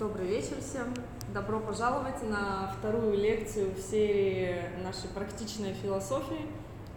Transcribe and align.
Добрый 0.00 0.28
вечер 0.28 0.56
всем. 0.62 0.94
Добро 1.34 1.60
пожаловать 1.60 2.22
на 2.22 2.72
вторую 2.78 3.18
лекцию 3.18 3.74
в 3.74 3.78
серии 3.78 4.62
нашей 4.82 5.10
практичной 5.10 5.74
философии. 5.74 6.46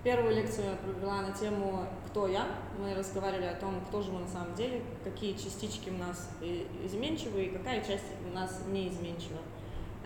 Первую 0.06 0.34
лекцию 0.34 0.68
я 0.68 0.76
провела 0.78 1.22
на 1.22 1.34
тему 1.34 1.86
«Кто 2.08 2.30
я?». 2.30 2.48
Мы 2.80 2.96
разговаривали 2.96 3.48
о 3.48 3.56
том, 3.56 3.82
кто 3.90 4.02
же 4.02 4.10
мы 4.14 4.22
на 4.22 4.28
самом 4.30 4.56
деле, 4.56 4.84
какие 5.04 5.34
частички 5.34 5.90
у 5.90 5.98
нас 5.98 6.30
изменчивы 6.86 7.44
и 7.44 7.50
какая 7.50 7.84
часть 7.84 8.06
у 8.26 8.34
нас 8.34 8.62
неизменчива. 8.70 9.40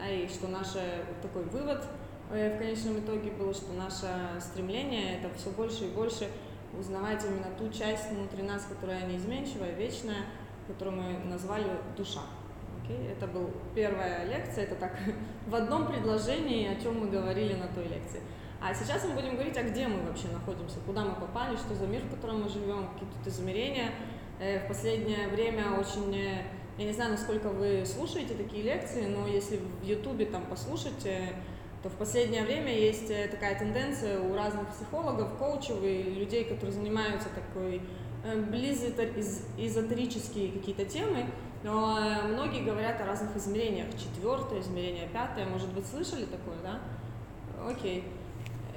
И 0.10 0.28
что 0.28 0.48
наш 0.48 0.70
такой 1.22 1.44
вывод 1.44 1.86
э, 2.32 2.56
в 2.56 2.58
конечном 2.58 2.98
итоге 2.98 3.30
был, 3.30 3.54
что 3.54 3.74
наше 3.74 4.08
стремление– 4.42 5.20
это 5.20 5.32
все 5.38 5.52
больше 5.52 5.86
и 5.86 5.92
больше 5.92 6.30
узнавать 6.76 7.24
именно 7.24 7.56
ту 7.60 7.70
часть 7.70 8.10
внутри 8.10 8.42
нас, 8.42 8.66
которая 8.68 9.06
неизменчивая, 9.06 9.76
вечная, 9.76 10.26
которую 10.68 10.98
мы 10.98 11.20
назвали 11.26 11.70
душа. 11.96 12.22
Okay? 12.88 13.12
Это 13.12 13.28
была 13.28 13.50
первая 13.76 14.26
лекция, 14.26 14.64
это 14.64 14.76
так 14.76 14.98
в 15.48 15.56
одном 15.56 15.88
предложении, 15.88 16.68
о 16.68 16.82
чем 16.82 17.00
мы 17.00 17.08
говорили 17.08 17.54
на 17.54 17.68
той 17.68 17.88
лекции. 17.88 18.22
А 18.60 18.74
сейчас 18.74 19.06
мы 19.06 19.14
будем 19.14 19.34
говорить, 19.34 19.58
а 19.58 19.64
где 19.64 19.88
мы 19.88 20.02
вообще 20.04 20.30
находимся, 20.30 20.78
куда 20.86 21.04
мы 21.04 21.16
попали, 21.16 21.56
что 21.56 21.76
за 21.76 21.86
мир, 21.86 22.02
в 22.02 22.16
котором 22.16 22.44
мы 22.44 22.50
живем, 22.50 22.88
какие 22.94 23.10
тут 23.10 23.28
измерения. 23.28 23.92
Э, 24.40 24.66
в 24.66 24.68
последнее 24.68 25.28
время 25.28 25.80
очень, 25.80 26.16
э, 26.16 26.44
я 26.78 26.86
не 26.86 26.94
знаю, 26.94 27.12
насколько 27.12 27.50
вы 27.50 27.86
слушаете 27.86 28.34
такие 28.34 28.64
лекции, 28.64 29.06
но 29.06 29.28
если 29.28 29.58
в 29.58 29.86
Ютубе 29.86 30.26
там 30.26 30.46
послушать, 30.46 31.06
э, 31.06 31.34
то 31.84 31.90
в 31.90 31.94
последнее 31.94 32.44
время 32.44 32.76
есть 32.76 33.08
такая 33.30 33.58
тенденция 33.58 34.20
у 34.20 34.36
разных 34.36 34.68
психологов, 34.70 35.38
коучев 35.38 35.84
и 35.84 36.02
людей, 36.02 36.44
которые 36.46 36.72
занимаются 36.72 37.30
такой 37.30 37.82
близоэзотерические 38.24 40.52
какие-то 40.52 40.86
темы, 40.86 41.28
но 41.64 42.00
э, 42.00 42.28
многие 42.28 42.64
говорят 42.64 43.02
о 43.02 43.06
разных 43.06 43.36
измерениях. 43.36 43.88
Четвертое 43.98 44.62
измерение, 44.62 45.08
пятое. 45.08 45.46
Может 45.46 45.70
быть, 45.74 45.86
слышали 45.86 46.26
такое, 46.26 46.58
да? 46.64 46.80
Окей. 47.68 48.04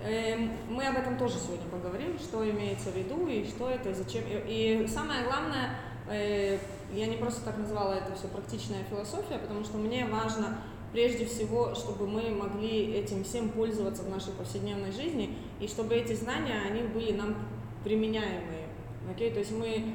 Эм, 0.03 0.53
мы 0.71 0.87
об 0.87 0.97
этом 0.97 1.19
тоже 1.19 1.35
сегодня 1.35 1.69
поговорим, 1.71 2.19
что 2.19 2.49
имеется 2.49 2.91
в 2.91 2.97
виду 2.97 3.27
и 3.27 3.47
что 3.47 3.69
это, 3.69 3.91
и 3.91 3.95
зачем. 3.95 4.23
И 4.27 4.87
самое 4.89 5.25
главное, 5.25 5.77
э, 6.09 6.59
я 6.93 7.07
не 7.07 7.17
просто 7.17 7.45
так 7.45 7.59
назвала 7.59 7.97
это 7.97 8.15
все 8.15 8.27
практичная 8.29 8.83
философия, 8.85 9.39
потому 9.39 9.63
что 9.63 9.77
мне 9.77 10.07
важно 10.07 10.59
прежде 10.93 11.27
всего, 11.27 11.75
чтобы 11.75 12.07
мы 12.07 12.31
могли 12.31 12.95
этим 12.95 13.25
всем 13.25 13.51
пользоваться 13.51 14.03
в 14.03 14.09
нашей 14.09 14.33
повседневной 14.33 14.91
жизни, 14.91 15.37
и 15.61 15.69
чтобы 15.69 15.95
эти 15.95 16.15
знания, 16.15 16.63
они 16.69 16.83
были 16.83 17.13
нам 17.13 17.37
применяемые. 17.85 18.60
Окей? 19.09 19.31
То 19.33 19.39
есть 19.39 19.53
мы 19.53 19.95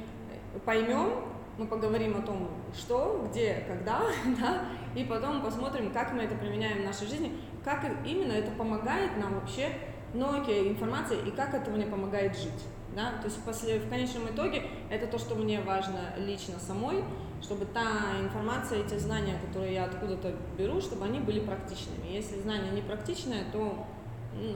поймем, 0.64 1.10
мы 1.58 1.66
поговорим 1.66 2.16
о 2.16 2.22
том, 2.22 2.50
что, 2.74 3.26
где, 3.28 3.64
когда, 3.68 4.02
да, 4.40 4.64
и 4.94 5.04
потом 5.04 5.42
посмотрим, 5.42 5.92
как 5.92 6.12
мы 6.12 6.22
это 6.22 6.34
применяем 6.34 6.82
в 6.82 6.84
нашей 6.84 7.06
жизни, 7.06 7.38
как 7.64 7.84
именно 8.04 8.32
это 8.32 8.50
помогает 8.52 9.16
нам 9.16 9.34
вообще, 9.34 9.72
ну 10.14 10.40
окей, 10.40 10.68
информация, 10.68 11.18
и 11.22 11.30
как 11.30 11.54
это 11.54 11.70
мне 11.70 11.86
помогает 11.86 12.36
жить. 12.36 12.64
Да? 12.94 13.12
То 13.20 13.26
есть 13.26 13.42
после, 13.44 13.78
в 13.78 13.90
конечном 13.90 14.26
итоге 14.28 14.62
это 14.88 15.06
то, 15.06 15.18
что 15.18 15.34
мне 15.34 15.60
важно 15.60 16.14
лично 16.16 16.58
самой, 16.58 17.04
чтобы 17.42 17.66
та 17.66 18.18
информация, 18.20 18.84
эти 18.84 18.98
знания, 18.98 19.38
которые 19.46 19.74
я 19.74 19.84
откуда-то 19.84 20.34
беру, 20.56 20.80
чтобы 20.80 21.04
они 21.04 21.20
были 21.20 21.40
практичными. 21.40 22.10
Если 22.10 22.40
знание 22.40 22.72
не 22.72 22.80
практичное, 22.80 23.44
то 23.52 23.86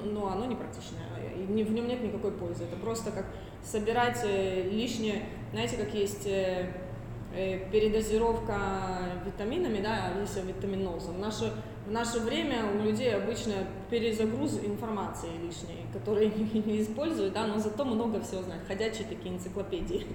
ну, 0.04 0.26
оно 0.26 0.46
не 0.46 0.56
практичное, 0.56 1.00
и 1.36 1.64
в 1.64 1.72
нем 1.72 1.88
нет 1.88 2.02
никакой 2.02 2.32
пользы. 2.32 2.64
Это 2.64 2.76
просто 2.76 3.10
как 3.10 3.26
собирать 3.62 4.20
э, 4.24 4.68
лишнее, 4.70 5.22
знаете, 5.52 5.76
как 5.76 5.94
есть 5.94 6.26
э, 6.26 6.70
Э, 7.32 7.70
передозировка 7.70 8.58
витаминами, 9.24 9.80
да, 9.80 10.12
если 10.20 10.40
витаминозом. 10.40 11.20
Наше, 11.20 11.52
в 11.86 11.92
наше 11.92 12.18
время 12.18 12.64
у 12.74 12.82
людей 12.82 13.14
обычно 13.14 13.54
перезагруз 13.88 14.58
информации 14.64 15.28
лишней, 15.40 15.86
которые 15.92 16.28
не 16.30 16.82
используют, 16.82 17.32
да, 17.32 17.46
но 17.46 17.60
зато 17.60 17.84
много 17.84 18.20
всего 18.20 18.42
знают, 18.42 18.66
ходячие 18.66 19.06
такие 19.06 19.32
энциклопедии. 19.32 20.08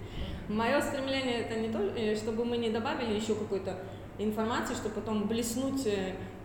Мое 0.50 0.82
стремление 0.82 1.40
это 1.40 1.58
не 1.58 1.70
то, 1.70 2.18
чтобы 2.18 2.44
мы 2.44 2.58
не 2.58 2.70
добавили 2.70 3.14
еще 3.14 3.34
какой-то 3.34 3.78
информации, 4.18 4.74
чтобы 4.74 4.96
потом 4.96 5.26
блеснуть 5.26 5.88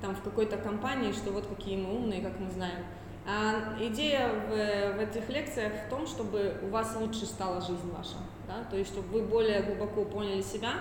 там 0.00 0.14
в 0.14 0.22
какой-то 0.22 0.56
компании, 0.56 1.10
что 1.10 1.32
вот 1.32 1.46
какие 1.46 1.78
мы 1.78 1.96
умные, 1.96 2.20
как 2.22 2.38
мы 2.38 2.48
знаем. 2.48 2.84
А 3.32 3.76
идея 3.80 4.28
в, 4.28 4.96
в 4.96 4.98
этих 4.98 5.28
лекциях 5.28 5.72
в 5.86 5.88
том, 5.88 6.04
чтобы 6.04 6.58
у 6.64 6.66
вас 6.66 6.96
лучше 6.96 7.26
стала 7.26 7.60
жизнь 7.60 7.88
ваша, 7.96 8.16
да? 8.48 8.64
то 8.68 8.76
есть 8.76 8.90
чтобы 8.90 9.06
вы 9.08 9.22
более 9.22 9.62
глубоко 9.62 10.04
поняли 10.04 10.42
себя, 10.42 10.72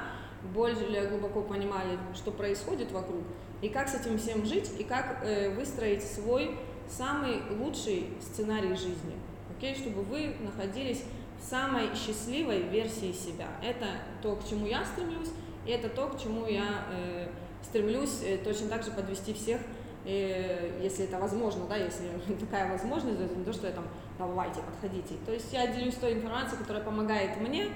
более 0.52 1.06
глубоко 1.10 1.42
понимали, 1.42 2.00
что 2.16 2.32
происходит 2.32 2.92
вокруг, 2.92 3.22
и 3.62 3.70
как 3.70 3.88
с 3.88 3.94
этим 3.94 4.18
всем 4.18 4.48
жить, 4.48 4.72
и 4.80 4.84
как 4.84 5.20
э, 5.24 5.54
выстроить 5.54 6.02
свой 6.02 6.58
самый 6.90 7.44
лучший 7.52 8.08
сценарий 8.20 8.74
жизни, 8.74 9.16
окей, 9.56 9.76
чтобы 9.76 10.02
вы 10.02 10.36
находились 10.40 11.04
в 11.40 11.46
самой 11.46 11.96
счастливой 11.96 12.64
версии 12.64 13.12
себя. 13.12 13.48
Это 13.62 13.86
то, 14.24 14.36
к 14.36 14.50
чему 14.50 14.66
я 14.66 14.84
стремлюсь, 14.86 15.30
и 15.68 15.70
это 15.70 15.88
то, 15.88 16.08
к 16.08 16.20
чему 16.20 16.48
я 16.48 16.88
э, 16.92 17.28
стремлюсь 17.62 18.24
э, 18.24 18.38
точно 18.38 18.70
так 18.70 18.84
же 18.84 18.90
подвести 18.90 19.36
всех 19.36 19.62
и, 20.06 20.80
если 20.82 21.06
это 21.06 21.20
возможно, 21.20 21.66
да, 21.68 21.76
если 21.76 22.10
такая 22.40 22.72
возможность, 22.72 23.20
это 23.20 23.36
не 23.36 23.44
то, 23.44 23.54
что 23.54 23.68
я 23.68 23.74
там, 23.74 23.86
давайте, 24.18 24.62
подходите. 24.62 25.16
То 25.26 25.32
есть 25.32 25.52
я 25.52 25.68
делюсь 25.68 25.96
той 25.96 26.14
информацией, 26.14 26.60
которая 26.60 26.84
помогает 26.84 27.38
мне 27.38 27.68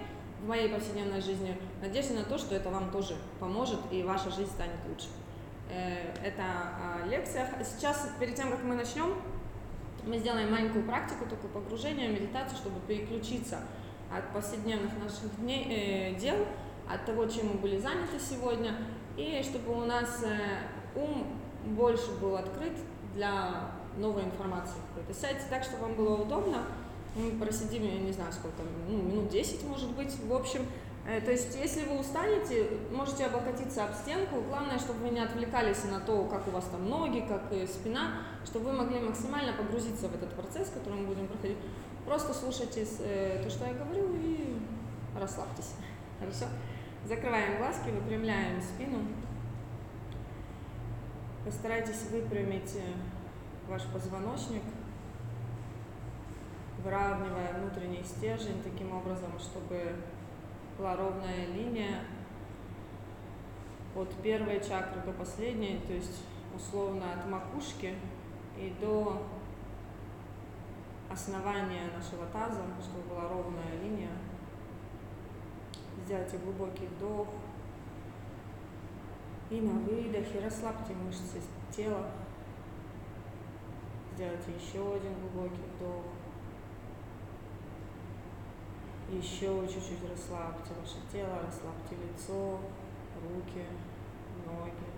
в 0.41 0.47
моей 0.47 0.69
повседневной 0.69 1.21
жизни, 1.21 1.57
надежда 1.81 2.15
на 2.15 2.23
то, 2.23 2.37
что 2.37 2.55
это 2.55 2.69
вам 2.69 2.91
тоже 2.91 3.15
поможет 3.39 3.79
и 3.91 4.03
ваша 4.03 4.29
жизнь 4.29 4.51
станет 4.51 4.79
лучше. 4.87 5.07
Э, 5.69 6.13
это 6.23 6.43
о 6.43 7.07
лекциях. 7.07 7.49
Сейчас, 7.63 8.09
перед 8.19 8.35
тем, 8.35 8.51
как 8.51 8.63
мы 8.63 8.75
начнем, 8.75 9.15
мы 10.05 10.17
сделаем 10.17 10.51
маленькую 10.51 10.85
практику, 10.85 11.25
такое 11.25 11.49
погружение, 11.49 12.09
медитацию, 12.09 12.57
чтобы 12.57 12.79
переключиться 12.87 13.59
от 14.11 14.31
повседневных 14.33 14.91
наших 14.97 15.39
дней, 15.39 15.65
э, 15.69 16.19
дел, 16.19 16.35
от 16.89 17.05
того, 17.05 17.25
чем 17.25 17.47
мы 17.47 17.53
были 17.55 17.79
заняты 17.79 18.19
сегодня, 18.19 18.75
и 19.15 19.41
чтобы 19.43 19.81
у 19.81 19.85
нас 19.85 20.23
э, 20.23 20.99
ум 20.99 21.42
больше 21.65 22.11
был 22.19 22.35
открыт 22.35 22.73
для 23.15 23.71
новой 23.97 24.23
информации 24.23 24.75
какой-то. 24.89 25.19
Сядьте 25.19 25.43
так, 25.49 25.63
чтобы 25.63 25.83
вам 25.83 25.95
было 25.95 26.15
удобно. 26.15 26.63
Мы 27.15 27.31
просидим, 27.31 27.83
я 27.83 27.99
не 27.99 28.11
знаю 28.11 28.33
сколько, 28.33 28.63
ну, 28.89 28.97
минут 28.97 29.29
10, 29.29 29.63
может 29.65 29.91
быть, 29.91 30.13
в 30.19 30.33
общем. 30.33 30.65
Э, 31.05 31.21
то 31.21 31.31
есть, 31.31 31.55
если 31.55 31.85
вы 31.85 31.99
устанете, 31.99 32.69
можете 32.91 33.25
облокотиться 33.25 33.85
об 33.85 33.93
стенку. 33.93 34.41
Главное, 34.41 34.79
чтобы 34.79 34.99
вы 35.01 35.09
не 35.09 35.19
отвлекались 35.19 35.83
на 35.83 35.99
то, 35.99 36.23
как 36.25 36.47
у 36.47 36.51
вас 36.51 36.65
там 36.65 36.89
ноги, 36.89 37.25
как 37.27 37.51
и 37.51 37.67
спина, 37.67 38.23
чтобы 38.45 38.71
вы 38.71 38.73
могли 38.73 38.99
максимально 38.99 39.53
погрузиться 39.53 40.07
в 40.07 40.15
этот 40.15 40.33
процесс, 40.33 40.69
который 40.69 40.99
мы 40.99 41.07
будем 41.07 41.27
проходить. 41.27 41.57
Просто 42.05 42.33
слушайте 42.33 42.87
э, 42.99 43.41
то, 43.43 43.49
что 43.49 43.65
я 43.65 43.73
говорю, 43.73 44.15
и 44.15 44.57
расслабьтесь. 45.19 45.73
Хорошо? 46.19 46.45
Закрываем 47.05 47.57
глазки, 47.57 47.89
выпрямляем 47.89 48.61
спину. 48.61 48.99
Постарайтесь 51.45 52.07
выпрямить 52.09 52.73
э, 52.77 52.93
ваш 53.67 53.83
позвоночник, 53.87 54.63
выравнивая 56.81 57.53
внутренний 57.59 58.01
стержень 58.01 58.63
таким 58.63 58.95
образом, 58.95 59.37
чтобы 59.37 59.93
была 60.77 60.95
ровная 60.95 61.47
линия 61.47 61.99
от 63.93 64.09
первой 64.21 64.61
чакры 64.61 65.01
до 65.01 65.11
последней, 65.11 65.81
то 65.85 65.91
есть 65.91 66.23
условно 66.55 67.11
от 67.11 67.29
макушки 67.29 67.93
и 68.57 68.73
до 68.79 69.23
основания 71.11 71.89
нашего 71.93 72.25
таза, 72.27 72.61
чтобы 72.81 73.09
была 73.09 73.27
ровная 73.27 73.81
линия. 73.81 74.11
Сделайте 76.05 76.37
глубокий 76.37 76.87
вдох, 76.87 77.27
и 79.49 79.61
на 79.61 79.73
выдохе 79.73 80.39
расслабьте 80.43 80.93
мышцы 80.93 81.41
тела. 81.75 82.11
Сделайте 84.15 84.51
еще 84.51 84.95
один 84.95 85.13
глубокий 85.19 85.63
вдох. 85.75 86.03
Еще 89.11 89.67
чуть-чуть 89.67 90.09
расслабьте 90.09 90.71
ваше 90.79 90.97
тело, 91.11 91.39
расслабьте 91.45 91.95
лицо, 91.95 92.59
руки, 93.21 93.65
ноги. 94.45 94.93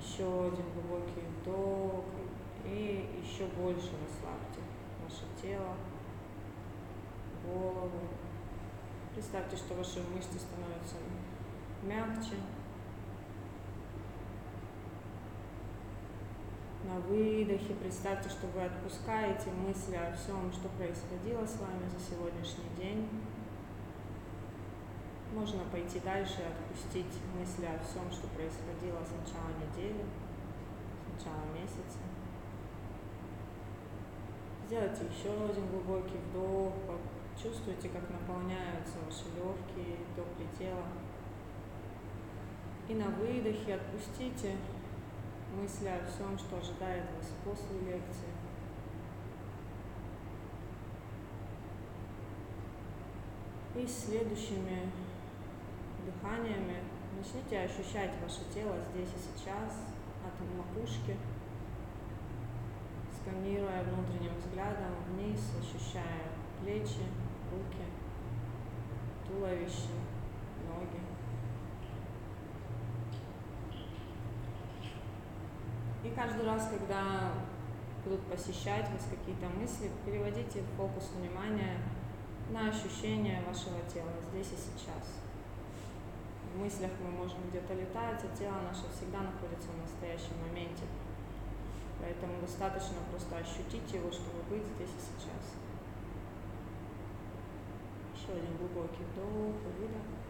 Еще 0.00 0.24
один 0.24 0.64
глубокий 0.74 1.22
вдох 1.40 2.04
и 2.64 3.20
еще 3.22 3.46
больше 3.46 3.90
расслабьте 4.02 4.60
ваше 5.02 5.24
тело, 5.40 5.76
голову. 7.44 7.90
Представьте, 9.14 9.56
что 9.56 9.74
ваши 9.74 10.00
мышцы 10.14 10.38
становятся 10.38 10.96
мягче. 11.82 12.36
На 16.84 16.98
выдохе 17.00 17.74
представьте, 17.74 18.28
что 18.28 18.46
вы 18.48 18.64
отпускаете 18.64 19.50
мысли 19.50 19.94
о 19.94 20.12
всем, 20.12 20.52
что 20.52 20.68
происходило 20.70 21.46
с 21.46 21.58
вами 21.60 21.88
за 21.88 21.98
сегодняшний 21.98 22.70
день. 22.76 23.08
Можно 25.32 25.60
пойти 25.70 26.00
дальше 26.00 26.40
и 26.40 26.50
отпустить 26.52 27.14
мысли 27.38 27.66
о 27.66 27.78
всем, 27.82 28.10
что 28.10 28.26
происходило 28.28 28.98
с 29.04 29.10
начала 29.10 29.50
недели, 29.56 30.04
с 31.00 31.18
начала 31.18 31.44
месяца. 31.54 31.98
Сделайте 34.66 35.04
еще 35.04 35.32
один 35.44 35.68
глубокий 35.68 36.18
вдох, 36.18 36.74
чувствуйте, 37.40 37.88
как 37.88 38.08
наполняются 38.10 38.98
ваши 39.06 39.24
легкие 39.36 39.96
до 40.16 40.22
предела. 40.36 41.01
И 42.92 42.94
на 42.94 43.08
выдохе 43.08 43.76
отпустите 43.76 44.54
мысли 45.58 45.88
о 45.88 46.04
всем, 46.04 46.38
что 46.38 46.58
ожидает 46.58 47.04
вас 47.16 47.32
после 47.42 47.78
лекции. 47.90 48.28
И 53.74 53.86
следующими 53.86 54.92
дыханиями 56.04 56.82
начните 57.16 57.60
ощущать 57.60 58.12
ваше 58.22 58.40
тело 58.52 58.76
здесь 58.92 59.08
и 59.08 59.38
сейчас, 59.38 59.86
от 60.22 60.34
макушки, 60.54 61.16
сканируя 63.18 63.84
внутренним 63.84 64.36
взглядом 64.36 64.92
вниз, 65.08 65.40
ощущая 65.58 66.28
плечи, 66.60 67.06
руки, 67.50 67.86
туловище, 69.26 69.88
ноги. 70.68 71.00
И 76.04 76.10
каждый 76.10 76.44
раз, 76.44 76.68
когда 76.68 77.30
будут 78.04 78.20
посещать 78.26 78.90
вас 78.90 79.06
какие-то 79.08 79.46
мысли, 79.54 79.90
переводите 80.04 80.62
фокус 80.76 81.10
внимания 81.14 81.78
на 82.50 82.68
ощущение 82.68 83.40
вашего 83.46 83.78
тела 83.86 84.10
здесь 84.30 84.50
и 84.50 84.56
сейчас. 84.58 85.22
В 86.52 86.58
мыслях 86.58 86.90
мы 87.00 87.10
можем 87.12 87.38
где-то 87.48 87.74
летать, 87.74 88.20
а 88.24 88.36
тело 88.36 88.58
наше 88.66 88.90
всегда 88.90 89.20
находится 89.20 89.70
в 89.70 89.78
настоящем 89.80 90.34
моменте. 90.42 90.84
Поэтому 92.00 92.40
достаточно 92.40 92.98
просто 93.08 93.38
ощутить 93.38 93.94
его, 93.94 94.10
чтобы 94.10 94.42
быть 94.50 94.66
здесь 94.74 94.90
и 94.90 95.00
сейчас. 95.00 95.54
Еще 98.18 98.32
один 98.32 98.56
глубокий 98.58 99.04
вдох 99.14 99.54
и 99.54 99.80
выдох. 99.80 100.21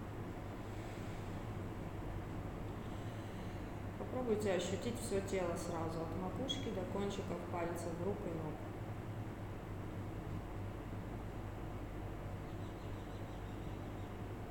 Попробуйте 4.12 4.52
ощутить 4.52 5.00
все 5.00 5.22
тело 5.22 5.56
сразу, 5.56 6.02
от 6.02 6.20
макушки 6.20 6.68
до 6.68 6.82
кончиков 6.92 7.38
пальцев 7.50 7.88
рук 8.04 8.18
и 8.26 8.28
ног. 8.28 8.52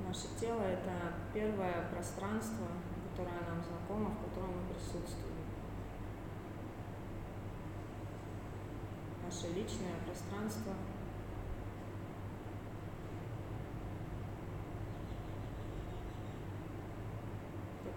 Наше 0.07 0.27
тело– 0.39 0.61
это 0.63 1.13
первое 1.31 1.87
пространство, 1.93 2.65
которое 3.11 3.39
нам 3.41 3.63
знакомо, 3.63 4.09
в 4.09 4.29
котором 4.29 4.49
мы 4.49 4.73
присутствуем. 4.73 5.45
Наше 9.23 9.47
личное 9.53 9.93
пространство– 10.07 10.73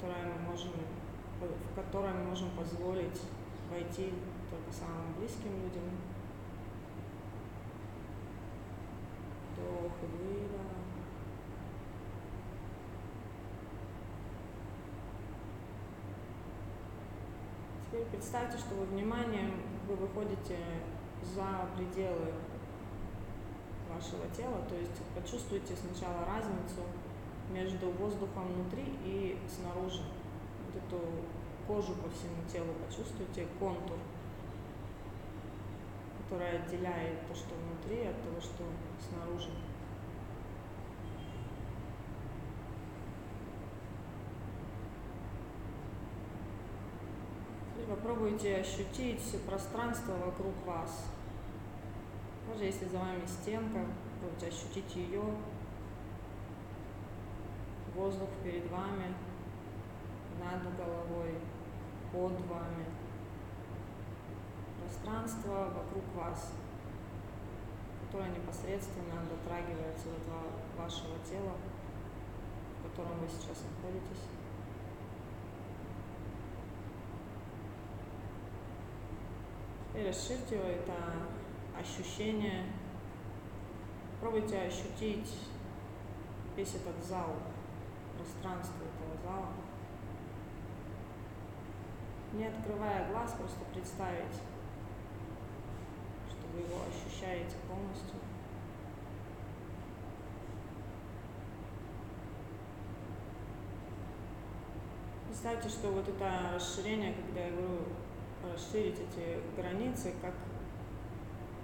которое 0.05 0.25
мы 0.25 0.51
можем, 0.51 0.73
в 1.41 1.75
которое 1.75 2.15
мы 2.15 2.25
можем 2.25 2.51
позволить 2.51 3.21
войти 3.71 4.13
только 4.51 4.73
самым 4.73 5.15
близким 5.19 5.53
людям. 5.63 5.83
Вдох 9.57 9.93
и 10.03 10.07
выдох. 10.07 10.61
Теперь 17.87 18.07
представьте, 18.07 18.59
что 18.59 18.75
вы 18.75 18.87
вниманием 18.87 19.53
вы 19.87 19.95
выходите 19.97 20.59
за 21.23 21.69
пределы 21.77 22.33
вашего 23.89 24.27
тела, 24.37 24.61
то 24.69 24.75
есть 24.75 25.01
почувствуйте 25.15 25.75
сначала 25.77 26.25
разницу 26.27 26.83
между 27.51 27.91
воздухом 27.91 28.49
внутри 28.53 28.85
и 29.05 29.39
снаружи. 29.49 30.03
Эту 30.87 31.01
кожу 31.67 31.95
по 31.95 32.11
всему 32.11 32.43
телу 32.51 32.75
почувствуйте, 32.87 33.47
контур, 33.59 33.97
который 36.23 36.59
отделяет 36.59 37.27
то, 37.27 37.35
что 37.35 37.55
внутри, 37.55 38.07
от 38.07 38.23
того, 38.23 38.41
что 38.41 38.65
снаружи. 39.09 39.51
попробуйте 47.87 48.57
ощутить 48.57 49.21
все 49.21 49.39
пространство 49.39 50.13
вокруг 50.13 50.55
вас. 50.67 51.07
Даже 52.49 52.65
если 52.65 52.87
за 52.87 52.99
вами 52.99 53.25
стенка, 53.27 53.81
попробуйте 54.15 54.49
ощутить 54.49 54.97
ее, 54.97 55.23
воздух 57.95 58.29
перед 58.43 58.71
вами, 58.71 59.15
над 60.45 60.77
головой, 60.77 61.39
под 62.13 62.33
вами, 62.47 62.87
пространство 64.81 65.73
вокруг 65.75 66.05
вас, 66.15 66.53
которое 68.07 68.31
непосредственно 68.31 69.23
дотрагивается 69.29 70.09
до 70.27 70.81
вашего 70.81 71.19
тела, 71.29 71.55
в 72.79 72.89
котором 72.89 73.19
вы 73.19 73.29
сейчас 73.29 73.65
находитесь. 73.65 74.25
И 79.95 80.07
расширьте 80.07 80.57
это 80.57 80.95
ощущение. 81.79 82.65
Пробуйте 84.21 84.59
ощутить 84.59 85.39
весь 86.57 86.75
этот 86.75 87.05
зал, 87.05 87.35
пространство 88.17 88.83
этого 88.83 89.23
зала. 89.23 89.64
Не 92.35 92.47
открывая 92.47 93.09
глаз, 93.13 93.37
просто 93.39 93.61
представить, 93.73 94.35
что 96.29 96.47
вы 96.53 96.61
его 96.63 96.81
ощущаете 96.83 97.55
полностью. 97.69 98.17
Представьте, 105.29 105.69
что 105.69 105.93
вот 105.93 106.09
это 106.09 106.51
расширение, 106.57 107.15
когда 107.15 107.41
я 107.41 107.53
говорю 107.53 107.83
расширить 108.53 108.99
эти 108.99 109.39
границы, 109.57 110.15
как 110.21 110.35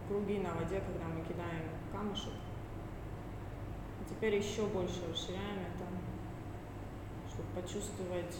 круги 0.06 0.38
на 0.38 0.54
воде, 0.54 0.80
когда 0.80 1.06
мы 1.06 1.24
кидаем 1.24 1.64
камушек. 1.90 2.34
И 4.00 4.08
теперь 4.08 4.36
еще 4.36 4.66
больше 4.66 5.08
расширяем 5.10 5.58
это, 5.74 5.84
чтобы 7.28 7.60
почувствовать 7.60 8.36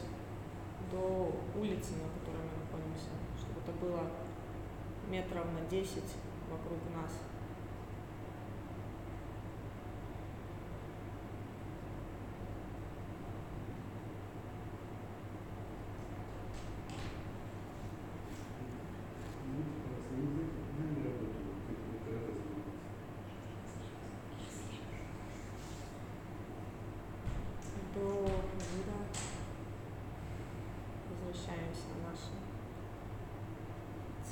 до 0.90 1.32
улицы, 1.54 1.92
на 2.02 2.08
которой 2.18 2.42
мы 2.42 2.64
находимся, 2.64 3.14
чтобы 3.38 3.60
это 3.60 3.69
было 3.80 4.02
метров 5.08 5.46
на 5.52 5.68
10 5.70 6.02
вокруг 6.50 6.78
нас. 6.94 7.12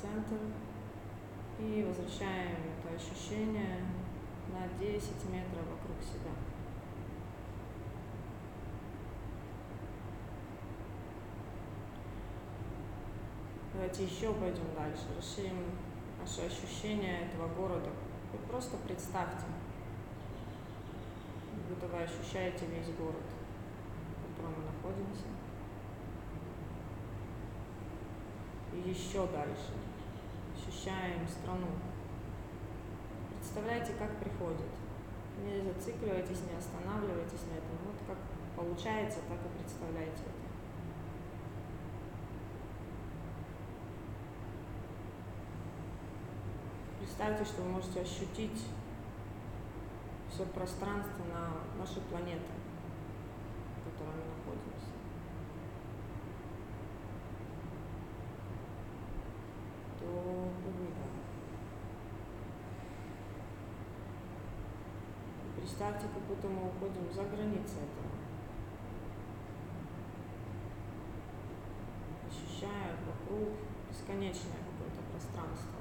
центр 0.01 0.39
и 1.59 1.83
возвращаем 1.83 2.55
это 2.77 2.95
ощущение 2.95 3.79
на 4.53 4.67
10 4.99 5.29
метров 5.29 5.63
вокруг 5.65 5.95
себя. 6.01 6.31
Давайте 13.73 14.03
еще 14.03 14.33
пойдем 14.33 14.75
дальше, 14.75 15.05
расширим 15.15 15.71
наше 16.19 16.41
ощущение 16.41 17.27
этого 17.27 17.47
города. 17.47 17.89
Вы 18.33 18.39
просто 18.39 18.75
представьте, 18.75 19.45
будто 21.69 21.87
вы 21.87 22.03
ощущаете 22.03 22.65
весь 22.65 22.93
город, 22.97 23.23
в 24.17 24.35
котором 24.35 24.55
мы 24.57 24.65
находимся. 24.65 25.27
И 28.73 28.89
еще 28.89 29.25
дальше 29.27 29.71
ощущаем 30.53 31.25
страну. 31.25 31.67
Представляете, 33.37 33.93
как 33.97 34.17
приходит 34.17 34.67
Не 35.43 35.61
зацикливайтесь, 35.61 36.41
не 36.51 36.57
останавливайтесь 36.57 37.45
на 37.49 37.57
этом. 37.57 37.77
Вот 37.85 37.95
как 38.07 38.17
получается, 38.55 39.19
так 39.27 39.37
и 39.39 39.57
представляйте 39.57 40.23
это. 40.23 40.49
Представьте, 46.99 47.45
что 47.45 47.61
вы 47.63 47.69
можете 47.69 48.01
ощутить 48.01 48.65
все 50.29 50.45
пространство 50.45 51.23
на 51.25 51.79
нашей 51.79 52.01
планете, 52.03 52.53
в 53.75 53.91
которой 53.91 54.15
мы 54.15 54.23
находимся. 54.37 54.93
До 59.99 60.07
выдох. 60.07 61.18
Представьте, 65.59 66.07
как 66.13 66.23
будто 66.23 66.47
мы 66.47 66.69
уходим 66.69 67.11
за 67.13 67.23
границы 67.23 67.79
этого. 67.79 68.07
Ощущая 72.25 72.95
вокруг 73.05 73.49
бесконечное 73.89 74.53
какое-то 74.53 75.01
пространство. 75.11 75.79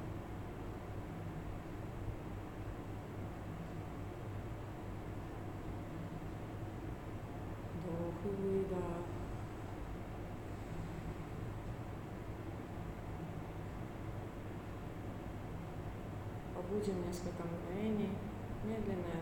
Вдох 7.75 8.15
и 8.25 8.43
выдох. 8.43 8.79
Побудем 16.53 17.07
несколько 17.07 17.45
мгновений. 17.45 18.11
Медленное 18.65 19.18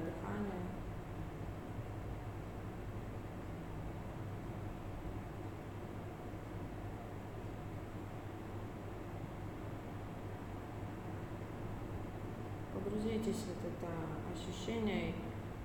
Погрузитесь 13.17 13.45
в 13.45 13.65
это 13.65 13.89
ощущение 14.31 15.15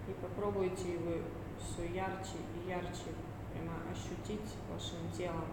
и 0.08 0.13
попробуйте 0.22 0.98
вы 1.00 1.22
все 1.60 1.93
ярче 1.93 2.38
и 2.55 2.70
ярче 2.70 3.12
прямо 3.51 3.74
ощутить 3.91 4.55
вашим 4.72 5.12
телом, 5.12 5.48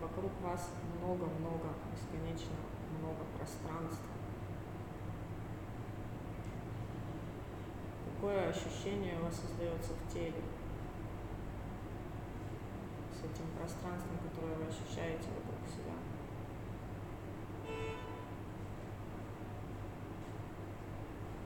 вокруг 0.00 0.32
вас 0.42 0.70
много-много, 0.98 1.74
бесконечно 1.92 2.56
много 2.98 3.24
пространства. 3.36 4.08
Какое 8.14 8.48
ощущение 8.48 9.20
у 9.20 9.24
вас 9.24 9.36
создается 9.36 9.92
в 9.92 10.12
теле 10.12 10.42
с 13.12 13.18
этим 13.18 13.50
пространством, 13.58 14.16
которое 14.24 14.56
вы 14.56 14.64
ощущаете 14.64 15.28
вокруг 15.36 15.68
себя? 15.68 16.11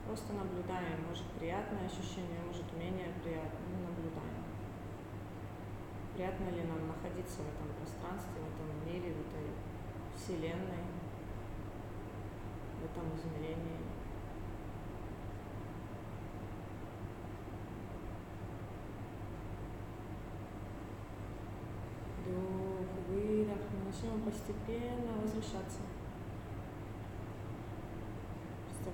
Просто 0.07 0.31
наблюдаем, 0.31 1.05
может 1.05 1.25
приятное 1.37 1.85
ощущение, 1.85 2.39
может 2.47 2.63
менее 2.79 3.11
приятное, 3.21 3.67
но 3.75 3.89
наблюдаем. 3.89 4.45
Приятно 6.15 6.45
ли 6.45 6.63
нам 6.63 6.87
находиться 6.87 7.41
в 7.41 7.49
этом 7.51 7.67
пространстве, 7.77 8.39
в 8.39 8.47
этом 8.55 8.87
мире, 8.87 9.13
в 9.13 9.19
этой 9.19 9.51
вселенной, 10.15 10.87
в 12.79 12.85
этом 12.85 13.03
измерении. 13.17 13.83
Вдох, 22.23 22.87
выдох, 23.09 23.59
мы 23.73 23.91
начнем 23.91 24.21
постепенно 24.21 25.21
возвращаться 25.21 25.81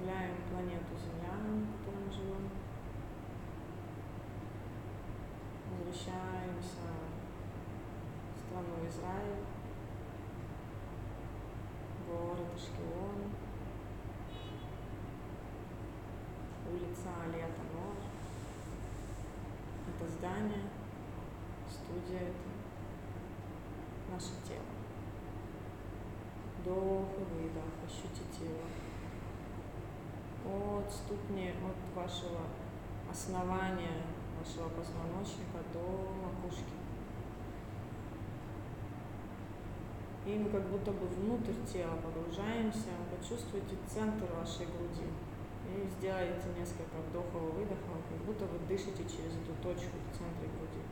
представляем 0.03 0.35
планету 0.51 0.95
Земля, 0.99 1.33
на 1.33 1.65
которой 1.77 2.05
мы 2.05 2.11
живем. 2.11 2.49
Возвращаемся 5.69 6.91
в 8.35 8.39
страну 8.39 8.87
Израиль, 8.87 9.43
город 12.07 12.47
Ашкелон, 12.53 13.31
улица 16.69 17.09
Алия 17.23 17.47
Тамор. 17.47 17.95
Это 19.87 20.11
здание, 20.11 20.63
студия 21.69 22.27
это 22.27 22.49
наше 24.11 24.33
тело. 24.45 24.73
Вдох 26.59 27.07
и 27.17 27.23
выдох, 27.23 27.63
ощутите 27.85 28.45
его 28.45 28.63
от 30.45 30.91
ступни, 30.91 31.49
от 31.49 31.95
вашего 31.95 32.41
основания, 33.09 34.03
вашего 34.39 34.69
позвоночника 34.69 35.59
до 35.73 36.13
макушки. 36.23 36.73
И 40.25 40.37
мы 40.37 40.49
как 40.49 40.63
будто 40.69 40.91
бы 40.91 41.07
внутрь 41.07 41.53
тела 41.71 41.97
погружаемся, 41.97 42.95
почувствуйте 43.11 43.75
центр 43.87 44.25
вашей 44.39 44.65
груди. 44.67 45.07
И 45.67 45.87
сделайте 45.97 46.47
несколько 46.57 46.97
вдохов 47.09 47.41
и 47.41 47.57
выдохов, 47.57 47.99
как 48.09 48.19
будто 48.25 48.45
вы 48.45 48.59
дышите 48.67 49.03
через 49.03 49.35
эту 49.35 49.53
точку 49.61 49.97
в 49.97 50.17
центре 50.17 50.47
груди. 50.47 50.83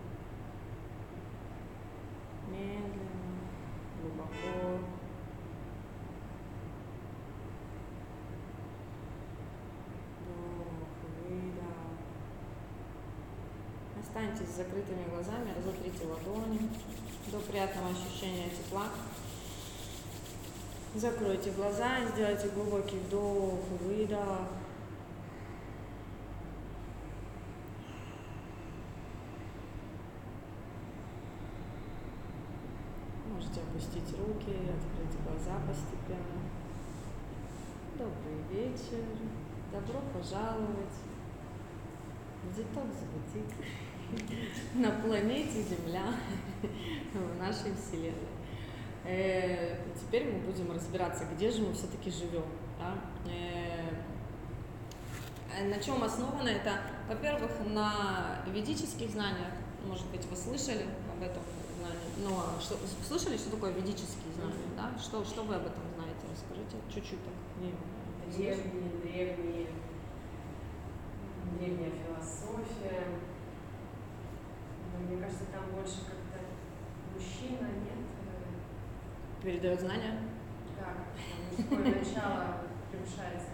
Медленно, 2.49 3.41
глубоко. 4.01 5.00
С 14.51 14.57
закрытыми 14.57 15.07
глазами, 15.09 15.53
разотрите 15.57 16.05
ладони 16.05 16.69
до 17.31 17.39
приятного 17.39 17.89
ощущения 17.89 18.49
тепла. 18.49 18.87
Закройте 20.93 21.51
глаза 21.51 22.05
сделайте 22.13 22.49
глубокий 22.49 22.97
вдох, 22.97 23.59
выдох. 23.79 24.49
Можете 33.33 33.61
опустить 33.61 34.19
руки, 34.19 34.53
открыть 34.67 35.23
глаза 35.23 35.61
постепенно. 35.65 36.41
Добрый 37.97 38.41
вечер. 38.51 39.05
Добро 39.71 40.01
пожаловать 40.13 40.97
в 42.43 42.55
детокс 42.55 42.97
бутик 43.13 43.47
на 44.75 44.91
планете 44.91 45.61
Земля, 45.63 46.13
в 47.13 47.39
нашей 47.39 47.73
Вселенной. 47.75 48.31
Э, 49.03 49.77
теперь 49.99 50.25
мы 50.25 50.39
будем 50.39 50.71
разбираться, 50.71 51.25
где 51.33 51.49
же 51.51 51.61
мы 51.61 51.73
все-таки 51.73 52.11
живем. 52.11 52.45
Да? 52.79 52.95
Э, 53.31 53.91
на 55.69 55.79
чем 55.79 56.03
основано 56.03 56.47
это? 56.47 56.79
Во-первых, 57.09 57.51
на 57.67 58.43
ведических 58.47 59.09
знаниях, 59.09 59.51
может 59.85 60.05
быть, 60.07 60.25
вы 60.25 60.35
слышали 60.35 60.85
об 61.11 61.23
этом 61.23 61.43
знании, 61.79 62.23
но 62.23 62.45
что, 62.61 62.77
слышали, 63.07 63.37
что 63.37 63.51
такое 63.51 63.71
ведические 63.71 64.31
знания, 64.35 64.69
да? 64.77 64.91
Что, 64.99 65.25
что 65.25 65.43
вы 65.43 65.55
об 65.55 65.65
этом 65.65 65.83
знаете? 65.95 66.25
Расскажите 66.31 66.77
чуть-чуть 66.93 67.19
так. 67.25 67.33
Древние, 68.37 68.91
древние, 69.03 69.67
древняя 71.59 71.91
философия. 71.91 73.07
Мне 75.07 75.21
кажется, 75.21 75.45
там 75.51 75.63
больше 75.75 75.97
как-то 76.05 76.39
мужчина, 77.13 77.67
нет? 77.67 78.01
Передает 79.43 79.79
знания? 79.79 80.19
Как? 80.77 81.07
Мужское 81.57 81.95
начало 81.95 82.57
превышается? 82.91 83.47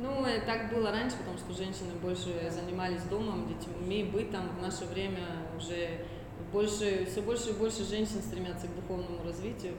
Ну, 0.00 0.24
э, 0.24 0.40
так 0.42 0.72
было 0.72 0.92
раньше, 0.92 1.16
потому 1.16 1.36
что 1.38 1.52
женщины 1.52 1.92
больше 2.00 2.48
занимались 2.50 3.02
домом, 3.04 3.48
детьми, 3.48 4.04
бытом. 4.04 4.48
В 4.56 4.62
наше 4.62 4.84
время 4.84 5.24
уже 5.56 6.04
больше, 6.52 7.04
все 7.06 7.20
больше 7.20 7.50
и 7.50 7.52
больше 7.54 7.84
женщин 7.84 8.22
стремятся 8.22 8.68
к 8.68 8.76
духовному 8.76 9.24
развитию. 9.24 9.74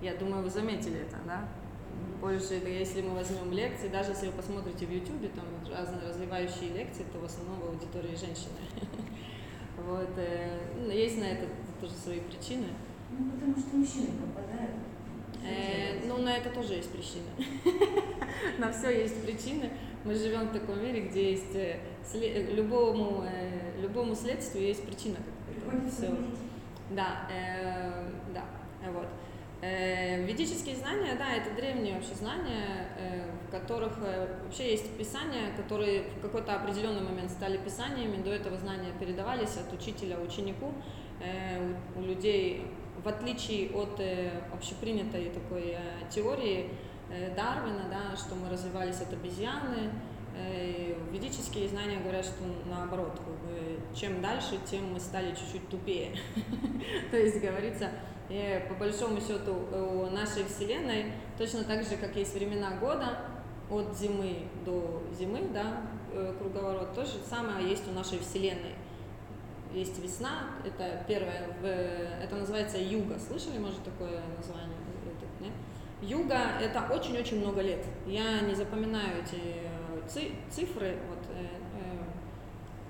Я 0.00 0.14
думаю, 0.14 0.44
вы 0.44 0.50
заметили 0.50 1.00
это, 1.00 1.16
да? 1.26 1.48
Больше, 2.20 2.54
если 2.54 3.02
мы 3.02 3.14
возьмем 3.14 3.50
лекции, 3.50 3.88
даже 3.88 4.10
если 4.10 4.26
вы 4.26 4.32
посмотрите 4.34 4.86
в 4.86 4.90
YouTube, 4.90 5.34
там 5.34 5.44
разные 5.68 6.08
развивающие 6.08 6.70
лекции, 6.70 7.04
то 7.12 7.18
в 7.18 7.24
основном 7.24 7.60
в 7.60 7.68
аудитории 7.70 8.14
женщины. 8.14 8.60
Вот, 9.86 10.08
э, 10.16 10.58
ну, 10.84 10.90
есть 10.90 11.18
на 11.18 11.24
это 11.24 11.46
тоже 11.80 11.94
свои 11.94 12.20
причины. 12.20 12.66
Ну, 13.10 13.30
потому 13.32 13.56
что 13.56 13.76
мужчины 13.76 14.08
попадают. 14.20 14.72
Э, 15.44 16.06
ну, 16.08 16.18
на 16.18 16.36
это 16.36 16.50
тоже 16.50 16.74
есть 16.74 16.90
причины. 16.90 17.30
На 18.58 18.72
все 18.72 18.90
есть 19.02 19.22
причины. 19.24 19.70
мы 20.04 20.14
живем 20.14 20.48
в 20.48 20.52
таком 20.52 20.82
мире, 20.82 21.02
где 21.08 21.30
есть 21.32 21.54
э, 21.54 21.78
сле- 22.04 22.52
любому, 22.54 23.24
э, 23.24 23.80
любому 23.80 24.14
следствию 24.14 24.66
есть 24.66 24.84
причина. 24.84 25.16
Всё. 25.90 26.16
Да, 26.90 27.28
э, 27.30 28.08
да, 28.34 28.44
вот. 28.92 29.06
Э, 29.66 30.24
ведические 30.24 30.76
знания, 30.76 31.16
да, 31.18 31.34
это 31.34 31.54
древние 31.56 31.94
вообще 31.94 32.14
знания, 32.14 32.88
э, 32.98 33.22
в 33.46 33.50
которых 33.50 33.98
э, 34.00 34.38
вообще 34.44 34.70
есть 34.72 34.96
писания, 34.96 35.56
которые 35.56 36.02
в 36.02 36.20
какой-то 36.20 36.54
определенный 36.54 37.02
момент 37.02 37.30
стали 37.30 37.56
писаниями, 37.56 38.22
до 38.22 38.30
этого 38.30 38.56
знания 38.58 38.92
передавались 39.00 39.56
от 39.56 39.72
учителя 39.72 40.20
ученику, 40.20 40.72
э, 41.20 41.74
у, 41.96 42.00
людей, 42.00 42.66
в 43.02 43.08
отличие 43.08 43.70
от 43.70 44.00
общепринятой 44.52 45.30
такой 45.30 45.76
теории 46.10 46.70
Дарвина, 47.36 47.88
да, 47.90 48.16
что 48.16 48.34
мы 48.34 48.48
развивались 48.48 49.00
от 49.00 49.12
обезьяны, 49.12 49.92
ведические 51.12 51.68
знания 51.68 51.98
говорят, 52.00 52.24
что 52.24 52.42
наоборот, 52.68 53.20
чем 53.94 54.20
дальше, 54.20 54.58
тем 54.68 54.92
мы 54.92 54.98
стали 54.98 55.30
чуть-чуть 55.30 55.68
тупее. 55.68 56.16
То 57.10 57.16
есть 57.16 57.40
говорится, 57.40 57.90
и 58.28 58.64
по 58.68 58.74
большому 58.74 59.20
счету 59.20 59.54
у 59.72 60.10
нашей 60.10 60.44
Вселенной, 60.44 61.12
точно 61.38 61.64
так 61.64 61.82
же, 61.84 61.96
как 61.96 62.16
есть 62.16 62.34
времена 62.34 62.76
года, 62.78 63.18
от 63.70 63.96
зимы 63.96 64.42
до 64.64 65.02
зимы, 65.18 65.48
да, 65.52 65.82
э, 66.12 66.34
круговорот, 66.38 66.94
то 66.94 67.04
же 67.04 67.18
самое 67.28 67.68
есть 67.68 67.88
у 67.88 67.92
нашей 67.92 68.18
Вселенной. 68.20 68.74
Есть 69.72 69.98
весна, 69.98 70.50
это 70.64 71.04
первое, 71.06 71.48
это 72.22 72.36
называется 72.36 72.78
юга. 72.78 73.18
Слышали, 73.18 73.58
может, 73.58 73.82
такое 73.82 74.22
название? 74.36 74.76
Нет? 75.40 75.52
Юга– 76.00 76.38
это 76.62 76.86
очень-очень 76.92 77.40
много 77.40 77.60
лет. 77.60 77.84
Я 78.06 78.40
не 78.40 78.54
запоминаю 78.54 79.22
эти 79.22 79.40
э, 79.40 80.08
ци- 80.08 80.32
цифры, 80.50 80.96
вот, 81.08 81.18
э, 81.36 81.46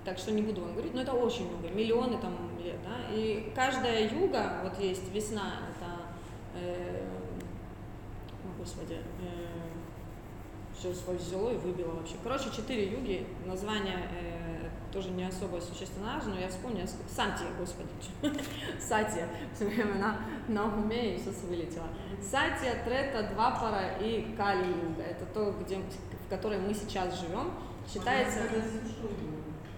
так 0.07 0.19
что 0.19 0.31
не 0.31 0.41
буду 0.41 0.61
вам 0.61 0.73
говорить, 0.73 0.95
но 0.95 1.03
это 1.03 1.13
очень 1.13 1.51
много, 1.51 1.69
миллионы 1.69 2.17
там 2.19 2.33
лет, 2.63 2.77
да, 2.85 3.13
и 3.13 3.53
каждая 3.55 4.09
юга, 4.09 4.61
вот 4.63 4.79
есть 4.79 5.13
весна, 5.13 5.55
это, 5.69 6.63
э, 6.65 7.05
о, 8.45 8.59
господи, 8.59 8.99
все 10.79 10.95
свое 10.95 11.19
взяло 11.19 11.51
и 11.51 11.57
выбило 11.57 11.93
вообще. 11.93 12.15
Короче, 12.23 12.51
четыре 12.55 12.93
юги, 12.93 13.27
название 13.47 14.09
э, 14.13 14.69
тоже 14.93 15.11
не 15.11 15.25
особо 15.25 15.59
существенно 15.61 16.23
но 16.25 16.39
я 16.39 16.49
вспомню, 16.49 16.87
Сатия, 17.09 17.49
господи, 17.59 17.89
Сатия, 18.81 19.29
все 19.55 19.65
время 19.65 19.95
на, 19.95 20.19
на 20.49 20.65
уме 20.67 21.17
и 21.17 21.19
сейчас 21.19 21.43
вылетело. 21.43 21.89
Сатия, 22.23 22.83
Трета, 22.85 23.35
Двапара 23.35 23.97
и 24.01 24.35
Кали 24.37 24.69
юга, 24.69 25.03
это 25.03 25.27
то, 25.27 25.53
где, 25.63 25.79
в 25.79 26.31
которой 26.31 26.59
мы 26.59 26.75
сейчас 26.75 27.21
живем, 27.21 27.53
считается... 27.93 28.41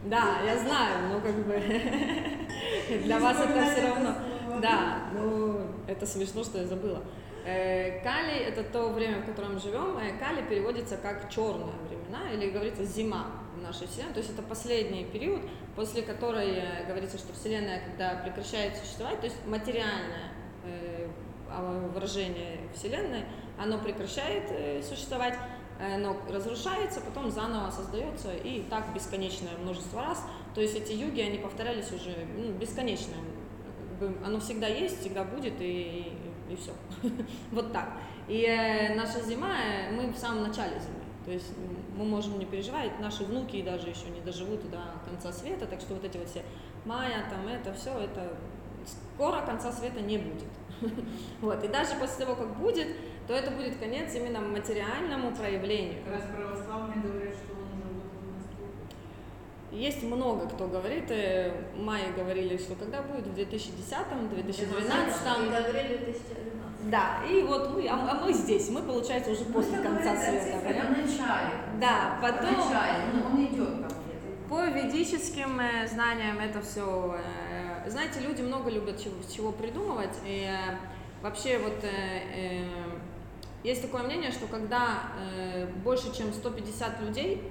Да, 0.08 0.38
я 0.42 0.58
знаю, 0.58 1.08
но 1.10 1.20
как 1.20 1.34
бы 1.46 1.54
для 3.04 3.18
вас 3.18 3.36
это 3.38 3.70
все 3.70 3.88
равно. 3.88 4.14
Да, 4.62 5.10
ну 5.12 5.60
это 5.86 6.06
смешно, 6.06 6.42
что 6.42 6.58
я 6.58 6.66
забыла. 6.66 7.02
Э, 7.44 8.02
Кали 8.02 8.38
это 8.38 8.64
то 8.64 8.88
время, 8.88 9.20
в 9.20 9.26
котором 9.26 9.54
мы 9.54 9.60
живем. 9.60 9.98
Э, 9.98 10.18
Кали 10.18 10.42
переводится 10.48 10.96
как 10.96 11.30
черные 11.30 11.74
времена 11.88 12.30
или 12.32 12.50
говорится 12.50 12.84
зима 12.84 13.26
в 13.54 13.62
нашей 13.62 13.86
Вселенной. 13.86 14.14
То 14.14 14.20
есть 14.20 14.32
это 14.32 14.42
последний 14.42 15.04
период, 15.04 15.42
после 15.76 16.00
которой 16.00 16.56
э, 16.56 16.86
говорится, 16.86 17.18
что 17.18 17.34
Вселенная, 17.34 17.82
когда 17.84 18.22
прекращает 18.22 18.76
существовать, 18.76 19.20
то 19.20 19.26
есть 19.26 19.36
материальное 19.46 20.32
а, 21.50 21.90
выражение 21.94 22.58
Вселенной, 22.74 23.24
оно 23.58 23.78
прекращает 23.78 24.84
существовать, 24.84 25.34
э, 25.78 25.94
оно 25.96 26.16
разрушается, 26.28 27.00
потом 27.00 27.30
заново 27.30 27.70
создается, 27.70 28.32
и 28.34 28.62
так 28.62 28.92
бесконечное 28.94 29.56
множество 29.58 30.02
раз. 30.02 30.24
То 30.54 30.60
есть 30.60 30.76
эти 30.76 30.92
юги, 30.92 31.20
они 31.20 31.38
повторялись 31.38 31.90
уже 31.92 32.14
ну, 32.36 32.52
бесконечно. 32.52 33.14
Оно 34.24 34.38
всегда 34.40 34.68
есть, 34.68 35.00
всегда 35.00 35.24
будет, 35.24 35.54
и, 35.60 36.12
и, 36.48 36.56
все. 36.56 36.72
Вот 37.50 37.72
так. 37.72 37.92
И 38.28 38.44
э, 38.44 38.94
наша 38.94 39.20
зима, 39.22 39.54
э, 39.56 39.92
мы 39.92 40.12
в 40.12 40.16
самом 40.16 40.44
начале 40.44 40.78
зимы. 40.78 40.98
То 41.24 41.32
есть 41.32 41.52
мы 41.96 42.04
можем 42.04 42.38
не 42.38 42.46
переживать, 42.46 42.98
наши 43.00 43.24
внуки 43.24 43.60
даже 43.62 43.88
еще 43.88 44.08
не 44.08 44.20
доживут 44.20 44.70
до 44.70 44.80
конца 45.04 45.30
света, 45.32 45.66
так 45.66 45.80
что 45.80 45.94
вот 45.94 46.04
эти 46.04 46.16
вот 46.16 46.28
все 46.28 46.42
мая, 46.84 47.28
там 47.28 47.46
это 47.46 47.74
все, 47.74 47.90
это 47.98 48.34
скоро 48.86 49.42
конца 49.42 49.70
света 49.72 50.00
не 50.00 50.16
будет. 50.16 50.48
Вот. 51.40 51.64
И 51.64 51.68
даже 51.68 51.94
после 51.96 52.24
того, 52.24 52.36
как 52.36 52.56
будет, 52.56 52.88
то 53.26 53.34
это 53.34 53.50
будет 53.50 53.76
конец 53.78 54.14
именно 54.14 54.40
материальному 54.40 55.32
проявлению. 55.32 56.02
Как 56.04 56.14
раз 56.14 56.22
православные 56.34 57.02
говорят, 57.02 57.34
что 57.34 57.52
он 57.54 57.68
уже. 59.72 59.80
Есть 59.84 60.02
много 60.02 60.46
кто 60.48 60.66
говорит, 60.66 61.10
э, 61.10 61.52
майя 61.76 62.12
говорили, 62.16 62.56
что 62.56 62.74
когда 62.74 63.02
будет 63.02 63.26
в 63.26 63.34
2010, 63.34 64.30
2012. 64.30 65.48
говорили 65.48 65.96
2012. 65.98 66.90
Да, 66.90 67.18
и 67.28 67.42
вот 67.42 67.74
мы, 67.74 67.86
а, 67.88 68.08
а 68.12 68.24
мы 68.24 68.32
здесь, 68.32 68.70
мы, 68.70 68.80
получается, 68.82 69.30
уже 69.32 69.44
после 69.44 69.76
Ну, 69.76 69.82
это 69.82 69.88
конца 69.92 70.16
света. 70.16 70.58
о 70.58 70.90
начале. 70.90 71.54
Да, 71.80 72.18
потом- 72.22 72.56
начале, 72.56 73.02
ну, 73.12 73.26
он 73.26 73.44
идет 73.44 73.80
там. 73.82 73.90
По 74.48 74.64
ведическим 74.64 75.60
э, 75.60 75.86
знаниям 75.86 76.38
это 76.38 76.62
все, 76.62 77.16
знаете, 77.86 78.20
люди 78.20 78.42
много 78.42 78.70
любят 78.70 79.02
чего, 79.02 79.14
чего 79.34 79.52
придумывать, 79.52 80.16
и 80.24 80.46
э, 80.48 80.76
вообще 81.22 81.58
вот 81.58 81.82
э, 81.82 81.88
э, 82.34 82.64
есть 83.64 83.82
такое 83.82 84.02
мнение, 84.02 84.30
что 84.30 84.46
когда 84.46 85.10
больше 85.84 86.16
чем 86.16 86.32
150 86.32 87.00
людей, 87.00 87.42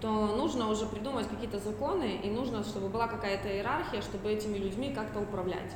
то 0.00 0.08
нужно 0.08 0.68
уже 0.68 0.86
придумать 0.86 1.26
какие-то 1.28 1.58
законы, 1.58 2.20
и 2.22 2.30
нужно, 2.30 2.62
чтобы 2.62 2.88
была 2.88 3.08
какая-то 3.08 3.48
иерархия, 3.48 4.00
чтобы 4.00 4.30
этими 4.30 4.58
людьми 4.58 4.92
как-то 4.94 5.20
управлять. 5.20 5.72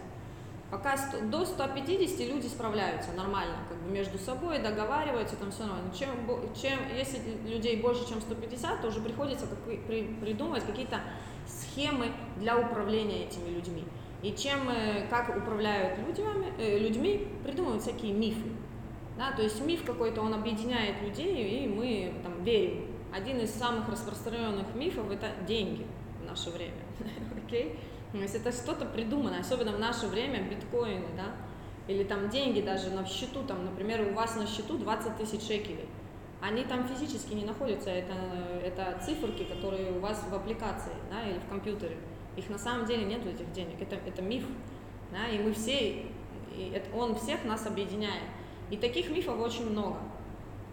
Пока 0.71 0.97
сто- 0.97 1.21
до 1.23 1.45
150 1.45 2.21
люди 2.29 2.47
справляются 2.47 3.11
нормально, 3.17 3.57
как 3.69 3.79
бы 3.79 3.91
между 3.91 4.19
собой 4.19 4.61
договариваются, 4.61 5.35
там 5.35 5.51
все 5.51 5.65
нормально. 5.65 5.93
Чем, 5.93 6.11
чем, 6.55 6.79
если 6.97 7.19
людей 7.49 7.81
больше, 7.83 8.09
чем 8.09 8.21
150, 8.21 8.81
то 8.81 8.89
уже 8.89 9.01
приходится 9.01 9.47
как- 9.49 9.59
при- 9.87 10.15
придумывать 10.21 10.65
какие-то 10.65 11.01
схемы 11.49 12.13
для 12.37 12.57
управления 12.57 13.25
этими 13.25 13.49
людьми. 13.49 13.85
И 14.23 14.33
чем, 14.33 14.69
э, 14.69 15.07
как 15.09 15.35
управляют 15.35 15.99
людьми, 16.07 16.27
э, 16.59 16.79
людьми, 16.79 17.29
придумывают 17.43 17.83
всякие 17.83 18.13
мифы. 18.13 18.51
Да, 19.17 19.33
то 19.33 19.43
есть 19.43 19.65
миф 19.65 19.85
какой-то, 19.85 20.23
он 20.23 20.35
объединяет 20.35 21.03
людей, 21.03 21.65
и 21.65 21.69
мы 21.69 22.15
там 22.23 22.43
верим. 22.43 22.87
Один 23.13 23.41
из 23.41 23.51
самых 23.51 23.89
распространенных 23.89 24.75
мифов– 24.75 25.11
это 25.13 25.29
деньги 25.47 25.87
в 26.23 26.27
наше 26.27 26.51
время. 26.51 26.83
Окей? 27.47 27.79
То 28.13 28.19
есть 28.19 28.35
это 28.35 28.53
что-то 28.53 28.87
придуманное, 28.87 29.41
особенно 29.41 29.73
в 29.73 29.79
наше 29.79 30.07
время, 30.07 30.43
биткоины, 30.43 31.07
да, 31.17 31.35
или 31.87 32.05
там 32.05 32.29
деньги 32.29 32.61
даже 32.61 32.91
на 32.91 33.05
счету, 33.07 33.43
там, 33.43 33.65
например, 33.65 34.09
у 34.11 34.15
вас 34.15 34.37
на 34.37 34.47
счету 34.47 34.79
20 34.79 35.17
тысяч 35.17 35.43
шекелей. 35.43 35.89
Они 36.41 36.65
там 36.65 36.89
физически 36.89 37.35
не 37.35 37.45
находятся, 37.45 37.91
это, 37.91 38.15
это 38.65 38.99
циферки, 39.05 39.45
которые 39.45 39.93
у 39.93 40.01
вас 40.01 40.25
в 40.29 40.35
аппликации, 40.35 40.93
да, 41.11 41.29
или 41.29 41.39
в 41.39 41.49
компьютере. 41.49 41.97
Их 42.41 42.49
на 42.49 42.59
самом 42.59 42.87
деле 42.87 43.05
нету 43.05 43.29
этих 43.29 43.53
денег, 43.53 43.75
это, 43.81 43.97
это 43.97 44.23
миф, 44.23 44.45
да, 45.13 45.29
и 45.29 45.39
мы 45.39 45.53
все, 45.53 46.07
и 46.57 46.73
это, 46.75 46.97
он 46.97 47.15
всех 47.15 47.45
нас 47.45 47.67
объединяет. 47.67 48.23
И 48.71 48.79
таких 48.79 49.11
мифов 49.11 49.39
очень 49.39 49.69
много. 49.69 49.99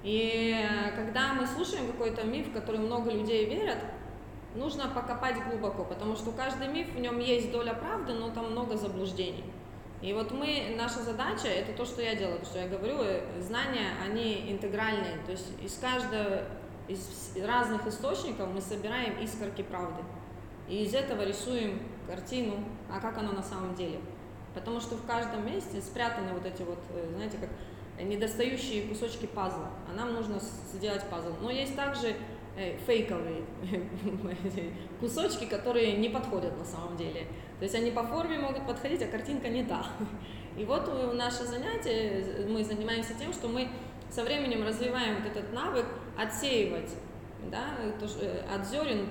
И 0.01 0.55
э, 0.55 0.95
когда 0.95 1.33
мы 1.33 1.45
слушаем 1.45 1.87
какой-то 1.87 2.25
миф, 2.25 2.47
в 2.47 2.53
который 2.53 2.79
много 2.79 3.11
людей 3.11 3.49
верят, 3.49 3.79
нужно 4.55 4.87
покопать 4.87 5.35
глубоко, 5.49 5.83
потому 5.83 6.15
что 6.15 6.31
каждый 6.31 6.69
миф, 6.69 6.93
в 6.93 6.99
нем 6.99 7.19
есть 7.19 7.51
доля 7.51 7.73
правды, 7.73 8.13
но 8.13 8.29
там 8.29 8.51
много 8.51 8.77
заблуждений. 8.77 9.43
И 10.01 10.13
вот 10.13 10.31
мы, 10.31 10.75
наша 10.77 11.01
задача, 11.01 11.49
это 11.49 11.73
то, 11.73 11.83
что 11.83 12.01
я 12.01 12.15
делаю, 12.15 12.39
то, 12.39 12.45
что 12.45 12.59
я 12.59 12.69
говорю, 12.69 12.99
э, 13.01 13.41
знания, 13.41 13.89
они 14.05 14.49
интегральные, 14.49 15.17
то 15.25 15.31
есть 15.31 15.51
из 15.61 15.73
каждого, 15.73 16.43
из 16.87 17.35
разных 17.43 17.85
источников 17.87 18.47
мы 18.53 18.61
собираем 18.61 19.19
искорки 19.21 19.63
правды. 19.63 20.01
И 20.67 20.83
из 20.83 20.93
этого 20.93 21.23
рисуем 21.23 21.79
картину, 22.07 22.63
а 22.91 22.99
как 22.99 23.17
оно 23.17 23.31
на 23.31 23.43
самом 23.43 23.75
деле. 23.75 23.99
Потому 24.53 24.79
что 24.79 24.95
в 24.95 25.05
каждом 25.05 25.45
месте 25.45 25.81
спрятаны 25.81 26.33
вот 26.33 26.45
эти 26.45 26.63
вот, 26.63 26.79
э, 26.95 27.11
знаете, 27.15 27.37
как 27.37 27.49
недостающие 28.03 28.87
кусочки 28.87 29.25
пазла, 29.25 29.69
а 29.89 29.95
нам 29.95 30.13
нужно 30.13 30.39
сделать 30.73 31.03
пазл. 31.09 31.33
Но 31.41 31.49
есть 31.49 31.75
также 31.75 32.15
э, 32.55 32.77
фейковые 32.85 33.43
кусочки, 34.99 35.45
которые 35.45 35.97
не 35.97 36.09
подходят 36.09 36.57
на 36.57 36.65
самом 36.65 36.97
деле. 36.97 37.27
То 37.59 37.63
есть 37.63 37.75
они 37.75 37.91
по 37.91 38.03
форме 38.03 38.39
могут 38.39 38.65
подходить, 38.67 39.01
а 39.01 39.07
картинка 39.07 39.49
не 39.49 39.63
та. 39.63 39.85
И 40.57 40.65
вот 40.65 41.13
наше 41.13 41.43
занятие, 41.45 42.23
э, 42.23 42.47
мы 42.47 42.63
занимаемся 42.63 43.13
тем, 43.13 43.31
что 43.33 43.47
мы 43.47 43.69
со 44.09 44.23
временем 44.23 44.65
развиваем 44.65 45.17
вот 45.17 45.25
этот 45.25 45.53
навык 45.53 45.85
отсеивать, 46.17 46.91
да, 47.51 47.75
от 48.53 48.65
зерен, 48.65 49.09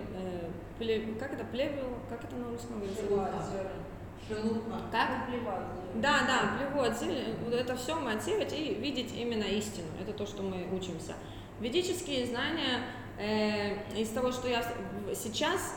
э, 0.79 0.83
пле- 0.83 1.19
как 1.19 1.33
это, 1.33 1.45
плевел, 1.45 1.99
как 2.09 2.25
это 2.25 2.37
на 2.37 2.51
русском 2.51 2.79
говорится? 2.81 3.03
Шелуха. 4.29 4.81
Как? 4.91 5.29
Плевать. 5.29 5.62
Да, 5.95 6.23
да, 6.27 6.59
плеву 6.59 6.83
отсели, 6.85 7.35
вот 7.45 7.55
это 7.55 7.77
все 7.77 7.95
мы 7.95 8.12
отсеивать 8.12 8.53
и 8.53 8.75
видеть 8.75 9.12
именно 9.17 9.45
истину. 9.45 9.87
Это 10.01 10.12
то, 10.12 10.27
что 10.27 10.43
мы 10.43 10.67
учимся. 10.77 11.15
Ведические 11.61 12.27
знания 12.27 12.81
э, 13.19 13.99
из 13.99 14.09
того, 14.11 14.33
что 14.33 14.49
я 14.49 14.62
сейчас, 15.15 15.77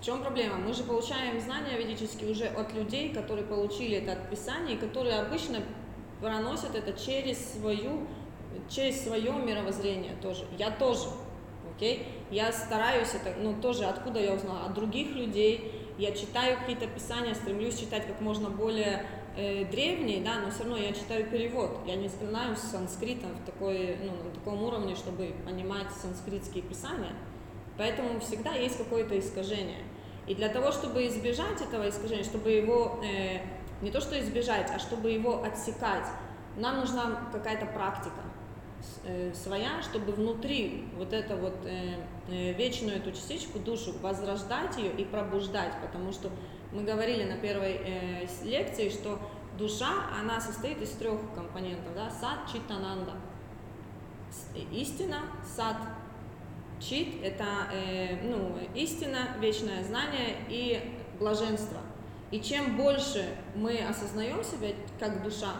в 0.00 0.04
чем 0.04 0.22
проблема? 0.22 0.56
Мы 0.56 0.72
же 0.72 0.84
получаем 0.84 1.40
знания 1.40 1.76
ведические 1.76 2.30
уже 2.30 2.46
от 2.46 2.72
людей, 2.72 3.12
которые 3.12 3.44
получили 3.44 3.96
это 3.96 4.12
от 4.12 4.30
Писания, 4.30 4.74
и 4.76 4.78
которые 4.78 5.20
обычно 5.20 5.58
проносят 6.20 6.74
это 6.76 6.92
через 6.92 7.54
свою, 7.54 8.06
через 8.68 9.02
свое 9.02 9.32
мировоззрение 9.32 10.14
тоже. 10.22 10.46
Я 10.56 10.70
тоже, 10.70 11.08
окей? 11.82 12.06
Я 12.30 12.52
стараюсь 12.52 13.08
это, 13.14 13.34
ну 13.38 13.60
тоже 13.60 13.84
откуда 13.84 14.20
я 14.20 14.32
узнала? 14.34 14.66
От 14.66 14.74
других 14.74 15.14
людей. 15.14 15.72
Я 15.98 16.12
читаю 16.12 16.56
какие-то 16.58 16.86
писания, 16.86 17.34
стремлюсь 17.34 17.78
читать 17.78 18.06
как 18.06 18.20
можно 18.20 18.48
более 18.48 19.04
э, 19.36 19.66
древние, 19.66 20.22
да, 20.24 20.40
но 20.40 20.50
все 20.50 20.60
равно 20.60 20.78
я 20.78 20.92
читаю 20.92 21.28
перевод. 21.28 21.80
Я 21.86 21.96
не 21.96 22.08
знаю 22.08 22.56
санскрита 22.56 23.26
в 23.26 23.44
такой, 23.44 23.96
ну, 24.02 24.12
на 24.24 24.30
таком 24.34 24.62
уровне, 24.62 24.94
чтобы 24.96 25.34
понимать 25.44 25.88
санскритские 26.00 26.62
писания. 26.62 27.12
Поэтому 27.76 28.20
всегда 28.20 28.52
есть 28.54 28.78
какое-то 28.78 29.18
искажение. 29.18 29.82
И 30.26 30.34
для 30.34 30.48
того, 30.48 30.72
чтобы 30.72 31.06
избежать 31.08 31.60
этого 31.60 31.88
искажения, 31.88 32.24
чтобы 32.24 32.50
его 32.50 33.00
э, 33.04 33.40
не 33.82 33.90
то 33.90 34.00
что 34.00 34.18
избежать, 34.18 34.70
а 34.74 34.78
чтобы 34.78 35.10
его 35.10 35.42
отсекать, 35.42 36.06
нам 36.56 36.80
нужна 36.80 37.28
какая-то 37.32 37.66
практика 37.66 38.20
с- 38.30 38.31
своя, 39.34 39.82
чтобы 39.82 40.12
внутри 40.12 40.84
вот 40.96 41.12
это 41.12 41.36
вот 41.36 41.54
э, 41.64 41.94
э, 42.28 42.52
вечную 42.52 42.98
эту 42.98 43.12
частичку, 43.12 43.58
душу, 43.58 43.94
возрождать 44.00 44.76
ее 44.76 44.92
и 44.92 45.04
пробуждать, 45.04 45.74
потому 45.80 46.12
что 46.12 46.30
мы 46.72 46.82
говорили 46.84 47.24
на 47.24 47.36
первой 47.36 47.80
э, 47.84 48.26
лекции, 48.44 48.88
что 48.88 49.18
душа, 49.58 50.06
она 50.18 50.40
состоит 50.40 50.80
из 50.80 50.90
трех 50.90 51.18
компонентов, 51.34 51.94
да, 51.94 52.10
сад, 52.10 52.40
читананда. 52.52 53.12
Истина, 54.70 55.18
сад, 55.44 55.76
чит– 56.80 57.16
это 57.22 57.44
э, 57.72 58.22
ну, 58.24 58.56
истина, 58.74 59.36
вечное 59.40 59.84
знание 59.84 60.36
и 60.48 60.96
блаженство. 61.18 61.78
И 62.30 62.40
чем 62.40 62.76
больше 62.78 63.36
мы 63.54 63.78
осознаем 63.78 64.42
себя 64.42 64.68
как 64.98 65.22
душа, 65.22 65.52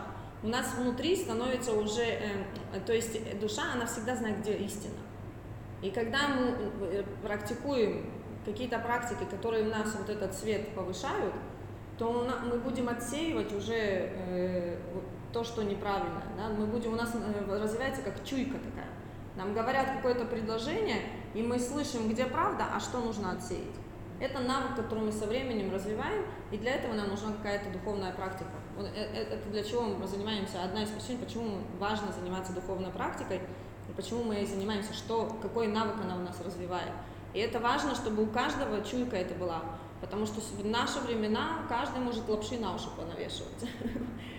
у 0.43 0.47
нас 0.47 0.73
внутри 0.75 1.15
становится 1.15 1.73
уже, 1.73 2.03
э, 2.03 2.43
то 2.85 2.93
есть 2.93 3.39
душа, 3.39 3.73
она 3.73 3.85
всегда 3.85 4.15
знает, 4.15 4.41
где 4.41 4.53
истина. 4.53 4.95
И 5.81 5.89
когда 5.89 6.27
мы 6.29 6.87
э, 6.87 7.03
практикуем 7.23 8.09
какие-то 8.45 8.79
практики, 8.79 9.25
которые 9.29 9.65
у 9.65 9.69
нас 9.69 9.95
вот 9.97 10.09
этот 10.09 10.33
цвет 10.33 10.69
повышают, 10.75 11.33
то 11.97 12.27
мы 12.45 12.57
будем 12.57 12.89
отсеивать 12.89 13.53
уже 13.53 13.73
э, 13.75 14.77
то, 15.31 15.43
что 15.43 15.63
неправильно. 15.63 16.23
Да? 16.37 16.49
Мы 16.49 16.65
будем, 16.65 16.93
у 16.93 16.95
нас 16.95 17.13
э, 17.13 17.61
развивается 17.61 18.01
как 18.01 18.23
чуйка 18.23 18.57
такая. 18.57 18.89
Нам 19.35 19.53
говорят 19.53 19.87
какое-то 19.97 20.25
предложение, 20.25 21.01
и 21.33 21.41
мы 21.41 21.59
слышим, 21.59 22.07
где 22.09 22.25
правда, 22.25 22.65
а 22.73 22.79
что 22.79 22.99
нужно 22.99 23.31
отсеять. 23.31 23.75
Это 24.19 24.39
навык, 24.39 24.75
который 24.75 25.05
мы 25.05 25.11
со 25.11 25.25
временем 25.25 25.73
развиваем, 25.73 26.23
и 26.51 26.57
для 26.57 26.75
этого 26.75 26.93
нам 26.93 27.09
нужна 27.09 27.33
какая-то 27.33 27.71
духовная 27.71 28.13
практика. 28.13 28.51
Э- 28.77 28.89
э- 28.95 29.33
Это 29.33 29.49
для 29.49 29.63
чего 29.63 29.83
мы 29.83 30.07
занимаемся, 30.07 30.63
одна 30.63 30.83
из 30.83 30.89
причин, 30.89 31.17
почему 31.17 31.59
важно 31.79 32.11
заниматься 32.11 32.53
духовной 32.53 32.91
практикой, 32.91 33.41
и 33.89 33.93
почему 33.95 34.23
мы 34.23 34.35
ей 34.35 34.45
занимаемся, 34.45 34.93
что, 34.93 35.37
какой 35.41 35.67
навык 35.67 35.95
она 36.03 36.15
у 36.15 36.19
нас 36.21 36.39
развивает. 36.43 36.91
И 37.33 37.39
это 37.39 37.59
важно, 37.59 37.95
чтобы 37.95 38.23
у 38.23 38.27
каждого 38.27 38.83
чуйка 38.83 39.15
это 39.15 39.33
была. 39.35 39.61
Потому 40.01 40.25
что 40.25 40.41
в 40.41 40.65
наши 40.65 40.99
времена 40.99 41.59
каждый 41.69 41.99
может 41.99 42.27
лапши 42.27 42.59
на 42.59 42.75
уши 42.75 42.89
понавешивать. 42.97 43.69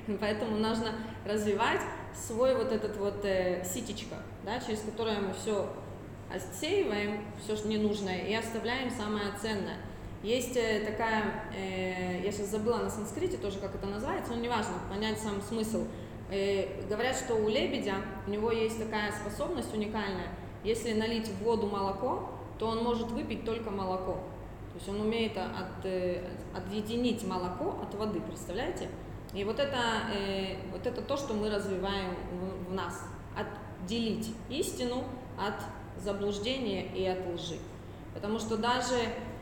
Поэтому 0.21 0.59
нужно 0.59 0.93
развивать 1.25 1.81
свой 2.15 2.55
вот 2.55 2.71
этот 2.71 2.97
вот 2.99 3.25
э, 3.25 3.65
ситечко, 3.65 4.17
да, 4.45 4.61
через 4.61 4.81
которое 4.81 5.21
мы 5.21 5.33
все 5.33 5.67
отсеиваем, 6.33 7.25
все 7.43 7.57
что 7.57 7.69
ненужное, 7.69 8.27
и 8.27 8.35
оставляем 8.35 8.91
самое 8.91 9.33
ценное. 9.41 9.79
Есть 10.25 10.57
э, 10.57 10.81
такая, 10.87 11.45
э, 11.55 12.23
я 12.25 12.33
сейчас 12.33 12.47
забыла 12.47 12.79
на 12.79 12.89
санскрите 12.89 13.37
тоже, 13.37 13.59
как 13.59 13.75
это 13.75 13.87
называется, 13.87 14.33
но 14.33 14.41
неважно, 14.41 14.73
понять 14.89 15.21
сам 15.21 15.43
смысл. 15.43 15.85
Э, 16.31 16.83
говорят, 16.89 17.15
что 17.15 17.35
у 17.35 17.47
лебедя, 17.47 17.97
у 18.27 18.31
него 18.31 18.51
есть 18.51 18.79
такая 18.83 19.13
способность 19.13 19.75
уникальная, 19.75 20.29
если 20.65 20.95
налить 20.95 21.29
в 21.29 21.45
воду 21.45 21.67
молоко, 21.67 22.31
то 22.59 22.69
он 22.69 22.83
может 22.83 23.11
выпить 23.11 23.45
только 23.45 23.71
молоко. 23.71 24.15
То 24.73 24.79
есть 24.79 24.89
он 24.89 25.03
умеет 25.03 25.37
от, 25.37 25.85
э, 25.85 26.27
отъединить 26.57 27.23
молоко 27.27 27.79
от 27.83 27.95
воды, 27.95 28.23
представляете? 28.23 28.89
И 29.35 29.45
вот 29.45 29.59
это, 29.59 29.79
э, 30.17 30.57
вот 30.73 30.87
это 30.87 31.03
то, 31.03 31.19
что 31.19 31.35
мы 31.35 31.51
развиваем 31.51 32.17
в, 32.33 32.71
в 32.71 32.73
нас. 32.73 33.03
Отделить 33.37 34.35
истину 34.49 35.05
от 35.39 35.63
заблуждения 36.03 36.87
и 36.95 37.05
от 37.05 37.27
лжи. 37.35 37.59
Потому 38.15 38.39
что 38.39 38.57
даже, 38.57 38.95
э, 38.95 39.34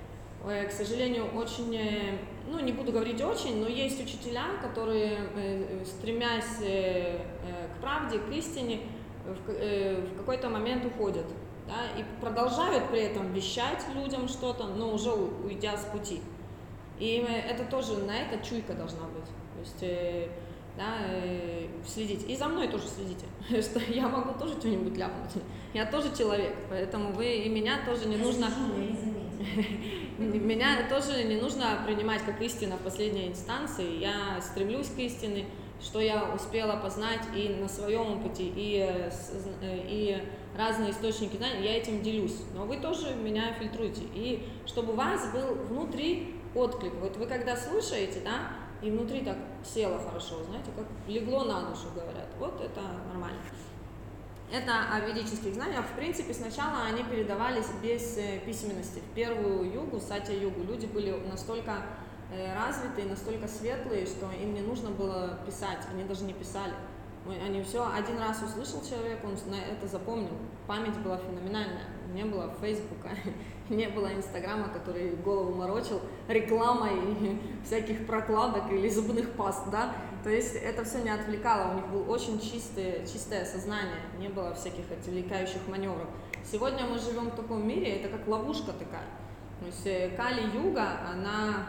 к 0.43 0.73
сожалению, 0.73 1.27
очень, 1.37 1.75
э, 1.77 2.19
ну 2.51 2.59
не 2.59 2.73
буду 2.73 2.91
говорить 2.91 3.21
очень, 3.21 3.61
но 3.61 3.69
есть 3.69 4.03
учителя, 4.03 4.47
которые, 4.61 5.19
э, 5.37 5.85
стремясь 5.85 6.61
э, 6.61 7.19
э, 7.19 7.69
к 7.77 7.81
правде, 7.81 8.19
к 8.19 8.29
истине, 8.33 8.81
в, 9.25 9.51
э, 9.51 10.05
какой-то 10.17 10.49
момент 10.49 10.85
уходят. 10.85 11.27
Да, 11.69 11.99
и 11.99 12.05
продолжают 12.21 12.91
при 12.91 13.01
этом 13.03 13.33
вещать 13.33 13.85
людям 13.95 14.27
что-то, 14.27 14.67
но 14.67 14.93
уже 14.93 15.13
уйдя 15.13 15.77
с 15.77 15.85
пути. 15.85 16.21
И 16.99 17.25
э, 17.27 17.33
это 17.33 17.65
тоже, 17.65 17.99
на 17.99 18.17
это 18.17 18.45
чуйка 18.45 18.75
должна 18.75 19.07
быть. 19.07 19.27
То 19.27 19.61
есть, 19.61 19.83
э, 19.83 20.29
да, 20.77 20.97
э, 21.09 21.69
следить. 21.87 22.29
И 22.29 22.37
за 22.37 22.49
мной 22.49 22.67
тоже 22.67 22.89
следите, 22.89 23.27
что 23.63 23.79
я 23.93 24.09
могу 24.09 24.37
тоже 24.39 24.55
что-нибудь 24.55 24.97
ляпнуть. 24.97 25.43
Я 25.73 25.87
тоже 25.87 26.15
человек, 26.17 26.55
поэтому 26.69 27.13
вы 27.13 27.37
и 27.37 27.49
меня 27.49 27.85
тоже 27.87 28.07
не 28.09 28.17
нужно... 28.17 28.49
Меня 30.19 30.89
тоже 30.89 31.25
не 31.25 31.37
нужно 31.37 31.83
принимать 31.85 32.23
как 32.23 32.41
истина 32.41 32.77
в 32.77 32.81
последней 32.81 33.29
инстанции. 33.29 33.99
Я 33.99 34.41
стремлюсь 34.41 34.89
к 34.89 34.99
истине, 34.99 35.47
что 35.81 36.01
я 36.01 36.33
успела 36.35 36.77
познать 36.77 37.23
и 37.35 37.49
на 37.49 37.69
своем 37.69 38.23
пути, 38.23 38.53
и, 38.55 38.79
э, 38.79 39.11
э, 39.61 39.81
и 39.89 40.23
разные 40.57 40.93
источники 40.93 41.37
знаний, 41.37 41.65
я 41.65 41.77
этим 41.77 42.03
делюсь. 42.03 42.37
Но 42.55 42.65
вы 42.67 42.77
тоже 42.77 43.15
меня 43.15 43.55
фильтруете. 43.55 44.03
И 44.15 44.47
чтобы 44.67 44.93
у 44.93 44.97
вас 44.97 45.33
был 45.33 45.55
внутри 45.65 46.37
отклик. 46.55 46.95
Вот 47.01 47.17
вы 47.17 47.27
когда 47.27 47.57
слушаете, 47.57 48.21
да, 48.25 48.53
и 48.83 48.91
внутри 48.91 49.23
так 49.23 49.37
село 49.65 49.99
хорошо, 49.99 50.43
знаете, 50.45 50.71
как 50.77 50.87
легло 51.09 51.45
на 51.45 51.63
душу, 51.63 51.87
говорят. 51.95 52.29
Вот 52.39 52.61
это 52.61 52.81
нормально. 53.09 53.39
Это 54.53 54.73
о 54.93 55.01
ведических 55.01 55.55
знаниях. 55.55 55.83
В 55.87 55.97
принципе, 55.97 56.35
сначала 56.35 56.83
они 56.83 57.03
передавались 57.05 57.69
без 57.83 58.19
э, 58.19 58.39
письменности. 58.45 58.99
В 58.99 59.15
первую 59.15 59.73
югу, 59.73 59.99
сатья-югу, 59.99 60.63
люди 60.65 60.85
были 60.85 61.11
настолько 61.27 61.73
э, 62.31 62.55
развитые, 62.55 63.07
настолько 63.07 63.49
светлые, 63.49 64.05
что 64.05 64.31
им 64.31 64.53
не 64.53 64.61
нужно 64.61 64.91
было 64.91 65.39
писать, 65.47 65.79
они 65.91 66.05
даже 66.05 66.25
не 66.25 66.35
писали. 66.35 66.75
Они 67.43 67.63
все 67.63 67.91
один 67.91 68.19
раз 68.19 68.43
услышал 68.43 68.83
человек, 68.85 69.21
он 69.25 69.39
на 69.51 69.55
это 69.55 69.87
запомнил. 69.87 70.37
Память 70.67 70.99
была 70.99 71.17
феноменальная. 71.17 71.87
Не 72.13 72.25
было 72.25 72.53
Фейсбука, 72.61 73.09
не 73.71 73.87
было 73.87 74.13
Инстаграма, 74.13 74.69
который 74.69 75.17
голову 75.17 75.55
морочил 75.55 75.99
рекламой 76.29 77.41
всяких 77.65 78.07
прокладок 78.07 78.71
или 78.71 78.87
зубных 78.91 79.33
паст, 79.33 79.71
да. 79.71 79.95
То 80.23 80.31
есть 80.31 80.55
это 80.55 80.85
все 80.85 81.03
не 81.03 81.11
отвлекало, 81.11 81.73
у 81.73 81.75
них 81.75 81.89
было 81.89 82.05
очень 82.05 82.41
чистое, 82.41 83.05
чистое 83.07 83.45
сознание, 83.45 84.01
не 84.19 84.29
было 84.29 84.55
всяких 84.55 84.91
отвлекающих 84.91 85.67
маневров. 85.67 86.09
Сегодня 86.45 86.87
мы 86.87 86.99
живем 86.99 87.31
в 87.31 87.37
таком 87.37 87.67
мире, 87.67 87.97
это 87.97 88.09
как 88.09 88.27
ловушка 88.29 88.73
такая. 88.73 89.07
То 89.61 89.67
есть 89.67 89.87
э, 89.87 90.11
Кали-юга, 90.17 91.01
она 91.13 91.67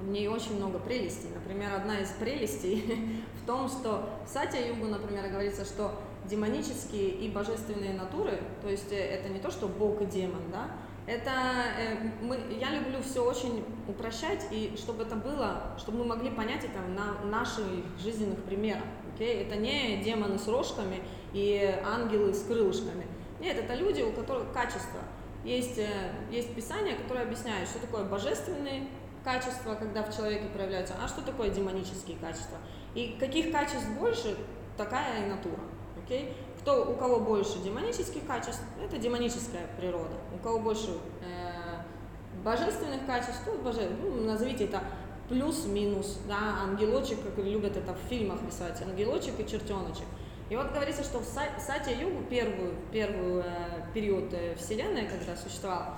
в 0.00 0.08
ней 0.08 0.28
очень 0.28 0.56
много 0.56 0.78
прелестей. 0.78 1.30
Например, 1.34 1.74
одна 1.74 2.00
из 2.00 2.10
прелестей 2.10 3.22
в 3.42 3.46
том, 3.46 3.68
что 3.68 4.10
в 4.26 4.28
Сатья-югу, 4.28 4.86
например, 4.86 5.30
говорится, 5.30 5.64
что 5.64 5.92
демонические 6.28 7.10
и 7.10 7.30
божественные 7.30 7.94
натуры, 7.94 8.40
то 8.62 8.68
есть 8.68 8.92
э, 8.92 8.96
это 8.96 9.28
не 9.28 9.38
то, 9.38 9.50
что 9.50 9.68
Бог 9.68 10.02
и 10.02 10.06
демон, 10.06 10.42
да, 10.52 10.70
это 11.06 11.30
э, 11.78 11.96
мы, 12.20 12.36
я 12.60 12.70
люблю 12.70 13.00
все 13.00 13.24
очень 13.24 13.64
упрощать, 13.86 14.46
и 14.50 14.74
чтобы 14.76 15.04
это 15.04 15.14
было, 15.14 15.74
чтобы 15.78 15.98
мы 15.98 16.04
могли 16.04 16.30
понять 16.30 16.64
это 16.64 16.80
на 16.80 17.24
наших 17.28 17.64
жизненных 17.98 18.42
примерах. 18.42 18.84
окей? 19.14 19.44
Это 19.44 19.56
не 19.56 20.02
демоны 20.02 20.38
с 20.38 20.48
рожками 20.48 21.02
и 21.32 21.78
ангелы 21.84 22.34
с 22.34 22.42
крылышками. 22.44 23.06
Нет, 23.38 23.56
это 23.56 23.74
люди, 23.74 24.02
у 24.02 24.12
которых 24.12 24.52
качество. 24.52 25.00
Есть, 25.44 25.78
э, 25.78 26.12
есть 26.30 26.54
писание, 26.54 26.96
которое 26.96 27.22
объясняет, 27.22 27.68
что 27.68 27.78
такое 27.78 28.04
божественные 28.04 28.88
качества, 29.22 29.74
когда 29.76 30.02
в 30.02 30.14
человеке 30.14 30.48
проявляются, 30.48 30.94
а 31.02 31.06
что 31.06 31.22
такое 31.22 31.50
демонические 31.50 32.16
качества. 32.18 32.58
И 32.94 33.16
каких 33.20 33.52
качеств 33.52 33.88
больше, 33.98 34.36
такая 34.76 35.24
и 35.24 35.30
натура. 35.30 35.60
Окей? 36.04 36.32
Кто, 36.66 36.82
у 36.82 36.94
кого 36.94 37.20
больше 37.20 37.60
демонических 37.60 38.26
качеств, 38.26 38.60
это 38.84 38.98
демоническая 38.98 39.68
природа. 39.78 40.16
У 40.34 40.38
кого 40.42 40.58
больше 40.58 40.98
э, 41.22 42.42
божественных 42.42 43.06
качеств, 43.06 43.44
то 43.44 43.52
боже, 43.62 43.88
ну, 44.02 44.24
назовите 44.24 44.64
это 44.64 44.82
плюс-минус, 45.28 46.18
да, 46.26 46.64
ангелочек, 46.64 47.22
как 47.22 47.38
любят 47.38 47.76
это 47.76 47.94
в 47.94 48.08
фильмах 48.08 48.40
рисовать, 48.44 48.82
ангелочек 48.82 49.38
и 49.38 49.46
чертеночек. 49.46 50.06
И 50.50 50.56
вот 50.56 50.72
говорится, 50.72 51.04
что 51.04 51.20
в 51.20 51.24
Сатья 51.24 51.92
Югу, 52.00 52.24
первую, 52.28 52.74
первую 52.90 53.44
э, 53.44 53.84
период 53.94 54.34
э, 54.34 54.56
Вселенной, 54.56 55.06
когда 55.06 55.36
существовал, 55.36 55.94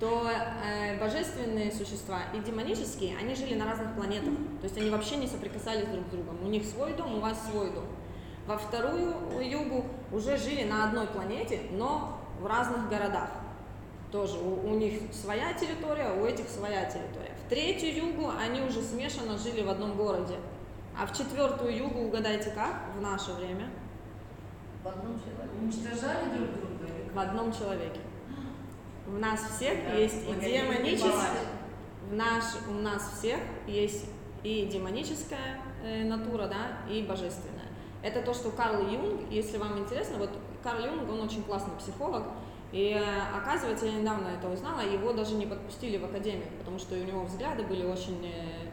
то 0.00 0.28
э, 0.28 1.00
божественные 1.00 1.72
существа 1.72 2.18
и 2.34 2.40
демонические, 2.40 3.16
они 3.16 3.34
жили 3.34 3.54
на 3.54 3.64
разных 3.64 3.94
планетах. 3.94 4.34
То 4.60 4.64
есть 4.64 4.76
они 4.76 4.90
вообще 4.90 5.16
не 5.16 5.26
соприкасались 5.26 5.88
друг 5.88 6.04
с 6.08 6.10
другом. 6.10 6.44
У 6.44 6.48
них 6.48 6.66
свой 6.66 6.92
дом, 6.92 7.14
у 7.14 7.20
вас 7.20 7.38
свой 7.50 7.70
дом. 7.70 7.86
Во 8.46 8.56
вторую 8.56 9.14
югу 9.40 9.84
уже 10.12 10.36
жили 10.36 10.64
на 10.64 10.84
одной 10.88 11.06
планете, 11.06 11.60
но 11.72 12.20
в 12.40 12.46
разных 12.46 12.88
городах. 12.88 13.30
Тоже 14.10 14.38
у, 14.38 14.68
у 14.68 14.74
них 14.74 15.02
своя 15.12 15.52
территория, 15.52 16.10
у 16.10 16.24
этих 16.24 16.48
своя 16.48 16.84
территория. 16.86 17.32
В 17.46 17.48
третью 17.48 17.94
югу 17.94 18.30
они 18.38 18.60
уже 18.60 18.82
смешанно 18.82 19.38
жили 19.38 19.62
в 19.62 19.68
одном 19.68 19.96
городе. 19.96 20.36
А 20.98 21.06
в 21.06 21.16
четвертую 21.16 21.76
югу, 21.76 22.00
угадайте 22.00 22.50
как, 22.50 22.94
в 22.96 23.00
наше 23.00 23.32
время? 23.32 23.70
В 24.82 24.88
одном 24.88 25.20
человеке. 25.20 25.56
Уничтожали 25.60 26.24
друг 26.36 26.48
друга? 26.48 26.92
В 27.14 27.18
одном 27.18 27.52
человеке. 27.52 28.00
В 29.06 29.18
нас 29.18 29.40
всех 29.56 29.78
да, 29.84 29.94
есть 29.94 30.22
и 30.28 30.32
демоническая, 30.34 31.30
в 32.10 32.14
наш, 32.14 32.44
у 32.68 32.74
нас 32.74 33.18
всех 33.18 33.38
есть 33.66 34.06
и 34.42 34.68
демоническая 34.72 35.60
э, 35.82 36.04
натура, 36.04 36.46
да, 36.46 36.92
и 36.92 37.02
божественная. 37.02 37.59
Это 38.02 38.22
то, 38.22 38.32
что 38.34 38.50
Карл 38.50 38.88
Юнг, 38.88 39.30
если 39.30 39.58
вам 39.58 39.78
интересно, 39.78 40.18
вот 40.18 40.30
Карл 40.62 40.84
Юнг, 40.84 41.10
он 41.10 41.20
очень 41.22 41.42
классный 41.42 41.76
психолог, 41.78 42.24
и 42.72 42.96
э, 42.98 43.36
оказывается, 43.36 43.86
я 43.86 43.92
недавно 43.92 44.28
это 44.28 44.48
узнала, 44.48 44.80
его 44.80 45.12
даже 45.12 45.34
не 45.34 45.46
подпустили 45.46 45.98
в 45.98 46.04
академию, 46.04 46.46
потому 46.58 46.78
что 46.78 46.94
у 46.94 47.04
него 47.04 47.24
взгляды 47.24 47.62
были 47.64 47.84
очень, 47.84 48.24
э, 48.24 48.70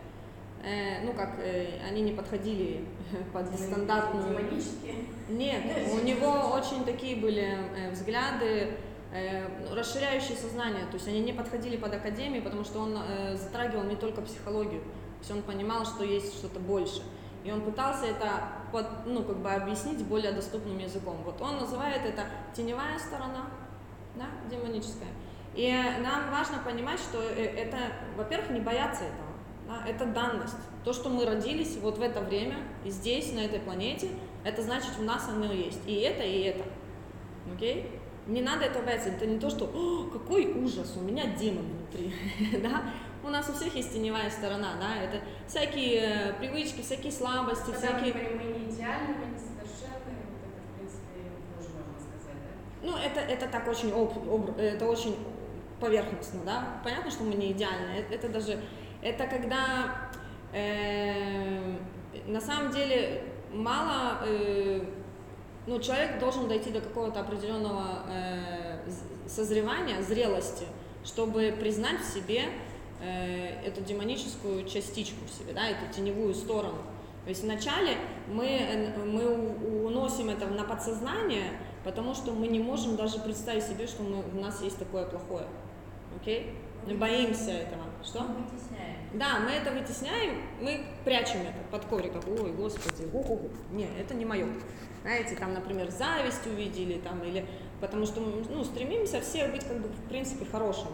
э 0.64 1.06
ну 1.06 1.14
как, 1.14 1.40
э, 1.40 1.80
они 1.88 2.02
не 2.02 2.12
подходили 2.12 2.86
под 3.34 3.48
стандартную... 3.54 4.30
Демонические? 4.30 4.96
Нет, 5.30 5.64
у 5.94 6.06
него 6.06 6.54
очень 6.54 6.86
такие 6.86 7.16
были 7.16 7.58
э, 7.76 7.92
взгляды, 7.92 8.78
Э, 9.10 9.48
ну, 9.62 9.74
расширяющие 9.74 10.36
сознание, 10.36 10.86
то 10.88 10.96
есть 10.96 11.08
они 11.08 11.22
не 11.22 11.32
подходили 11.32 11.78
под 11.78 11.94
академию, 11.94 12.44
потому 12.44 12.66
что 12.66 12.80
он 12.80 12.98
э, 12.98 13.38
затрагивал 13.38 13.84
не 13.84 13.96
только 13.96 14.22
психологию, 14.22 14.82
то 14.82 15.20
есть 15.20 15.32
он 15.32 15.42
понимал, 15.44 15.86
что 15.86 16.04
есть 16.04 16.38
что-то 16.38 16.60
больше. 16.60 17.02
И 17.44 17.52
он 17.52 17.62
пытался 17.62 18.08
это 18.08 18.44
под, 18.72 18.86
ну, 19.06 19.24
как 19.24 19.38
бы 19.38 19.50
объяснить 19.50 20.04
более 20.06 20.32
доступным 20.32 20.78
языком. 20.78 21.18
Вот 21.24 21.42
он 21.42 21.58
называет 21.58 22.06
это 22.06 22.26
теневая 22.54 23.00
сторона, 23.00 23.48
да, 24.16 24.26
демоническая. 24.50 25.10
И 25.56 25.74
нам 26.04 26.30
важно 26.32 26.60
понимать, 26.64 27.00
что 27.00 27.22
э, 27.22 27.46
это, 27.46 27.78
во-первых, 28.16 28.52
не 28.52 28.60
бояться 28.60 29.06
этого. 29.06 29.28
Да, 29.68 29.90
это 29.90 30.06
данность. 30.06 30.56
То, 30.84 30.94
что 30.94 31.10
мы 31.10 31.26
родились 31.26 31.78
вот 31.82 31.98
в 31.98 32.02
это 32.02 32.22
время, 32.22 32.58
здесь, 32.86 33.34
на 33.34 33.40
этой 33.40 33.60
планете, 33.60 34.10
это 34.44 34.62
значит, 34.62 34.92
у 35.00 35.04
нас 35.04 35.28
оно 35.30 35.52
есть. 35.52 35.82
И 35.88 35.96
это, 35.96 36.24
и 36.24 36.42
это. 36.42 36.64
Окей? 37.54 37.84
Okay? 37.84 38.08
Не 38.28 38.42
надо 38.42 38.66
этого 38.66 38.84
бояться, 38.84 39.10
это 39.10 39.26
не 39.26 39.40
то, 39.40 39.50
что 39.50 39.66
О, 39.66 40.10
какой 40.12 40.52
ужас, 40.52 40.96
у 40.98 41.02
меня 41.02 41.28
демон 41.28 41.66
внутри, 41.66 42.14
да, 42.62 42.84
у 43.28 43.30
нас 43.30 43.50
у 43.50 43.54
всех 43.54 43.76
есть 43.76 43.94
теневая 43.94 44.30
сторона, 44.30 44.76
да, 44.80 44.96
это 45.04 45.22
всякие 45.48 46.30
э, 46.30 46.34
привычки, 46.34 46.82
всякие 46.82 47.12
слабости, 47.12 47.72
Когда 47.72 47.80
всякие... 47.80 48.14
мы 48.14 48.44
мы 48.44 48.44
не 48.60 48.70
идеальны, 48.70 49.16
мы 49.20 49.26
не 49.34 49.38
совершенны, 49.38 50.16
вот 50.32 50.40
это, 50.44 50.62
в 50.64 50.78
принципе, 50.78 51.32
тоже 51.56 51.70
можно 51.76 52.00
сказать, 52.00 52.42
да? 52.42 52.88
Ну, 52.88 52.98
это, 52.98 53.20
это 53.20 53.48
так 53.48 53.68
очень, 53.68 53.92
об, 53.92 54.18
об, 54.34 54.58
это 54.58 54.86
очень 54.86 55.18
поверхностно, 55.80 56.40
да, 56.46 56.82
понятно, 56.84 57.12
что 57.12 57.24
мы 57.24 57.36
не 57.36 57.52
идеальны, 57.52 57.92
это, 58.00 58.16
это 58.16 58.30
даже, 58.30 58.60
это 59.02 59.28
когда 59.28 60.10
э, 60.54 61.78
на 62.28 62.42
самом 62.42 62.72
деле 62.72 63.24
мало... 63.52 64.20
Э, 64.26 64.82
ну, 65.68 65.82
человек 65.82 66.18
должен 66.18 66.48
дойти 66.48 66.72
до 66.72 66.80
какого-то 66.80 67.20
определенного 67.20 68.04
э, 68.10 68.80
созревания, 69.28 70.02
зрелости, 70.02 70.64
чтобы 71.04 71.54
признать 71.60 72.00
в 72.00 72.06
себе 72.06 72.46
эту 73.04 73.82
демоническую 73.82 74.66
частичку 74.66 75.26
в 75.26 75.30
себе, 75.30 75.54
да, 75.54 75.68
эту 75.68 75.94
теневую 75.94 76.34
сторону. 76.34 76.78
То 77.24 77.30
есть 77.30 77.44
вначале 77.44 77.98
мы, 78.28 78.46
э, 78.46 79.06
мы 79.06 79.28
уносим 79.86 80.30
это 80.30 80.48
на 80.48 80.64
подсознание, 80.64 81.52
потому 81.84 82.16
что 82.16 82.32
мы 82.32 82.48
не 82.48 82.60
можем 82.60 82.96
даже 82.96 83.20
представить 83.20 83.64
себе, 83.64 83.86
что 83.86 84.04
мы, 84.04 84.24
у 84.34 84.42
нас 84.42 84.62
есть 84.62 84.80
такое 84.80 85.06
плохое. 85.06 85.46
Окей? 86.20 86.54
Мы 86.88 86.96
боимся 86.96 87.52
этого. 87.52 87.84
Что? 88.04 88.22
Мы 88.22 88.36
вытесняем. 88.36 88.96
Да, 89.14 89.40
мы 89.40 89.52
это 89.52 89.72
вытесняем, 89.72 90.42
мы 90.62 90.86
прячем 91.04 91.42
это 91.42 91.58
под 91.70 91.86
ковриком. 91.86 92.22
Ой, 92.28 92.52
господи, 92.54 93.10
у-у-у. 93.12 93.50
Не, 93.76 93.90
это 94.00 94.14
не 94.14 94.26
мое 94.26 94.48
знаете, 95.08 95.36
там, 95.36 95.54
например, 95.54 95.90
зависть 95.90 96.46
увидели, 96.46 97.00
там, 97.00 97.24
или 97.24 97.46
потому 97.80 98.06
что, 98.06 98.20
ну, 98.20 98.64
стремимся 98.66 99.22
все 99.22 99.48
быть, 99.48 99.64
как 99.64 99.78
бы, 99.78 99.88
в 99.88 100.10
принципе, 100.10 100.44
хорошими. 100.44 100.92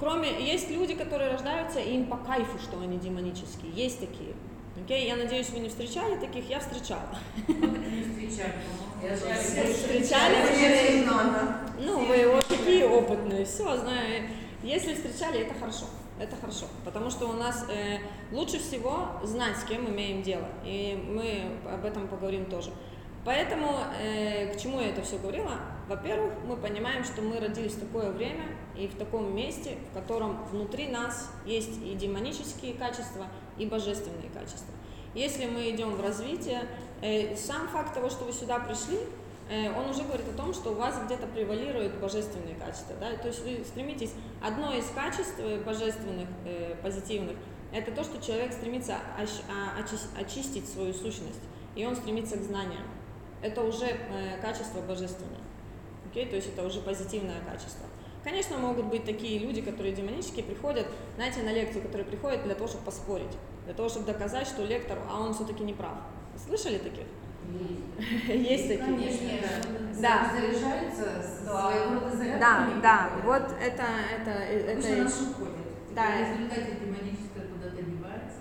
Кроме, 0.00 0.42
есть 0.42 0.70
люди, 0.70 0.94
которые 0.94 1.30
рождаются, 1.30 1.78
и 1.78 1.94
им 1.94 2.06
по 2.06 2.16
кайфу, 2.16 2.58
что 2.58 2.80
они 2.80 2.98
демонические, 2.98 3.70
есть 3.72 4.00
такие. 4.00 4.34
Окей, 4.82 5.06
я 5.06 5.16
надеюсь, 5.16 5.50
вы 5.50 5.58
не 5.58 5.68
встречали 5.68 6.16
таких, 6.16 6.48
я 6.48 6.58
встречала. 6.58 7.18
Не 7.46 8.26
встречали, 8.26 8.54
Встречали? 9.72 10.36
Ну, 11.78 12.06
вы 12.06 12.32
вот 12.32 12.46
такие 12.46 12.86
опытные, 12.86 13.44
все, 13.44 13.76
знаю. 13.76 14.24
Если 14.62 14.94
встречали, 14.94 15.40
это 15.40 15.54
хорошо. 15.54 15.84
Это 16.18 16.36
хорошо, 16.36 16.66
потому 16.84 17.08
что 17.08 17.28
у 17.30 17.32
нас 17.32 17.64
э, 17.70 17.98
лучше 18.30 18.58
всего 18.58 19.08
знать, 19.22 19.56
с 19.56 19.64
кем 19.64 19.88
имеем 19.88 20.22
дело. 20.22 20.46
И 20.66 21.02
мы 21.08 21.72
об 21.72 21.82
этом 21.86 22.08
поговорим 22.08 22.44
тоже. 22.44 22.72
Поэтому 23.24 23.84
э, 24.00 24.54
к 24.54 24.58
чему 24.58 24.80
я 24.80 24.88
это 24.88 25.02
все 25.02 25.18
говорила? 25.18 25.52
Во-первых, 25.88 26.32
мы 26.46 26.56
понимаем, 26.56 27.04
что 27.04 27.20
мы 27.20 27.38
родились 27.38 27.74
в 27.74 27.80
такое 27.80 28.10
время 28.12 28.44
и 28.76 28.86
в 28.86 28.96
таком 28.96 29.34
месте, 29.34 29.76
в 29.90 29.94
котором 29.94 30.42
внутри 30.46 30.88
нас 30.88 31.30
есть 31.44 31.82
и 31.84 31.94
демонические 31.94 32.74
качества, 32.74 33.26
и 33.58 33.66
божественные 33.66 34.30
качества. 34.32 34.72
Если 35.14 35.46
мы 35.46 35.68
идем 35.70 35.96
в 35.96 36.00
развитие, 36.00 36.62
э, 37.02 37.36
сам 37.36 37.68
факт 37.68 37.92
того, 37.92 38.08
что 38.08 38.24
вы 38.24 38.32
сюда 38.32 38.58
пришли, 38.60 38.98
э, 39.50 39.70
он 39.76 39.90
уже 39.90 40.02
говорит 40.04 40.26
о 40.32 40.36
том, 40.36 40.54
что 40.54 40.70
у 40.70 40.74
вас 40.74 40.94
где-то 41.04 41.26
превалируют 41.26 41.96
божественные 41.96 42.54
качества. 42.54 42.96
Да? 42.98 43.14
То 43.16 43.28
есть 43.28 43.44
вы 43.44 43.62
стремитесь, 43.66 44.12
одно 44.40 44.72
из 44.72 44.88
качеств 44.94 45.34
э, 45.38 45.60
божественных, 45.62 46.28
э, 46.46 46.74
позитивных, 46.82 47.36
это 47.72 47.92
то, 47.92 48.02
что 48.02 48.20
человек 48.20 48.52
стремится 48.52 48.96
очистить 50.18 50.68
свою 50.68 50.92
сущность, 50.92 51.40
и 51.76 51.84
он 51.86 51.94
стремится 51.94 52.36
к 52.36 52.42
знаниям 52.42 52.82
это 53.42 53.62
уже 53.62 53.86
э, 53.86 54.40
качество 54.40 54.80
божественное. 54.80 55.40
Окей, 56.10 56.26
то 56.26 56.36
есть 56.36 56.48
это 56.48 56.66
уже 56.66 56.80
позитивное 56.80 57.40
качество. 57.48 57.86
Конечно, 58.22 58.58
могут 58.58 58.86
быть 58.86 59.04
такие 59.04 59.38
люди, 59.38 59.62
которые 59.62 59.94
демонические, 59.94 60.44
приходят, 60.44 60.86
знаете, 61.16 61.42
на 61.42 61.52
лекцию, 61.52 61.82
которые 61.82 62.04
приходят 62.06 62.42
для 62.42 62.54
того, 62.54 62.68
чтобы 62.68 62.84
поспорить, 62.84 63.36
для 63.64 63.74
того, 63.74 63.88
чтобы 63.88 64.06
доказать, 64.06 64.46
что 64.46 64.64
лектор, 64.64 64.98
а 65.08 65.20
он 65.20 65.32
все-таки 65.32 65.62
не 65.64 65.72
прав. 65.72 65.94
Слышали 66.36 66.78
таких? 66.78 67.06
Есть 68.28 68.68
такие. 68.68 68.78
Конечно. 68.78 69.28
Да. 70.00 70.30
Заряжаются 70.32 71.22
своего 71.22 71.94
рода. 71.94 72.38
Да, 72.38 72.68
да, 72.82 73.10
вот 73.24 73.42
это, 73.60 73.84
это, 74.18 74.30
это. 74.30 75.02
Пусть 75.02 75.30
уходит. 75.30 75.54
Да. 75.94 76.06
В 76.06 76.20
результате 76.20 76.76
демоническое 76.80 77.46
куда-то 77.48 77.82
девается. 77.82 78.38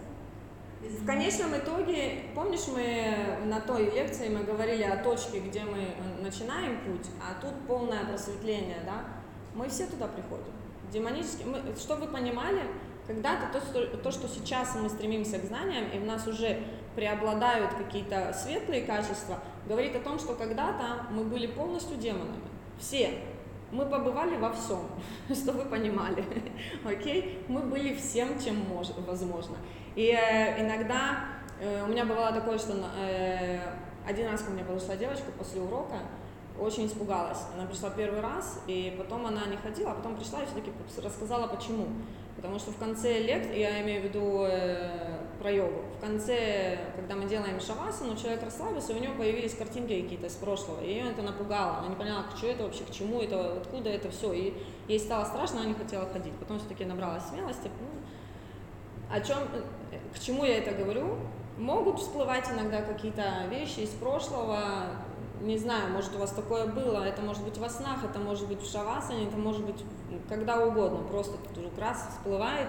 В 0.81 0.98
конечном 1.09 1.57
итоге, 1.57 2.25
помнишь, 2.35 2.67
мы 2.67 3.45
на 3.45 3.59
той 3.59 3.85
лекции 3.89 4.29
мы 4.29 4.43
говорили 4.43 4.83
о 4.83 5.03
точке, 5.03 5.39
где 5.39 5.63
мы 5.63 5.79
э, 5.79 6.21
начинаем 6.21 6.77
путь, 6.81 7.07
а 7.19 7.41
тут 7.41 7.53
полное 7.67 8.05
просветление, 8.05 8.77
да? 8.85 9.05
Мы 9.55 9.67
все 9.69 9.87
туда 9.87 10.07
приходим. 10.07 10.53
Демонически, 10.91 11.43
мы, 11.45 11.75
чтобы 11.75 12.05
вы 12.05 12.11
понимали, 12.11 12.61
когда-то 13.07 13.59
то, 13.59 13.97
то, 13.97 14.11
что 14.11 14.27
сейчас 14.27 14.75
мы 14.75 14.87
стремимся 14.87 15.39
к 15.39 15.45
знаниям, 15.45 15.85
и 15.91 15.97
в 15.97 16.05
нас 16.05 16.27
уже 16.27 16.61
преобладают 16.95 17.73
какие-то 17.73 18.31
светлые 18.31 18.83
качества, 18.83 19.39
говорит 19.67 19.95
о 19.95 20.01
том, 20.01 20.19
что 20.19 20.35
когда-то 20.35 21.07
мы 21.09 21.23
были 21.23 21.47
полностью 21.47 21.97
демонами. 21.97 22.49
Все. 22.79 23.09
Мы 23.71 23.85
побывали 23.87 24.37
во 24.37 24.53
всем, 24.53 24.81
чтобы 25.33 25.63
вы 25.63 25.69
понимали. 25.69 26.23
Окей? 26.85 27.39
Мы 27.47 27.61
были 27.61 27.95
всем, 27.95 28.39
чем 28.39 28.57
мож, 28.69 28.89
возможно. 29.07 29.55
И 29.99 30.15
э, 30.17 30.62
иногда 30.62 31.25
э, 31.59 31.83
у 31.83 31.88
меня 31.88 32.05
бывало 32.05 32.31
такое, 32.31 32.57
что 32.57 32.71
э, 32.97 33.59
один 34.07 34.29
раз 34.29 34.41
ко 34.43 34.51
мне 34.51 34.63
подошла 34.63 34.95
девочка 34.95 35.29
после 35.38 35.59
урока, 35.59 35.97
очень 36.57 36.88
испугалась. 36.88 37.39
Она 37.53 37.65
пришла 37.65 37.89
первый 37.89 38.21
раз, 38.21 38.62
и 38.65 38.95
потом 38.97 39.25
она 39.25 39.45
не 39.47 39.57
ходила, 39.57 39.91
а 39.91 39.95
потом 39.95 40.15
пришла 40.15 40.41
и 40.41 40.45
все-таки 40.45 40.71
рассказала, 41.03 41.47
почему. 41.47 41.88
Потому 42.38 42.59
что 42.59 42.71
в 42.71 42.77
конце 42.77 43.19
лекции, 43.19 43.59
я 43.59 43.81
имею 43.81 44.03
в 44.03 44.05
виду 44.05 44.45
э, 44.47 45.19
про 45.41 45.51
йогу, 45.51 45.81
в 45.97 45.99
конце, 45.99 46.79
когда 46.95 47.15
мы 47.15 47.27
делаем 47.27 47.59
шавасану, 47.59 48.15
человек 48.15 48.41
расслабился, 48.41 48.93
у 48.93 48.99
него 48.99 49.15
появились 49.15 49.53
картинки 49.53 50.01
какие-то 50.01 50.27
из 50.27 50.35
прошлого, 50.35 50.81
и 50.81 50.88
ее 50.88 51.12
это 51.12 51.23
напугало. 51.23 51.79
Она 51.79 51.89
не 51.89 51.95
поняла, 51.95 52.23
что 52.38 52.47
это 52.47 52.63
вообще, 52.63 52.85
к 52.85 52.91
чему 52.91 53.19
это, 53.19 53.57
откуда 53.57 53.89
это 53.89 54.09
все. 54.12 54.31
И 54.31 54.53
ей 54.88 54.99
стало 55.01 55.25
страшно, 55.25 55.59
она 55.59 55.67
не 55.67 55.75
хотела 55.75 56.05
ходить. 56.05 56.33
Потом 56.39 56.57
все-таки 56.59 56.85
набралась 56.85 57.23
смелости. 57.25 57.69
Ну, 57.81 57.99
о 59.12 59.19
чем, 59.21 59.39
к 60.13 60.19
чему 60.19 60.43
я 60.43 60.57
это 60.57 60.71
говорю? 60.71 61.17
Могут 61.57 61.99
всплывать 61.99 62.49
иногда 62.49 62.81
какие-то 62.81 63.45
вещи 63.49 63.81
из 63.81 63.89
прошлого, 63.89 64.85
не 65.41 65.57
знаю, 65.57 65.91
может 65.91 66.15
у 66.15 66.19
вас 66.19 66.31
такое 66.31 66.67
было, 66.67 67.03
это 67.03 67.21
может 67.21 67.43
быть 67.43 67.57
во 67.57 67.69
снах, 67.69 68.03
это 68.03 68.19
может 68.19 68.47
быть 68.47 68.61
в 68.61 68.71
шавасане, 68.71 69.27
это 69.27 69.37
может 69.37 69.65
быть 69.65 69.83
когда 70.27 70.65
угодно, 70.65 70.99
просто 71.07 71.37
вдруг 71.51 71.77
раз 71.77 72.07
всплывает, 72.11 72.67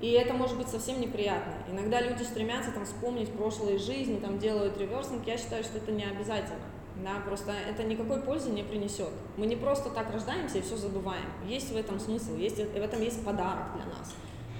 и 0.00 0.10
это 0.12 0.32
может 0.32 0.56
быть 0.56 0.68
совсем 0.68 1.00
неприятно. 1.00 1.52
Иногда 1.70 2.00
люди 2.00 2.22
стремятся 2.22 2.70
там 2.70 2.84
вспомнить 2.84 3.32
прошлые 3.32 3.78
жизни, 3.78 4.18
там 4.18 4.38
делают 4.38 4.78
реверсинг, 4.78 5.26
я 5.26 5.36
считаю, 5.36 5.64
что 5.64 5.78
это 5.78 5.90
не 5.92 6.04
обязательно. 6.04 6.60
Да, 7.02 7.20
просто 7.24 7.52
это 7.52 7.84
никакой 7.84 8.20
пользы 8.20 8.50
не 8.50 8.64
принесет. 8.64 9.10
Мы 9.36 9.46
не 9.46 9.54
просто 9.54 9.88
так 9.90 10.12
рождаемся 10.12 10.58
и 10.58 10.62
все 10.62 10.76
забываем. 10.76 11.26
Есть 11.46 11.72
в 11.72 11.76
этом 11.76 12.00
смысл, 12.00 12.34
есть, 12.34 12.56
в 12.56 12.76
этом 12.76 13.00
есть 13.02 13.24
подарок 13.24 13.74
для 13.76 13.84
нас. 13.86 14.14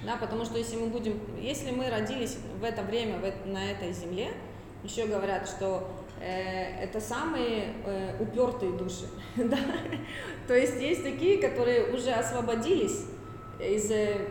Да, 0.05 0.15
потому 0.15 0.45
что 0.45 0.57
если 0.57 0.77
мы 0.77 0.87
будем, 0.87 1.19
если 1.41 1.71
мы 1.71 1.89
родились 1.89 2.37
в 2.59 2.63
это 2.63 2.83
время 2.83 3.17
в, 3.19 3.47
на 3.47 3.69
этой 3.71 3.91
земле, 3.91 4.29
еще 4.83 5.07
говорят, 5.07 5.47
что 5.47 5.89
э, 6.21 6.83
это 6.83 7.01
самые 7.01 7.73
э, 7.85 8.15
упертые 8.19 8.71
души. 8.73 9.05
да? 9.35 9.57
То 10.47 10.53
есть 10.53 10.81
есть 10.81 11.03
такие, 11.03 11.37
которые 11.37 11.93
уже 11.93 12.11
освободились 12.11 13.05
из, 13.59 13.91
э, 13.91 14.27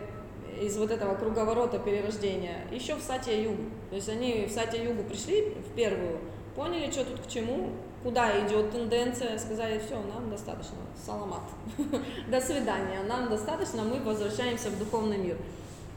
из 0.59 0.75
вот 0.77 0.89
этого 0.89 1.15
круговорота 1.15 1.77
перерождения 1.77 2.65
еще 2.71 2.95
в 2.95 3.01
Сатья 3.01 3.39
Югу. 3.39 3.63
То 3.89 3.95
есть 3.95 4.09
они 4.09 4.47
в 4.47 4.51
Сатья 4.51 4.81
Югу 4.81 5.03
пришли 5.03 5.53
в 5.69 5.75
первую, 5.75 6.19
поняли, 6.55 6.89
что 6.89 7.05
тут 7.05 7.21
к 7.21 7.27
чему, 7.27 7.71
куда 8.03 8.45
идет 8.45 8.71
тенденция, 8.71 9.37
сказали, 9.37 9.79
все, 9.79 9.95
нам 9.95 10.29
достаточно, 10.29 10.77
саламат, 11.05 11.41
до 12.29 12.41
свидания, 12.41 13.03
нам 13.07 13.29
достаточно, 13.29 13.83
мы 13.83 13.99
возвращаемся 13.99 14.69
в 14.69 14.79
духовный 14.79 15.17
мир. 15.17 15.37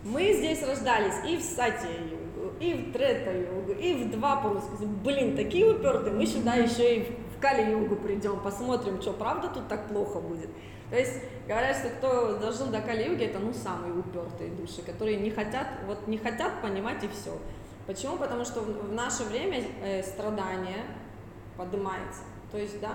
Мы 0.05 0.33
здесь 0.33 0.62
рождались 0.65 1.15
и 1.25 1.37
в 1.37 1.43
Сатья 1.43 1.91
Югу, 1.91 2.55
и 2.59 2.75
в 2.75 2.93
Трета 2.93 3.31
Югу, 3.31 3.73
и 3.73 3.95
в 3.95 4.11
два 4.11 4.37
по-русски. 4.37 4.85
Блин, 5.05 5.37
такие 5.37 5.71
упертые, 5.71 6.12
мы 6.12 6.27
сюда 6.27 6.55
еще 6.55 6.97
и 6.97 7.17
в 7.37 7.41
Кали 7.41 7.71
Югу 7.71 7.97
придем, 7.97 8.41
посмотрим, 8.41 9.01
что 9.01 9.12
правда 9.12 9.49
тут 9.49 9.69
так 9.69 9.88
плохо 9.88 10.19
будет. 10.19 10.51
То 10.91 10.99
есть 10.99 11.23
говорят, 11.49 11.77
что 11.77 11.88
кто 11.88 12.37
дожил 12.37 12.67
до 12.67 12.83
Кали-юги, 12.83 13.25
это 13.25 13.38
ну 13.38 13.55
самые 13.55 13.95
упертые 13.95 14.51
души, 14.51 14.83
которые 14.83 15.17
не 15.17 15.31
хотят, 15.31 15.67
вот 15.87 16.07
не 16.07 16.19
хотят 16.19 16.61
понимать 16.61 17.03
и 17.03 17.09
все. 17.09 17.38
Почему? 17.87 18.19
Потому 18.19 18.45
что 18.45 18.61
в 18.61 18.93
наше 18.93 19.23
время 19.25 19.65
э, 19.83 20.03
страдания 20.03 20.85
поднимается. 21.57 22.23
То 22.51 22.59
есть, 22.59 22.81
да, 22.81 22.93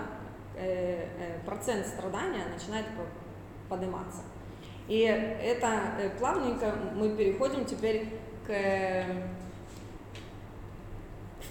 э, 0.56 1.08
э, 1.18 1.38
процент 1.44 1.86
страдания 1.86 2.44
начинает 2.52 2.86
подниматься. 3.68 4.22
И 4.86 5.00
это 5.00 5.66
э, 5.98 6.10
плавненько 6.18 6.74
мы 6.94 7.16
переходим 7.16 7.64
теперь 7.64 8.08
к, 8.46 8.50
к 8.50 9.04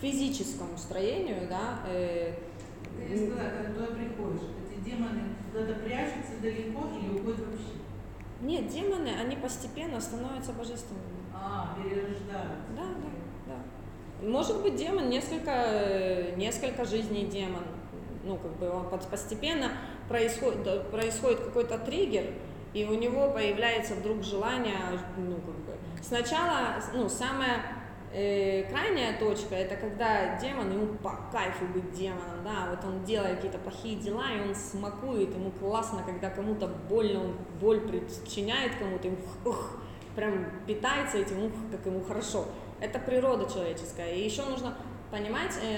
физическому 0.02 0.78
строению, 0.78 1.48
да. 1.50 1.80
Ты 1.86 3.28
сказала, 3.28 3.50
когда 3.50 3.74
туда 3.74 3.88
приходишь, 3.96 4.50
эти 4.72 4.90
демоны 4.90 5.22
куда-то 5.52 5.76
прячутся 5.76 6.42
далеко 6.42 6.88
или 7.00 7.20
уходят 7.20 7.48
вообще? 7.48 7.78
Нет, 8.42 8.68
демоны, 8.68 9.10
они 9.10 9.36
постепенно 9.36 10.00
становятся 10.00 10.54
божественными. 10.54 11.18
А, 11.34 11.76
перерождаются. 11.76 12.32
Да, 12.76 12.84
да. 13.48 13.77
Может 14.22 14.62
быть, 14.64 14.76
демон, 14.76 15.10
несколько, 15.10 16.36
несколько 16.36 16.86
жизней 16.86 17.26
демон. 17.26 17.64
Ну, 18.24 18.38
как 18.38 18.58
бы 18.58 18.70
он 18.70 18.90
постепенно 18.90 19.72
происходит, 20.10 20.90
происходит 20.90 21.40
какой-то 21.40 21.78
триггер, 21.78 22.26
и 22.74 22.86
у 22.86 22.94
него 22.96 23.32
появляется 23.32 23.96
вдруг 23.96 24.24
желание, 24.24 24.76
ну, 25.18 25.36
как 25.36 25.56
бы, 25.56 25.78
сначала, 26.02 26.76
ну, 26.94 27.08
самая 27.08 27.62
э, 28.14 28.64
крайняя 28.70 29.18
точка, 29.18 29.56
это 29.56 29.76
когда 29.76 30.38
демон, 30.38 30.72
ему 30.72 30.96
по 30.96 31.18
кайфу 31.32 31.66
быть 31.74 31.92
демоном, 31.92 32.44
да, 32.44 32.70
вот 32.70 32.84
он 32.84 33.04
делает 33.06 33.38
какие-то 33.38 33.60
плохие 33.60 33.98
дела, 33.98 34.26
и 34.36 34.50
он 34.50 34.56
смакует, 34.56 35.34
ему 35.34 35.52
классно, 35.52 36.04
когда 36.06 36.30
кому-то 36.30 36.68
больно, 36.68 37.22
он 37.22 37.36
боль 37.62 37.80
причиняет 37.80 38.76
кому-то, 38.78 39.08
ему, 39.08 39.18
ух, 39.46 39.78
прям 40.16 40.48
питается 40.66 41.18
этим, 41.18 41.46
ух, 41.46 41.52
как 41.72 41.86
ему 41.86 42.02
хорошо. 42.04 42.46
Это 42.80 43.00
природа 43.00 43.52
человеческая. 43.52 44.14
И 44.14 44.24
еще 44.24 44.44
нужно 44.44 44.76
понимать, 45.12 45.54
э, 45.62 45.78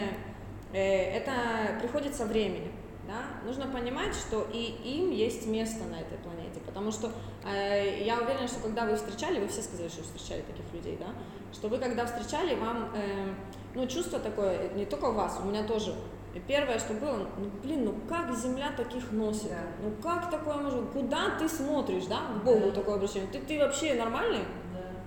э, 0.73 1.17
это 1.17 1.79
приходит 1.79 2.15
со 2.15 2.25
временем. 2.25 2.71
Да? 3.07 3.43
Нужно 3.43 3.65
понимать, 3.65 4.13
что 4.13 4.47
и 4.53 4.65
им 4.83 5.09
есть 5.09 5.47
место 5.47 5.85
на 5.85 5.99
этой 5.99 6.17
планете. 6.19 6.59
Потому 6.65 6.91
что 6.91 7.11
э, 7.43 8.03
я 8.03 8.19
уверена, 8.19 8.47
что 8.47 8.59
когда 8.59 8.85
вы 8.85 8.95
встречали, 8.95 9.39
вы 9.39 9.47
все 9.47 9.63
сказали, 9.63 9.87
что 9.87 10.03
встречали 10.03 10.41
таких 10.41 10.71
людей, 10.73 10.97
да? 10.99 11.07
что 11.51 11.69
вы 11.69 11.79
когда 11.79 12.05
встречали, 12.05 12.53
вам 12.55 12.91
э, 12.93 13.33
ну, 13.73 13.87
чувство 13.87 14.19
такое, 14.19 14.69
не 14.75 14.85
только 14.85 15.05
у 15.05 15.13
вас, 15.13 15.39
у 15.43 15.47
меня 15.47 15.63
тоже. 15.63 15.95
Первое, 16.47 16.77
что 16.77 16.93
было, 16.93 17.27
ну 17.39 17.49
блин, 17.63 17.85
ну 17.85 17.95
как 18.07 18.35
Земля 18.37 18.71
таких 18.77 19.11
носит? 19.11 19.49
Да. 19.49 19.63
Ну 19.81 19.91
как 20.01 20.29
такое 20.29 20.57
может? 20.57 20.89
Куда 20.91 21.31
ты 21.39 21.49
смотришь, 21.49 22.05
да? 22.05 22.19
К 22.39 22.43
Богу 22.43 22.67
да. 22.67 22.71
такое 22.71 22.95
обращение. 22.95 23.27
Ты, 23.31 23.39
ты 23.39 23.57
вообще 23.57 23.95
нормальный? 23.95 24.45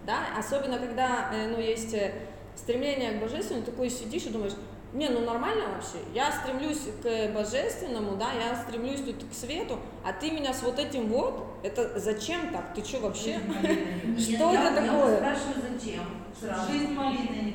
Да, 0.07 0.27
особенно 0.39 0.79
когда, 0.79 1.31
э, 1.33 1.49
ну, 1.49 1.61
есть 1.61 1.95
э, 1.95 2.13
стремление 2.57 3.13
к 3.13 3.21
божественному, 3.21 3.65
такой 3.65 3.91
сидишь 3.91 4.25
и 4.25 4.31
думаешь, 4.31 4.55
не, 4.93 5.09
ну 5.09 5.21
нормально 5.21 5.65
вообще, 5.69 5.99
я 6.15 6.31
стремлюсь 6.33 6.83
к 7.03 7.33
божественному, 7.33 8.17
да, 8.17 8.33
я 8.33 8.63
стремлюсь 8.63 9.01
тут 9.01 9.25
к 9.31 9.35
свету, 9.35 9.79
а 10.05 10.13
ты 10.13 10.31
меня 10.31 10.53
с 10.53 10.63
вот 10.63 10.79
этим 10.79 11.09
вот, 11.09 11.47
это 11.63 11.99
зачем 11.99 12.53
так, 12.53 12.75
ты 12.75 12.85
что 12.85 13.01
вообще, 13.01 13.41
что 14.19 14.53
это 14.53 14.75
такое? 14.75 15.21
Я 15.21 15.37
спрашиваю, 15.37 15.79
зачем? 15.79 16.03
Жизнь 16.71 16.93
малины 16.93 17.55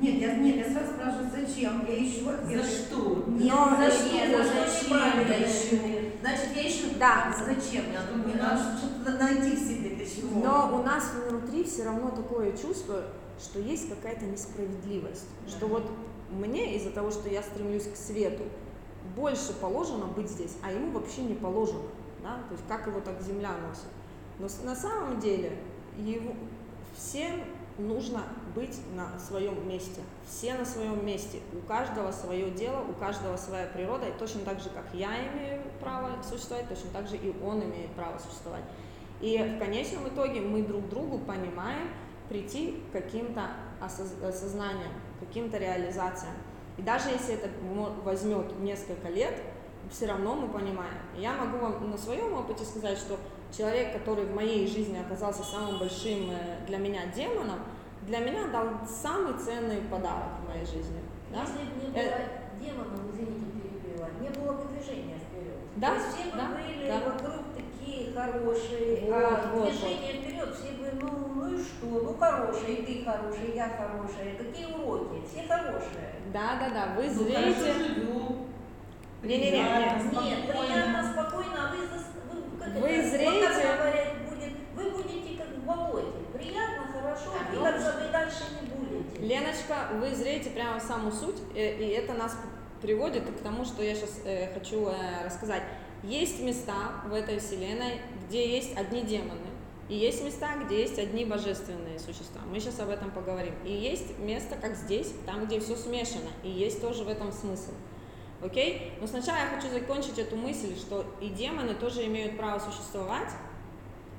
нет, 0.00 0.20
я, 0.20 0.34
нет, 0.36 0.56
я 0.56 0.64
сразу 0.64 0.92
спрашиваю, 0.92 1.30
зачем? 1.30 1.86
Я 1.86 1.94
ищу 1.94 2.28
ответ. 2.28 2.62
За 2.62 2.70
что? 2.70 3.24
Нет, 3.28 3.54
Но 3.54 3.76
за 3.76 3.90
что? 3.90 4.08
Зачем 4.10 5.28
я 5.28 5.46
ищу? 5.46 5.78
Значит, 6.20 6.48
я 6.56 6.68
ищу, 6.68 6.86
да, 6.98 7.34
зачем? 7.38 7.84
Я 7.92 8.02
думаю, 8.02 8.36
надо 8.36 8.76
что-то 8.76 9.18
найти 9.18 9.56
в 9.56 9.58
себе 9.58 9.96
для 9.96 10.04
чего. 10.04 10.40
Но 10.40 10.80
у 10.80 10.82
нас 10.82 11.12
внутри 11.28 11.64
все 11.64 11.84
равно 11.84 12.10
такое 12.10 12.56
чувство, 12.56 13.04
что 13.38 13.60
есть 13.60 13.88
какая-то 13.88 14.24
несправедливость. 14.26 15.26
Да. 15.46 15.50
Что 15.50 15.66
вот 15.68 15.90
мне 16.30 16.76
из-за 16.76 16.90
того, 16.90 17.10
что 17.10 17.28
я 17.28 17.42
стремлюсь 17.42 17.88
к 17.88 17.96
свету, 17.96 18.44
больше 19.16 19.52
положено 19.54 20.06
быть 20.06 20.30
здесь, 20.30 20.56
а 20.62 20.72
ему 20.72 20.92
вообще 20.92 21.22
не 21.22 21.34
положено. 21.34 21.82
Да? 22.22 22.38
То 22.48 22.54
есть 22.54 22.66
как 22.66 22.86
его 22.86 23.00
так 23.00 23.20
земля 23.20 23.50
носит. 23.68 23.84
Но 24.38 24.48
на 24.64 24.74
самом 24.74 25.20
деле 25.20 25.56
его, 25.96 26.32
всем 26.96 27.42
нужно 27.78 28.22
быть 28.54 28.78
на 28.94 29.18
своем 29.18 29.68
месте. 29.68 30.00
Все 30.26 30.54
на 30.54 30.64
своем 30.64 31.04
месте. 31.04 31.40
У 31.52 31.66
каждого 31.66 32.12
свое 32.12 32.50
дело, 32.50 32.84
у 32.88 32.92
каждого 32.94 33.36
своя 33.36 33.66
природа. 33.66 34.08
И 34.08 34.12
точно 34.18 34.40
так 34.42 34.60
же, 34.60 34.70
как 34.70 34.86
я 34.92 35.10
имею 35.32 35.62
право 35.80 36.10
существовать, 36.22 36.68
точно 36.68 36.90
так 36.92 37.08
же 37.08 37.16
и 37.16 37.34
он 37.44 37.62
имеет 37.62 37.90
право 37.92 38.18
существовать. 38.18 38.64
И 39.20 39.38
в 39.38 39.58
конечном 39.58 40.08
итоге 40.08 40.40
мы 40.40 40.62
друг 40.62 40.88
другу 40.88 41.18
понимаем 41.18 41.88
прийти 42.28 42.82
к 42.90 42.92
каким-то 42.92 43.50
осознаниям, 43.80 44.92
каким-то 45.20 45.58
реализациям. 45.58 46.34
И 46.76 46.82
даже 46.82 47.10
если 47.10 47.34
это 47.34 47.48
возьмет 48.04 48.58
несколько 48.60 49.08
лет, 49.08 49.34
все 49.90 50.06
равно 50.06 50.34
мы 50.34 50.48
понимаем. 50.48 50.94
Я 51.16 51.34
могу 51.34 51.58
вам 51.58 51.90
на 51.90 51.98
своем 51.98 52.32
опыте 52.34 52.64
сказать, 52.64 52.98
что 52.98 53.18
человек, 53.56 53.92
который 53.92 54.24
в 54.24 54.34
моей 54.34 54.66
жизни 54.66 54.98
оказался 54.98 55.42
самым 55.42 55.78
большим 55.78 56.30
э, 56.30 56.66
для 56.66 56.78
меня 56.78 57.06
демоном, 57.14 57.60
для 58.02 58.18
меня 58.18 58.48
дал 58.48 58.66
самый 58.86 59.38
ценный 59.38 59.80
подарок 59.82 60.40
в 60.44 60.48
моей 60.48 60.66
жизни. 60.66 61.00
Да? 61.30 61.42
Если 61.42 61.58
бы 61.58 61.86
не 61.86 61.92
было 61.92 62.02
э... 62.02 62.28
демона, 62.60 62.96
извините, 63.12 63.46
перебила, 63.62 64.08
не 64.20 64.28
было 64.30 64.52
бы 64.52 64.68
движения 64.72 65.18
вперед. 65.18 65.56
Да? 65.76 65.88
То 65.88 65.94
есть 65.94 66.08
все 66.08 66.30
бы 66.30 66.36
да? 66.36 66.48
были 66.48 66.86
да. 66.88 67.00
вокруг 67.10 67.43
такие 67.94 68.12
хорошие, 68.12 69.00
вот, 69.02 69.14
а 69.14 69.50
вот, 69.54 69.70
движение 69.70 70.12
вот. 70.12 70.22
вперед, 70.22 70.56
все 70.56 70.72
бы, 70.72 70.90
ну, 71.00 71.34
ну 71.34 71.54
и 71.54 71.62
что, 71.62 71.86
ну 71.86 72.14
хорошие, 72.18 72.76
ты 72.82 73.04
хороший, 73.04 73.54
я 73.54 73.68
хорошая, 73.68 74.36
какие 74.36 74.74
уроки, 74.74 75.22
все 75.26 75.46
хорошие. 75.46 76.14
Да, 76.32 76.58
да, 76.58 76.70
да, 76.70 76.94
вы 76.96 77.06
ну, 77.06 77.24
зрите. 77.24 77.74
Не-не-не, 79.22 79.62
нет, 79.62 80.12
нет, 80.12 80.50
приятно, 80.50 81.12
спокойно, 81.12 81.56
а 81.56 81.72
вы, 81.72 81.78
вы, 81.86 82.80
вы 82.80 82.88
это, 82.88 83.08
зрите. 83.08 83.24
Вот 83.24 83.78
говорят, 83.78 84.08
будет, 84.28 84.52
вы 84.74 84.90
будете 84.90 85.38
как 85.38 85.48
в 85.48 85.64
болоте, 85.64 86.18
приятно, 86.34 86.92
хорошо, 86.92 87.32
а 87.40 87.50
двигаться 87.50 87.94
вы 88.02 88.12
дальше 88.12 88.42
не 88.60 88.68
будете. 88.68 89.26
Леночка, 89.26 89.88
вы 89.98 90.14
зрите 90.14 90.50
прямо 90.50 90.78
в 90.78 90.82
саму 90.82 91.10
суть, 91.10 91.40
э, 91.54 91.78
и 91.78 91.88
это 91.92 92.12
нас 92.12 92.36
приводит 92.82 93.24
к 93.24 93.42
тому, 93.42 93.64
что 93.64 93.82
я 93.82 93.94
сейчас 93.94 94.20
э, 94.26 94.52
хочу 94.52 94.88
э, 94.88 95.24
рассказать. 95.24 95.62
Есть 96.06 96.40
места 96.40 97.02
в 97.06 97.14
этой 97.14 97.38
вселенной, 97.38 98.00
где 98.26 98.56
есть 98.56 98.76
одни 98.76 99.02
демоны, 99.02 99.40
и 99.88 99.94
есть 99.94 100.22
места, 100.22 100.48
где 100.64 100.80
есть 100.82 100.98
одни 100.98 101.24
божественные 101.24 101.98
существа. 101.98 102.42
Мы 102.50 102.60
сейчас 102.60 102.78
об 102.80 102.90
этом 102.90 103.10
поговорим. 103.10 103.54
И 103.64 103.72
есть 103.72 104.18
место, 104.18 104.56
как 104.56 104.76
здесь, 104.76 105.12
там, 105.24 105.46
где 105.46 105.60
все 105.60 105.76
смешано, 105.76 106.28
и 106.42 106.50
есть 106.50 106.80
тоже 106.80 107.04
в 107.04 107.08
этом 107.08 107.32
смысл. 107.32 107.72
Окей? 108.42 108.92
Но 109.00 109.06
сначала 109.06 109.38
я 109.38 109.46
хочу 109.46 109.72
закончить 109.72 110.18
эту 110.18 110.36
мысль, 110.36 110.76
что 110.76 111.06
и 111.20 111.28
демоны 111.30 111.74
тоже 111.74 112.04
имеют 112.06 112.36
право 112.36 112.58
существовать, 112.58 113.30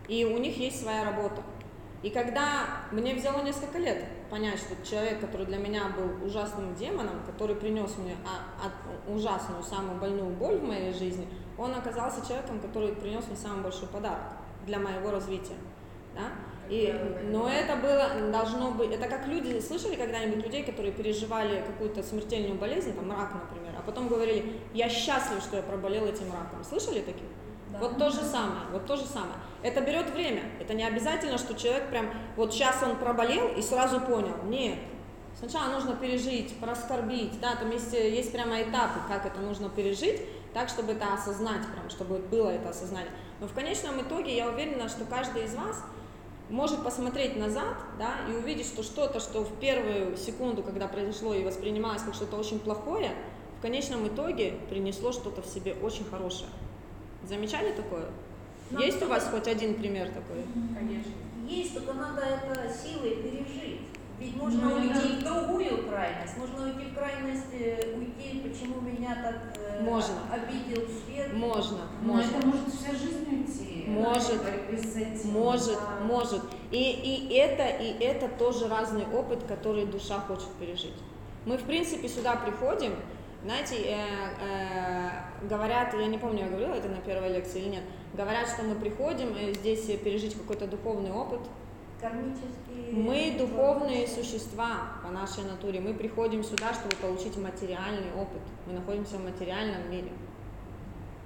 и 0.07 0.25
у 0.25 0.37
них 0.39 0.57
есть 0.57 0.81
своя 0.81 1.03
работа. 1.03 1.43
И 2.01 2.09
когда 2.09 2.67
мне 2.91 3.15
взяло 3.15 3.43
несколько 3.43 3.79
лет 3.79 4.05
понять, 4.29 4.59
что 4.59 4.75
человек, 4.87 5.19
который 5.19 5.45
для 5.45 5.57
меня 5.57 5.89
был 5.89 6.25
ужасным 6.25 6.75
демоном, 6.75 7.23
который 7.25 7.55
принес 7.55 7.95
мне 7.97 8.15
а, 8.25 9.11
ужасную, 9.11 9.63
самую 9.63 9.99
больную 9.99 10.29
боль 10.31 10.57
в 10.57 10.63
моей 10.63 10.93
жизни, 10.93 11.27
он 11.57 11.73
оказался 11.73 12.25
человеком, 12.25 12.59
который 12.59 12.93
принес 12.93 13.25
мне 13.27 13.35
самый 13.35 13.63
большой 13.63 13.87
подарок 13.87 14.33
для 14.65 14.79
моего 14.79 15.11
развития. 15.11 15.55
Да? 16.13 16.31
И, 16.69 16.91
но 17.29 17.47
это 17.47 17.75
было, 17.75 18.31
должно 18.31 18.71
быть, 18.71 18.91
это 18.91 19.07
как 19.07 19.27
люди, 19.27 19.59
слышали 19.59 19.95
когда-нибудь 19.95 20.43
людей, 20.43 20.63
которые 20.63 20.91
переживали 20.91 21.61
какую-то 21.61 22.01
смертельную 22.01 22.55
болезнь, 22.55 22.95
там 22.95 23.11
рак, 23.11 23.33
например, 23.33 23.73
а 23.77 23.81
потом 23.83 24.07
говорили, 24.07 24.59
я 24.73 24.89
счастлив, 24.89 25.41
что 25.43 25.57
я 25.57 25.61
проболел 25.61 26.05
этим 26.05 26.31
раком. 26.31 26.63
Слышали 26.63 27.01
таких? 27.01 27.27
Да. 27.71 27.79
Вот 27.79 27.97
то 27.99 28.09
же 28.09 28.21
самое, 28.21 28.67
вот 28.71 28.85
то 28.87 28.95
же 28.95 29.05
самое. 29.05 29.35
Это 29.61 29.81
берет 29.81 30.09
время. 30.09 30.43
Это 30.59 30.73
не 30.73 30.83
обязательно, 30.83 31.37
что 31.37 31.53
человек 31.53 31.89
прям, 31.89 32.07
вот 32.35 32.53
сейчас 32.53 32.81
он 32.81 32.95
проболел 32.95 33.49
и 33.49 33.61
сразу 33.61 33.99
понял. 33.99 34.35
Нет. 34.45 34.79
Сначала 35.37 35.71
нужно 35.71 35.95
пережить, 35.95 36.57
проскорбить, 36.59 37.39
да, 37.41 37.55
там 37.55 37.69
есть, 37.69 37.93
есть 37.93 38.31
прямо 38.31 38.61
этапы, 38.61 38.99
как 39.07 39.25
это 39.25 39.41
нужно 39.41 39.69
пережить, 39.69 40.21
так, 40.55 40.69
чтобы 40.69 40.93
это 40.93 41.13
осознать, 41.13 41.61
прям, 41.73 41.89
чтобы 41.89 42.19
было 42.19 42.47
это 42.49 42.69
осознание. 42.69 43.11
Но 43.41 43.47
в 43.47 43.53
конечном 43.53 44.01
итоге 44.01 44.33
я 44.33 44.47
уверена, 44.47 44.87
что 44.87 45.03
каждый 45.03 45.43
из 45.43 45.53
вас 45.53 45.83
может 46.49 46.81
посмотреть 46.81 47.35
назад, 47.35 47.75
да, 47.99 48.11
и 48.31 48.35
увидеть, 48.37 48.65
что 48.65 48.81
что-то, 48.81 49.19
что 49.19 49.43
в 49.43 49.59
первую 49.59 50.15
секунду, 50.15 50.63
когда 50.63 50.87
произошло 50.87 51.33
и 51.33 51.43
воспринималось 51.43 52.03
как 52.03 52.13
что-то 52.13 52.37
очень 52.37 52.59
плохое, 52.59 53.11
в 53.59 53.61
конечном 53.61 54.07
итоге 54.07 54.53
принесло 54.69 55.11
что-то 55.11 55.41
в 55.41 55.45
себе 55.45 55.73
очень 55.83 56.05
хорошее. 56.05 56.49
Замечали 57.27 57.73
такое? 57.73 58.05
Ну, 58.71 58.79
Есть 58.79 59.03
у 59.03 59.07
вас 59.07 59.27
хоть 59.29 59.47
один 59.49 59.73
пример 59.75 60.07
такой? 60.07 60.45
Конечно. 60.73 61.11
Есть, 61.49 61.73
только 61.73 61.91
надо 61.93 62.21
это 62.21 62.71
силой 62.73 63.17
пережить. 63.17 63.81
Ведь 64.19 64.35
можно 64.37 64.69
Ну, 64.69 64.75
уйти 64.77 64.89
это- 64.93 65.15
в 65.19 65.23
другую 65.23 65.87
крайность. 65.89 66.37
Можно 66.37 66.65
уйти 66.67 66.89
в 66.89 66.95
крайность, 66.95 67.51
э, 67.51 67.97
уйти, 67.97 68.39
почему 68.39 68.79
меня 68.79 69.13
так 69.21 69.57
э, 69.59 69.64
Можно. 69.81 70.15
обидел 70.31 70.83
свет. 70.87 71.33
Можно, 71.33 71.79
Но 72.01 72.13
можно. 72.13 72.37
это 72.37 72.47
может 72.47 72.73
вся 72.73 72.91
жизнь 72.91 73.27
уйти. 73.29 73.85
Может. 73.87 74.41
Этим. 74.95 75.31
Может, 75.31 75.77
Да. 75.79 76.03
может. 76.05 76.41
И, 76.71 77.27
и 77.29 77.33
это, 77.35 77.67
и 77.67 78.03
это 78.03 78.27
тоже 78.27 78.67
разный 78.67 79.05
опыт, 79.13 79.43
который 79.47 79.85
душа 79.85 80.19
хочет 80.21 80.49
пережить. 80.59 80.95
Мы, 81.45 81.57
в 81.57 81.63
принципе, 81.63 82.07
сюда 82.09 82.35
приходим, 82.35 82.93
знаете, 83.43 83.75
э, 83.75 83.95
э, 84.41 85.47
говорят, 85.47 85.93
я 85.93 86.07
не 86.07 86.17
помню, 86.17 86.45
я 86.45 86.47
говорила 86.49 86.73
это 86.73 86.89
на 86.89 86.97
первой 86.97 87.29
лекции 87.29 87.61
или 87.61 87.69
нет, 87.69 87.83
говорят, 88.15 88.47
что 88.47 88.63
мы 88.63 88.73
приходим 88.75 89.35
э, 89.37 89.53
здесь 89.53 89.85
пережить 89.99 90.33
какой-то 90.35 90.65
духовный 90.65 91.11
опыт. 91.11 91.41
Кармические... 92.01 92.64
Мы 92.91 93.35
духовные 93.37 94.07
существа 94.07 94.99
по 95.03 95.09
нашей 95.09 95.43
натуре, 95.43 95.79
мы 95.79 95.93
приходим 95.93 96.43
сюда, 96.43 96.73
чтобы 96.73 96.95
получить 96.97 97.37
материальный 97.37 98.13
опыт. 98.13 98.41
Мы 98.67 98.73
находимся 98.73 99.17
в 99.17 99.23
материальном 99.23 99.89
мире. 99.89 100.11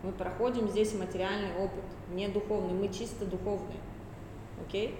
Мы 0.03 0.11
проходим 0.13 0.69
здесь 0.69 0.93
материальный 0.93 1.53
опыт, 1.57 1.83
не 2.11 2.27
духовный, 2.29 2.73
мы 2.73 2.93
чисто 2.93 3.25
духовные. 3.25 3.79
Окей? 4.65 4.95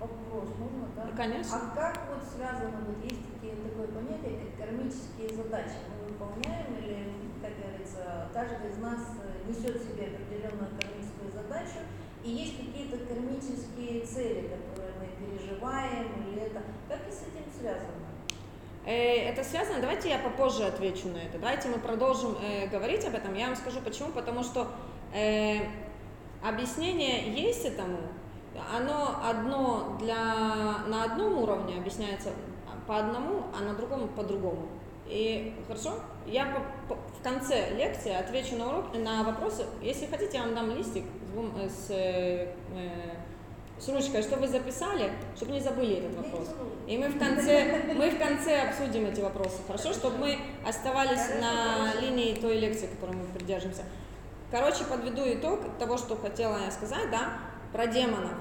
Вопрос 0.00 0.48
можно, 0.58 0.88
да? 0.94 1.08
Конечно. 1.16 1.56
А 1.56 1.74
как 1.74 2.08
вот 2.08 2.22
связано, 2.24 2.84
вот 2.86 3.04
есть 3.04 3.20
такие, 3.34 3.54
такое 3.56 3.88
понятие, 3.88 4.40
как 4.40 4.68
кармические 4.68 5.36
задачи? 5.36 5.76
Мы 5.88 6.12
выполняем 6.12 6.66
или, 6.80 7.12
как 7.42 7.52
говорится, 7.60 8.28
каждый 8.32 8.70
из 8.70 8.78
нас 8.78 9.00
э, 9.22 9.48
несет 9.48 9.82
себе 9.82 10.08
определенную 10.12 10.70
кармическую 10.80 11.32
задачу, 11.32 11.80
и 12.24 12.30
есть 12.30 12.56
какие-то 12.58 12.98
кармические 13.06 14.04
цели, 14.04 14.48
которые 14.48 14.75
переживаем, 15.36 16.06
или 16.32 16.42
это... 16.42 16.62
Как 16.88 17.00
и 17.08 17.10
с 17.10 17.22
этим 17.22 17.44
связано? 17.58 17.92
Э, 18.84 19.30
Это 19.30 19.44
связано, 19.44 19.80
давайте 19.80 20.08
я 20.10 20.18
попозже 20.18 20.64
отвечу 20.64 21.08
на 21.08 21.18
это. 21.18 21.38
Давайте 21.38 21.68
мы 21.68 21.78
продолжим 21.78 22.36
э, 22.42 22.68
говорить 22.68 23.04
об 23.04 23.14
этом. 23.14 23.34
Я 23.34 23.46
вам 23.46 23.56
скажу 23.56 23.80
почему. 23.80 24.10
Потому 24.12 24.42
что 24.44 24.68
э, 25.14 25.58
объяснение 26.42 27.32
есть 27.32 27.64
этому. 27.64 27.98
Оно 28.74 29.16
одно 29.28 29.96
для, 30.00 30.16
на 30.86 31.04
одном 31.04 31.38
уровне 31.42 31.76
объясняется 31.76 32.30
по 32.86 32.98
одному, 32.98 33.42
а 33.58 33.62
на 33.64 33.74
другом 33.74 34.08
по 34.08 34.22
другому. 34.22 34.68
И 35.06 35.54
хорошо, 35.68 35.94
я 36.26 36.46
по- 36.46 36.94
по- 36.94 37.00
в 37.00 37.22
конце 37.22 37.74
лекции 37.76 38.12
отвечу 38.14 38.56
на, 38.56 38.68
урок, 38.68 38.94
на 38.94 39.22
вопросы. 39.24 39.66
Если 39.82 40.06
хотите, 40.06 40.38
я 40.38 40.44
вам 40.44 40.54
дам 40.54 40.70
листик 40.70 41.04
с, 41.68 41.90
э, 41.90 42.52
э, 42.74 43.16
с 43.78 43.88
ручкой, 43.88 44.22
чтобы 44.22 44.42
вы 44.42 44.48
записали, 44.48 45.12
чтобы 45.36 45.52
не 45.52 45.60
забыли 45.60 45.96
этот 45.96 46.16
вопрос. 46.16 46.48
И 46.86 46.96
мы 46.96 47.08
в 47.08 47.18
конце, 47.18 47.92
мы 47.94 48.10
в 48.10 48.18
конце 48.18 48.62
обсудим 48.62 49.06
эти 49.06 49.20
вопросы, 49.20 49.58
хорошо? 49.66 49.92
Чтобы 49.92 50.18
мы 50.18 50.38
оставались 50.66 51.40
на 51.40 52.00
линии 52.00 52.34
той 52.34 52.58
лекции, 52.58 52.86
которой 52.86 53.16
мы 53.16 53.24
придерживаемся. 53.26 53.82
Короче, 54.50 54.84
подведу 54.84 55.22
итог 55.26 55.60
того, 55.78 55.98
что 55.98 56.16
хотела 56.16 56.58
я 56.64 56.70
сказать, 56.70 57.10
да, 57.10 57.38
про 57.72 57.86
демонов. 57.86 58.32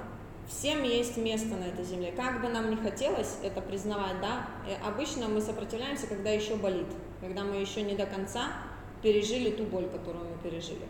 Всем 0.48 0.84
есть 0.84 1.18
место 1.18 1.56
на 1.56 1.66
этой 1.66 1.84
земле. 1.84 2.12
Как 2.16 2.42
бы 2.42 2.50
нам 2.50 2.70
ни 2.70 2.76
хотелось 2.76 3.38
это 3.44 3.62
признавать, 3.62 4.22
да, 4.22 4.46
э, 4.68 4.76
обычно 4.88 5.28
мы 5.28 5.42
сопротивляемся, 5.42 6.06
когда 6.06 6.30
еще 6.30 6.56
болит, 6.56 6.86
когда 7.20 7.44
мы 7.44 7.56
еще 7.56 7.82
не 7.82 7.96
до 7.96 8.06
конца 8.06 8.52
пережили 9.02 9.50
ту 9.50 9.64
боль, 9.64 9.88
которую 9.90 10.26
мы 10.26 10.38
пережили. 10.48 10.86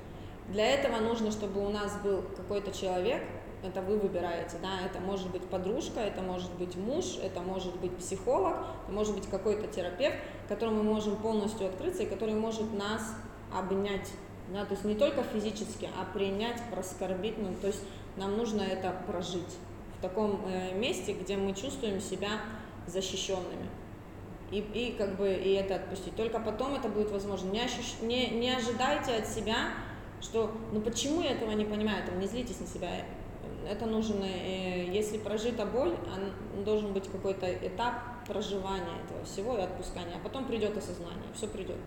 Для 0.50 0.68
этого 0.68 0.98
нужно, 0.98 1.32
чтобы 1.32 1.66
у 1.66 1.70
нас 1.70 1.96
был 2.04 2.22
какой-то 2.36 2.78
человек, 2.78 3.24
это 3.66 3.82
вы 3.82 3.98
выбираете, 3.98 4.58
да, 4.62 4.82
это 4.86 5.00
может 5.00 5.30
быть 5.32 5.44
подружка, 5.44 6.00
это 6.00 6.22
может 6.22 6.52
быть 6.54 6.76
муж, 6.76 7.18
это 7.22 7.42
может 7.42 7.76
быть 7.80 7.96
психолог, 7.98 8.56
это 8.84 8.92
может 8.92 9.16
быть 9.16 9.28
какой-то 9.30 9.68
терапевт, 9.68 10.18
которому 10.48 10.84
мы 10.84 10.94
можем 10.94 11.16
полностью 11.18 11.68
открыться 11.68 12.04
и 12.04 12.06
который 12.06 12.36
может 12.36 12.74
нас 12.74 13.16
обнять, 13.54 14.12
да, 14.54 14.66
то 14.66 14.74
есть 14.74 14.86
не 14.86 14.96
только 14.96 15.24
физически, 15.24 15.90
а 16.00 16.06
принять, 16.14 16.62
проскорбить, 16.72 17.38
ну, 17.38 17.54
то 17.60 17.68
есть 17.68 17.82
нам 18.18 18.38
нужно 18.38 18.62
это 18.62 18.96
прожить 19.08 19.58
в 19.98 20.02
таком 20.02 20.42
э, 20.48 20.78
месте, 20.78 21.14
где 21.14 21.36
мы 21.38 21.54
чувствуем 21.54 22.00
себя 22.00 22.30
защищенными. 22.88 23.70
И, 24.52 24.60
и 24.60 24.96
как 24.98 25.18
бы 25.18 25.34
и 25.34 25.54
это 25.54 25.76
отпустить. 25.76 26.16
Только 26.16 26.40
потом 26.40 26.76
это 26.76 26.88
будет 26.88 27.12
возможно. 27.12 27.50
Не, 27.50 27.62
ощущ... 27.62 27.96
не, 28.02 28.30
не 28.30 28.52
ожидайте 28.52 29.16
от 29.16 29.28
себя, 29.28 29.70
что 30.22 30.52
ну 30.72 30.82
почему 30.82 31.22
я 31.22 31.32
этого 31.32 31.52
не 31.52 31.66
понимаю, 31.66 32.06
там, 32.06 32.20
не 32.20 32.28
злитесь 32.28 32.60
на 32.60 32.68
себя. 32.68 32.90
Это 33.68 33.86
нужно, 33.86 34.26
э, 34.26 34.86
если 34.92 35.18
прожита 35.18 35.66
боль, 35.66 35.96
должен 36.64 36.94
быть 36.94 37.10
какой-то 37.12 37.52
этап 37.54 38.26
проживания 38.28 39.02
этого 39.04 39.24
всего 39.26 39.58
и 39.58 39.62
отпускания, 39.62 40.16
а 40.16 40.20
потом 40.20 40.46
придет 40.46 40.78
осознание, 40.78 41.28
все 41.36 41.48
придет. 41.48 41.78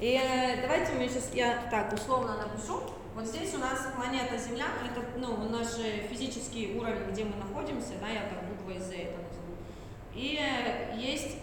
И 0.00 0.20
э, 0.20 0.60
давайте 0.60 0.92
мы 0.94 1.08
сейчас, 1.08 1.32
я 1.34 1.68
так 1.70 1.92
условно 1.92 2.36
напишу, 2.36 2.80
вот 3.14 3.26
здесь 3.26 3.54
у 3.54 3.58
нас 3.58 3.86
планета 3.94 4.36
Земля, 4.36 4.66
это 4.84 5.04
ну, 5.18 5.48
наш 5.48 5.78
э, 5.78 6.08
физический 6.08 6.76
уровень, 6.76 7.10
где 7.10 7.24
мы 7.24 7.36
находимся, 7.36 7.92
да, 8.00 8.08
я 8.08 8.22
так 8.22 8.44
буквой 8.48 8.80
Z 8.80 8.94
это 8.94 9.18
назову. 9.18 9.54
И 10.14 10.40
есть 10.96 11.38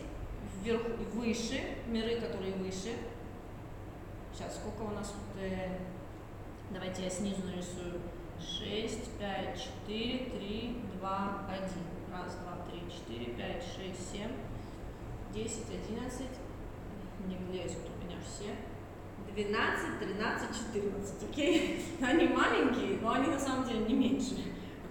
вверху, 0.62 0.90
выше, 1.14 1.62
миры, 1.88 2.20
которые 2.20 2.54
выше. 2.54 2.94
Сейчас, 4.34 4.56
сколько 4.56 4.90
у 4.90 4.94
нас 4.94 5.08
тут? 5.08 5.44
давайте 6.74 7.04
я 7.04 7.10
снизу 7.10 7.44
нарисую. 7.46 8.00
6, 8.42 9.20
5, 9.20 9.72
4, 9.88 10.18
3, 10.38 10.82
2, 11.00 11.46
1. 11.50 11.92
Раз, 12.12 12.36
два, 12.36 12.58
три, 12.68 12.82
четыре, 12.92 13.34
пять, 13.36 13.64
шесть, 13.64 14.12
семь, 14.12 14.32
десять, 15.34 15.70
одиннадцать. 15.70 16.38
Не 17.26 17.38
влезут 17.38 17.88
у 17.88 18.06
меня 18.06 18.18
все. 18.20 18.56
12, 19.34 20.00
13, 20.00 20.50
14, 20.74 21.30
окей? 21.30 21.86
Они 22.02 22.28
маленькие, 22.28 23.00
но 23.00 23.12
они 23.14 23.28
на 23.28 23.40
самом 23.40 23.66
деле 23.66 23.86
не 23.86 23.94
меньше. 23.94 24.36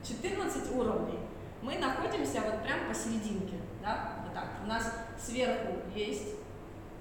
14 0.03 0.75
уровней. 0.75 1.19
Мы 1.61 1.77
находимся 1.77 2.41
вот 2.41 2.63
прям 2.63 2.89
посерединке, 2.89 3.57
да, 3.83 4.23
вот 4.25 4.33
так. 4.33 4.61
У 4.65 4.67
нас 4.67 4.95
сверху 5.19 5.75
есть 5.95 6.37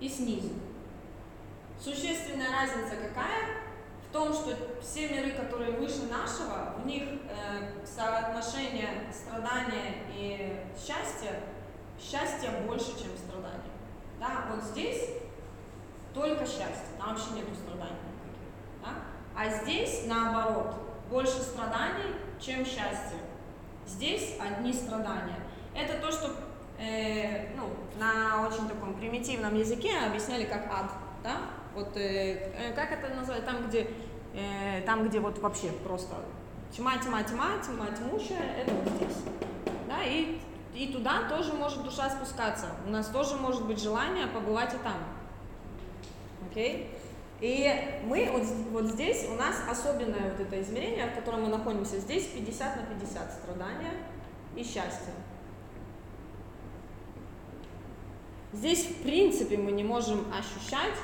и 0.02 0.10
снизу. 0.10 0.50
Существенная 1.80 2.52
разница 2.52 2.95
какая? 2.97 3.68
В 4.10 4.12
том, 4.12 4.34
что 4.34 4.57
все 4.82 5.07
миры, 5.10 5.34
которые 5.34 5.74
выше 5.74 6.07
нашего, 6.10 6.74
в 6.82 6.86
них 6.88 7.03
э, 7.30 7.86
соотношение 7.86 9.07
страдания 9.14 10.03
и 10.16 10.62
счастья, 10.76 11.41
счастья 11.99 12.49
больше, 12.66 12.97
чем 12.99 13.16
страдания. 13.16 13.70
Да, 14.20 14.47
вот 14.51 14.64
здесь 14.64 15.10
только 16.14 16.43
счастье, 16.45 16.88
там 16.97 17.10
вообще 17.10 17.32
нету 17.36 17.53
страданий 17.53 17.99
никаких. 18.10 18.82
Да? 18.82 18.89
А 19.36 19.47
здесь, 19.47 20.05
наоборот, 20.07 20.76
больше 21.10 21.39
страданий, 21.41 22.16
чем 22.39 22.66
счастья. 22.66 23.20
Здесь 23.86 24.38
одни 24.39 24.74
страдания. 24.74 25.39
Это 25.76 25.99
то, 25.99 26.12
что 26.12 26.32
э, 26.80 27.55
ну, 27.55 27.70
на 27.99 28.47
очень 28.47 28.68
таком 28.68 28.95
примитивном 28.95 29.55
языке 29.55 29.91
объясняли 29.99 30.45
как 30.45 30.66
ад. 30.72 30.91
Да? 31.24 31.38
Вот 31.76 31.95
э, 31.95 32.51
э, 32.57 32.74
как 32.74 32.91
это 32.91 33.13
называют, 33.13 33.45
там 33.45 33.67
где, 33.67 33.89
э, 34.34 34.82
там, 34.86 35.07
где 35.07 35.20
вот 35.20 35.38
вообще 35.39 35.72
просто 35.84 36.15
Тьма, 36.76 36.97
тьма, 36.99 37.24
тьма, 37.24 37.57
тьма 37.65 37.88
тьмущая, 37.88 38.61
это 38.61 38.72
вот 38.74 38.88
здесь. 38.93 39.17
Да, 39.88 40.03
и, 40.03 40.39
и 40.76 40.93
туда 40.93 41.28
тоже 41.28 41.53
может 41.53 41.84
душа 41.84 42.09
спускаться. 42.09 42.67
У 42.86 42.91
нас 42.91 43.07
тоже 43.07 43.38
может 43.38 43.65
быть 43.65 43.82
желание 43.82 44.28
побывать 44.28 44.74
и 44.76 44.78
там. 44.78 44.97
Окей? 46.49 46.91
И 47.41 48.01
мы 48.03 48.30
вот, 48.32 48.43
вот 48.72 48.86
здесь, 48.91 49.26
у 49.30 49.36
нас 49.36 49.55
особенное 49.67 50.32
вот 50.32 50.39
это 50.39 50.61
измерение, 50.61 51.07
в 51.07 51.15
котором 51.15 51.43
мы 51.43 51.47
находимся. 51.47 51.99
Здесь 51.99 52.28
50 52.28 52.76
на 52.76 52.84
50 52.84 53.32
страдания 53.34 53.93
и 54.55 54.63
счастье. 54.63 55.13
Здесь, 58.53 58.86
в 58.86 59.03
принципе, 59.03 59.57
мы 59.57 59.72
не 59.72 59.84
можем 59.84 60.26
ощущать 60.32 60.95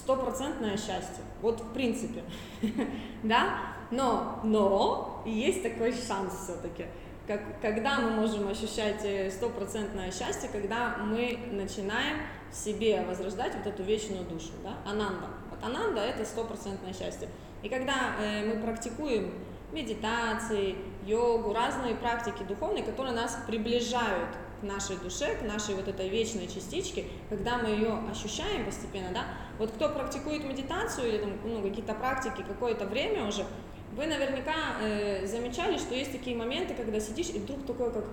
стопроцентное 0.00 0.76
счастье. 0.76 1.24
Вот 1.42 1.60
в 1.60 1.72
принципе. 1.72 2.22
да? 3.22 3.74
Но, 3.90 4.40
но 4.44 5.22
есть 5.26 5.62
такой 5.62 5.92
шанс 5.92 6.34
все-таки. 6.44 6.86
Как, 7.26 7.40
когда 7.60 8.00
мы 8.00 8.10
можем 8.10 8.48
ощущать 8.48 9.04
э, 9.04 9.30
стопроцентное 9.30 10.10
счастье, 10.10 10.48
когда 10.50 10.96
мы 10.98 11.38
начинаем 11.52 12.18
в 12.50 12.56
себе 12.56 13.04
возрождать 13.06 13.54
вот 13.54 13.66
эту 13.66 13.82
вечную 13.82 14.24
душу, 14.24 14.50
да? 14.64 14.74
Ананда. 14.90 15.28
Вот 15.50 15.62
ананда 15.62 16.00
это 16.00 16.24
стопроцентное 16.24 16.92
счастье. 16.92 17.28
И 17.62 17.68
когда 17.68 18.16
э, 18.20 18.46
мы 18.46 18.60
практикуем 18.62 19.32
медитации, 19.72 20.76
йогу, 21.04 21.52
разные 21.52 21.94
практики 21.94 22.42
духовные, 22.42 22.82
которые 22.82 23.14
нас 23.14 23.38
приближают 23.46 24.30
нашей 24.62 24.96
душе, 24.96 25.34
к 25.36 25.42
нашей 25.42 25.74
вот 25.74 25.88
этой 25.88 26.08
вечной 26.08 26.46
частичке, 26.46 27.04
когда 27.28 27.58
мы 27.58 27.70
ее 27.70 27.98
ощущаем 28.10 28.64
постепенно, 28.64 29.10
да, 29.12 29.24
вот 29.58 29.70
кто 29.70 29.88
практикует 29.88 30.44
медитацию 30.44 31.08
или 31.08 31.18
там, 31.18 31.32
ну, 31.44 31.62
какие-то 31.62 31.94
практики 31.94 32.44
какое-то 32.46 32.86
время 32.86 33.26
уже, 33.26 33.44
вы 33.92 34.06
наверняка 34.06 34.80
э, 34.80 35.26
замечали, 35.26 35.76
что 35.76 35.94
есть 35.94 36.12
такие 36.12 36.36
моменты, 36.36 36.74
когда 36.74 37.00
сидишь, 37.00 37.30
и 37.30 37.38
вдруг 37.38 37.66
такое 37.66 37.90
как 37.90 38.04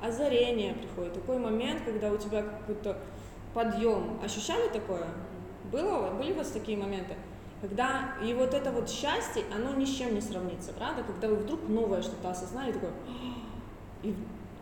озарение 0.00 0.74
приходит, 0.74 1.14
такой 1.14 1.38
момент, 1.38 1.82
когда 1.84 2.10
у 2.10 2.16
тебя 2.16 2.42
какой-то 2.42 2.98
подъем. 3.54 4.18
Ощущали 4.24 4.68
такое? 4.68 5.06
Было, 5.70 6.10
были 6.10 6.32
у 6.32 6.36
вас 6.36 6.48
такие 6.48 6.76
моменты? 6.76 7.14
Когда 7.60 8.14
и 8.24 8.34
вот 8.34 8.54
это 8.54 8.72
вот 8.72 8.90
счастье, 8.90 9.44
оно 9.54 9.74
ни 9.74 9.84
с 9.84 9.96
чем 9.96 10.14
не 10.14 10.20
сравнится, 10.20 10.72
правда? 10.72 11.04
Когда 11.04 11.28
вы 11.28 11.36
вдруг 11.36 11.68
новое 11.68 12.02
что-то 12.02 12.30
осознали, 12.30 12.72
такое, 12.72 12.90
и 14.02 14.14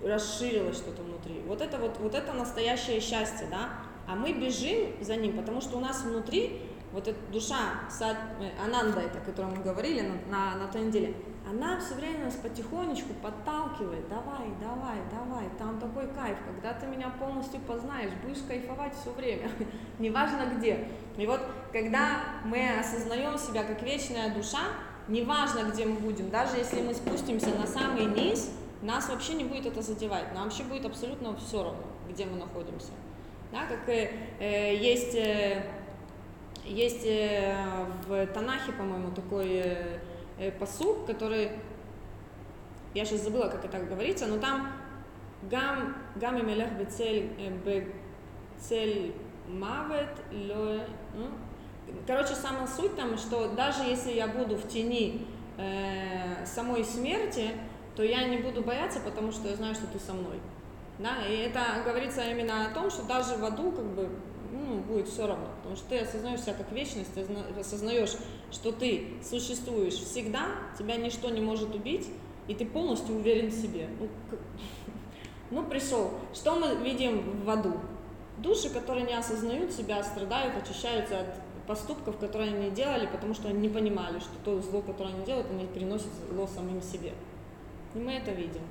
расширилось 0.04 0.76
что-то 0.76 1.02
внутри. 1.02 1.40
Вот 1.46 1.60
это 1.60 1.78
вот, 1.78 1.98
вот 1.98 2.14
это 2.14 2.32
настоящее 2.32 3.00
счастье, 3.00 3.46
да? 3.50 3.70
А 4.06 4.16
мы 4.16 4.32
бежим 4.32 4.92
за 5.00 5.16
ним, 5.16 5.36
потому 5.36 5.60
что 5.60 5.76
у 5.76 5.80
нас 5.80 6.02
внутри 6.02 6.62
вот 6.92 7.06
эта 7.06 7.18
душа, 7.32 7.88
э, 8.00 8.64
Ананда 8.64 9.00
это, 9.00 9.18
о 9.18 9.20
котором 9.20 9.50
мы 9.56 9.62
говорили 9.62 10.00
на, 10.00 10.14
на, 10.30 10.56
на 10.56 10.66
той 10.66 10.82
неделе, 10.82 11.14
она 11.48 11.80
все 11.80 11.94
время 11.94 12.26
нас 12.26 12.34
потихонечку 12.34 13.14
подталкивает, 13.22 14.08
давай, 14.08 14.48
давай, 14.60 14.98
давай, 15.10 15.44
там 15.58 15.78
такой 15.78 16.08
кайф, 16.08 16.36
когда 16.46 16.72
ты 16.78 16.86
меня 16.86 17.10
полностью 17.18 17.60
познаешь, 17.60 18.12
будешь 18.24 18.42
кайфовать 18.46 18.94
все 19.00 19.10
время, 19.12 19.50
неважно 19.98 20.54
где. 20.56 20.88
И 21.16 21.26
вот 21.26 21.40
когда 21.72 22.20
мы 22.44 22.78
осознаем 22.78 23.38
себя 23.38 23.64
как 23.64 23.82
вечная 23.82 24.34
душа, 24.34 24.60
неважно 25.08 25.70
где 25.70 25.86
мы 25.86 25.98
будем, 25.98 26.30
даже 26.30 26.56
если 26.56 26.82
мы 26.82 26.94
спустимся 26.94 27.50
на 27.56 27.66
самый 27.66 28.06
низ, 28.06 28.52
нас 28.82 29.08
вообще 29.08 29.34
не 29.34 29.44
будет 29.44 29.66
это 29.66 29.82
задевать, 29.82 30.32
нам 30.34 30.44
вообще 30.44 30.62
будет 30.64 30.86
абсолютно 30.86 31.36
все 31.36 31.62
равно, 31.62 31.84
где 32.08 32.24
мы 32.24 32.38
находимся. 32.38 32.92
Да, 33.52 33.66
как 33.66 33.88
э, 33.88 34.10
э, 34.38 34.76
есть, 34.76 35.14
э, 35.14 35.64
есть 36.64 37.04
э, 37.04 37.54
в 38.06 38.26
Танахе, 38.28 38.72
по-моему, 38.72 39.10
такой 39.10 39.48
э, 39.48 39.98
э, 40.38 40.52
посук, 40.52 41.06
который, 41.06 41.50
я 42.94 43.04
сейчас 43.04 43.22
забыла, 43.22 43.48
как 43.48 43.64
это 43.64 43.78
говорится, 43.80 44.26
но 44.26 44.38
там 44.38 44.72
гам, 45.50 45.96
гам 46.16 46.38
и 46.38 46.42
мелех 46.42 46.72
бецель, 46.78 47.32
э, 47.38 47.84
бецель 48.56 49.14
мавет, 49.48 50.16
ло, 50.30 50.80
ну, 51.14 51.26
короче, 52.06 52.34
самая 52.34 52.66
суть 52.66 52.94
там, 52.94 53.18
что 53.18 53.48
даже 53.48 53.82
если 53.82 54.12
я 54.12 54.28
буду 54.28 54.56
в 54.56 54.68
тени 54.68 55.26
э, 55.58 56.46
самой 56.46 56.84
смерти, 56.84 57.50
то 58.00 58.04
я 58.04 58.24
не 58.24 58.38
буду 58.38 58.62
бояться, 58.62 58.98
потому 59.00 59.30
что 59.30 59.46
я 59.46 59.56
знаю, 59.56 59.74
что 59.74 59.86
ты 59.88 59.98
со 59.98 60.14
мной. 60.14 60.40
Да, 60.98 61.18
и 61.28 61.36
это 61.36 61.60
говорится 61.84 62.22
именно 62.30 62.64
о 62.64 62.70
том, 62.72 62.90
что 62.90 63.02
даже 63.02 63.36
в 63.36 63.44
аду 63.44 63.72
как 63.72 63.84
бы 63.84 64.08
ну, 64.50 64.78
будет 64.78 65.06
все 65.06 65.26
равно, 65.26 65.48
потому 65.58 65.76
что 65.76 65.86
ты 65.90 65.98
осознаешь 65.98 66.40
себя 66.40 66.54
как 66.54 66.72
вечность, 66.72 67.12
ты 67.12 67.26
осознаешь, 67.60 68.16
что 68.50 68.72
ты 68.72 69.18
существуешь 69.22 69.92
всегда, 69.92 70.46
тебя 70.78 70.96
ничто 70.96 71.28
не 71.28 71.42
может 71.42 71.74
убить, 71.74 72.08
и 72.48 72.54
ты 72.54 72.64
полностью 72.64 73.16
уверен 73.16 73.48
в 73.48 73.52
себе. 73.52 73.90
Ну, 74.00 74.08
ну 75.50 75.68
пришел. 75.68 76.12
Что 76.32 76.54
мы 76.56 76.76
видим 76.76 77.42
в 77.44 77.50
аду? 77.50 77.74
Души, 78.38 78.70
которые 78.70 79.04
не 79.04 79.12
осознают 79.14 79.72
себя, 79.72 80.02
страдают, 80.02 80.54
очищаются 80.56 81.20
от 81.20 81.66
поступков, 81.66 82.16
которые 82.16 82.54
они 82.54 82.70
делали, 82.70 83.06
потому 83.12 83.34
что 83.34 83.48
они 83.48 83.58
не 83.58 83.68
понимали, 83.68 84.20
что 84.20 84.32
то 84.42 84.58
зло, 84.62 84.80
которое 84.80 85.12
они 85.12 85.26
делают, 85.26 85.50
они 85.50 85.66
приносят 85.66 86.08
зло 86.30 86.46
самим 86.46 86.80
себе. 86.80 87.12
И 87.94 87.98
мы 87.98 88.12
это 88.14 88.30
видим. 88.30 88.62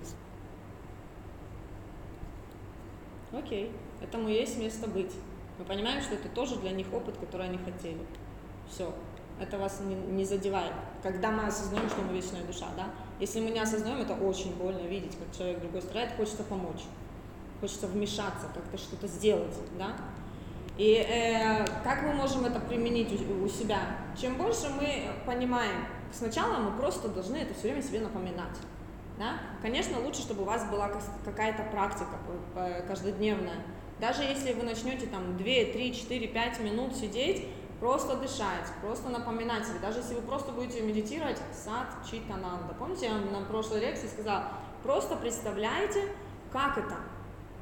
Окей, 3.31 3.71
этому 4.01 4.29
есть 4.29 4.57
место 4.57 4.87
быть. 4.87 5.13
Мы 5.57 5.65
понимаем, 5.65 6.01
что 6.01 6.15
это 6.15 6.29
тоже 6.29 6.55
для 6.57 6.71
них 6.71 6.91
опыт, 6.93 7.17
который 7.17 7.47
они 7.47 7.57
хотели. 7.57 7.99
Все, 8.71 8.93
это 9.39 9.57
вас 9.57 9.81
не, 9.81 9.95
не 9.95 10.25
задевает. 10.25 10.73
Когда 11.03 11.31
мы 11.31 11.45
осознаем, 11.45 11.89
что 11.89 12.01
мы 12.01 12.13
вечная 12.13 12.43
душа, 12.43 12.67
да? 12.75 12.87
Если 13.19 13.39
мы 13.39 13.51
не 13.51 13.59
осознаем, 13.59 13.99
это 14.01 14.13
очень 14.13 14.55
больно 14.55 14.87
видеть, 14.87 15.17
как 15.17 15.35
человек 15.35 15.59
другой 15.59 15.81
страдает, 15.81 16.15
хочется 16.15 16.43
помочь, 16.43 16.83
хочется 17.59 17.87
вмешаться, 17.87 18.47
как-то 18.53 18.77
что-то 18.77 19.07
сделать, 19.07 19.55
да? 19.77 19.95
И 20.77 20.93
э, 20.93 21.65
как 21.83 22.03
мы 22.03 22.13
можем 22.13 22.45
это 22.45 22.59
применить 22.61 23.11
у, 23.29 23.43
у 23.43 23.49
себя? 23.49 23.97
Чем 24.19 24.37
больше 24.37 24.69
мы 24.69 25.11
понимаем, 25.25 25.85
сначала 26.13 26.57
мы 26.57 26.77
просто 26.79 27.09
должны 27.09 27.35
это 27.35 27.53
все 27.53 27.63
время 27.63 27.81
себе 27.81 27.99
напоминать. 27.99 28.55
Да? 29.19 29.33
Конечно, 29.61 29.99
лучше, 29.99 30.21
чтобы 30.21 30.43
у 30.43 30.45
вас 30.45 30.65
была 30.71 30.89
какая-то 31.25 31.63
практика 31.63 32.17
каждодневная. 32.87 33.65
Даже 33.99 34.23
если 34.23 34.53
вы 34.53 34.63
начнете 34.63 35.07
там 35.07 35.35
2, 35.37 35.43
3, 35.43 35.93
4, 35.93 36.27
5 36.27 36.59
минут 36.61 36.95
сидеть, 36.95 37.45
просто 37.81 38.15
дышать, 38.15 38.65
просто 38.81 39.09
напоминать 39.09 39.67
себе. 39.67 39.79
Даже 39.79 39.99
если 39.99 40.15
вы 40.15 40.21
просто 40.21 40.53
будете 40.53 40.81
медитировать, 40.81 41.37
сад 41.53 41.87
читананда. 42.09 42.73
Помните, 42.79 43.07
я 43.07 43.13
вам 43.13 43.31
на 43.33 43.41
прошлой 43.41 43.81
лекции 43.81 44.07
сказала, 44.07 44.53
просто 44.83 45.17
представляйте, 45.17 46.03
как 46.51 46.77
это, 46.77 46.95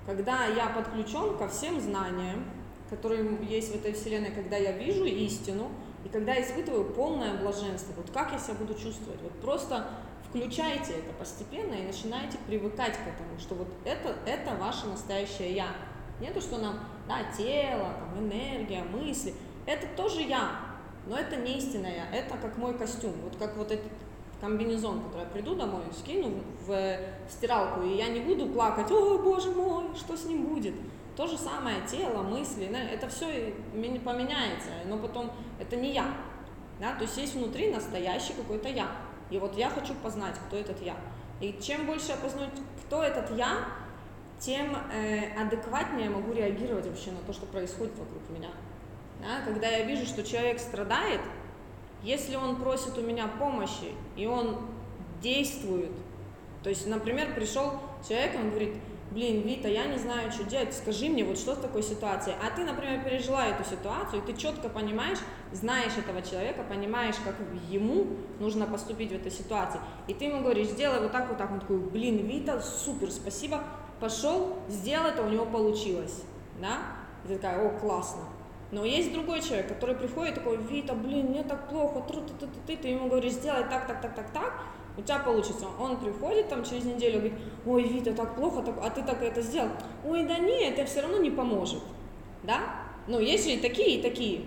когда 0.05 0.45
я 0.45 0.67
подключен 0.67 1.37
ко 1.37 1.47
всем 1.47 1.81
знаниям, 1.81 2.45
которые 2.89 3.37
есть 3.41 3.71
в 3.71 3.75
этой 3.75 3.93
вселенной, 3.93 4.31
когда 4.31 4.57
я 4.57 4.73
вижу 4.73 5.05
истину, 5.05 5.71
и 6.05 6.09
когда 6.09 6.39
испытываю 6.39 6.85
полное 6.85 7.35
блаженство, 7.37 7.93
вот 7.97 8.11
как 8.11 8.31
я 8.31 8.39
себя 8.39 8.53
буду 8.53 8.75
чувствовать, 8.75 9.21
вот 9.21 9.33
просто 9.41 9.89
включайте 10.29 10.93
это 10.93 11.13
постепенно 11.13 11.73
и 11.73 11.83
начинаете 11.83 12.37
привыкать 12.47 12.93
к 12.93 13.07
этому, 13.07 13.39
что 13.39 13.55
вот 13.55 13.67
это, 13.85 14.15
это 14.25 14.55
ваше 14.55 14.87
настоящее 14.87 15.55
я. 15.55 15.67
Не 16.19 16.31
то, 16.31 16.41
что 16.41 16.57
нам, 16.57 16.79
да, 17.07 17.19
тело, 17.37 17.93
там, 17.99 18.19
энергия, 18.19 18.83
мысли, 18.83 19.33
это 19.65 19.87
тоже 19.95 20.21
я, 20.21 20.51
но 21.05 21.17
это 21.17 21.35
не 21.35 21.57
истинное 21.57 21.95
я, 21.95 22.17
это 22.17 22.37
как 22.37 22.57
мой 22.57 22.77
костюм, 22.77 23.13
вот 23.23 23.35
как 23.37 23.55
вот 23.55 23.71
этот 23.71 23.91
комбинезон, 24.41 25.01
который 25.03 25.23
я 25.23 25.29
приду 25.29 25.55
домой, 25.55 25.83
скину 25.97 26.41
в 26.65 26.97
стиралку, 27.29 27.81
и 27.81 27.95
я 27.95 28.07
не 28.07 28.21
буду 28.21 28.47
плакать, 28.47 28.91
о, 28.91 29.17
боже 29.19 29.51
мой, 29.51 29.95
что 29.95 30.15
с 30.15 30.25
ним 30.25 30.45
будет. 30.45 30.73
То 31.15 31.25
же 31.25 31.37
самое 31.37 31.77
тело, 31.87 32.21
мысли, 32.21 32.65
это 32.65 33.09
все 33.09 33.53
поменяется, 33.73 34.69
но 34.87 34.97
потом 34.97 35.31
это 35.59 35.75
не 35.75 35.93
я. 35.93 36.05
Да? 36.79 36.93
То 36.93 37.03
есть 37.03 37.17
есть 37.17 37.35
внутри 37.35 37.71
настоящий 37.71 38.33
какой-то 38.33 38.69
я. 38.69 38.87
И 39.29 39.37
вот 39.37 39.57
я 39.57 39.69
хочу 39.69 39.93
познать, 39.95 40.35
кто 40.47 40.57
этот 40.57 40.81
я. 40.81 40.95
И 41.39 41.57
чем 41.61 41.85
больше 41.85 42.09
я 42.09 42.17
познаю, 42.17 42.49
кто 42.85 43.03
этот 43.03 43.35
я, 43.37 43.67
тем 44.39 44.75
э, 44.93 45.33
адекватнее 45.39 46.05
я 46.05 46.11
могу 46.11 46.33
реагировать 46.33 46.85
вообще 46.85 47.11
на 47.11 47.19
то, 47.19 47.33
что 47.33 47.45
происходит 47.45 47.93
вокруг 47.97 48.29
меня. 48.29 48.49
Да? 49.19 49.41
Когда 49.45 49.67
я 49.67 49.83
вижу, 49.83 50.05
что 50.05 50.23
человек 50.23 50.59
страдает, 50.59 51.21
если 52.03 52.35
он 52.35 52.57
просит 52.57 52.97
у 52.97 53.01
меня 53.01 53.27
помощи, 53.27 53.91
и 54.15 54.27
он 54.27 54.67
действует, 55.21 55.91
то 56.63 56.69
есть, 56.69 56.87
например, 56.87 57.33
пришел 57.33 57.79
человек, 58.07 58.35
он 58.35 58.49
говорит, 58.49 58.75
блин, 59.11 59.41
Вита, 59.41 59.67
я 59.67 59.85
не 59.85 59.97
знаю, 59.97 60.31
что 60.31 60.43
делать, 60.43 60.73
скажи 60.73 61.09
мне, 61.09 61.23
вот 61.23 61.37
что 61.37 61.55
в 61.55 61.61
такой 61.61 61.83
ситуации. 61.83 62.33
А 62.41 62.55
ты, 62.55 62.63
например, 62.63 63.03
пережила 63.03 63.47
эту 63.47 63.63
ситуацию, 63.63 64.21
и 64.21 64.25
ты 64.25 64.37
четко 64.37 64.69
понимаешь, 64.69 65.19
знаешь 65.51 65.93
этого 65.97 66.21
человека, 66.21 66.63
понимаешь, 66.67 67.15
как 67.23 67.35
ему 67.69 68.07
нужно 68.39 68.65
поступить 68.65 69.11
в 69.11 69.15
этой 69.15 69.31
ситуации. 69.31 69.79
И 70.07 70.13
ты 70.13 70.25
ему 70.25 70.41
говоришь, 70.41 70.67
сделай 70.67 70.99
вот 70.99 71.11
так, 71.11 71.29
вот 71.29 71.37
так. 71.37 71.51
Он 71.51 71.59
такой, 71.59 71.77
блин, 71.77 72.17
Вита, 72.25 72.59
супер, 72.59 73.11
спасибо. 73.11 73.63
Пошел, 73.99 74.57
сделал 74.69 75.07
это, 75.07 75.23
у 75.23 75.29
него 75.29 75.45
получилось. 75.45 76.23
Да? 76.61 76.77
И 77.23 77.29
ты 77.29 77.35
такая, 77.35 77.65
о, 77.65 77.79
классно. 77.79 78.21
Но 78.71 78.83
есть 78.83 79.13
другой 79.13 79.41
человек, 79.41 79.69
который 79.69 79.95
приходит 79.95 80.35
такой, 80.35 80.57
Вита, 80.57 80.93
блин, 80.93 81.27
мне 81.27 81.43
так 81.43 81.69
плохо, 81.69 82.01
тру 82.01 82.21
ты, 82.21 82.33
ты, 82.33 82.47
ты, 82.67 82.75
ты 82.75 82.87
ему 82.89 83.07
говоришь, 83.07 83.33
сделай 83.33 83.63
так, 83.63 83.87
так, 83.87 84.01
так, 84.01 84.13
так, 84.13 84.29
так, 84.31 84.53
у 84.97 85.01
тебя 85.01 85.19
получится. 85.19 85.65
Он 85.79 85.97
приходит 85.97 86.49
там 86.49 86.63
через 86.63 86.85
неделю, 86.85 87.19
говорит, 87.19 87.39
ой, 87.65 87.83
Вита, 87.83 88.13
так 88.13 88.35
плохо, 88.35 88.61
так, 88.61 88.75
а 88.81 88.89
ты 88.89 89.03
так 89.03 89.21
это 89.21 89.41
сделал. 89.41 89.69
Ой, 90.05 90.23
да 90.25 90.37
нет, 90.37 90.77
это 90.77 90.89
все 90.89 91.01
равно 91.01 91.17
не 91.17 91.31
поможет, 91.31 91.81
да? 92.43 92.83
Но 93.07 93.19
есть 93.19 93.47
и 93.47 93.57
такие, 93.57 93.99
и 93.99 94.01
такие. 94.01 94.41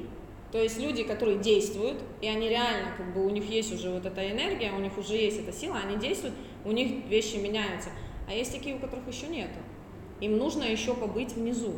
То 0.53 0.59
есть 0.59 0.81
люди, 0.81 1.05
которые 1.05 1.39
действуют, 1.39 2.03
и 2.21 2.27
они 2.27 2.49
реально, 2.49 2.91
как 2.97 3.15
бы 3.15 3.25
у 3.25 3.31
них 3.31 3.49
есть 3.49 3.73
уже 3.73 3.91
вот 3.91 4.05
эта 4.05 4.29
энергия, 4.29 4.73
у 4.73 4.81
них 4.81 4.99
уже 4.99 5.15
есть 5.15 5.41
эта 5.41 5.53
сила, 5.53 5.79
они 5.85 5.97
действуют, 5.97 6.35
у 6.65 6.73
них 6.73 7.07
вещи 7.07 7.37
меняются. 7.37 7.91
А 8.29 8.35
есть 8.35 8.53
такие, 8.53 8.75
у 8.75 8.79
которых 8.81 9.07
еще 9.07 9.29
нету. 9.29 9.59
Им 10.21 10.37
нужно 10.37 10.65
еще 10.65 10.95
побыть 10.95 11.33
внизу 11.33 11.75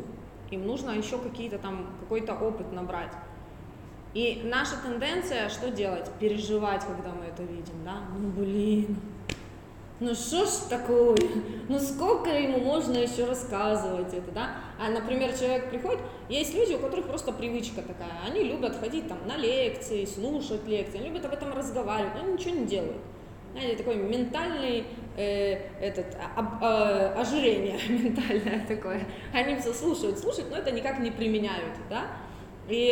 им 0.53 0.67
нужно 0.67 0.91
еще 0.91 1.17
какие-то 1.17 1.57
там, 1.57 1.95
какой-то 1.99 2.33
опыт 2.35 2.71
набрать. 2.71 3.11
И 4.13 4.41
наша 4.43 4.77
тенденция, 4.77 5.49
что 5.49 5.71
делать? 5.71 6.09
Переживать, 6.19 6.85
когда 6.85 7.09
мы 7.09 7.25
это 7.25 7.43
видим, 7.43 7.83
да? 7.83 8.01
Ну, 8.15 8.29
блин, 8.29 8.95
ну 9.99 10.13
что 10.13 10.45
ж 10.45 10.49
такое? 10.69 11.15
Ну 11.69 11.79
сколько 11.79 12.29
ему 12.29 12.59
можно 12.59 12.97
еще 12.97 13.25
рассказывать 13.25 14.13
это, 14.13 14.31
да? 14.31 14.55
А, 14.79 14.89
например, 14.89 15.31
человек 15.37 15.69
приходит, 15.69 15.99
есть 16.27 16.53
люди, 16.53 16.73
у 16.73 16.79
которых 16.79 17.07
просто 17.07 17.31
привычка 17.31 17.81
такая, 17.81 18.11
они 18.27 18.43
любят 18.43 18.75
ходить 18.75 19.07
там 19.07 19.17
на 19.25 19.37
лекции, 19.37 20.05
слушать 20.05 20.67
лекции, 20.67 20.97
они 20.97 21.07
любят 21.07 21.25
об 21.25 21.33
этом 21.33 21.53
разговаривать, 21.53 22.13
но 22.15 22.21
они 22.21 22.33
ничего 22.33 22.55
не 22.55 22.65
делают. 22.65 23.01
Знаете, 23.53 23.77
такой 23.77 23.95
ментальный 23.95 24.83
э, 25.15 25.69
этот, 25.79 26.17
а, 26.35 26.59
а, 26.59 27.21
ожирение 27.21 27.79
ментальное 27.87 28.65
такое. 28.67 29.05
Они 29.31 29.55
все 29.55 29.73
слушают, 29.73 30.19
слушают, 30.19 30.49
но 30.51 30.57
это 30.57 30.71
никак 30.71 30.99
не 30.99 31.11
применяют, 31.11 31.75
да. 31.89 32.07
И, 32.67 32.91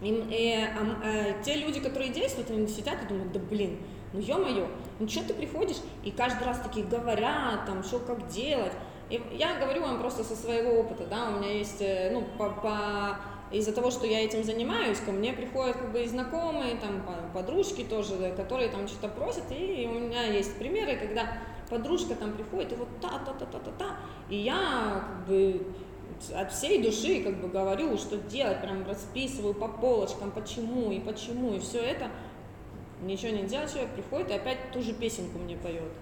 и, 0.00 0.08
и 0.08 0.54
а, 0.54 0.78
а, 1.02 1.42
те 1.42 1.56
люди, 1.56 1.80
которые 1.80 2.10
действуют, 2.10 2.50
они 2.50 2.66
сидят 2.66 3.02
и 3.02 3.06
думают, 3.06 3.32
да 3.32 3.40
блин, 3.40 3.78
ну 4.12 4.20
ё-моё, 4.20 4.66
ну 4.98 5.08
что 5.08 5.24
ты 5.24 5.34
приходишь 5.34 5.78
и 6.04 6.10
каждый 6.10 6.44
раз 6.44 6.60
такие 6.60 6.86
говорят, 6.86 7.66
там, 7.66 7.82
что 7.82 7.98
как 8.00 8.26
делать. 8.28 8.72
И 9.10 9.20
я 9.36 9.58
говорю 9.58 9.82
вам 9.82 9.98
просто 9.98 10.22
со 10.22 10.36
своего 10.36 10.80
опыта, 10.80 11.04
да, 11.06 11.30
у 11.30 11.40
меня 11.40 11.52
есть, 11.52 11.82
э, 11.82 12.10
ну, 12.12 12.24
по, 12.38 12.50
по 12.50 13.18
из-за 13.50 13.72
того, 13.72 13.90
что 13.90 14.06
я 14.06 14.24
этим 14.24 14.44
занимаюсь, 14.44 15.00
ко 15.00 15.10
мне 15.10 15.32
приходят 15.32 15.76
как 15.76 15.90
бы 15.90 16.02
и 16.02 16.06
знакомые, 16.06 16.76
там, 16.76 17.04
подружки 17.34 17.82
тоже, 17.82 18.32
которые 18.36 18.68
там 18.68 18.86
что-то 18.86 19.08
просят, 19.08 19.44
и 19.50 19.88
у 19.92 19.98
меня 19.98 20.22
есть 20.22 20.56
примеры, 20.56 20.96
когда 20.96 21.38
подружка 21.68 22.14
там 22.14 22.32
приходит, 22.34 22.72
и 22.72 22.76
вот 22.76 22.88
та-та-та-та-та-та, 23.00 23.96
и 24.28 24.36
я 24.36 25.04
как 25.04 25.26
бы 25.26 25.66
от 26.34 26.52
всей 26.52 26.82
души 26.82 27.22
как 27.22 27.40
бы 27.40 27.48
говорю, 27.48 27.96
что 27.96 28.16
делать, 28.16 28.60
прям 28.60 28.86
расписываю 28.86 29.54
по 29.54 29.68
полочкам, 29.68 30.30
почему 30.30 30.90
и 30.90 31.00
почему, 31.00 31.54
и 31.54 31.58
все 31.58 31.78
это, 31.78 32.10
ничего 33.02 33.32
не 33.32 33.44
делает, 33.44 33.70
человек 33.70 33.92
приходит 33.92 34.30
и 34.30 34.34
опять 34.34 34.72
ту 34.72 34.82
же 34.82 34.92
песенку 34.92 35.38
мне 35.38 35.56
поет. 35.56 35.92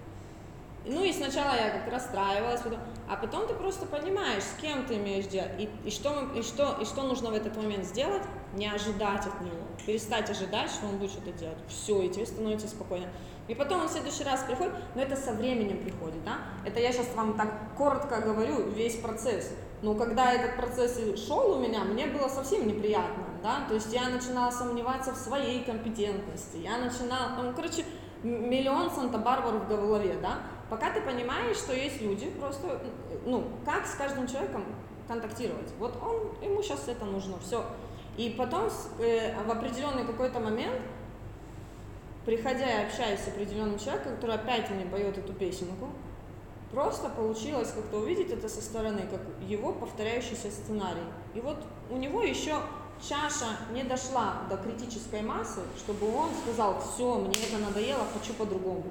Ну 0.85 1.03
и 1.03 1.11
сначала 1.11 1.55
я 1.55 1.69
как 1.71 1.91
расстраивалась, 1.91 2.61
потом, 2.61 2.79
а 3.07 3.15
потом 3.17 3.47
ты 3.47 3.53
просто 3.53 3.85
понимаешь, 3.85 4.43
с 4.43 4.61
кем 4.61 4.85
ты 4.85 4.95
имеешь 4.95 5.27
дело, 5.27 5.47
и, 5.57 5.69
и, 5.85 5.91
что, 5.91 6.29
и, 6.35 6.41
что, 6.41 6.77
и 6.81 6.85
что 6.85 7.03
нужно 7.03 7.29
в 7.29 7.33
этот 7.33 7.55
момент 7.57 7.85
сделать, 7.85 8.23
не 8.53 8.67
ожидать 8.67 9.25
от 9.25 9.41
него, 9.41 9.67
перестать 9.85 10.29
ожидать, 10.29 10.71
что 10.71 10.87
он 10.87 10.97
будет 10.97 11.11
что-то 11.11 11.31
делать. 11.33 11.57
Все, 11.67 12.01
и 12.01 12.09
тебе 12.09 12.25
становится 12.25 12.67
спокойно. 12.67 13.07
И 13.47 13.55
потом 13.55 13.81
он 13.81 13.87
в 13.87 13.91
следующий 13.91 14.23
раз 14.23 14.43
приходит, 14.43 14.73
но 14.95 15.01
это 15.01 15.15
со 15.15 15.33
временем 15.33 15.83
приходит, 15.83 16.23
да? 16.23 16.37
Это 16.65 16.79
я 16.79 16.91
сейчас 16.91 17.07
вам 17.15 17.35
так 17.35 17.75
коротко 17.77 18.21
говорю, 18.21 18.69
весь 18.69 18.95
процесс. 18.95 19.51
Но 19.81 19.95
когда 19.95 20.33
этот 20.33 20.57
процесс 20.57 20.99
шел 21.25 21.57
у 21.57 21.59
меня, 21.59 21.83
мне 21.83 22.07
было 22.07 22.27
совсем 22.27 22.67
неприятно, 22.67 23.23
да? 23.41 23.65
То 23.67 23.75
есть 23.75 23.93
я 23.93 24.09
начинала 24.09 24.51
сомневаться 24.51 25.13
в 25.13 25.17
своей 25.17 25.63
компетентности, 25.63 26.57
я 26.57 26.77
начинала, 26.77 27.41
ну, 27.41 27.53
короче, 27.55 27.85
миллион 28.23 28.91
Санта-Барбар 28.91 29.55
в 29.55 29.67
голове, 29.69 30.17
да? 30.21 30.39
Пока 30.69 30.91
ты 30.91 31.01
понимаешь, 31.01 31.57
что 31.57 31.73
есть 31.73 32.01
люди, 32.01 32.29
просто, 32.29 32.81
ну, 33.25 33.47
как 33.65 33.87
с 33.87 33.95
каждым 33.95 34.27
человеком 34.27 34.65
контактировать. 35.07 35.71
Вот 35.79 35.97
он, 36.03 36.43
ему 36.43 36.61
сейчас 36.61 36.87
это 36.87 37.05
нужно, 37.05 37.39
все. 37.39 37.65
И 38.17 38.35
потом 38.37 38.69
э, 38.99 39.33
в 39.43 39.49
определенный 39.49 40.05
какой-то 40.05 40.39
момент, 40.39 40.81
приходя 42.25 42.81
и 42.81 42.85
общаясь 42.85 43.21
с 43.21 43.27
определенным 43.29 43.79
человеком, 43.79 44.15
который 44.15 44.35
опять 44.35 44.69
мне 44.69 44.85
поет 44.85 45.17
эту 45.17 45.33
песенку, 45.33 45.89
просто 46.71 47.09
получилось 47.09 47.71
как-то 47.71 47.97
увидеть 47.97 48.31
это 48.31 48.47
со 48.49 48.61
стороны, 48.61 49.07
как 49.09 49.21
его 49.47 49.73
повторяющийся 49.73 50.51
сценарий. 50.51 51.07
И 51.33 51.41
вот 51.41 51.57
у 51.89 51.97
него 51.97 52.21
еще 52.21 52.55
чаша 53.01 53.57
не 53.71 53.83
дошла 53.83 54.43
до 54.49 54.57
критической 54.57 55.21
массы, 55.21 55.61
чтобы 55.77 56.13
он 56.15 56.29
сказал, 56.43 56.81
все, 56.81 57.15
мне 57.15 57.35
это 57.35 57.57
надоело, 57.57 58.03
хочу 58.13 58.33
по-другому. 58.33 58.85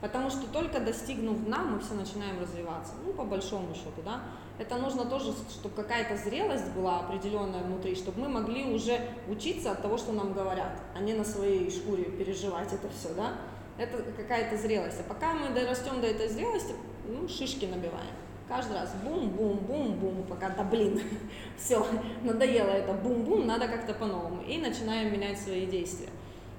Потому 0.00 0.30
что 0.30 0.46
только 0.46 0.80
достигнув 0.80 1.44
дна, 1.44 1.58
мы 1.58 1.78
все 1.80 1.92
начинаем 1.92 2.40
развиваться. 2.40 2.94
Ну, 3.04 3.12
по 3.12 3.24
большому 3.24 3.74
счету, 3.74 4.00
да. 4.02 4.22
Это 4.58 4.76
нужно 4.76 5.04
тоже, 5.04 5.32
чтобы 5.50 5.74
какая-то 5.74 6.16
зрелость 6.16 6.70
была 6.72 7.00
определенная 7.00 7.62
внутри, 7.62 7.94
чтобы 7.94 8.22
мы 8.22 8.28
могли 8.28 8.74
уже 8.74 8.98
учиться 9.28 9.72
от 9.72 9.82
того, 9.82 9.98
что 9.98 10.12
нам 10.12 10.32
говорят, 10.32 10.78
а 10.94 11.00
не 11.00 11.12
на 11.12 11.24
своей 11.24 11.70
шкуре 11.70 12.04
переживать 12.04 12.72
это 12.72 12.88
все, 12.88 13.12
да. 13.14 13.34
Это 13.80 14.02
какая-то 14.12 14.58
зрелость. 14.58 15.00
А 15.00 15.02
пока 15.04 15.32
мы 15.32 15.48
дорастем 15.54 16.02
до 16.02 16.06
этой 16.06 16.28
зрелости, 16.28 16.74
ну, 17.08 17.26
шишки 17.26 17.64
набиваем. 17.64 18.14
Каждый 18.46 18.74
раз 18.74 18.94
бум-бум-бум-бум, 19.02 20.26
пока, 20.28 20.50
да 20.50 20.64
блин, 20.64 21.00
все, 21.56 21.86
надоело 22.22 22.68
это 22.68 22.92
бум-бум, 22.92 23.46
надо 23.46 23.68
как-то 23.68 23.94
по-новому. 23.94 24.42
И 24.42 24.58
начинаем 24.58 25.10
менять 25.10 25.40
свои 25.40 25.64
действия. 25.64 26.10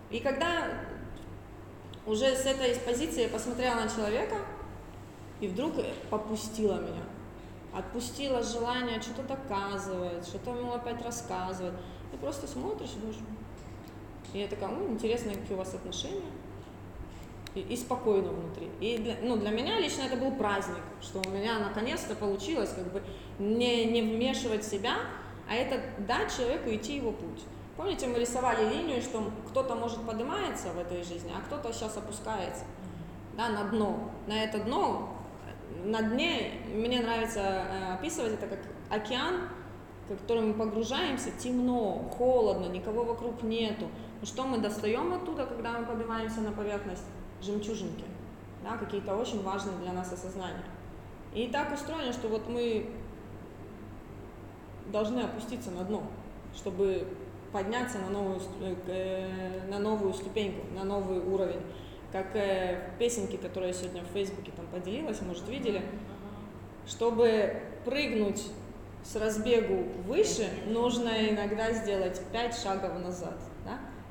И 0.10 0.20
когда 0.20 0.64
уже 2.08 2.36
с 2.36 2.44
этой 2.48 2.76
позиции 2.78 3.22
я 3.22 3.30
посмотрела 3.30 3.76
на 3.76 3.88
человека 3.88 4.38
и 5.42 5.48
вдруг 5.48 5.74
попустила 6.10 6.80
меня. 6.80 7.04
Отпустила 7.72 8.42
желание 8.42 9.00
что-то 9.00 9.22
доказывать, 9.22 10.26
что-то 10.26 10.58
ему 10.58 10.74
опять 10.74 11.06
рассказывать. 11.06 11.76
И 12.12 12.18
просто 12.18 12.48
смотришь 12.48 12.94
и 12.96 13.00
думаешь, 13.00 13.20
и 14.34 14.40
я 14.40 14.48
такая, 14.48 14.70
ну, 14.70 14.88
интересно, 14.92 15.34
какие 15.34 15.54
у 15.54 15.58
вас 15.58 15.76
отношения. 15.76 16.32
И, 17.56 17.60
и 17.60 17.76
спокойно 17.76 18.30
внутри. 18.30 18.70
И 18.80 18.97
для, 18.97 19.16
ну, 19.22 19.36
для 19.36 19.49
меня 19.49 19.80
лично 19.80 20.04
это 20.04 20.16
был 20.16 20.32
праздник, 20.32 20.82
что 21.02 21.20
у 21.20 21.30
меня 21.32 21.60
наконец-то 21.60 22.16
получилось 22.16 22.74
как 22.74 22.91
бы 22.93 23.04
не, 23.39 23.86
не 23.86 24.02
вмешивать 24.02 24.64
себя, 24.64 24.95
а 25.49 25.56
это 25.56 25.82
дать 25.99 26.36
человеку 26.36 26.70
идти 26.70 26.95
его 26.95 27.12
путь. 27.12 27.43
Помните, 27.76 28.08
мы 28.08 28.20
рисовали 28.20 28.70
линию, 28.70 29.02
что 29.02 29.32
кто-то, 29.49 29.76
может, 29.76 29.99
поднимается 30.06 30.70
в 30.70 30.80
этой 30.80 31.04
жизни, 31.04 31.32
а 31.36 31.41
кто-то 31.45 31.74
сейчас 31.74 31.97
опускается 31.97 32.64
да, 33.36 33.49
на 33.49 33.64
дно. 33.66 34.12
На 34.28 34.43
это 34.43 34.60
дно, 34.60 35.10
на 35.84 36.02
дне, 36.02 36.52
мне 36.74 37.02
нравится 37.02 37.39
э, 37.39 37.93
описывать 37.93 38.34
это 38.34 38.47
как 38.47 38.60
океан, 38.89 39.49
в 40.10 40.18
который 40.18 40.41
мы 40.41 40.54
погружаемся, 40.54 41.32
темно, 41.32 42.10
холодно, 42.18 42.68
никого 42.68 43.04
вокруг 43.04 43.43
нету. 43.43 43.88
Но 44.20 44.28
что 44.28 44.43
мы 44.43 44.58
достаем 44.58 45.14
оттуда, 45.14 45.45
когда 45.45 45.80
мы 45.80 45.86
поднимаемся 45.86 46.41
на 46.41 46.52
поверхность? 46.52 47.06
Жемчужинки, 47.42 48.04
да, 48.64 48.78
какие-то 48.78 49.16
очень 49.16 49.42
важные 49.44 49.78
для 49.78 49.94
нас 49.94 50.12
осознания. 50.14 50.64
И 51.34 51.48
так 51.48 51.74
устроено, 51.74 52.14
что 52.14 52.28
вот 52.28 52.48
мы 52.50 52.89
должны 54.92 55.22
опуститься 55.22 55.72
на 55.72 55.84
дно, 55.84 56.04
чтобы 56.56 57.08
подняться 57.52 58.00
на 58.00 58.10
новую, 58.10 58.39
э, 58.62 58.76
э, 58.88 59.70
на 59.70 59.80
новую 59.80 60.14
ступеньку, 60.14 60.66
на 60.76 60.84
новый 60.84 61.20
уровень. 61.20 61.62
Как 62.12 62.36
э, 62.36 62.92
в 62.94 63.00
песенке, 63.00 63.38
которую 63.38 63.70
я 63.70 63.74
сегодня 63.74 64.04
в 64.04 64.14
Фейсбуке 64.14 64.52
там 64.56 64.68
поделилась, 64.68 65.22
может, 65.22 65.48
видели, 65.48 65.82
чтобы 66.86 67.62
прыгнуть 67.86 68.44
с 69.04 69.16
разбегу 69.16 69.88
выше, 70.06 70.50
нужно 70.68 71.30
иногда 71.30 71.72
сделать 71.72 72.22
пять 72.32 72.56
шагов 72.56 73.00
назад. 73.02 73.36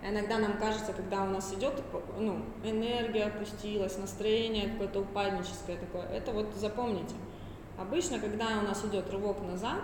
Да? 0.03 0.11
иногда 0.11 0.39
нам 0.39 0.59
кажется, 0.59 0.93
когда 0.93 1.23
у 1.23 1.27
нас 1.27 1.53
идет 1.53 1.83
ну, 2.19 2.45
энергия 2.65 3.25
опустилась, 3.25 3.99
настроение 3.99 4.71
какое-то 4.71 5.01
упадническое 5.01 5.77
такое, 5.77 6.07
это 6.09 6.33
вот 6.33 6.55
запомните. 6.55 7.15
Обычно, 7.79 8.19
когда 8.19 8.59
у 8.59 8.67
нас 8.67 8.85
идет 8.85 9.11
рывок 9.11 9.43
назад, 9.43 9.81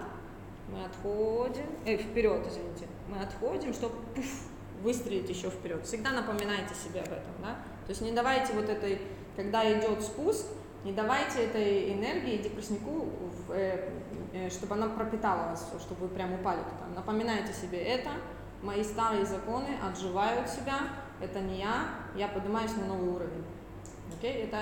мы 0.68 0.84
отходим, 0.84 1.66
э, 1.84 1.96
вперед, 1.96 2.46
извините, 2.46 2.86
мы 3.08 3.20
отходим, 3.22 3.72
чтобы 3.72 3.94
пуф, 4.14 4.48
выстрелить 4.82 5.28
еще 5.28 5.48
вперед. 5.48 5.84
Всегда 5.86 6.10
напоминайте 6.10 6.74
себе 6.74 7.00
об 7.00 7.08
этом, 7.08 7.32
да? 7.40 7.56
То 7.86 7.90
есть 7.90 8.02
не 8.02 8.12
давайте 8.12 8.52
вот 8.52 8.68
этой, 8.68 9.00
когда 9.36 9.64
идет 9.72 10.02
спуск, 10.02 10.46
не 10.84 10.92
давайте 10.92 11.44
этой 11.44 11.92
энергии 11.92 12.36
депресснику, 12.38 13.08
э, 13.50 13.90
э, 14.32 14.50
чтобы 14.50 14.74
она 14.74 14.88
пропитала 14.88 15.50
вас, 15.50 15.72
чтобы 15.80 16.06
вы 16.06 16.08
прям 16.08 16.34
упали 16.34 16.58
туда. 16.58 16.86
Напоминайте 16.94 17.52
себе 17.52 17.78
это, 17.78 18.10
мои 18.62 18.82
старые 18.82 19.24
законы 19.24 19.76
отживают 19.82 20.48
себя, 20.48 20.80
это 21.20 21.40
не 21.40 21.58
я, 21.58 21.88
я 22.14 22.28
поднимаюсь 22.28 22.74
на 22.76 22.86
новый 22.86 23.08
уровень. 23.08 23.44
Okay? 24.20 24.44
Это 24.44 24.58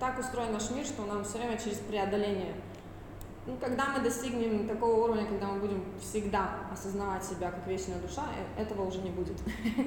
так 0.00 0.18
устроен 0.18 0.52
наш 0.52 0.70
мир, 0.70 0.84
что 0.84 1.04
нам 1.04 1.24
все 1.24 1.38
время 1.38 1.58
через 1.58 1.78
преодоление 1.78 2.54
ну, 3.48 3.56
когда 3.56 3.86
мы 3.86 4.00
достигнем 4.00 4.68
такого 4.68 5.04
уровня, 5.04 5.24
когда 5.24 5.46
мы 5.46 5.60
будем 5.60 5.82
всегда 5.98 6.50
осознавать 6.70 7.24
себя 7.24 7.50
как 7.50 7.66
вечная 7.66 7.98
душа, 7.98 8.24
э, 8.36 8.62
этого 8.62 8.86
уже 8.86 8.98
не 8.98 9.08
будет. 9.08 9.38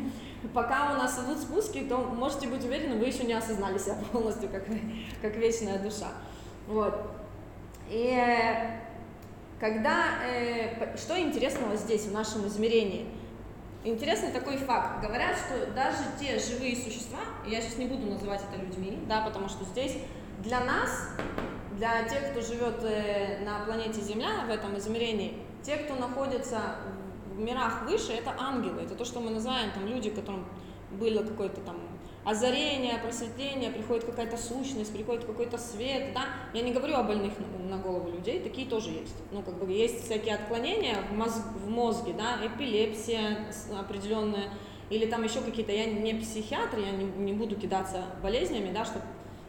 Пока 0.53 0.93
у 0.93 0.95
нас 0.95 1.23
идут 1.23 1.37
спуски, 1.37 1.81
то 1.81 1.97
можете 1.97 2.47
быть 2.47 2.65
уверены, 2.65 2.97
вы 2.97 3.05
еще 3.05 3.23
не 3.23 3.33
осознали 3.33 3.77
себя 3.77 3.97
полностью 4.11 4.49
как, 4.49 4.65
как 5.21 5.35
вечная 5.35 5.77
душа. 5.77 6.07
Вот. 6.67 6.95
И 7.87 8.17
э, 8.17 8.79
когда, 9.59 10.25
э, 10.25 10.97
что 10.97 11.19
интересного 11.19 11.75
здесь, 11.75 12.07
в 12.07 12.13
нашем 12.13 12.47
измерении? 12.47 13.05
Интересный 13.83 14.31
такой 14.31 14.57
факт. 14.57 15.03
Говорят, 15.03 15.35
что 15.37 15.71
даже 15.71 15.97
те 16.19 16.37
живые 16.37 16.75
существа, 16.75 17.19
я 17.47 17.59
сейчас 17.61 17.77
не 17.77 17.87
буду 17.87 18.05
называть 18.05 18.41
это 18.41 18.61
людьми, 18.61 18.99
да, 19.07 19.21
потому 19.21 19.49
что 19.49 19.65
здесь 19.65 19.97
для 20.43 20.59
нас 20.59 21.09
для 21.77 22.03
тех, 22.03 22.29
кто 22.29 22.41
живет 22.41 22.83
э, 22.83 23.43
на 23.43 23.65
планете 23.65 24.01
Земля 24.01 24.45
в 24.45 24.51
этом 24.51 24.77
измерении, 24.77 25.37
те, 25.63 25.77
кто 25.77 25.95
находится 25.95 26.75
в 27.33 27.39
мирах 27.39 27.83
выше, 27.89 28.11
это 28.11 28.35
ангелы. 28.37 28.81
Это 28.81 28.93
то, 28.93 29.03
что 29.03 29.19
мы 29.19 29.31
называем 29.31 29.71
там 29.71 29.87
люди, 29.87 30.11
которым 30.11 30.45
было 30.91 31.23
какое-то 31.23 31.61
там 31.61 31.77
озарение, 32.23 32.99
просветление, 32.99 33.71
приходит 33.71 34.03
какая-то 34.05 34.37
сущность, 34.37 34.93
приходит 34.93 35.25
какой-то 35.25 35.57
свет, 35.57 36.13
да. 36.13 36.25
Я 36.53 36.61
не 36.61 36.71
говорю 36.71 36.95
о 36.95 37.03
больных 37.03 37.33
на, 37.67 37.77
голову 37.77 38.11
людей, 38.11 38.39
такие 38.41 38.67
тоже 38.67 38.89
есть. 38.91 39.15
Ну, 39.31 39.41
как 39.41 39.55
бы 39.55 39.71
есть 39.71 40.05
всякие 40.05 40.35
отклонения 40.35 40.97
в, 41.09 41.17
мозг, 41.17 41.41
в 41.55 41.69
мозге, 41.69 42.13
да, 42.13 42.37
эпилепсия 42.45 43.47
определенная, 43.79 44.49
или 44.89 45.05
там 45.05 45.23
еще 45.23 45.41
какие-то, 45.41 45.71
я 45.71 45.85
не 45.85 46.13
психиатр, 46.13 46.77
я 46.77 46.91
не, 46.91 47.05
не 47.05 47.33
буду 47.33 47.55
кидаться 47.55 48.03
болезнями, 48.21 48.71
да, 48.71 48.85
чтобы 48.85 49.05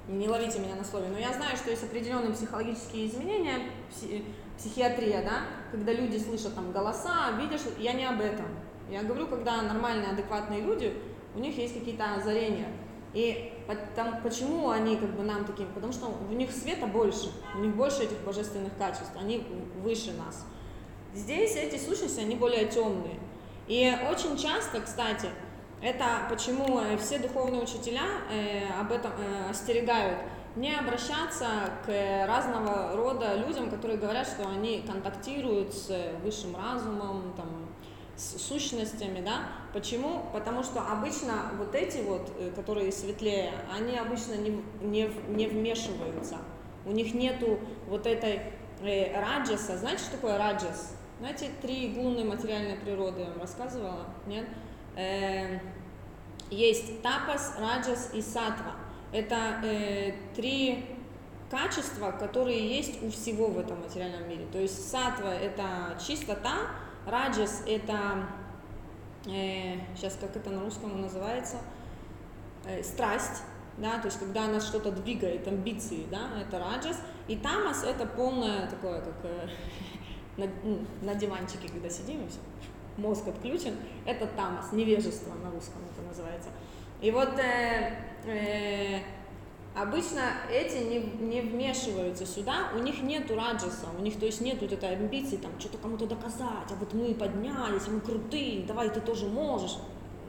не 0.09 0.29
ловите 0.29 0.59
меня 0.59 0.75
на 0.75 0.85
слове, 0.85 1.09
но 1.09 1.19
я 1.19 1.33
знаю, 1.33 1.57
что 1.57 1.71
есть 1.71 1.85
определенные 1.85 2.33
психологические 2.33 3.07
изменения, 3.07 3.71
пси, 3.91 4.25
психиатрия, 4.57 5.23
да, 5.23 5.43
когда 5.71 5.93
люди 5.93 6.17
слышат 6.17 6.55
там 6.55 6.73
голоса, 6.73 7.33
видишь, 7.41 7.63
я 7.79 7.93
не 7.93 8.05
об 8.05 8.21
этом. 8.21 8.47
Я 8.91 9.03
говорю, 9.03 9.27
когда 9.27 9.63
нормальные, 9.63 10.11
адекватные 10.11 10.61
люди, 10.61 10.93
у 11.35 11.39
них 11.39 11.57
есть 11.57 11.75
какие-то 11.79 12.15
озарения. 12.15 12.69
И 13.15 13.53
там, 13.95 14.23
почему 14.23 14.71
они 14.71 14.97
как 14.97 15.11
бы 15.11 15.23
нам 15.23 15.45
таким? 15.45 15.67
Потому 15.73 15.93
что 15.93 16.07
у 16.07 16.33
них 16.33 16.51
света 16.51 16.87
больше, 16.87 17.31
у 17.55 17.59
них 17.59 17.75
больше 17.75 18.05
этих 18.05 18.19
божественных 18.21 18.77
качеств, 18.79 19.13
они 19.19 19.47
выше 19.83 20.13
нас. 20.13 20.47
Здесь 21.15 21.57
эти 21.57 21.79
сущности, 21.79 22.21
они 22.21 22.37
более 22.37 22.67
темные. 22.67 23.19
И 23.69 23.95
очень 24.11 24.37
часто, 24.37 24.81
кстати, 24.81 25.29
это 25.83 26.27
почему 26.31 26.81
э, 26.81 26.97
все 26.97 27.19
духовные 27.19 27.63
учителя 27.63 28.05
э, 28.31 28.69
об 28.81 28.93
этом 28.93 29.11
э, 29.19 29.51
остерегают 29.51 30.19
не 30.55 30.75
обращаться 30.75 31.47
к 31.85 32.27
разного 32.27 32.95
рода 32.95 33.35
людям, 33.35 33.71
которые 33.71 33.99
говорят, 33.99 34.27
что 34.27 34.47
они 34.49 34.85
контактируют 34.87 35.75
с 35.75 35.91
высшим 36.23 36.55
разумом, 36.55 37.33
там, 37.37 37.62
с 38.17 38.41
сущностями, 38.41 39.21
да. 39.21 39.49
Почему? 39.73 40.25
Потому 40.33 40.63
что 40.63 40.81
обычно 40.81 41.53
вот 41.59 41.75
эти 41.75 41.99
вот, 41.99 42.31
которые 42.55 42.93
светлее, 42.93 43.53
они 43.75 43.97
обычно 43.97 44.35
не, 44.35 44.63
не, 44.81 45.11
не 45.29 45.47
вмешиваются. 45.47 46.39
У 46.85 46.93
них 46.93 47.15
нету 47.15 47.59
вот 47.89 48.07
этой 48.07 48.41
э, 48.83 49.21
раджаса. 49.21 49.79
Знаете, 49.79 50.03
что 50.03 50.13
такое 50.13 50.37
раджас? 50.37 50.95
Знаете, 51.21 51.51
три 51.61 51.89
гуны 51.89 52.25
материальной 52.25 52.77
природы 52.77 53.21
я 53.21 53.31
вам 53.31 53.41
рассказывала? 53.41 54.07
Нет? 54.27 54.47
э, 54.97 55.59
есть 56.51 57.03
тапас, 57.03 57.57
раджас 57.59 58.11
и 58.15 58.21
сатва. 58.21 58.75
Это 59.13 59.61
э, 59.65 60.15
три 60.35 60.85
качества, 61.51 62.13
которые 62.13 62.77
есть 62.77 63.03
у 63.03 63.11
всего 63.11 63.49
в 63.49 63.59
этом 63.59 63.81
материальном 63.81 64.29
мире. 64.29 64.47
То 64.51 64.59
есть 64.59 64.91
сатва 64.91 65.35
это 65.35 65.99
чистота, 66.05 66.71
раджас 67.07 67.63
это, 67.67 68.27
э, 69.27 69.79
сейчас 69.97 70.17
как 70.21 70.37
это 70.37 70.51
на 70.51 70.63
русском 70.63 71.01
называется, 71.01 71.57
э, 72.65 72.83
страсть, 72.83 73.43
да, 73.79 73.99
то 73.99 74.07
есть 74.07 74.19
когда 74.19 74.47
нас 74.49 74.67
что-то 74.67 74.93
двигает, 74.93 75.47
амбиции, 75.49 76.07
да, 76.11 76.29
это 76.41 76.59
раджас, 76.59 77.01
и 77.29 77.37
тамас 77.37 77.85
это 77.85 78.07
полное 78.07 78.69
такое, 78.69 79.01
как 79.01 79.15
э, 79.25 79.49
на, 80.37 80.47
на 81.03 81.15
диванчике, 81.15 81.69
когда 81.69 81.89
сидим 81.89 82.25
и 82.25 82.29
все 82.29 82.39
мозг 82.97 83.29
отключен, 83.29 83.75
это 84.05 84.27
тамас, 84.27 84.73
невежество 84.73 85.35
на 85.43 85.51
русском 85.51 85.83
это 85.91 86.07
называется. 86.07 86.51
И 87.01 87.11
вот 87.11 87.39
э, 87.39 87.97
э, 88.25 89.01
обычно 89.75 90.23
эти 90.51 90.77
не, 90.79 90.99
не 90.99 91.41
вмешиваются 91.41 92.27
сюда, 92.27 92.69
у 92.75 92.79
них 92.79 93.03
нету 93.03 93.35
раджаса, 93.35 93.87
у 93.99 94.03
них 94.03 94.19
то 94.19 94.27
есть 94.27 94.41
нету 94.41 94.61
вот 94.63 94.73
этой 94.73 94.93
амбиции 94.95 95.37
там 95.37 95.53
что-то 95.59 95.79
кому-то 95.79 96.07
доказать, 96.07 96.71
а 96.71 96.75
вот 96.79 96.93
мы 96.93 97.15
поднялись, 97.15 97.87
мы 97.89 98.01
крутые, 98.01 98.65
давай 98.65 98.91
ты 98.91 99.01
тоже 99.01 99.27
можешь. 99.27 99.77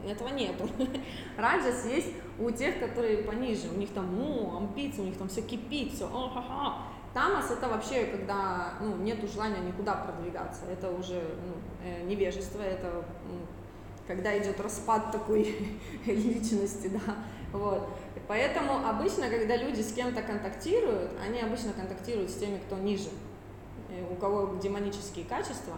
Этого 0.06 0.28
нету. 0.30 0.68
Раджас 1.38 1.86
есть 1.86 2.10
у 2.38 2.52
тех, 2.52 2.78
которые 2.80 3.20
пониже, 3.20 3.70
у 3.74 3.78
них 3.78 3.90
там, 3.92 4.14
ну, 4.18 4.58
амбиции, 4.58 5.02
у 5.02 5.06
них 5.06 5.18
там 5.18 5.30
все 5.30 5.42
кипит, 5.42 5.94
все, 5.94 6.06
о, 6.06 6.30
ха, 6.30 6.42
ха. 6.42 6.78
Тамас 7.14 7.52
это 7.52 7.70
вообще, 7.70 8.06
когда 8.06 8.74
ну, 8.82 8.98
нет 8.98 9.20
желания 9.32 9.60
никуда 9.60 9.94
продвигаться, 9.94 10.66
это 10.66 10.92
уже 10.92 11.22
ну, 11.46 11.54
э, 11.86 12.04
невежество, 12.04 12.62
это 12.62 13.06
ну, 13.30 13.38
когда 14.08 14.38
идет 14.38 14.60
распад 14.60 15.12
такой 15.12 15.56
личности, 16.06 16.88
да, 16.88 17.16
вот. 17.54 17.88
Поэтому 18.34 18.84
обычно, 18.88 19.30
когда 19.30 19.56
люди 19.56 19.82
с 19.82 19.94
кем-то 19.94 20.24
контактируют, 20.24 21.12
они 21.24 21.40
обычно 21.40 21.72
контактируют 21.72 22.32
с 22.32 22.34
теми, 22.34 22.58
кто 22.58 22.78
ниже, 22.78 23.10
э, 23.90 24.12
у 24.12 24.16
кого 24.16 24.56
демонические 24.56 25.26
качества. 25.26 25.76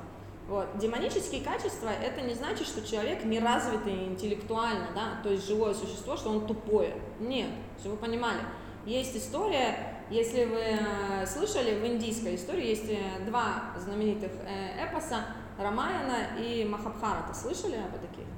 Вот. 0.47 0.65
Демонические 0.77 1.41
качества– 1.41 1.89
это 2.01 2.21
не 2.21 2.33
значит, 2.33 2.65
что 2.65 2.81
человек 2.87 3.25
неразвитый 3.25 4.05
интеллектуально, 4.05 4.87
да, 4.95 5.21
то 5.21 5.31
есть 5.31 5.45
живое 5.45 5.73
существо, 5.73 6.15
что 6.15 6.29
он 6.29 6.47
тупое. 6.47 6.93
Нет, 7.19 7.49
чтобы 7.77 7.95
вы 7.95 8.01
понимали. 8.01 8.39
Есть 8.85 9.17
история 9.17 9.91
если 10.09 10.45
вы 10.45 10.61
э, 10.61 11.25
слышали, 11.25 11.77
в 11.77 11.85
индийской 11.85 12.35
истории 12.35 12.67
есть 12.67 12.87
э, 12.87 13.25
два 13.25 13.73
знаменитых 13.77 14.31
эпоса 14.79 15.25
Рамаяна 15.57 16.39
и 16.39 16.63
Махабхарата. 16.63 17.33
Слышали 17.33 17.75
об 17.75 17.91
таких? 17.99 18.34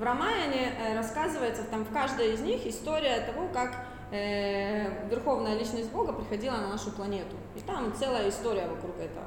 В 0.00 0.02
Рамаяне 0.02 0.72
рассказывается, 0.96 1.62
там 1.64 1.84
в 1.84 1.92
каждой 1.92 2.32
из 2.32 2.40
них 2.40 2.66
история 2.66 3.20
того, 3.20 3.48
как 3.52 3.84
э, 4.10 5.06
Верховная 5.10 5.58
Личность 5.58 5.92
Бога 5.92 6.14
приходила 6.14 6.56
на 6.56 6.68
нашу 6.68 6.90
планету. 6.90 7.36
И 7.54 7.60
там 7.60 7.92
целая 7.94 8.30
история 8.30 8.66
вокруг 8.66 8.98
этого. 8.98 9.26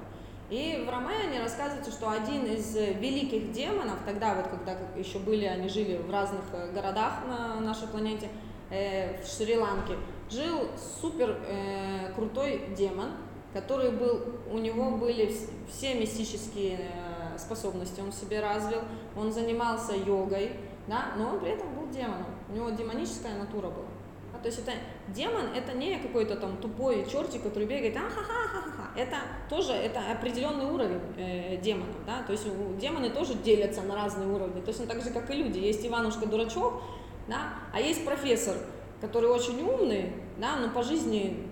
И 0.50 0.84
в 0.84 0.90
Рамаяне 0.90 1.42
рассказывается, 1.42 1.92
что 1.92 2.10
один 2.10 2.48
из 2.48 2.76
великих 2.76 3.52
демонов, 3.52 4.00
тогда 4.04 4.34
вот, 4.34 4.48
когда 4.48 4.76
еще 4.98 5.20
были, 5.20 5.46
они 5.46 5.70
жили 5.70 5.98
в 5.98 6.10
разных 6.10 6.42
городах 6.74 7.20
на 7.28 7.60
нашей 7.60 7.88
планете, 7.88 8.30
э, 8.72 9.22
в 9.22 9.28
Шри-Ланке, 9.28 9.94
жил 10.32 10.70
супер 11.00 11.38
э, 11.48 12.14
крутой 12.16 12.70
демон, 12.76 13.12
который 13.54 13.92
был, 13.92 14.40
у 14.52 14.58
него 14.58 14.90
были 14.98 15.38
все 15.70 15.94
мистические 15.94 16.80
э, 16.80 17.38
способности, 17.38 18.02
он 18.02 18.12
себе 18.12 18.42
развил, 18.42 18.80
он 19.16 19.32
занимался 19.32 19.94
йогой, 19.96 20.52
да, 20.88 21.14
но 21.18 21.30
он 21.30 21.40
при 21.40 21.52
этом 21.52 21.74
был 21.76 21.88
демоном, 21.90 22.28
у 22.50 22.54
него 22.54 22.70
демоническая 22.72 23.38
натура 23.38 23.68
была. 23.68 23.88
А, 24.34 24.40
то 24.40 24.48
есть 24.48 24.60
это 24.60 24.72
демон, 25.10 25.48
это 25.56 25.74
не 25.74 25.98
какой-то 26.00 26.36
там 26.36 26.58
тупой 26.58 27.06
чертик, 27.10 27.44
который 27.44 27.68
бегает, 27.68 27.96
а 27.96 28.02
ха 28.02 28.22
ха 28.22 28.48
ха 28.48 28.62
ха 28.62 28.84
это 28.96 29.18
тоже 29.50 29.74
это 29.74 30.00
определенный 30.12 30.66
уровень 30.66 31.02
э, 31.18 31.58
демонов, 31.58 31.96
да, 32.06 32.24
то 32.24 32.32
есть 32.32 32.46
демоны 32.78 33.10
тоже 33.10 33.36
делятся 33.36 33.82
на 33.82 33.96
разные 33.96 34.28
уровни, 34.28 34.62
то 34.62 34.70
есть 34.70 34.82
он 34.82 34.88
так 34.88 35.02
же, 35.02 35.10
как 35.10 35.30
и 35.32 35.36
люди, 35.36 35.60
есть 35.60 35.86
Иванушка 35.86 36.28
дурачок, 36.28 36.82
да, 37.28 37.54
а 37.72 37.80
есть 37.80 38.06
профессор, 38.06 38.56
который 39.02 39.30
очень 39.30 39.62
умный, 39.62 40.14
да, 40.38 40.58
но 40.58 40.70
по 40.70 40.84
жизни 40.84 41.48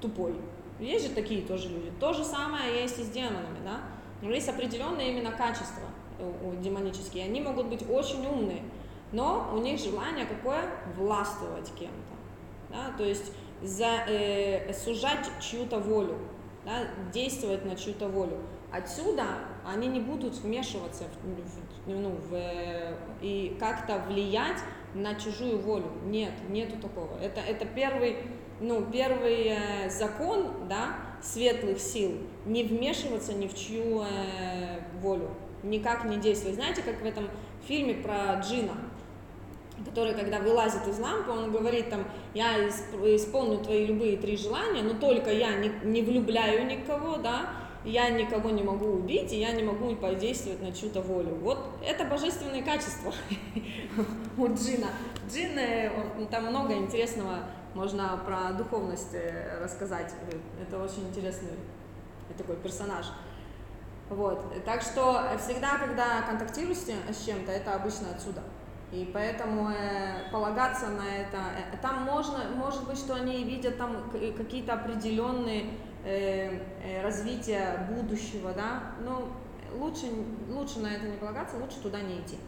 тупой. 0.00 0.34
Есть 0.78 1.08
же 1.08 1.14
такие 1.14 1.42
тоже 1.42 1.68
люди. 1.68 1.90
То 1.98 2.12
же 2.12 2.22
самое 2.22 2.82
есть 2.82 2.98
и 2.98 3.02
с 3.02 3.08
демонами, 3.08 3.58
да. 3.64 3.80
Но 4.20 4.30
есть 4.30 4.48
определенные 4.48 5.12
именно 5.12 5.32
качества 5.32 5.84
демонические. 6.60 7.24
Они 7.24 7.40
могут 7.40 7.66
быть 7.66 7.88
очень 7.88 8.26
умные, 8.26 8.62
но 9.12 9.52
у 9.54 9.58
них 9.58 9.78
желание 9.78 10.26
какое? 10.26 10.62
Властвовать 10.96 11.72
кем-то. 11.78 12.16
Да? 12.70 12.96
То 12.96 13.04
есть 13.04 13.32
за, 13.62 14.04
э, 14.08 14.72
сужать 14.72 15.28
чью-то 15.40 15.78
волю, 15.78 16.18
да? 16.64 16.88
действовать 17.12 17.64
на 17.64 17.76
чью-то 17.76 18.08
волю. 18.08 18.38
Отсюда 18.72 19.24
они 19.64 19.88
не 19.88 20.00
будут 20.00 20.34
вмешиваться 20.34 21.04
в, 21.22 21.88
в, 21.88 21.88
ну, 21.88 22.10
в, 22.10 22.36
и 23.22 23.56
как-то 23.58 23.98
влиять 24.08 24.58
на 24.94 25.14
чужую 25.14 25.58
волю. 25.58 25.90
Нет, 26.04 26.32
нету 26.48 26.76
такого. 26.80 27.16
Это, 27.22 27.40
это 27.40 27.64
первый, 27.66 28.16
ну, 28.60 28.84
первый 28.90 29.48
э, 29.48 29.90
закон, 29.90 30.68
да, 30.68 30.96
светлых 31.22 31.80
сил, 31.80 32.18
не 32.44 32.64
вмешиваться 32.64 33.32
ни 33.32 33.46
в 33.46 33.54
чью 33.54 34.02
э, 34.02 34.80
волю, 35.00 35.30
никак 35.68 36.04
не 36.04 36.16
действовать. 36.16 36.56
Знаете, 36.56 36.82
как 36.82 37.00
в 37.00 37.04
этом 37.04 37.28
фильме 37.66 37.94
про 37.94 38.40
Джина, 38.40 38.74
который, 39.84 40.14
когда 40.14 40.38
вылазит 40.38 40.86
из 40.88 40.98
лампы, 40.98 41.30
он 41.30 41.52
говорит 41.52 41.90
там, 41.90 42.04
я 42.34 42.66
исполню 42.68 43.58
твои 43.58 43.86
любые 43.86 44.16
три 44.16 44.36
желания, 44.36 44.82
но 44.82 44.94
только 44.94 45.30
я 45.30 45.56
не, 45.56 45.70
не 45.84 46.02
влюбляю 46.02 46.66
никого, 46.66 47.16
да, 47.16 47.50
я 47.84 48.10
никого 48.10 48.50
не 48.50 48.62
могу 48.62 48.86
убить, 48.86 49.32
и 49.32 49.38
я 49.38 49.52
не 49.52 49.62
могу 49.62 49.94
подействовать 49.94 50.60
на 50.60 50.72
чью-то 50.72 51.02
волю. 51.02 51.36
Вот 51.40 51.58
это 51.84 52.04
божественные 52.04 52.62
качества 52.62 53.12
у 54.36 54.46
джина. 54.48 54.88
Джин, 55.30 55.56
э, 55.58 55.90
он- 56.18 56.26
там 56.26 56.46
много 56.46 56.74
интересного 56.74 57.44
можно 57.74 58.18
про 58.24 58.52
духовность 58.56 59.14
э, 59.14 59.60
рассказать. 59.62 60.12
Это 60.60 60.82
очень 60.82 61.06
интересный 61.08 61.50
такой 62.36 62.56
персонаж. 62.56 63.06
Вот. 64.08 64.64
Так 64.64 64.82
что 64.82 65.22
всегда, 65.38 65.78
когда 65.78 66.22
контактируешь 66.22 66.78
с 66.78 67.24
чем-то, 67.24 67.50
это 67.50 67.74
обычно 67.74 68.10
отсюда. 68.14 68.42
И 68.92 69.10
поэтому 69.12 69.70
э, 69.70 70.30
полагаться 70.30 70.88
на 70.88 71.02
это, 71.02 71.38
э, 71.72 71.76
там 71.82 72.02
можно, 72.02 72.44
может 72.54 72.86
быть, 72.86 72.96
что 72.96 73.14
они 73.14 73.42
видят 73.42 73.76
там 73.76 74.08
к- 74.10 74.36
какие-то 74.36 74.74
определенные 74.74 75.70
э, 76.04 76.60
э, 76.84 77.02
развития 77.02 77.88
будущего, 77.90 78.52
да, 78.52 78.92
но 79.00 79.28
лучше, 79.74 80.06
лучше 80.48 80.78
на 80.78 80.86
это 80.86 81.08
не 81.08 81.16
полагаться, 81.16 81.56
лучше 81.56 81.80
туда 81.82 82.00
не 82.00 82.20
идти. 82.20 82.38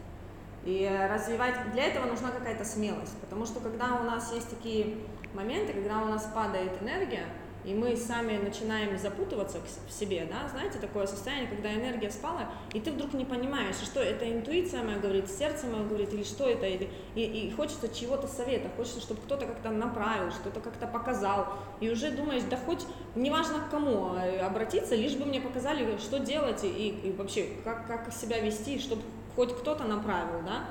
И 0.63 0.83
э, 0.89 1.13
развивать, 1.13 1.71
для 1.73 1.87
этого 1.87 2.05
нужна 2.05 2.31
какая-то 2.31 2.63
смелость, 2.63 3.17
потому 3.19 3.45
что 3.45 3.59
когда 3.59 3.95
у 3.99 4.03
нас 4.03 4.31
есть 4.33 4.49
такие 4.49 4.97
моменты, 5.33 5.73
когда 5.73 6.01
у 6.01 6.05
нас 6.05 6.23
падает 6.33 6.81
энергия, 6.81 7.25
и 7.65 7.73
мы 7.73 7.95
сами 7.97 8.37
начинаем 8.37 8.97
запутываться 8.97 9.59
в 9.87 9.91
себе, 9.91 10.27
да, 10.29 10.47
знаете, 10.49 10.79
такое 10.79 11.05
состояние, 11.07 11.47
когда 11.47 11.73
энергия 11.73 12.09
спала, 12.09 12.49
и 12.73 12.79
ты 12.79 12.91
вдруг 12.91 13.13
не 13.13 13.25
понимаешь, 13.25 13.75
что 13.75 13.99
это 14.01 14.31
интуиция 14.31 14.83
моя 14.83 14.97
говорит, 14.97 15.29
сердце 15.29 15.67
мое 15.67 15.83
говорит, 15.83 16.13
или 16.13 16.23
что 16.23 16.47
это, 16.49 16.65
или- 16.65 16.89
и, 17.15 17.23
и 17.23 17.51
хочется 17.51 17.89
чего-то 17.93 18.27
совета, 18.27 18.69
хочется, 18.77 19.01
чтобы 19.01 19.21
кто-то 19.21 19.45
как-то 19.45 19.69
направил, 19.69 20.31
что-то 20.31 20.61
как-то 20.61 20.87
показал, 20.87 21.47
и 21.81 21.89
уже 21.89 22.11
думаешь, 22.11 22.43
да 22.49 22.57
хоть 22.57 22.85
неважно 23.15 23.59
к 23.59 23.69
кому 23.69 24.15
э, 24.15 24.39
обратиться, 24.39 24.95
лишь 24.95 25.15
бы 25.15 25.25
мне 25.25 25.41
показали, 25.41 25.97
что 25.97 26.19
делать, 26.19 26.63
и, 26.63 26.89
и 27.03 27.11
вообще, 27.11 27.47
как, 27.63 27.87
как 27.87 28.13
себя 28.13 28.39
вести, 28.39 28.79
чтобы 28.79 29.01
хоть 29.35 29.55
кто-то 29.57 29.83
направил, 29.83 30.41
да, 30.45 30.63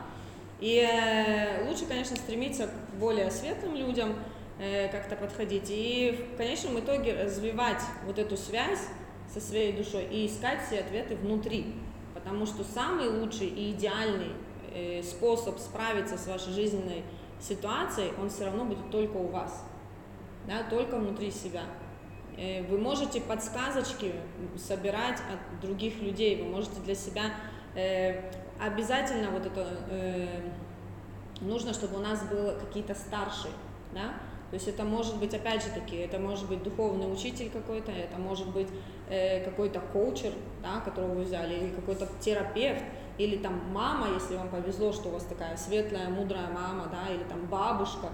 и 0.61 0.78
э, 0.80 1.68
лучше, 1.68 1.86
конечно, 1.86 2.16
стремиться 2.16 2.66
к 2.66 2.99
более 2.99 3.30
светлым 3.30 3.76
людям, 3.76 4.14
как-то 4.59 5.14
подходить. 5.14 5.66
И 5.68 6.26
в 6.34 6.36
конечном 6.36 6.80
итоге 6.80 7.22
развивать 7.22 7.82
вот 8.04 8.18
эту 8.18 8.36
связь 8.36 8.80
со 9.32 9.40
своей 9.40 9.72
душой 9.72 10.04
и 10.04 10.26
искать 10.26 10.66
все 10.66 10.80
ответы 10.80 11.16
внутри. 11.16 11.74
Потому 12.14 12.46
что 12.46 12.64
самый 12.64 13.09
лучший 13.09 13.46
и 13.46 13.72
идеальный 13.72 14.32
э, 14.74 15.02
способ 15.02 15.59
справиться 15.59 16.18
с 16.18 16.26
вашей 16.26 16.52
жизненной 16.52 17.04
ситуацией, 17.40 18.12
он 18.20 18.30
все 18.30 18.46
равно 18.46 18.64
будет 18.64 18.90
только 18.90 19.16
у 19.16 19.28
вас, 19.28 19.64
да, 20.46 20.62
только 20.68 20.96
внутри 20.96 21.30
себя. 21.30 21.62
Э, 22.36 22.62
Вы 22.62 22.78
можете 22.78 23.20
подсказочки 23.20 24.12
собирать 24.56 25.20
от 25.20 25.61
других 25.61 26.00
людей, 26.00 26.42
вы 26.42 26.48
можете 26.48 26.80
для 26.80 26.94
себя 26.94 27.34
э, 27.74 28.30
обязательно 28.61 29.30
вот 29.30 29.46
это 29.46 29.66
э, 29.90 30.40
нужно, 31.40 31.72
чтобы 31.72 31.98
у 31.98 32.00
нас 32.00 32.24
было 32.24 32.59
какие-то 32.59 32.94
старшие, 32.94 33.52
да, 33.92 34.14
то 34.51 34.55
есть 34.55 34.66
это 34.66 34.84
может 34.84 35.16
быть, 35.18 35.34
опять 35.34 35.62
же 35.62 35.68
таки, 35.70 35.96
это 35.96 36.18
может 36.18 36.49
быть 36.49 36.62
духовный 36.62 37.12
учитель 37.12 37.51
какой-то, 37.51 37.92
это 37.92 38.18
может 38.18 38.49
быть 38.49 38.68
э, 39.11 39.44
какой-то 39.44 39.80
коучер, 39.80 40.32
да, 40.62 40.80
которого 40.80 41.14
вы 41.14 41.24
взяли, 41.24 41.55
или 41.55 41.70
какой-то 41.70 42.09
терапевт, 42.20 42.82
или 43.18 43.36
там 43.36 43.61
мама, 43.72 44.09
если 44.14 44.36
вам 44.36 44.49
повезло, 44.49 44.92
что 44.92 45.09
у 45.09 45.12
вас 45.12 45.24
такая 45.24 45.57
светлая, 45.57 46.09
мудрая 46.09 46.49
мама, 46.49 46.88
да, 46.90 47.12
или 47.12 47.24
там 47.24 47.44
бабушка. 47.46 48.09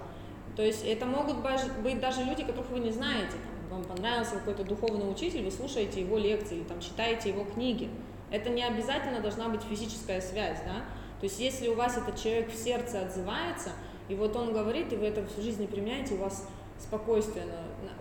То 0.57 0.61
есть 0.63 0.83
это 0.85 1.05
могут 1.05 1.37
быть 1.81 1.99
даже 1.99 2.23
люди, 2.23 2.43
которых 2.43 2.69
вы 2.69 2.79
не 2.79 2.91
знаете. 2.91 3.37
Там, 3.69 3.79
вам 3.79 3.83
понравился 3.85 4.35
какой-то 4.35 4.63
духовный 4.63 5.09
учитель, 5.09 5.43
вы 5.43 5.51
слушаете 5.51 6.01
его 6.01 6.17
лекции 6.17 6.57
или 6.57 6.63
там 6.63 6.81
читаете 6.81 7.29
его 7.29 7.45
книги. 7.45 7.89
Это 8.31 8.49
не 8.49 8.63
обязательно 8.63 9.21
должна 9.21 9.47
быть 9.47 9.61
физическая 9.63 10.19
связь, 10.19 10.59
да. 10.65 10.83
То 11.19 11.25
есть 11.25 11.39
если 11.39 11.69
у 11.69 11.75
вас 11.75 11.97
этот 11.97 12.21
человек 12.21 12.51
в 12.51 12.55
сердце 12.55 13.01
отзывается, 13.01 13.71
и 14.07 14.15
вот 14.15 14.35
он 14.35 14.53
говорит, 14.53 14.93
и 14.93 14.95
вы 14.95 15.07
это 15.07 15.21
в 15.21 15.41
жизни 15.41 15.65
применяете, 15.65 16.15
у 16.15 16.17
вас 16.17 16.47
спокойствие. 16.79 17.45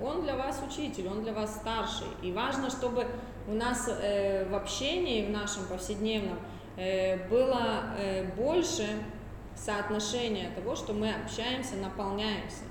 Он 0.03 0.23
для 0.23 0.37
вас 0.37 0.61
учитель, 0.67 1.09
он 1.09 1.23
для 1.23 1.33
вас 1.33 1.55
старший. 1.57 2.07
И 2.23 2.33
важно, 2.33 2.71
чтобы 2.71 3.07
у 3.47 3.53
нас 3.53 3.89
э, 3.89 4.49
в 4.49 4.55
общении, 4.55 5.27
в 5.27 5.31
нашем 5.31 5.67
повседневном, 5.67 6.39
э, 6.77 7.29
было 7.29 7.95
э, 7.99 8.25
больше 8.35 8.87
соотношения 9.55 10.51
того, 10.55 10.75
что 10.75 10.93
мы 10.93 11.13
общаемся, 11.13 11.77
наполняемся 11.77 12.65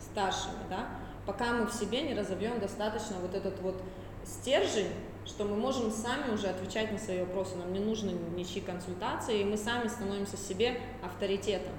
старшими, 0.00 0.54
да, 0.70 0.88
пока 1.26 1.52
мы 1.52 1.66
в 1.66 1.72
себе 1.72 2.02
не 2.02 2.14
разовьем 2.14 2.58
достаточно 2.58 3.16
вот 3.20 3.34
этот 3.34 3.60
вот 3.60 3.80
стержень, 4.24 4.88
что 5.26 5.44
мы 5.44 5.56
можем 5.56 5.90
сами 5.90 6.32
уже 6.32 6.46
отвечать 6.46 6.90
на 6.90 6.98
свои 6.98 7.20
вопросы, 7.20 7.56
нам 7.56 7.72
не 7.72 7.78
нужно 7.78 8.10
ничьи 8.34 8.62
консультации, 8.62 9.40
и 9.40 9.44
мы 9.44 9.58
сами 9.58 9.88
становимся 9.88 10.36
себе 10.36 10.80
авторитетом. 11.04 11.74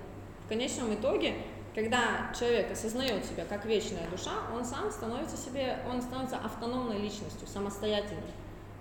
Конечном 0.51 0.93
итоге, 0.93 1.35
когда 1.73 2.29
человек 2.37 2.69
осознает 2.73 3.23
себя 3.23 3.45
как 3.45 3.65
вечная 3.65 4.05
душа, 4.09 4.33
он 4.53 4.65
сам 4.65 4.91
становится 4.91 5.37
себе, 5.37 5.77
он 5.89 6.01
становится 6.01 6.35
автономной 6.39 6.97
личностью, 6.97 7.47
самостоятельной. 7.47 8.33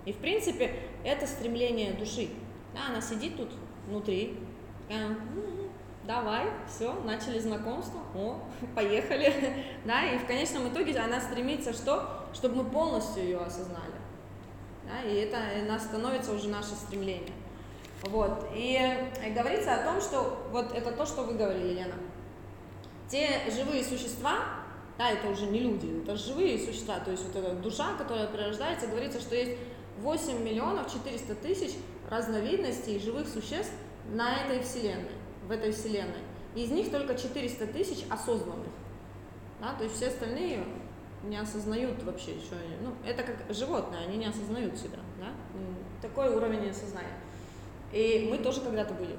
И 0.03 0.11
в 0.11 0.17
принципе 0.17 0.75
это 1.05 1.25
стремление 1.25 1.93
души. 1.93 2.27
Да, 2.73 2.87
она 2.89 2.99
сидит 2.99 3.37
тут 3.37 3.53
внутри, 3.87 4.37
такая, 4.89 5.05
«М, 5.07 5.17
давай, 6.03 6.47
все, 6.67 6.93
начали 7.05 7.39
знакомство, 7.39 8.01
о, 8.15 8.41
поехали, 8.75 9.33
да, 9.85 10.03
и 10.11 10.17
в 10.17 10.27
конечном 10.27 10.67
итоге 10.67 10.99
она 10.99 11.21
стремится 11.21 11.71
что? 11.71 12.27
Чтобы 12.33 12.65
мы 12.65 12.69
полностью 12.69 13.23
ее 13.23 13.37
осознали, 13.37 13.95
да, 14.85 15.09
и 15.09 15.15
это 15.15 15.37
она 15.63 15.79
становится 15.79 16.33
уже 16.33 16.49
наше 16.49 16.71
стремление. 16.75 17.31
Вот, 18.03 18.47
и 18.55 18.77
э, 18.79 19.33
говорится 19.33 19.75
о 19.75 19.83
том, 19.85 20.01
что 20.01 20.47
вот 20.51 20.73
это 20.73 20.91
то, 20.91 21.05
что 21.05 21.21
вы 21.23 21.35
говорили, 21.35 21.73
Лена, 21.75 21.93
те 23.07 23.41
живые 23.51 23.83
существа, 23.83 24.39
да, 24.97 25.11
это 25.11 25.27
уже 25.29 25.45
не 25.45 25.59
люди, 25.59 26.01
это 26.01 26.15
живые 26.15 26.57
существа, 26.57 26.99
то 26.99 27.11
есть 27.11 27.23
вот 27.25 27.35
эта 27.35 27.53
душа, 27.53 27.93
которая 27.97 28.27
прирождается, 28.27 28.87
говорится, 28.87 29.19
что 29.19 29.35
есть 29.35 29.57
8 29.99 30.43
миллионов 30.43 30.91
400 30.91 31.35
тысяч 31.35 31.75
разновидностей 32.09 32.99
живых 32.99 33.27
существ 33.27 33.73
на 34.09 34.45
этой 34.45 34.63
вселенной, 34.63 35.11
в 35.47 35.51
этой 35.51 35.71
вселенной. 35.71 36.21
Из 36.55 36.71
них 36.71 36.91
только 36.91 37.15
400 37.15 37.67
тысяч 37.67 38.05
осознанных, 38.09 38.67
да, 39.59 39.73
то 39.75 39.83
есть 39.83 39.95
все 39.95 40.07
остальные 40.07 40.63
не 41.23 41.37
осознают 41.37 42.01
вообще 42.03 42.31
еще, 42.31 42.55
ну, 42.81 42.93
это 43.05 43.21
как 43.21 43.55
животные, 43.55 44.07
они 44.07 44.17
не 44.17 44.25
осознают 44.25 44.75
себя, 44.75 44.97
да, 45.19 45.27
такой 46.01 46.35
уровень 46.35 46.67
осознания. 46.69 47.19
И 47.91 48.27
мы 48.29 48.37
тоже 48.37 48.61
когда-то 48.61 48.93
были. 48.93 49.17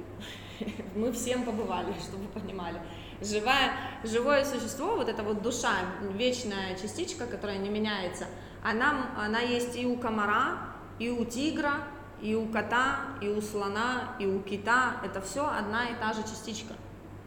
Мы 0.94 1.12
всем 1.12 1.44
побывали, 1.44 1.92
чтобы 2.00 2.26
понимали. 2.28 2.80
Живая, 3.20 3.72
живое 4.04 4.44
существо, 4.44 4.96
вот 4.96 5.08
эта 5.08 5.22
вот 5.22 5.42
душа, 5.42 5.72
вечная 6.14 6.76
частичка, 6.76 7.26
которая 7.26 7.58
не 7.58 7.68
меняется, 7.68 8.26
она, 8.62 9.10
она 9.16 9.40
есть 9.40 9.76
и 9.76 9.86
у 9.86 9.96
комара, 9.96 10.58
и 10.98 11.10
у 11.10 11.24
тигра, 11.24 11.84
и 12.20 12.34
у 12.34 12.46
кота, 12.46 13.00
и 13.20 13.28
у 13.28 13.40
слона, 13.40 14.16
и 14.20 14.26
у 14.26 14.40
кита. 14.40 14.96
Это 15.04 15.20
все 15.20 15.46
одна 15.46 15.88
и 15.88 15.94
та 15.94 16.12
же 16.12 16.22
частичка. 16.22 16.74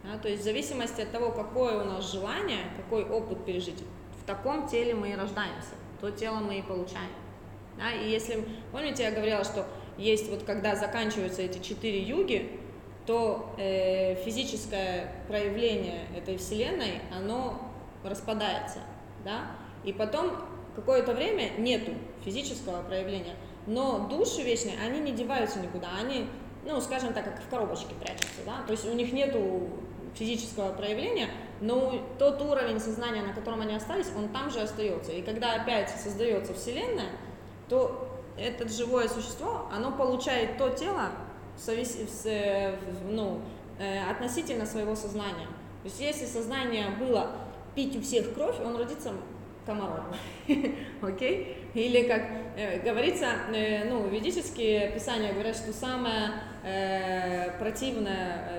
Да, 0.02 0.18
то 0.18 0.28
есть 0.28 0.42
в 0.42 0.44
зависимости 0.44 1.00
от 1.02 1.12
того, 1.12 1.32
какое 1.32 1.82
у 1.82 1.84
нас 1.84 2.12
желание, 2.12 2.70
какой 2.76 3.04
опыт 3.04 3.44
пережить, 3.44 3.82
в 4.22 4.24
таком 4.24 4.68
теле 4.68 4.94
мы 4.94 5.10
и 5.10 5.16
рождаемся, 5.16 5.74
то 6.00 6.10
тело 6.10 6.36
мы 6.36 6.58
и 6.58 6.62
получаем. 6.62 7.10
Да, 7.76 7.92
и 7.92 8.08
если, 8.08 8.46
помните, 8.72 9.02
я 9.02 9.10
говорила, 9.10 9.44
что 9.44 9.66
есть 9.98 10.28
вот 10.30 10.42
когда 10.42 10.76
заканчиваются 10.76 11.42
эти 11.42 11.58
четыре 11.58 12.00
юги, 12.02 12.60
то 13.06 13.54
э, 13.56 14.16
физическое 14.24 15.12
проявление 15.28 16.06
этой 16.16 16.36
вселенной, 16.38 17.00
оно 17.14 17.72
распадается, 18.02 18.80
да, 19.24 19.52
и 19.84 19.92
потом 19.92 20.32
какое-то 20.74 21.14
время 21.14 21.52
нету 21.58 21.92
физического 22.24 22.82
проявления, 22.82 23.34
но 23.66 24.08
души 24.08 24.42
вечные, 24.42 24.74
они 24.84 25.00
не 25.00 25.12
деваются 25.12 25.60
никуда, 25.60 25.88
они, 25.98 26.26
ну, 26.64 26.80
скажем 26.80 27.12
так, 27.12 27.24
как 27.24 27.42
в 27.42 27.48
коробочке 27.48 27.94
прячутся, 27.94 28.40
да, 28.44 28.62
то 28.66 28.72
есть 28.72 28.88
у 28.88 28.92
них 28.92 29.12
нету 29.12 29.68
физического 30.14 30.72
проявления, 30.72 31.28
но 31.60 32.00
тот 32.18 32.40
уровень 32.42 32.80
сознания, 32.80 33.22
на 33.22 33.32
котором 33.32 33.60
они 33.60 33.74
остались, 33.74 34.08
он 34.16 34.28
там 34.28 34.50
же 34.50 34.60
остается. 34.60 35.12
И 35.12 35.22
когда 35.22 35.54
опять 35.54 35.90
создается 35.90 36.54
Вселенная, 36.54 37.10
то 37.68 38.05
это 38.38 38.68
живое 38.68 39.08
существо, 39.08 39.68
оно 39.72 39.92
получает 39.92 40.58
то 40.58 40.70
тело 40.70 41.10
э, 41.66 42.76
ну, 43.10 43.40
э, 43.78 44.10
относительно 44.10 44.66
своего 44.66 44.94
сознания. 44.94 45.46
То 45.82 45.88
есть 45.88 46.00
если 46.00 46.26
сознание 46.26 46.90
было 46.98 47.30
пить 47.74 47.96
у 47.96 48.00
всех 48.00 48.34
кровь, 48.34 48.56
он 48.64 48.76
родится 48.76 49.12
комаром. 49.64 50.04
Окей? 51.02 51.56
Или 51.74 52.06
как 52.06 52.22
э, 52.56 52.80
говорится, 52.82 53.26
ну, 53.88 54.06
ведические 54.08 54.90
писания 54.92 55.32
говорят, 55.32 55.56
что 55.56 55.72
самое 55.72 56.32
противное, 57.60 58.50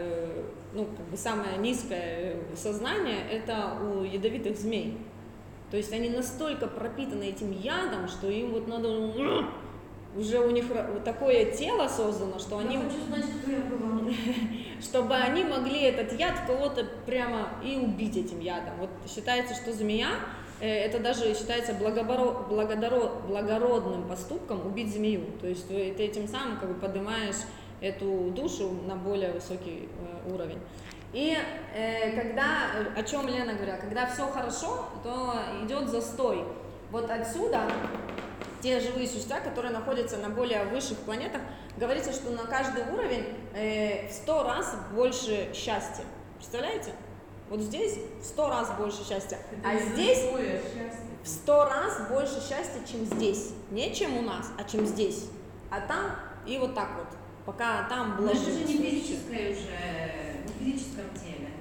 ну, 0.74 0.86
как 0.86 1.06
бы 1.08 1.18
самое 1.18 1.58
низкое 1.58 2.38
сознание 2.56 3.18
это 3.30 3.78
у 3.82 4.04
ядовитых 4.04 4.58
змей. 4.58 4.98
То 5.70 5.76
есть 5.76 5.92
они 5.92 6.10
настолько 6.10 6.68
пропитаны 6.68 7.24
этим 7.24 7.52
ядом, 7.52 8.08
что 8.08 8.30
им 8.30 8.52
вот 8.52 8.68
надо 8.68 8.88
уже 10.16 10.40
у 10.40 10.50
них 10.52 10.66
такое 11.06 11.46
тело 11.52 11.88
создано, 11.88 12.40
что 12.40 12.58
они 12.60 12.76
Я 12.76 12.82
хочу 12.82 13.02
знать, 13.08 13.26
кто 13.42 13.52
я 13.52 13.60
была. 13.60 14.12
чтобы 14.82 15.16
они 15.16 15.44
могли 15.44 15.82
этот 15.82 16.14
яд 16.14 16.34
кого-то 16.46 16.86
прямо 17.06 17.50
и 17.64 17.78
убить 17.78 18.16
этим 18.18 18.40
ядом. 18.40 18.74
Вот 18.80 18.90
считается, 19.10 19.54
что 19.56 19.74
змея, 19.74 20.10
э, 20.60 20.68
это 20.68 21.00
даже 21.00 21.34
считается 21.34 21.74
благоборо- 21.74 22.48
благодаро- 22.50 23.26
благородным 23.28 24.08
поступком 24.08 24.66
убить 24.66 24.94
змею. 24.94 25.26
То 25.42 25.48
есть 25.48 25.70
вы- 25.70 25.94
ты 25.98 26.04
этим 26.04 26.28
самым 26.28 26.58
как 26.60 26.70
бы 26.70 26.76
поднимаешь 26.76 27.38
эту 27.82 28.32
душу 28.32 28.72
на 28.88 28.96
более 28.96 29.32
высокий 29.32 29.88
э, 30.26 30.32
уровень. 30.34 30.60
И 31.14 31.36
э, 31.76 32.12
когда, 32.20 32.72
э, 32.96 33.00
о 33.00 33.04
чем 33.04 33.28
Лена 33.28 33.54
говорила, 33.54 33.78
когда 33.78 34.06
все 34.08 34.28
хорошо, 34.28 34.86
то 35.04 35.36
идет 35.66 35.90
застой. 35.90 36.44
Вот 36.92 37.10
отсюда 37.10 37.62
те 38.68 38.82
живые 38.82 39.08
существа, 39.08 39.40
которые 39.40 39.72
находятся 39.72 40.18
на 40.18 40.30
более 40.30 40.66
высших 40.66 40.98
планетах, 40.98 41.42
говорится, 41.78 42.12
что 42.12 42.32
на 42.32 42.44
каждый 42.44 42.84
уровень 42.94 43.26
э, 43.54 44.10
в 44.10 44.12
сто 44.12 44.44
раз 44.44 44.76
больше 44.94 45.50
счастья. 45.54 46.04
Представляете? 46.36 46.92
Вот 47.50 47.62
здесь 47.62 47.98
в 48.22 48.26
сто 48.26 48.50
раз 48.50 48.70
больше 48.78 49.08
счастья, 49.08 49.38
Это 49.52 49.70
а 49.70 49.80
здесь 49.80 50.20
в 51.24 51.28
сто 51.28 51.64
раз 51.64 52.10
больше 52.10 52.42
счастья, 52.42 52.82
чем 52.86 53.06
здесь. 53.06 53.54
Не 53.72 53.96
чем 53.96 54.18
у 54.18 54.22
нас, 54.22 54.52
а 54.60 54.70
чем 54.70 54.86
здесь. 54.86 55.30
А 55.72 55.80
там 55.80 56.12
и 56.46 56.58
вот 56.58 56.76
так 56.76 56.90
вот, 56.98 57.08
пока 57.46 57.88
там 57.88 58.18
Но 58.20 58.32
это 58.32 58.38
же 58.38 58.52
не 58.52 58.66
физическое 58.66 59.52
уже, 59.52 60.44
не 60.46 60.52
в 60.52 60.58
физическом 60.58 61.06
теле. 61.14 61.52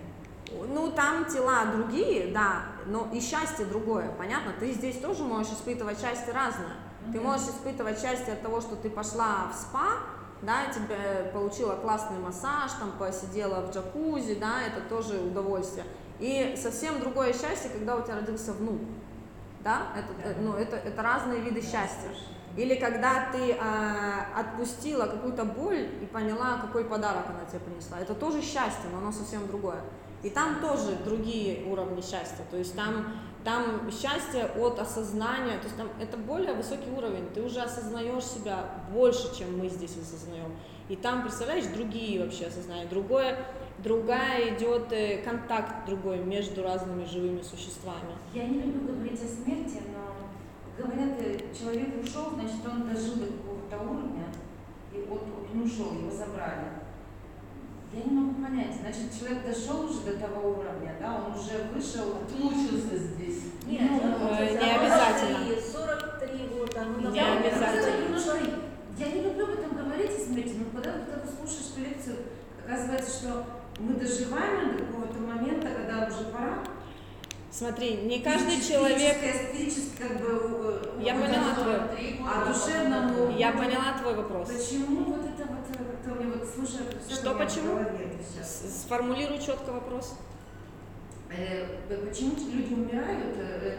Ну, 0.75 0.91
там 0.91 1.25
тела 1.27 1.67
другие, 1.67 2.33
да, 2.33 2.63
но 2.87 3.09
и 3.13 3.21
счастье 3.21 3.65
другое, 3.65 4.11
понятно? 4.19 4.55
Ты 4.59 4.73
здесь 4.73 4.99
тоже 4.99 5.23
можешь 5.23 5.53
испытывать 5.53 6.01
счастье 6.01 6.33
разное. 6.33 6.75
Ты 7.13 7.21
можешь 7.21 7.49
испытывать 7.49 8.01
счастье 8.01 8.35
от 8.35 8.43
того, 8.43 8.61
что 8.61 8.77
ты 8.77 8.91
пошла 8.91 9.51
в 9.53 9.57
спа, 9.57 9.99
да, 10.43 10.67
тебе 10.67 11.31
получила 11.33 11.75
классный 11.75 12.19
массаж, 12.19 12.73
там 12.79 12.93
посидела 12.99 13.63
в 13.63 13.75
джакузи, 13.75 14.35
да, 14.35 14.63
это 14.63 14.81
тоже 14.89 15.19
удовольствие. 15.19 15.87
И 16.19 16.55
совсем 16.61 17.01
другое 17.01 17.33
счастье, 17.33 17.71
когда 17.71 17.97
у 17.97 18.03
тебя 18.03 18.17
родился 18.17 18.53
внук, 18.53 18.81
да, 19.63 19.89
это, 19.97 20.29
э, 20.29 20.41
ну, 20.41 20.55
это, 20.55 20.77
это 20.77 21.03
разные 21.03 21.41
виды 21.41 21.61
счастья. 21.61 22.11
Или 22.57 22.77
когда 22.77 23.29
ты 23.33 23.53
а, 23.61 24.29
отпустила 24.35 25.07
какую-то 25.07 25.45
боль 25.45 25.89
и 26.01 26.07
поняла, 26.07 26.59
какой 26.59 26.85
подарок 26.85 27.27
она 27.29 27.45
тебе 27.45 27.61
принесла. 27.61 27.99
Это 28.01 28.15
тоже 28.15 28.41
счастье, 28.41 28.89
но 28.91 28.99
оно 28.99 29.13
совсем 29.13 29.47
другое. 29.47 29.81
И 30.23 30.31
там 30.31 30.61
тоже 30.61 30.97
другие 31.05 31.67
уровни 31.71 32.01
счастья. 32.01 32.45
То 32.51 32.57
есть 32.57 32.75
там, 32.75 33.13
там 33.47 33.89
счастье 33.93 34.51
от 34.59 34.81
осознания, 34.81 35.57
то 35.59 35.67
есть 35.67 35.77
там 35.77 35.89
это 36.01 36.17
более 36.17 36.53
высокий 36.53 36.91
уровень. 36.91 37.29
Ты 37.33 37.43
уже 37.43 37.61
осознаешь 37.61 38.25
себя 38.25 38.65
больше, 38.93 39.39
чем 39.39 39.57
мы 39.57 39.69
здесь 39.69 39.97
осознаем. 39.97 40.51
И 40.89 40.97
там, 40.97 41.23
представляешь, 41.23 41.67
другие 41.67 42.25
вообще 42.25 42.47
осознания. 42.47 42.87
Другое, 42.87 43.39
другая 43.79 44.53
идет 44.53 44.91
э, 44.91 45.19
контакт 45.19 45.87
другой 45.87 46.19
между 46.19 46.65
разными 46.65 47.05
живыми 47.05 47.41
существами. 47.43 48.17
Я 48.35 48.49
не 48.49 48.63
люблю 48.63 48.95
говорить 48.95 49.23
о 49.23 49.29
смерти, 49.29 49.81
но 49.95 50.85
говорят, 50.85 51.13
э, 51.21 51.39
человек 51.57 52.03
ушел, 52.03 52.31
значит, 52.35 52.67
он 52.69 52.89
дожил 52.89 53.15
до 53.15 53.27
какого-то 53.27 53.77
уровня, 53.79 54.27
и 54.93 55.07
вот 55.09 55.23
он 55.55 55.63
ушел, 55.63 55.93
его 55.93 56.11
забрали. 56.11 56.65
Я 57.93 58.03
не 58.05 58.11
могу 58.11 58.43
понять, 58.43 58.75
значит, 58.81 59.09
человек 59.19 59.45
дошел 59.47 59.85
уже 59.87 60.01
до 60.01 60.19
того 60.19 60.51
уровня, 60.51 60.95
да, 61.01 61.25
он 61.27 61.33
уже 61.39 61.65
вышел. 61.73 62.17
Отмучился 62.23 62.97
здесь. 62.99 63.43
Нет, 63.67 63.91
Ну, 63.91 64.01
ну, 64.21 64.29
э, 64.31 64.53
не 64.53 64.59
за 64.59 64.75
обязательно. 64.75 65.39
43, 65.39 65.73
43 65.73 66.49
года, 66.49 66.85
ну, 66.85 67.11
Не 67.11 67.19
давай, 67.21 67.39
обязательно. 67.39 68.05
Немножко- 68.05 68.39
Я 68.99 69.07
не 69.13 69.23
люблю 69.23 69.45
об 69.45 69.51
этом 69.59 69.77
говорить 69.77 70.13
смерти, 70.25 70.55
но 70.59 70.65
когда, 70.81 70.99
когда 71.01 71.17
ты 71.21 71.29
слушаешь 71.29 71.71
эту 71.73 71.81
лекцию, 71.89 72.17
оказывается, 72.67 73.11
что 73.19 73.45
мы 73.79 73.95
доживаем 73.95 74.73
до 74.77 74.85
какого-то 74.85 75.19
момента, 75.21 75.69
когда 75.69 76.07
уже 76.07 76.25
пора. 76.33 76.59
Смотри, 77.57 78.03
не 78.03 78.21
каждый 78.21 78.61
человек... 78.61 79.17
как 79.99 80.21
бы 80.21 80.79
э, 80.99 81.03
Я 81.03 81.15
поняла 81.15 81.55
твой, 81.55 82.21
А 82.29 82.53
душевному 82.53 83.35
я 83.35 83.53
поняла 83.53 83.97
твой 83.99 84.15
вопрос. 84.15 84.49
Почему 84.51 85.05
вот 85.05 85.25
это 85.25 85.49
вот, 85.49 85.65
э, 85.71 85.79
как-то 85.79 86.21
мне 86.21 86.35
вот 86.35 86.47
слушай, 86.55 86.81
это 86.87 87.15
Что 87.15 87.33
у 87.33 87.39
почему? 87.39 87.79
это 87.79 88.45
Сформулируй 88.45 89.39
четко 89.39 89.73
вопрос. 89.73 90.19
Э, 91.31 91.79
Почему 92.07 92.35
люди 92.53 92.75
умирают, 92.75 93.35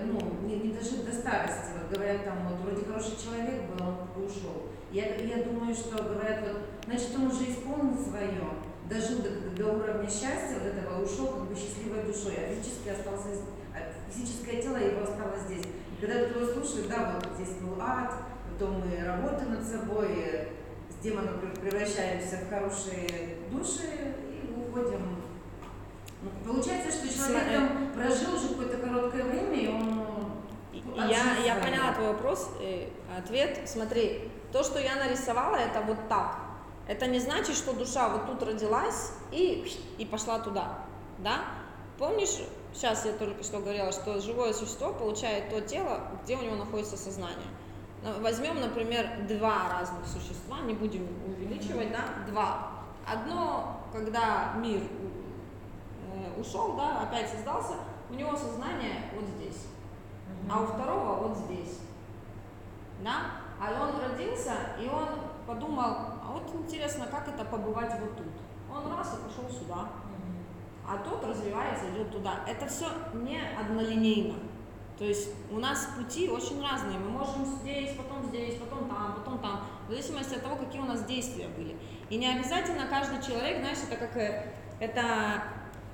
ну, 0.08 0.48
не, 0.48 0.56
не 0.56 0.74
дожив 0.74 1.06
до 1.06 1.14
старости, 1.14 1.70
вот 1.78 1.96
говорят 1.96 2.26
там, 2.26 2.48
вот 2.50 2.60
вроде 2.62 2.84
хороший 2.84 3.16
человек 3.24 3.62
был, 3.70 3.86
он 3.86 4.26
ушел. 4.26 4.72
Я, 4.92 5.18
я 5.18 5.44
думаю, 5.44 5.76
что 5.76 6.02
говорят, 6.02 6.40
вот, 6.48 6.62
значит, 6.88 7.10
он 7.16 7.28
уже 7.28 7.52
исполнил 7.52 7.96
свое, 8.04 8.42
дожил 8.90 9.20
до, 9.22 9.56
до 9.56 9.72
уровня 9.72 10.10
счастья, 10.10 10.58
вот 10.58 10.66
этого, 10.66 11.04
ушел 11.04 11.28
как 11.28 11.50
бы 11.50 11.56
счастливой 11.56 12.02
душой, 12.02 12.34
а 12.38 12.56
физически 12.56 12.90
остался, 12.90 13.28
физическое 14.12 14.62
тело 14.62 14.78
его 14.78 15.04
осталось 15.04 15.42
здесь. 15.48 15.66
И 15.66 16.02
когда 16.06 16.26
ты 16.26 16.40
его 16.40 16.46
слушаешь, 16.54 16.88
да, 16.88 17.14
вот 17.16 17.28
здесь 17.36 17.56
был 17.58 17.78
ад, 17.82 18.14
потом 18.52 18.82
мы 18.82 19.04
работаем 19.06 19.54
над 19.56 19.64
собой, 19.64 20.08
э, 20.20 20.48
с 20.90 21.04
демоном 21.04 21.40
пр- 21.40 21.60
превращаемся 21.60 22.38
в 22.38 22.50
хорошие 22.50 23.38
души 23.52 24.14
и 24.32 24.54
уходим. 24.60 25.18
Ну, 26.22 26.30
Получается, 26.54 26.92
что 26.92 27.08
человек 27.14 27.44
Сма- 27.44 27.54
там 27.54 27.92
прожил 27.94 28.36
уже 28.36 28.50
какое-то 28.50 28.78
короткое 28.78 29.24
время, 29.24 29.56
и 29.56 29.68
он 29.68 29.98
И- 30.74 30.84
Я, 31.10 31.38
я 31.46 31.56
поняла 31.62 31.94
твой 31.94 32.08
вопрос. 32.08 32.50
э, 32.60 32.88
Ответ, 33.18 33.62
смотри, 33.66 34.32
то, 34.52 34.64
что 34.64 34.80
я 34.80 34.96
нарисовала, 34.96 35.56
это 35.56 35.82
вот 35.82 35.98
так. 36.10 36.38
Это 36.88 37.06
не 37.08 37.20
значит, 37.20 37.56
что 37.56 37.74
душа 37.74 38.10
вот 38.10 38.26
тут 38.28 38.42
родилась 38.48 39.12
и, 39.32 39.72
и 39.98 40.06
пошла 40.06 40.40
туда, 40.40 40.80
да? 41.20 41.42
Помнишь, 41.98 42.38
сейчас 42.78 43.06
я 43.06 43.14
только 43.14 43.44
что 43.44 43.60
говорила, 43.60 43.92
что 43.92 44.22
живое 44.22 44.54
существо 44.54 44.94
получает 44.94 45.50
то 45.50 45.60
тело, 45.62 46.02
где 46.24 46.38
у 46.38 46.42
него 46.42 46.56
находится 46.56 46.96
сознание. 46.96 47.48
Ну, 48.04 48.22
Возьмем, 48.22 48.62
например, 48.62 49.28
два 49.28 49.70
разных 49.70 50.06
существа, 50.06 50.60
не 50.62 50.74
будем 50.74 51.08
увеличивать, 51.26 51.92
да, 51.92 52.30
два. 52.30 52.72
Одно, 53.06 53.82
когда 53.92 54.54
мир 54.58 54.82
э, 54.82 56.40
ушел, 56.40 56.76
да, 56.78 57.02
опять 57.02 57.30
создался, 57.30 57.74
у 58.10 58.14
него 58.14 58.36
сознание 58.36 59.12
вот 59.16 59.26
здесь 59.28 59.66
а 60.50 60.62
у 60.62 60.66
второго 60.66 61.28
вот 61.28 61.38
здесь. 61.38 61.80
Да? 63.04 63.32
А 63.60 63.72
он 63.82 64.00
родился, 64.00 64.54
и 64.80 64.88
он 64.88 65.08
подумал, 65.46 65.84
а 66.24 66.32
вот 66.32 66.44
интересно, 66.54 67.08
как 67.08 67.28
это 67.28 67.44
побывать 67.46 67.92
вот 68.00 68.18
тут. 68.18 68.28
Он 68.72 68.92
раз 68.92 69.16
и 69.16 69.28
пошел 69.28 69.50
сюда, 69.50 69.90
а 70.88 70.98
тот 70.98 71.24
развивается, 71.24 71.90
идет 71.92 72.12
туда. 72.12 72.42
Это 72.48 72.68
все 72.68 72.86
не 73.14 73.40
однолинейно. 73.60 74.36
То 74.98 75.04
есть 75.04 75.30
у 75.52 75.60
нас 75.60 75.90
пути 75.98 76.28
очень 76.30 76.62
разные. 76.62 76.98
Мы 76.98 77.10
можем 77.10 77.46
здесь, 77.46 77.92
потом 77.96 78.26
здесь, 78.26 78.56
потом 78.56 78.90
там, 78.90 79.14
потом 79.16 79.40
там, 79.40 79.62
в 79.88 79.92
зависимости 79.92 80.36
от 80.36 80.44
того, 80.44 80.56
какие 80.56 80.82
у 80.82 80.86
нас 80.86 81.04
действия 81.04 81.48
были. 81.50 81.76
И 82.10 82.18
не 82.18 82.28
обязательно 82.28 82.88
каждый 82.88 83.22
человек, 83.22 83.60
знаешь, 83.60 83.78
это 83.88 83.96
как 83.96 84.18
э, 84.18 84.54
это 84.80 85.44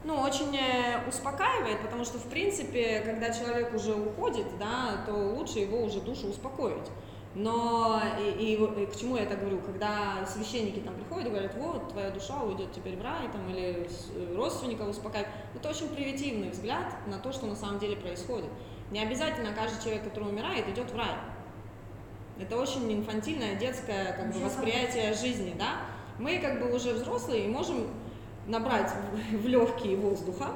ну, 0.05 0.15
очень 0.15 0.55
э, 0.55 1.07
успокаивает, 1.07 1.81
потому 1.81 2.05
что, 2.05 2.17
в 2.17 2.29
принципе, 2.29 3.01
когда 3.01 3.33
человек 3.33 3.73
уже 3.73 3.93
уходит, 3.93 4.45
да, 4.57 5.03
то 5.05 5.13
лучше 5.13 5.59
его 5.59 5.81
уже 5.81 5.99
душу 5.99 6.27
успокоить. 6.27 6.89
Но 7.36 7.99
и, 8.19 8.29
и 8.29 8.53
и 8.53 8.86
к 8.86 8.95
чему 8.95 9.17
я 9.17 9.23
это 9.23 9.36
говорю? 9.36 9.59
Когда 9.61 10.23
священники 10.25 10.79
там 10.79 10.93
приходят 10.93 11.27
и 11.27 11.29
говорят, 11.31 11.55
вот, 11.55 11.89
твоя 11.89 12.11
душа 12.11 12.39
уйдет 12.43 12.71
теперь 12.71 12.95
в 12.95 13.01
рай, 13.01 13.27
там, 13.31 13.49
или 13.49 13.88
э, 14.15 14.36
родственников 14.36 14.89
успокаивать, 14.89 15.29
это 15.55 15.69
очень 15.69 15.89
примитивный 15.89 16.49
взгляд 16.49 16.93
на 17.07 17.17
то, 17.17 17.31
что 17.31 17.47
на 17.47 17.55
самом 17.55 17.79
деле 17.79 17.95
происходит. 17.95 18.49
Не 18.91 18.99
обязательно 18.99 19.51
каждый 19.53 19.81
человек, 19.81 20.03
который 20.03 20.29
умирает, 20.29 20.69
идет 20.69 20.91
в 20.91 20.95
рай. 20.95 21.15
Это 22.39 22.55
очень 22.55 22.91
инфантильное, 22.91 23.55
детское 23.55 24.13
как 24.13 24.31
бы, 24.31 24.39
восприятие 24.39 25.13
жизни, 25.13 25.55
да? 25.57 25.77
Мы 26.19 26.38
как 26.38 26.59
бы 26.59 26.75
уже 26.75 26.93
взрослые 26.93 27.45
и 27.45 27.47
можем 27.47 27.88
набрать 28.45 28.91
в, 28.91 29.38
в 29.38 29.47
легкие 29.47 29.97
воздуха, 29.97 30.49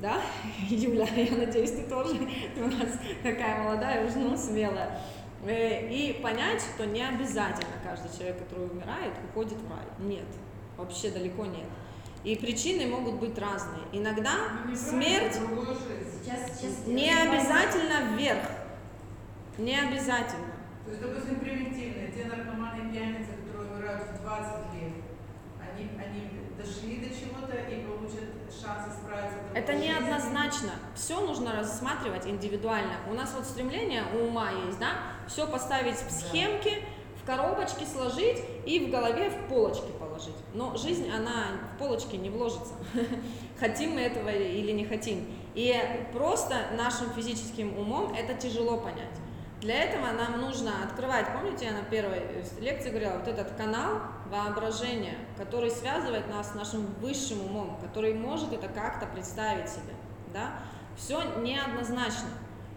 да, 0.00 0.20
Юля, 0.68 1.06
я 1.16 1.36
надеюсь, 1.36 1.70
ты 1.70 1.84
тоже, 1.84 2.16
ты 2.54 2.62
у 2.62 2.66
нас 2.66 2.98
такая 3.22 3.62
молодая, 3.62 4.06
уже 4.06 4.18
ну, 4.18 4.36
смелая, 4.36 5.00
и 5.46 6.20
понять, 6.22 6.62
что 6.62 6.86
не 6.86 7.02
обязательно 7.02 7.74
каждый 7.82 8.16
человек, 8.16 8.38
который 8.38 8.66
умирает, 8.66 9.12
уходит 9.30 9.58
в 9.58 9.70
рай. 9.70 9.84
Нет, 9.98 10.26
вообще 10.76 11.10
далеко 11.10 11.44
нет. 11.44 11.66
И 12.24 12.36
причины 12.36 12.86
могут 12.86 13.16
быть 13.16 13.38
разные. 13.38 13.82
Иногда 13.92 14.32
Ну, 14.66 14.74
смерть. 14.74 15.34
Сейчас, 15.34 16.58
сейчас 16.58 16.86
не 16.86 17.10
обязательно 17.10 18.16
вверх, 18.16 18.48
не 19.58 19.78
обязательно. 19.78 20.54
То 20.84 20.90
есть, 20.90 21.02
допустим, 21.02 21.40
примитивные, 21.40 22.12
те 22.12 22.24
наркоманы 22.24 22.90
пьяницы, 22.90 23.32
которые 23.44 23.72
умирают 23.72 24.02
в 24.10 24.22
20 24.22 24.74
лет, 24.74 24.92
они, 25.60 25.90
они 25.98 26.30
дошли 26.56 26.96
до 26.96 27.08
чего-то 27.08 27.56
и 27.56 27.84
получат 27.86 28.33
шанс 28.64 28.94
исправиться. 28.94 29.38
в 29.52 29.56
Это 29.56 29.72
жизни. 29.72 29.92
однозначно. 29.92 30.70
Все 30.94 31.20
нужно 31.20 31.54
рассматривать 31.54 32.26
индивидуально. 32.26 32.94
У 33.10 33.14
нас 33.14 33.32
вот 33.34 33.44
стремление 33.44 34.04
у 34.14 34.26
ума 34.26 34.50
есть, 34.66 34.78
да, 34.78 34.92
все 35.28 35.46
поставить 35.46 35.96
в 35.96 36.10
схемки, 36.10 36.82
в 37.22 37.26
коробочки 37.26 37.84
сложить 37.84 38.42
и 38.66 38.86
в 38.86 38.90
голове 38.90 39.30
в 39.30 39.48
полочки 39.48 39.90
положить. 39.98 40.34
Но 40.52 40.76
жизнь, 40.76 41.10
она 41.10 41.46
в 41.74 41.78
полочки 41.78 42.16
не 42.16 42.30
вложится. 42.30 42.74
Хотим 43.58 43.92
мы 43.94 44.02
этого 44.02 44.28
или 44.28 44.72
не 44.72 44.84
хотим. 44.84 45.26
И 45.54 45.74
просто 46.12 46.54
нашим 46.76 47.10
физическим 47.10 47.78
умом 47.78 48.12
это 48.12 48.34
тяжело 48.34 48.76
понять. 48.78 49.08
Для 49.60 49.84
этого 49.84 50.12
нам 50.12 50.40
нужно 50.40 50.84
открывать, 50.84 51.26
помните, 51.32 51.64
я 51.66 51.72
на 51.72 51.82
первой 51.84 52.20
лекции 52.60 52.90
говорила, 52.90 53.14
вот 53.18 53.28
этот 53.28 53.56
канал 53.56 54.02
воображения, 54.30 55.16
который 55.36 55.70
связывает 55.70 56.28
нас 56.28 56.52
с 56.52 56.54
нашим 56.54 56.86
высшим 57.00 57.40
умом, 57.44 57.78
который 57.80 58.14
может 58.14 58.52
это 58.52 58.68
как-то 58.68 59.06
представить 59.06 59.68
себе. 59.68 59.94
Да? 60.32 60.58
Все 60.96 61.22
неоднозначно. 61.40 62.28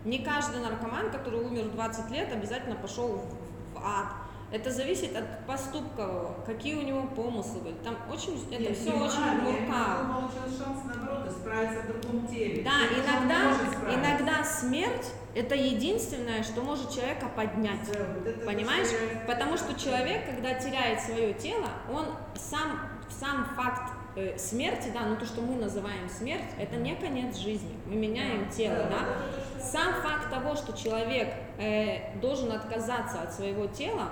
Не 0.06 0.20
каждый 0.20 0.62
наркоман, 0.62 1.12
который 1.12 1.42
умер 1.42 1.66
в 1.66 1.76
20 1.76 2.12
лет, 2.12 2.32
обязательно 2.32 2.76
пошел 2.76 3.08
в 3.08 3.78
ад. 3.78 4.08
Это 4.50 4.72
зависит 4.72 5.14
от 5.16 5.46
поступка, 5.46 6.34
какие 6.46 6.76
у 6.76 6.82
него 6.82 7.04
помыслы 7.08 7.60
были. 7.60 7.76
Там 7.84 7.98
очень, 8.10 8.42
это 8.50 8.62
Нет, 8.62 8.78
все 8.78 8.92
очень 8.92 9.42
мурка. 9.42 10.00
Он 10.00 10.14
получил 10.14 10.58
шанс, 10.58 10.80
наоборот, 10.86 11.28
исправиться 11.28 11.82
в 11.82 11.88
другом 12.02 12.28
теле. 12.28 12.64
Да, 12.64 12.86
иногда, 12.88 13.94
иногда 13.94 14.44
смерть 14.46 15.12
это 15.36 15.54
единственное, 15.54 16.44
что 16.44 16.62
может 16.62 16.92
человека 16.92 17.28
поднять. 17.36 17.92
Да, 17.92 18.00
вот 18.24 18.46
Понимаешь? 18.46 18.88
я- 18.88 19.20
Потому 19.28 19.58
что 19.58 19.78
человек, 19.80 20.26
когда 20.26 20.54
теряет 20.54 21.02
свое 21.02 21.34
тело, 21.34 21.68
он 21.92 22.06
сам, 22.36 22.80
сам 23.10 23.46
факт 23.56 23.92
э, 24.16 24.38
смерти, 24.38 24.90
да, 24.94 25.02
ну 25.02 25.16
то, 25.18 25.26
что 25.26 25.42
мы 25.42 25.56
называем 25.56 26.10
смерть, 26.10 26.46
это 26.58 26.78
не 26.78 26.96
конец 26.96 27.36
жизни. 27.36 27.78
Мы 27.86 27.96
меняем 27.98 28.50
тело, 28.50 28.88
да. 28.90 29.62
Сам 29.62 29.94
факт 30.02 30.30
того, 30.32 30.56
что 30.56 30.72
человек 30.76 31.34
э, 31.60 32.18
должен 32.20 32.52
отказаться 32.52 33.22
от 33.22 33.34
своего 33.34 33.68
тела, 33.68 34.10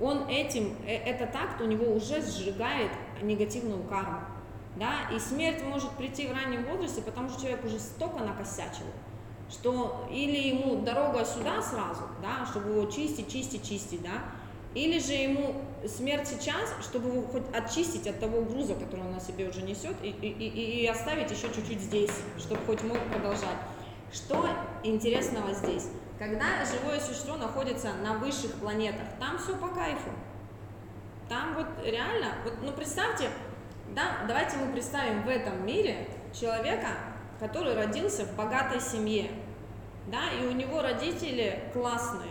он 0.00 0.28
этим, 0.28 0.76
э, 0.86 0.96
это 0.96 1.26
так, 1.26 1.60
у 1.60 1.64
него 1.64 1.92
уже 1.92 2.22
сжигает 2.22 2.90
негативную 3.22 3.82
карму. 3.84 4.20
Да? 4.76 5.08
И 5.12 5.18
смерть 5.18 5.62
может 5.64 5.90
прийти 5.92 6.26
в 6.28 6.32
раннем 6.32 6.64
возрасте, 6.64 7.02
потому 7.02 7.28
что 7.28 7.40
человек 7.40 7.64
уже 7.64 7.78
столько 7.80 8.18
накосячил, 8.22 8.86
что 9.50 10.06
или 10.10 10.48
ему 10.48 10.82
дорога 10.82 11.24
сюда 11.24 11.60
сразу, 11.62 12.02
да, 12.22 12.46
чтобы 12.46 12.70
его 12.70 12.90
чистить, 12.90 13.32
чистить, 13.32 13.68
чистить, 13.68 14.02
да, 14.02 14.22
или 14.74 14.98
же 15.00 15.14
ему 15.14 15.56
смерть 15.86 16.28
сейчас, 16.28 16.74
чтобы 16.82 17.08
его 17.08 17.22
хоть 17.22 17.42
очистить 17.52 18.06
от 18.06 18.20
того 18.20 18.42
груза, 18.42 18.74
который 18.74 19.00
он 19.00 19.12
на 19.12 19.20
себе 19.20 19.48
уже 19.48 19.62
несет, 19.62 19.96
и, 20.02 20.10
и, 20.10 20.28
и, 20.28 20.82
и 20.82 20.86
оставить 20.86 21.30
еще 21.30 21.52
чуть-чуть 21.52 21.80
здесь, 21.80 22.12
чтобы 22.38 22.60
хоть 22.66 22.82
мог 22.84 22.98
продолжать. 23.10 23.58
Что 24.12 24.46
интересного 24.84 25.52
здесь? 25.54 25.86
Когда 26.18 26.64
живое 26.64 26.98
существо 26.98 27.36
находится 27.36 27.92
на 28.02 28.14
высших 28.14 28.54
планетах, 28.54 29.06
там 29.20 29.38
все 29.38 29.56
по 29.56 29.68
кайфу. 29.68 30.10
Там 31.28 31.54
вот 31.54 31.66
реально, 31.84 32.32
вот, 32.42 32.54
ну 32.62 32.72
представьте, 32.72 33.28
да, 33.94 34.18
давайте 34.26 34.56
мы 34.56 34.72
представим 34.72 35.22
в 35.22 35.28
этом 35.28 35.64
мире 35.64 36.08
человека, 36.32 36.88
который 37.38 37.74
родился 37.74 38.24
в 38.24 38.34
богатой 38.34 38.80
семье, 38.80 39.30
да, 40.10 40.30
и 40.32 40.46
у 40.46 40.52
него 40.52 40.82
родители 40.82 41.70
классные, 41.72 42.30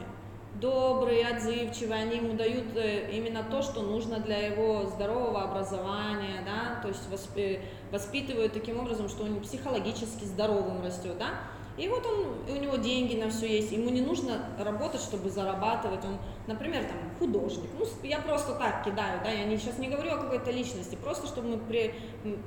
добрые, 0.56 1.28
отзывчивые, 1.28 2.04
они 2.04 2.18
ему 2.18 2.34
дают 2.34 2.76
э, 2.76 3.10
именно 3.12 3.44
то, 3.44 3.62
что 3.62 3.84
нужно 3.84 4.20
для 4.20 4.48
его 4.48 4.86
здорового 4.88 5.44
образования, 5.44 6.44
да, 6.44 6.82
то 6.82 6.88
есть 6.88 7.08
восп- 7.10 7.62
воспитывают 7.92 8.54
таким 8.54 8.80
образом, 8.80 9.08
что 9.08 9.24
он 9.24 9.40
психологически 9.40 10.26
здоровым 10.26 10.84
растет, 10.84 11.18
да, 11.18 11.30
и 11.78 11.88
вот 11.88 12.06
он, 12.06 12.48
и 12.48 12.58
у 12.58 12.62
него 12.62 12.76
деньги 12.78 13.16
на 13.16 13.30
все 13.30 13.48
есть, 13.48 13.72
ему 13.72 13.90
не 13.92 14.02
нужно 14.02 14.50
работать, 14.58 15.02
чтобы 15.02 15.30
зарабатывать, 15.30 16.04
он, 16.04 16.18
например, 16.48 16.84
там, 16.86 16.98
художник, 17.20 17.70
ну, 17.78 17.86
я 18.04 18.20
просто 18.20 18.56
так 18.56 18.84
кидаю, 18.84 19.22
да, 19.24 19.30
я 19.30 19.46
не, 19.46 19.58
сейчас 19.58 19.78
не 19.78 19.88
говорю 19.88 20.14
о 20.14 20.18
какой-то 20.18 20.50
личности, 20.50 20.96
просто 20.96 21.28
чтобы 21.28 21.50
мы 21.50 21.58
при- 21.58 21.94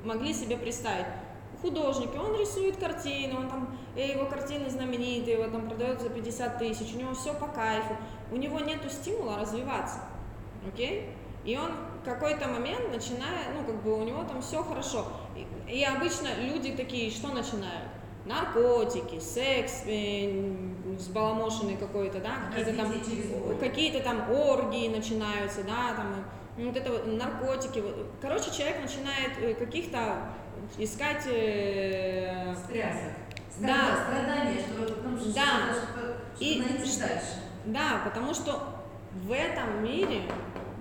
могли 0.03 0.33
себе 0.33 0.57
представить, 0.57 1.05
художник, 1.61 2.13
и 2.13 2.17
он 2.17 2.37
рисует 2.37 2.75
картины, 2.77 3.37
он 3.37 3.49
там, 3.49 3.77
э, 3.95 4.11
его 4.11 4.25
картины 4.25 4.69
знаменитые, 4.69 5.37
его 5.37 5.49
там 5.49 5.67
продает 5.67 6.01
за 6.01 6.09
50 6.09 6.57
тысяч, 6.57 6.93
у 6.93 6.97
него 6.97 7.13
все 7.13 7.33
по 7.33 7.47
кайфу, 7.47 7.95
у 8.31 8.35
него 8.35 8.59
нету 8.59 8.89
стимула 8.89 9.37
развиваться, 9.37 9.99
окей? 10.67 11.09
И 11.45 11.57
он 11.57 11.71
в 12.01 12.05
какой-то 12.05 12.47
момент 12.47 12.91
начинает, 12.91 13.47
ну, 13.55 13.63
как 13.65 13.81
бы 13.81 13.97
у 13.97 14.03
него 14.03 14.23
там 14.23 14.41
все 14.41 14.63
хорошо. 14.63 15.07
И, 15.35 15.71
и 15.71 15.83
обычно 15.83 16.27
люди 16.39 16.73
такие, 16.73 17.09
что 17.09 17.29
начинают? 17.29 17.89
Наркотики, 18.25 19.19
секс, 19.19 19.83
э, 19.87 20.53
взбаламошенный 20.97 21.75
какой-то, 21.77 22.19
да, 22.19 22.51
какие-то 22.55 22.73
там, 22.83 22.93
какие-то 23.59 23.99
там 24.01 24.29
оргии 24.31 24.89
начинаются, 24.89 25.63
да, 25.63 25.95
там, 25.95 26.23
ну, 26.57 26.67
вот 26.67 26.77
это 26.77 26.91
вот 26.91 27.07
наркотики. 27.07 27.83
Короче, 28.21 28.51
человек 28.51 28.79
начинает 28.81 29.31
э, 29.41 29.53
каких-то 29.55 30.27
искать 30.77 31.23
э, 31.25 32.55
Стрясок. 32.63 33.11
Да. 33.59 34.05
Страдания, 34.07 34.59
что 34.59 34.93
потом 34.93 35.19
что 35.19 35.33
Да. 35.33 35.73
что 35.73 36.17
И 36.43 36.59
найти 36.59 36.85
что- 36.89 37.07
дальше. 37.07 37.25
Да, 37.65 38.01
потому 38.03 38.33
что 38.35 38.59
в 39.13 39.31
этом 39.31 39.83
мире 39.83 40.21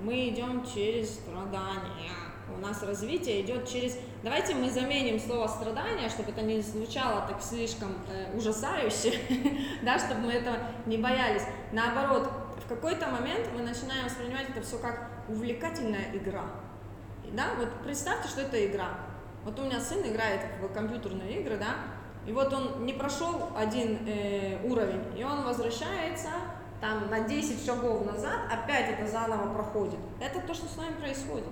мы 0.03 0.29
идем 0.29 0.65
через 0.67 1.15
страдания. 1.15 2.11
У 2.57 2.61
нас 2.61 2.83
развитие 2.83 3.43
идет 3.43 3.69
через... 3.69 3.99
Давайте 4.23 4.55
мы 4.55 4.71
заменим 4.71 5.19
слово 5.19 5.47
страдания, 5.47 6.09
чтобы 6.09 6.31
это 6.31 6.43
не 6.43 6.61
звучало 6.61 7.27
так 7.27 7.43
слишком 7.43 7.95
э, 8.11 8.37
ужасающе, 8.37 9.15
да, 9.83 9.99
чтобы 9.99 10.23
мы 10.23 10.33
этого 10.33 10.57
не 10.87 10.99
боялись. 10.99 11.43
Наоборот, 11.73 12.31
в 12.65 12.69
какой-то 12.69 13.09
момент 13.09 13.49
мы 13.55 13.63
начинаем 13.63 14.05
воспринимать 14.05 14.49
это 14.51 14.63
все 14.63 14.79
как 14.79 15.11
увлекательная 15.29 16.11
игра. 16.15 16.45
Да, 17.33 17.55
вот 17.59 17.69
представьте, 17.85 18.29
что 18.29 18.43
это 18.43 18.67
игра. 18.67 18.89
Вот 19.45 19.59
у 19.59 19.63
меня 19.63 19.81
сын 19.81 20.01
играет 20.01 20.41
в 20.61 20.69
компьютерные 20.73 21.41
игры, 21.41 21.57
да, 21.57 21.77
и 22.27 22.33
вот 22.33 22.53
он 22.53 22.85
не 22.85 22.93
прошел 22.93 23.51
один 23.57 24.07
э, 24.07 24.59
уровень, 24.65 25.19
и 25.19 25.25
он 25.25 25.43
возвращается 25.43 26.29
там 26.81 27.11
на 27.11 27.21
10 27.21 27.65
шагов 27.65 28.05
назад, 28.07 28.41
опять 28.51 28.91
это 28.91 29.07
заново 29.07 29.55
проходит. 29.55 29.99
Это 30.21 30.41
то, 30.41 30.55
что 30.55 30.67
с 30.67 30.77
нами 30.77 30.95
происходит. 30.95 31.49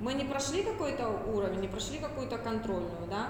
Мы 0.00 0.14
не 0.14 0.24
прошли 0.24 0.62
какой-то 0.62 1.08
уровень, 1.32 1.60
не 1.60 1.68
прошли 1.68 1.98
какую-то 1.98 2.38
контрольную, 2.38 3.06
да, 3.08 3.28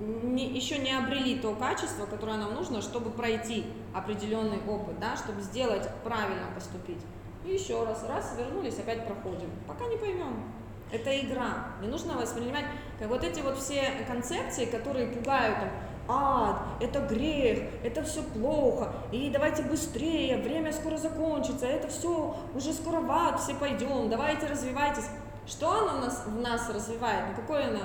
не, 0.00 0.48
еще 0.48 0.78
не 0.78 0.92
обрели 0.92 1.38
то 1.38 1.54
качество, 1.54 2.06
которое 2.06 2.36
нам 2.36 2.54
нужно, 2.54 2.82
чтобы 2.82 3.10
пройти 3.10 3.64
определенный 3.92 4.58
опыт, 4.66 4.98
да, 4.98 5.16
чтобы 5.16 5.40
сделать 5.42 5.88
правильно 6.02 6.46
поступить. 6.54 7.00
И 7.44 7.52
еще 7.52 7.84
раз, 7.84 8.04
раз, 8.08 8.34
вернулись, 8.38 8.78
опять 8.78 9.06
проходим. 9.06 9.50
Пока 9.68 9.86
не 9.86 9.96
поймем. 9.96 10.44
Это 10.90 11.18
игра. 11.20 11.68
Не 11.80 11.88
нужно 11.88 12.14
воспринимать 12.14 12.64
как 12.98 13.08
вот 13.08 13.24
эти 13.24 13.40
вот 13.40 13.58
все 13.58 14.04
концепции, 14.06 14.64
которые 14.64 15.08
пугают 15.08 15.58
там, 15.58 15.70
ад, 16.08 16.56
это 16.80 17.00
грех, 17.00 17.60
это 17.82 18.02
все 18.02 18.22
плохо, 18.22 18.92
и 19.10 19.30
давайте 19.30 19.62
быстрее, 19.62 20.36
время 20.36 20.72
скоро 20.72 20.96
закончится, 20.96 21.66
это 21.66 21.88
все, 21.88 22.36
уже 22.54 22.72
скоро 22.72 23.00
в 23.00 23.10
ад 23.10 23.40
все 23.40 23.54
пойдем, 23.54 24.10
давайте 24.10 24.46
развивайтесь. 24.46 25.06
Что 25.46 25.70
оно 25.70 25.98
в 25.98 26.00
нас, 26.00 26.24
в 26.26 26.40
нас 26.40 26.70
развивает? 26.70 27.24
Ну 27.28 27.36
какой 27.36 27.64
оно? 27.64 27.80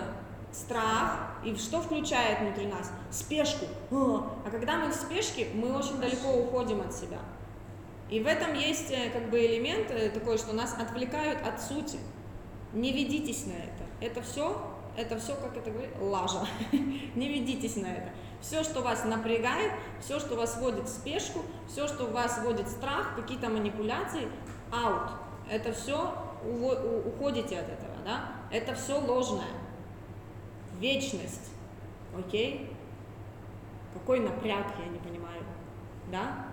Страх. 0.51 1.31
И 1.43 1.55
что 1.55 1.81
включает 1.81 2.39
внутри 2.39 2.67
нас? 2.67 2.91
Спешку. 3.11 3.65
А, 3.91 4.49
когда 4.49 4.77
мы 4.77 4.89
в 4.89 4.95
спешке, 4.95 5.47
мы 5.53 5.75
очень 5.77 5.99
далеко 5.99 6.31
уходим 6.33 6.81
от 6.81 6.93
себя. 6.93 7.19
И 8.09 8.19
в 8.19 8.27
этом 8.27 8.53
есть 8.55 8.89
э, 8.91 9.11
как 9.11 9.29
бы 9.29 9.45
элемент 9.45 9.91
э, 9.91 10.09
такой, 10.09 10.37
что 10.37 10.53
нас 10.53 10.75
отвлекают 10.79 11.45
от 11.45 11.61
сути. 11.61 11.99
Не 12.73 12.91
ведитесь 12.91 13.45
на 13.45 13.53
это. 13.53 13.83
Это 14.01 14.21
все, 14.21 14.59
это 14.97 15.19
все, 15.19 15.35
как 15.35 15.55
это 15.55 15.69
говорит, 15.69 15.91
лажа. 15.99 16.47
Не 16.71 17.27
ведитесь 17.27 17.75
на 17.75 17.87
это. 17.87 18.09
Все, 18.41 18.63
что 18.63 18.81
вас 18.81 19.03
напрягает, 19.03 19.73
все, 20.01 20.19
что 20.19 20.35
вас 20.35 20.57
вводит 20.57 20.85
в 20.85 20.89
спешку, 20.89 21.41
все, 21.67 21.87
что 21.87 22.07
вас 22.07 22.39
вводит 22.39 22.67
в 22.67 22.71
страх, 22.71 23.15
какие-то 23.15 23.49
манипуляции, 23.49 24.27
out. 24.71 25.11
Это 25.49 25.73
все 25.73 26.13
уходите 26.43 27.59
от 27.59 27.69
этого, 27.69 27.95
да? 28.05 28.31
Это 28.51 28.73
все 28.75 28.99
ложное. 28.99 29.51
Вечность. 30.79 31.51
Окей? 32.17 32.71
Какой 33.93 34.19
напряг, 34.19 34.67
я 34.79 34.85
не 34.85 34.99
понимаю. 34.99 35.43
Да? 36.11 36.47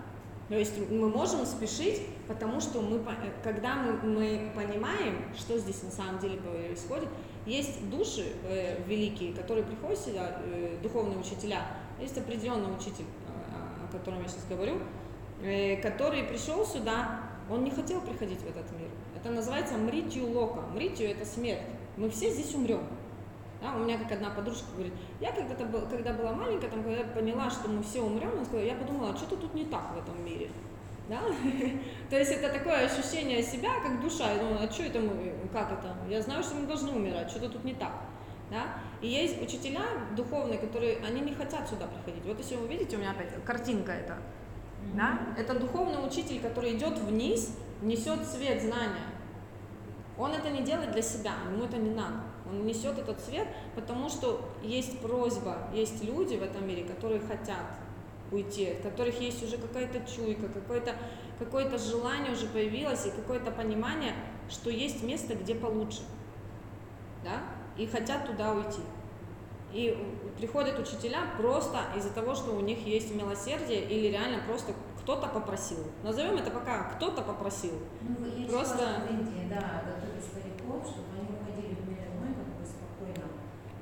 То 0.49 0.55
есть 0.55 0.73
мы 0.89 1.09
можем 1.09 1.45
спешить, 1.45 2.01
потому 2.27 2.61
что 2.61 2.81
мы, 2.81 2.97
э, 2.97 3.31
когда 3.43 3.75
мы, 3.75 3.93
мы 4.03 4.51
понимаем, 4.55 5.25
что 5.37 5.57
здесь 5.57 5.83
на 5.83 5.91
самом 5.91 6.19
деле 6.19 6.37
происходит, 6.37 7.09
есть 7.45 7.89
души 7.89 8.33
э, 8.43 8.81
великие, 8.87 9.33
которые 9.33 9.65
приходят 9.65 9.99
сюда, 9.99 10.41
э, 10.45 10.77
духовные 10.81 11.17
учителя, 11.17 11.67
есть 11.99 12.17
определенный 12.17 12.73
учитель, 12.73 13.05
э, 13.27 13.85
о 13.85 13.91
котором 13.91 14.21
я 14.21 14.29
сейчас 14.29 14.45
говорю, 14.49 14.79
э, 15.41 15.81
который 15.81 16.23
пришел 16.23 16.65
сюда, 16.65 17.26
он 17.49 17.63
не 17.63 17.71
хотел 17.71 18.01
приходить 18.01 18.39
в 18.39 18.49
этот 18.49 18.71
мир. 18.77 18.89
Это 19.15 19.31
называется 19.31 19.77
мритью 19.77 20.29
лока. 20.31 20.61
Мритью 20.73 21.09
это 21.09 21.25
смерть. 21.25 21.61
Мы 21.95 22.09
все 22.09 22.29
здесь 22.29 22.53
умрем. 22.53 22.83
Да, 23.61 23.73
у 23.75 23.79
меня 23.79 23.97
как 23.97 24.11
одна 24.11 24.29
подружка 24.29 24.65
говорит, 24.73 24.93
я 25.19 25.31
когда-то 25.31 25.65
когда 25.89 26.13
была 26.13 26.31
маленькая, 26.31 26.69
там, 26.69 26.83
когда 26.83 27.03
поняла, 27.03 27.49
что 27.49 27.67
мы 27.67 27.81
все 27.81 28.01
умрем, 28.01 28.31
она 28.33 28.45
сказала, 28.45 28.63
я 28.63 28.75
подумала, 28.75 29.17
что-то 29.17 29.37
тут 29.37 29.53
не 29.55 29.65
так 29.65 29.95
в 29.95 29.97
этом 29.97 30.23
мире. 30.23 30.51
да? 31.09 31.21
То 32.09 32.19
есть 32.19 32.31
это 32.31 32.53
такое 32.53 32.85
ощущение 32.85 33.41
себя, 33.41 33.71
как 33.81 33.99
душа, 33.99 34.27
ну, 34.39 34.57
а 34.61 34.71
что 34.71 34.83
это 34.83 34.99
мы, 34.99 35.33
как 35.51 35.71
это? 35.71 35.95
Я 36.07 36.21
знаю, 36.21 36.43
что 36.43 36.55
мы 36.55 36.67
должны 36.67 36.91
умирать, 36.91 37.31
что-то 37.31 37.49
тут 37.49 37.63
не 37.63 37.73
так, 37.73 37.93
да? 38.51 38.75
И 39.01 39.07
есть 39.07 39.41
учителя 39.41 39.81
духовные, 40.15 40.59
которые, 40.59 40.97
они 40.97 41.21
не 41.21 41.33
хотят 41.33 41.67
сюда 41.67 41.87
приходить. 41.87 42.25
Вот 42.25 42.37
если 42.37 42.55
вы 42.55 42.67
видите, 42.67 42.95
у 42.95 42.99
меня 42.99 43.11
опять 43.11 43.43
картинка 43.43 43.91
это, 43.91 44.17
да? 44.95 45.19
Это 45.37 45.57
духовный 45.59 46.05
учитель, 46.05 46.41
который 46.41 46.77
идет 46.77 46.97
вниз, 46.99 47.55
несет 47.81 48.25
свет 48.25 48.61
знания. 48.61 49.07
Он 50.17 50.31
это 50.31 50.49
не 50.49 50.63
делает 50.63 50.91
для 50.91 51.01
себя, 51.01 51.33
ему 51.51 51.65
это 51.65 51.77
не 51.77 51.91
надо. 51.91 52.21
Он 52.49 52.65
несет 52.65 52.97
этот 52.97 53.19
свет, 53.19 53.47
потому 53.75 54.09
что 54.09 54.49
есть 54.63 54.99
просьба, 54.99 55.57
есть 55.73 56.03
люди 56.03 56.35
в 56.35 56.43
этом 56.43 56.67
мире, 56.67 56.83
которые 56.85 57.19
хотят 57.19 57.65
уйти, 58.31 58.71
от 58.71 58.81
которых 58.81 59.19
есть 59.21 59.43
уже 59.43 59.57
какая-то 59.57 59.99
чуйка, 60.09 60.47
какое-то 60.49 60.95
какое 61.39 61.77
желание 61.77 62.31
уже 62.33 62.47
появилось 62.47 63.05
и 63.05 63.11
какое-то 63.11 63.51
понимание, 63.51 64.13
что 64.49 64.69
есть 64.69 65.03
место, 65.03 65.35
где 65.35 65.55
получше. 65.55 66.01
Да? 67.23 67.41
И 67.77 67.85
хотят 67.85 68.25
туда 68.25 68.53
уйти. 68.53 68.81
И 69.73 69.97
приходят 70.37 70.79
учителя 70.79 71.19
просто 71.37 71.79
из-за 71.97 72.09
того, 72.11 72.35
что 72.35 72.51
у 72.51 72.61
них 72.61 72.85
есть 72.87 73.13
милосердие 73.13 73.83
или 73.83 74.07
реально 74.07 74.43
просто 74.47 74.73
кто-то 75.01 75.27
попросил. 75.27 75.79
Назовем 76.03 76.37
это 76.37 76.51
пока 76.51 76.83
кто-то 76.95 77.21
попросил. 77.21 77.73
Ну, 78.01 78.25
я 78.25 78.47
Просто- 78.47 78.77
читала, 78.77 78.95
что 78.95 79.07
в 79.07 79.11
Индии, 79.11 79.47
да, 79.49 79.83
готовят 79.85 80.23
стариков, 80.23 80.87
чтобы 80.87 81.07
они 81.19 81.27
выходили 81.35 81.75
в 81.75 81.89
мир 81.89 81.99
иной 82.15 82.31
как 82.35 82.47
бы 82.55 82.63
спокойно. 82.63 83.27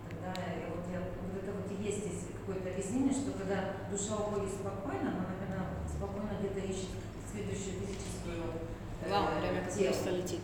Тогда 0.10 0.34
я, 0.42 0.68
вот, 0.74 0.86
я, 0.92 1.00
вот 1.22 1.34
это 1.38 1.52
вот 1.54 1.68
и 1.70 1.76
есть 1.84 2.00
здесь 2.06 2.22
какое-то 2.34 2.70
объяснение, 2.70 3.14
что 3.14 3.32
когда 3.38 3.74
душа 3.90 4.16
уходит 4.18 4.50
спокойно, 4.54 5.10
она 5.18 5.26
когда 5.38 5.60
спокойно 5.86 6.34
где-то 6.42 6.60
ищет 6.66 6.94
следующую 7.30 7.78
физическую 7.86 8.58
э, 9.06 9.10
Вау, 9.10 9.38
время 9.40 9.62
как 9.66 9.74
просто 9.74 10.10
летит. 10.12 10.42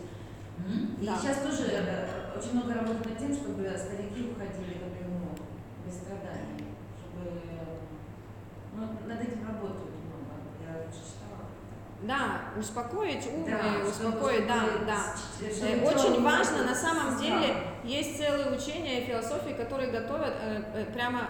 М? 0.66 0.98
И 1.02 1.06
Да. 1.06 1.18
сейчас 1.18 1.42
тоже 1.42 1.66
э, 1.70 2.38
очень 2.38 2.52
много 2.58 2.74
работают 2.74 3.06
над 3.06 3.18
тем, 3.18 3.32
чтобы 3.34 3.62
старики 3.74 4.30
уходили 4.30 4.78
как 4.78 4.92
страданий, 5.92 6.64
чтобы 6.98 7.40
ну, 8.74 8.82
над 9.06 9.20
этим 9.20 9.46
работают 9.46 9.92
много. 10.02 10.32
Я 10.64 10.90
читала. 10.90 11.46
Да, 12.02 12.58
успокоить 12.58 13.26
ум 13.26 13.44
Да, 13.44 13.86
успокоить, 13.86 14.46
да, 14.46 14.64
да. 14.86 15.14
Э, 15.40 15.52
чтобы 15.52 15.86
Очень 15.86 16.22
важно, 16.22 16.64
на 16.64 16.74
самом 16.74 17.18
деле, 17.18 17.56
есть 17.84 18.16
целые 18.16 18.56
учения 18.56 19.02
и 19.02 19.06
философии, 19.06 19.52
которые 19.52 19.90
готовят, 19.90 20.34
э, 20.40 20.62
э, 20.74 20.84
прямо 20.92 21.28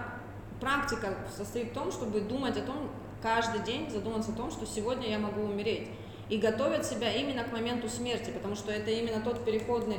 практика 0.60 1.14
состоит 1.36 1.70
в 1.70 1.74
том, 1.74 1.90
чтобы 1.90 2.20
думать 2.20 2.56
о 2.56 2.62
том, 2.62 2.90
каждый 3.20 3.60
день 3.60 3.90
задуматься 3.90 4.32
о 4.32 4.34
том, 4.34 4.51
что 4.51 4.64
сегодня 4.66 5.09
я 5.09 5.18
могу 5.18 5.43
умереть. 5.43 5.89
И 6.28 6.39
готовят 6.39 6.86
себя 6.86 7.12
именно 7.12 7.44
к 7.44 7.52
моменту 7.52 7.89
смерти, 7.89 8.30
потому 8.30 8.55
что 8.55 8.72
это 8.72 8.90
именно 8.90 9.20
тот 9.22 9.44
переходный 9.44 9.98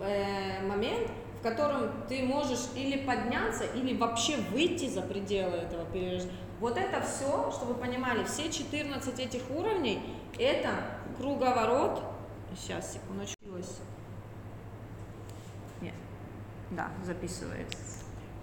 э, 0.00 0.66
момент, 0.66 1.10
котором 1.44 1.90
ты 2.08 2.24
можешь 2.24 2.70
или 2.74 3.04
подняться, 3.04 3.64
или 3.64 3.96
вообще 3.96 4.38
выйти 4.50 4.88
за 4.88 5.02
пределы 5.02 5.58
этого 5.58 5.84
переживания. 5.84 6.32
Вот 6.58 6.78
это 6.78 7.02
все, 7.02 7.52
чтобы 7.52 7.74
вы 7.74 7.80
понимали, 7.80 8.24
все 8.24 8.50
14 8.50 9.20
этих 9.20 9.50
уровней, 9.50 10.00
это 10.38 10.70
круговорот. 11.18 12.02
Сейчас, 12.56 12.94
секундочку. 12.94 13.36
Нет. 15.82 15.94
Да, 16.70 16.88
записывает. 17.04 17.68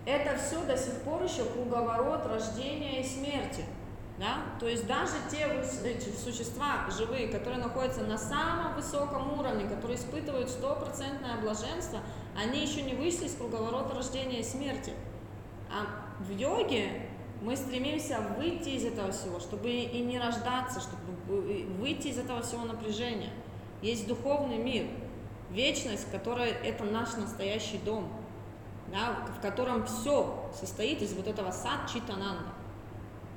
Это 0.06 0.38
все 0.38 0.64
до 0.66 0.78
сих 0.78 1.02
пор 1.02 1.24
еще 1.24 1.44
круговорот 1.46 2.28
рождения 2.28 3.02
и 3.02 3.04
смерти. 3.04 3.66
Да? 4.22 4.44
То 4.60 4.68
есть 4.68 4.86
даже 4.86 5.14
те 5.32 5.64
существа 6.14 6.88
живые, 6.96 7.28
которые 7.30 7.60
находятся 7.60 8.04
на 8.04 8.20
самом 8.20 8.76
высоком 8.76 9.40
уровне, 9.40 9.68
которые 9.68 9.98
испытывают 9.98 10.48
стопроцентное 10.48 11.42
блаженство, 11.42 12.02
они 12.38 12.62
еще 12.62 12.84
не 12.84 12.94
вышли 12.94 13.26
из 13.26 13.34
круговорота 13.34 13.96
рождения 13.96 14.42
и 14.42 14.44
смерти. 14.44 14.94
А 15.72 15.88
в 16.24 16.30
йоге 16.30 17.10
мы 17.42 17.58
стремимся 17.58 18.20
выйти 18.38 18.70
из 18.70 18.86
этого 18.86 19.12
всего, 19.12 19.40
чтобы 19.40 19.72
и 19.72 20.02
не 20.02 20.20
рождаться, 20.20 20.82
чтобы 20.82 21.02
вы- 21.28 21.66
выйти 21.80 22.10
из 22.10 22.20
этого 22.20 22.44
всего 22.44 22.64
напряжения. 22.66 23.32
Есть 23.82 24.08
духовный 24.08 24.60
мир, 24.60 24.86
вечность, 25.50 26.12
которая 26.12 26.52
это 26.52 26.84
наш 26.84 27.16
настоящий 27.16 27.80
дом, 27.80 28.08
да, 28.94 29.26
в 29.36 29.42
котором 29.42 29.84
все 29.88 30.52
состоит 30.54 31.02
из 31.02 31.14
вот 31.14 31.26
этого 31.26 31.50
сад 31.50 31.90
читананда. 31.92 32.61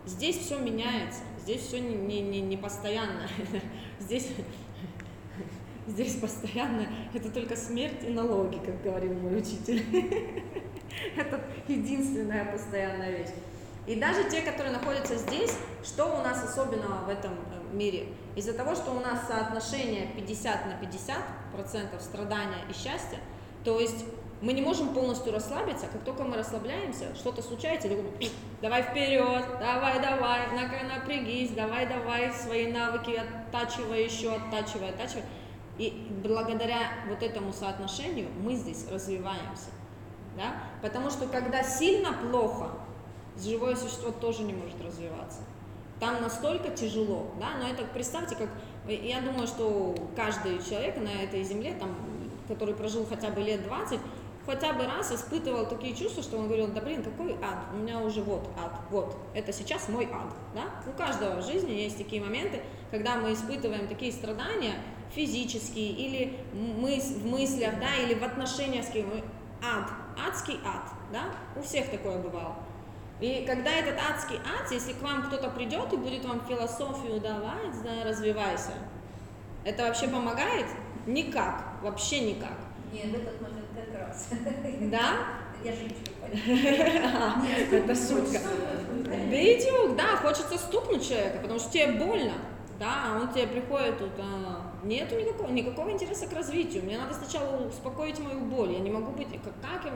Здесь 0.07 0.39
все 0.39 0.59
меняется, 0.59 1.21
здесь 1.43 1.63
все 1.63 1.81
не, 1.81 1.95
не, 1.95 2.21
не, 2.21 2.41
не 2.41 2.57
постоянно. 2.57 3.27
Здесь, 4.01 4.29
здесь 5.87 6.17
постоянно 6.17 6.87
это 7.15 7.31
только 7.31 7.57
смерть 7.57 8.05
и 8.07 8.11
налоги, 8.11 8.57
как 8.57 8.83
говорил 8.83 9.15
мой 9.15 9.39
учитель. 9.39 9.83
Это 11.17 11.41
единственная 11.69 12.45
постоянная 12.45 13.19
вещь. 13.19 13.31
И 13.87 13.97
даже 13.97 14.29
те, 14.31 14.43
которые 14.43 14.73
находятся 14.73 15.17
здесь, 15.17 15.57
что 15.83 16.07
у 16.07 16.23
нас 16.23 16.43
особенного 16.43 17.05
в 17.05 17.09
этом 17.09 17.33
э, 17.33 17.77
мире? 17.77 18.07
Из-за 18.35 18.55
того, 18.55 18.75
что 18.75 18.93
у 18.93 19.01
нас 19.01 19.27
соотношение 19.29 20.09
50 20.17 20.67
на 20.67 20.77
50 20.77 21.17
процентов 21.53 22.03
страдания 22.03 22.65
и 22.71 22.73
счастья, 22.73 23.19
то 23.65 23.81
есть 23.81 24.05
мы 24.41 24.53
не 24.53 24.61
можем 24.61 24.93
полностью 24.93 25.33
расслабиться, 25.33 25.87
как 25.87 26.05
только 26.05 26.23
мы 26.23 26.37
расслабляемся, 26.37 27.15
что-то 27.15 27.41
случается, 27.41 27.89
такой, 27.89 28.05
давай 28.61 28.83
вперед, 28.83 29.45
давай, 29.59 30.01
давай, 30.01 30.47
на- 30.53 30.97
напрягись, 30.97 31.51
давай, 31.53 31.87
давай, 31.87 32.31
свои 32.33 32.71
навыки 32.71 33.13
оттачивай 33.13 34.05
еще, 34.05 34.35
оттачивай, 34.35 34.91
оттачивай. 34.91 35.23
И 35.79 36.07
благодаря 36.23 36.79
вот 37.09 37.23
этому 37.23 37.53
соотношению 37.53 38.29
мы 38.43 38.55
здесь 38.55 38.87
развиваемся. 38.91 39.71
Да? 40.37 40.57
Потому 40.83 41.11
что 41.11 41.27
когда 41.27 41.63
сильно 41.63 42.13
плохо, 42.13 42.71
живое 43.39 43.75
существо 43.77 44.11
тоже 44.11 44.43
не 44.43 44.53
может 44.53 44.81
развиваться. 44.83 45.41
Там 46.01 46.21
настолько 46.21 46.71
тяжело, 46.71 47.29
да, 47.41 47.51
но 47.61 47.69
это 47.69 47.85
представьте, 47.85 48.37
как 48.37 48.51
я 48.87 49.21
думаю, 49.21 49.47
что 49.47 49.95
каждый 50.15 50.63
человек 50.63 50.97
на 50.99 51.09
этой 51.23 51.43
земле, 51.45 51.75
там, 51.79 51.97
который 52.49 52.75
прожил 52.75 53.07
хотя 53.07 53.31
бы 53.31 53.41
лет 53.41 53.65
20, 53.65 53.99
хотя 54.47 54.73
бы 54.73 54.85
раз 54.85 55.13
испытывал 55.13 55.67
такие 55.67 55.95
чувства, 55.95 56.23
что 56.23 56.37
он 56.37 56.47
говорил, 56.47 56.69
да 56.69 56.81
блин, 56.81 57.03
какой 57.03 57.33
ад, 57.35 57.59
у 57.73 57.77
меня 57.77 57.99
уже 58.01 58.23
вот 58.23 58.49
ад, 58.63 58.73
вот, 58.91 59.17
это 59.35 59.53
сейчас 59.53 59.89
мой 59.89 60.05
ад, 60.13 60.33
да? 60.55 60.65
У 60.91 60.97
каждого 60.97 61.41
в 61.41 61.45
жизни 61.45 61.73
есть 61.73 61.97
такие 61.99 62.23
моменты, 62.23 62.63
когда 62.91 63.17
мы 63.17 63.33
испытываем 63.33 63.89
такие 63.89 64.13
страдания 64.13 64.75
физические 65.15 65.93
или 65.93 66.39
мыс- 66.53 67.19
в 67.19 67.27
мыслях, 67.27 67.79
да, 67.81 67.95
или 67.97 68.15
в 68.15 68.23
отношениях 68.23 68.85
с 68.85 68.91
кем 68.91 69.07
ад, 69.63 69.91
адский 70.19 70.59
ад, 70.65 70.91
да, 71.13 71.25
у 71.57 71.63
всех 71.63 71.91
такое 71.91 72.19
бывало. 72.19 72.57
И 73.21 73.45
когда 73.47 73.71
этот 73.71 73.97
адский 73.99 74.37
ад, 74.37 74.71
если 74.71 74.93
к 74.93 75.01
вам 75.01 75.23
кто-то 75.23 75.49
придет 75.51 75.93
и 75.93 75.97
будет 75.97 76.25
вам 76.25 76.45
философию 76.47 77.21
давать, 77.21 77.83
да, 77.83 78.05
развивайся, 78.05 78.73
это 79.65 79.85
вообще 79.85 80.09
помогает? 80.09 80.67
Никак, 81.07 81.65
вообще 81.83 82.21
никак. 82.21 82.57
Нет, 82.93 83.07
в 83.07 83.15
этот 83.15 83.41
момент 83.41 83.67
как 83.75 84.01
раз. 84.01 84.29
Да? 84.91 85.45
Я 85.65 85.73
женщина, 85.73 86.15
Это 87.73 87.95
шутка. 87.95 88.39
Бедюк, 89.31 89.97
да, 89.97 90.17
хочется 90.17 90.59
стукнуть 90.59 91.07
человека, 91.07 91.39
потому 91.41 91.59
что 91.59 91.71
тебе 91.71 91.93
больно, 91.93 92.35
да, 92.79 93.05
а 93.07 93.21
он 93.21 93.33
тебе 93.33 93.47
приходит 93.47 93.99
тут, 93.99 94.11
а, 94.19 94.73
нету 94.85 95.19
никакого, 95.19 95.51
никакого 95.51 95.91
интереса 95.91 96.27
к 96.27 96.33
развитию, 96.33 96.85
мне 96.85 96.99
надо 96.99 97.15
сначала 97.15 97.67
успокоить 97.67 98.19
мою 98.19 98.41
боль, 98.41 98.73
я 98.73 98.81
не 98.81 98.91
могу 98.91 99.13
быть, 99.13 99.29
как, 99.43 99.55
как 99.63 99.85
я 99.87 99.93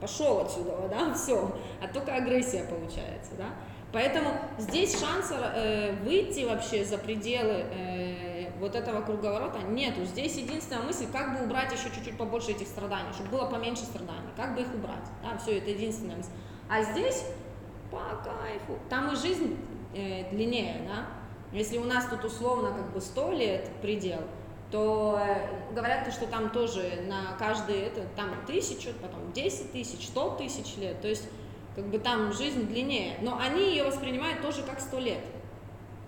пошел 0.00 0.40
отсюда, 0.40 0.72
да, 0.90 1.14
все, 1.14 1.54
а 1.80 1.86
только 1.86 2.14
агрессия 2.14 2.64
получается, 2.64 3.32
да, 3.38 3.46
поэтому 3.92 4.30
здесь 4.58 4.98
шанса 4.98 5.52
э, 5.54 5.92
выйти 6.02 6.44
вообще 6.44 6.84
за 6.84 6.98
пределы 6.98 7.64
э, 7.72 8.31
вот 8.62 8.76
этого 8.76 9.02
круговорота 9.02 9.58
нету, 9.58 10.04
здесь 10.04 10.36
единственная 10.36 10.82
мысль, 10.82 11.06
как 11.12 11.36
бы 11.36 11.44
убрать 11.44 11.72
еще 11.72 11.90
чуть-чуть 11.94 12.16
побольше 12.16 12.52
этих 12.52 12.68
страданий, 12.68 13.12
чтобы 13.12 13.30
было 13.30 13.46
поменьше 13.46 13.82
страданий, 13.82 14.30
как 14.36 14.54
бы 14.54 14.62
их 14.62 14.72
убрать, 14.72 15.04
да, 15.22 15.36
все, 15.36 15.58
это 15.58 15.70
единственная 15.70 16.16
мысль, 16.16 16.30
а 16.70 16.82
здесь 16.82 17.26
по 17.90 17.98
кайфу. 18.24 18.78
Там 18.88 19.12
и 19.12 19.16
жизнь 19.16 19.58
э, 19.94 20.30
длиннее, 20.30 20.88
да. 20.88 21.06
Если 21.52 21.76
у 21.76 21.84
нас 21.84 22.06
тут 22.06 22.24
условно 22.24 22.72
как 22.72 22.92
бы 22.92 23.00
100 23.00 23.32
лет 23.32 23.68
предел, 23.82 24.22
то 24.70 25.20
э, 25.20 25.74
говорят, 25.74 26.10
что 26.12 26.26
там 26.26 26.50
тоже 26.50 27.04
на 27.08 27.36
каждый 27.38 27.80
это 27.80 28.06
там 28.16 28.30
тысячу, 28.46 28.90
потом 29.02 29.32
10 29.32 29.72
тысяч, 29.72 30.06
100 30.06 30.36
тысяч 30.36 30.76
лет. 30.78 31.00
То 31.02 31.08
есть 31.08 31.28
как 31.76 31.86
бы 31.88 31.98
там 31.98 32.32
жизнь 32.32 32.66
длиннее. 32.66 33.18
Но 33.20 33.38
они 33.38 33.70
ее 33.70 33.84
воспринимают 33.84 34.40
тоже 34.40 34.62
как 34.62 34.80
100 34.80 34.98
лет. 35.00 35.20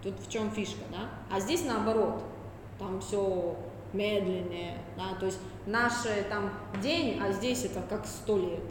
Тут 0.02 0.18
в 0.18 0.30
чем 0.30 0.50
фишка, 0.50 0.82
да? 0.90 1.10
А 1.30 1.40
здесь 1.40 1.64
наоборот. 1.64 2.22
Там 2.78 3.00
все 3.00 3.56
медленнее, 3.92 4.76
да, 4.96 5.14
то 5.18 5.26
есть 5.26 5.38
наш 5.66 5.92
э, 6.06 6.24
там 6.28 6.50
день, 6.82 7.20
а 7.22 7.30
здесь 7.30 7.64
это 7.64 7.80
как 7.88 8.04
100 8.06 8.38
лет 8.38 8.62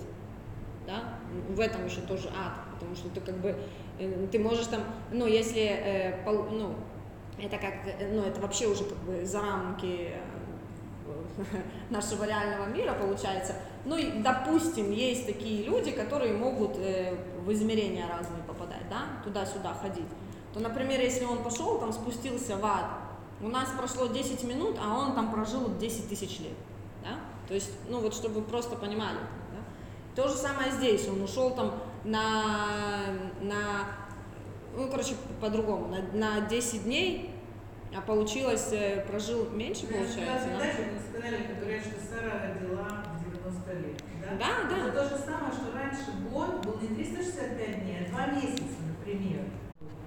да, 0.86 1.16
в 1.50 1.60
этом 1.60 1.86
еще 1.86 2.02
тоже 2.02 2.28
ад, 2.30 2.54
потому 2.74 2.96
что 2.96 3.10
ты 3.10 3.22
как 3.22 3.36
бы, 3.38 3.56
э, 4.00 4.28
ты 4.32 4.40
можешь 4.40 4.68
там, 4.68 4.82
ну, 5.12 5.26
если, 5.26 5.62
э, 5.62 6.24
пол- 6.26 6.50
ну, 6.52 6.76
это 7.38 7.58
как, 7.58 7.74
э, 7.86 8.14
ну, 8.14 8.24
это 8.24 8.42
вообще 8.42 8.68
уже 8.68 8.84
как 8.84 8.98
бы 9.00 9.26
за 9.26 9.42
рамки 9.42 10.12
э, 10.12 10.22
нашего 11.90 12.26
реального 12.26 12.68
мира 12.68 12.94
получается. 12.94 13.56
Ну 13.86 13.98
и, 13.98 14.22
допустим, 14.22 14.92
есть 14.92 15.26
такие 15.26 15.64
люди, 15.64 15.92
которые 15.92 16.34
могут 16.34 16.78
э, 16.78 17.16
в 17.46 17.52
измерения 17.52 18.08
разные 18.08 18.44
попадать, 18.44 18.88
да, 18.90 19.24
туда-сюда 19.24 19.74
ходить. 19.74 20.08
То, 20.54 20.60
например, 20.60 21.00
если 21.00 21.26
он 21.26 21.44
пошел, 21.44 21.80
там 21.80 21.92
спустился 21.92 22.58
в 22.58 22.66
ад, 22.66 22.86
у 23.44 23.50
нас 23.50 23.70
прошло 23.78 24.08
10 24.08 24.44
минут, 24.46 24.78
а 24.82 24.98
он 24.98 25.14
там 25.14 25.32
прожил 25.32 25.78
10 25.78 26.10
тысяч 26.10 26.40
лет, 26.40 26.58
да? 27.04 27.20
То 27.48 27.54
есть, 27.54 27.72
ну 27.90 28.00
вот, 28.00 28.14
чтобы 28.14 28.36
вы 28.36 28.42
просто 28.44 28.76
понимали. 28.76 29.18
Да? 29.52 30.22
То 30.22 30.30
же 30.30 30.36
самое 30.36 30.72
здесь, 30.72 31.08
он 31.10 31.22
ушел 31.22 31.54
там 31.54 31.74
на, 32.06 33.06
на 33.42 33.88
ну, 34.76 34.90
короче, 34.90 35.16
по-другому, 35.42 35.88
на, 35.88 36.02
на 36.14 36.48
10 36.48 36.86
дней, 36.86 37.32
а 37.96 38.02
получилось, 38.02 38.70
э, 38.72 39.06
прожил 39.08 39.50
меньше, 39.52 39.86
Ну, 39.92 39.98
получается, 39.98 40.50
да? 40.50 40.60
передачу 40.60 40.90
мы 40.94 41.00
сказали, 41.00 41.44
как 41.44 41.60
говорят, 41.60 41.84
что 41.84 41.96
Сара 42.10 42.56
родила 42.56 43.04
в 43.14 43.40
90 43.40 43.74
лет. 43.74 44.04
Да? 44.22 44.38
Да, 44.40 44.70
да. 44.70 44.88
Это 44.88 44.92
то 44.92 45.04
же 45.10 45.22
самое, 45.22 45.54
что 45.54 45.78
раньше 45.78 46.12
год 46.32 46.66
был 46.66 46.80
не 46.82 46.96
365 46.96 47.84
дней, 47.84 48.08
а 48.08 48.10
2 48.10 48.26
месяца, 48.28 48.82
например. 48.88 49.42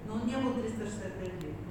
Но 0.07 0.15
он 0.15 0.25
не 0.25 0.35
был 0.35 0.53
365 0.55 1.23
лет, 1.23 1.39
дней. 1.39 1.66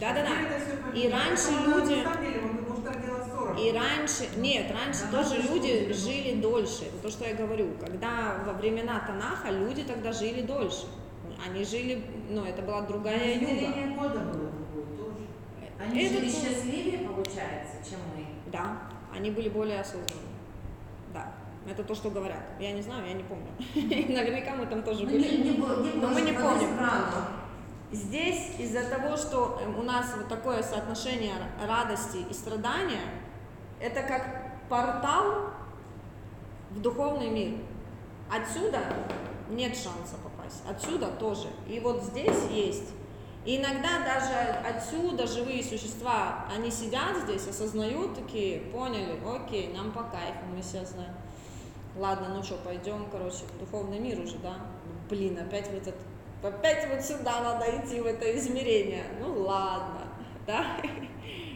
Да-да-да. 0.00 0.92
И 0.98 1.08
раньше 1.08 1.50
люди- 1.66 2.02
На 2.02 2.12
самом 2.12 2.24
деле, 2.24 2.40
он 2.42 2.68
может 2.68 2.84
так 2.84 3.04
делать 3.04 3.24
40. 3.32 3.60
И 3.60 3.72
раньше, 3.72 4.28
нет, 4.36 4.70
раньше 4.72 5.02
Да, 5.12 5.22
тоже 5.22 5.36
люди 5.42 5.86
ну. 5.88 5.94
жили 5.94 6.40
дольше. 6.40 6.84
Это 6.86 6.98
то, 7.02 7.10
что 7.10 7.24
я 7.28 7.34
говорю. 7.34 7.68
Когда 7.78 8.42
во 8.46 8.52
времена 8.54 9.00
Танаха 9.06 9.50
люди 9.50 9.82
тогда 9.84 10.12
жили 10.12 10.42
дольше. 10.42 10.86
Они 11.46 11.64
жили, 11.64 12.04
ну, 12.30 12.44
это 12.44 12.62
была 12.62 12.82
другая 12.82 13.34
юга. 13.34 13.44
Измерение 13.46 13.96
года 13.96 14.18
было 14.20 14.50
тоже. 14.96 15.26
Они 15.78 16.04
Это 16.04 16.14
жили 16.14 16.30
то- 16.30 16.36
счастливее, 16.36 16.98
получается, 17.08 17.76
чем 17.88 17.98
мы. 18.14 18.24
Да, 18.50 18.78
они 19.14 19.30
были 19.30 19.48
более 19.48 19.80
осознанны. 19.80 20.28
Да, 21.14 21.32
это 21.70 21.82
то, 21.84 21.94
что 21.94 22.10
говорят. 22.10 22.42
Я 22.58 22.72
не 22.72 22.82
знаю, 22.82 23.06
я 23.06 23.14
не 23.14 23.22
помню. 23.22 23.48
Наверняка 24.14 24.54
мы 24.56 24.66
там 24.66 24.82
тоже 24.82 25.04
Ну, 25.04 25.10
были. 25.10 25.56
Но 25.96 26.08
мы 26.08 26.20
не 26.22 26.32
помним. 26.32 26.68
Здесь 27.92 28.52
из-за 28.58 28.84
того, 28.84 29.16
что 29.16 29.60
э, 29.60 29.68
у 29.78 29.82
нас 29.82 30.14
вот 30.16 30.28
такое 30.28 30.62
соотношение 30.62 31.34
радости 31.66 32.18
и 32.30 32.32
страдания, 32.32 33.02
это 33.80 34.02
как 34.02 34.68
портал 34.68 35.50
в 36.70 36.80
духовный 36.80 37.30
мир. 37.30 37.58
Отсюда 38.30 38.78
нет 39.50 39.76
шанса 39.76 40.16
попасть, 40.22 40.62
отсюда 40.70 41.08
тоже. 41.08 41.48
И 41.66 41.80
вот 41.80 42.04
здесь 42.04 42.48
есть. 42.50 42.90
И 43.44 43.56
иногда 43.56 44.04
даже 44.04 44.34
отсюда 44.68 45.26
живые 45.26 45.64
существа, 45.64 46.44
они 46.54 46.70
сидят 46.70 47.16
здесь, 47.24 47.48
осознают 47.48 48.14
такие, 48.14 48.60
поняли, 48.60 49.18
окей, 49.26 49.72
нам 49.74 49.92
по 49.92 50.02
кайфу, 50.04 50.44
мы 50.54 50.62
сейчас 50.62 50.90
знаем. 50.90 51.14
Ладно, 51.96 52.28
ну 52.34 52.42
что, 52.42 52.56
пойдем, 52.56 53.06
короче, 53.10 53.44
в 53.46 53.58
духовный 53.58 53.98
мир 53.98 54.20
уже, 54.20 54.36
да? 54.38 54.54
Блин, 55.08 55.38
опять 55.38 55.68
в 55.68 55.74
этот, 55.74 55.96
опять 56.42 56.88
вот 56.88 57.02
сюда 57.02 57.40
надо 57.40 57.66
идти, 57.78 58.00
в 58.00 58.06
это 58.06 58.36
измерение. 58.36 59.04
Ну 59.20 59.42
ладно, 59.42 60.08
да? 60.46 60.76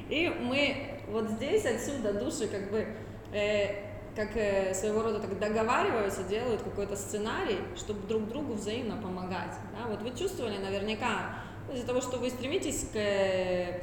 И 0.09 0.29
мы 0.29 1.01
вот 1.09 1.29
здесь, 1.31 1.65
отсюда 1.65 2.13
души 2.13 2.49
как 2.49 2.71
бы, 2.71 2.87
э, 3.33 3.95
как 4.15 4.37
э, 4.37 4.75
своего 4.75 5.03
рода 5.03 5.21
так 5.21 5.39
договариваются, 5.39 6.23
делают 6.25 6.63
какой-то 6.63 6.97
сценарий, 6.97 7.59
чтобы 7.77 8.07
друг 8.07 8.29
другу 8.29 8.55
взаимно 8.55 8.97
помогать. 8.97 9.55
Да? 9.73 9.89
Вот 9.89 10.03
вы 10.03 10.17
чувствовали 10.17 10.59
наверняка, 10.59 11.37
ну, 11.69 11.75
из-за 11.75 11.87
того, 11.87 12.01
что 12.01 12.19
вы 12.19 12.31
стремитесь 12.31 12.89
к 12.93 12.97
э, 12.97 13.81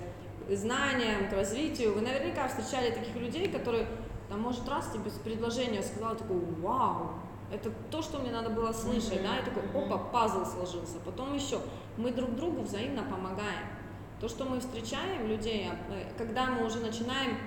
знаниям, 0.50 1.30
к 1.30 1.34
развитию, 1.34 1.94
вы 1.94 2.02
наверняка 2.02 2.48
встречали 2.48 2.92
таких 2.92 3.16
людей, 3.16 3.50
которые, 3.50 3.88
там, 4.30 4.42
может, 4.42 4.68
раз 4.68 4.92
тебе 4.94 5.10
с 5.10 5.18
предложения 5.20 5.82
сказал, 5.82 6.16
такой, 6.16 6.40
вау, 6.62 7.12
это 7.52 7.72
то, 7.90 8.02
что 8.02 8.20
мне 8.20 8.32
надо 8.32 8.50
было 8.50 8.72
слышать, 8.72 9.22
да, 9.24 9.40
и 9.40 9.44
такой, 9.46 9.64
опа, 9.84 9.98
пазл 9.98 10.46
сложился. 10.46 10.98
Потом 11.06 11.36
еще, 11.36 11.60
мы 11.98 12.12
друг 12.12 12.36
другу 12.36 12.62
взаимно 12.62 13.04
помогаем. 13.04 13.68
То, 14.20 14.30
что 14.30 14.46
мы 14.46 14.60
встречаем 14.60 15.28
людей, 15.28 15.68
а, 15.70 15.94
э, 15.94 16.06
когда 16.18 16.46
мы 16.46 16.66
уже 16.66 16.80
начинаем 16.80 17.38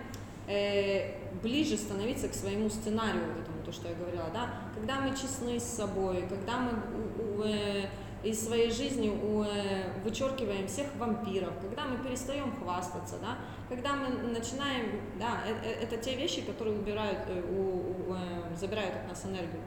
э, 0.46 1.20
ближе 1.42 1.76
становиться 1.76 2.28
к 2.28 2.34
своему 2.34 2.68
сценарию, 2.68 3.22
вот 3.28 3.42
этому, 3.42 3.62
то, 3.64 3.72
что 3.72 3.88
я 3.88 3.94
говорила, 3.94 4.26
да, 4.32 4.50
когда 4.74 5.00
мы 5.00 5.10
честны 5.16 5.58
с 5.58 5.64
собой, 5.64 6.26
когда 6.28 6.58
мы 6.58 7.46
э, 7.46 7.86
из 8.24 8.44
своей 8.44 8.70
жизни 8.70 9.12
э, 9.46 10.00
вычеркиваем 10.02 10.66
всех 10.66 10.86
вампиров, 10.98 11.52
когда 11.60 11.84
мы 11.84 11.98
перестаем 11.98 12.54
хвастаться, 12.56 13.16
да, 13.20 13.38
когда 13.68 13.92
мы 13.92 14.08
начинаем, 14.32 15.00
да, 15.18 15.42
э- 15.46 15.54
э- 15.64 15.84
это 15.84 15.96
те 15.96 16.16
вещи, 16.16 16.42
которые 16.42 16.76
убирают, 16.78 17.20
э, 17.28 17.42
у- 17.50 18.10
у, 18.10 18.14
э, 18.14 18.56
забирают 18.56 18.96
от 18.96 19.08
нас 19.08 19.24
энергию. 19.24 19.62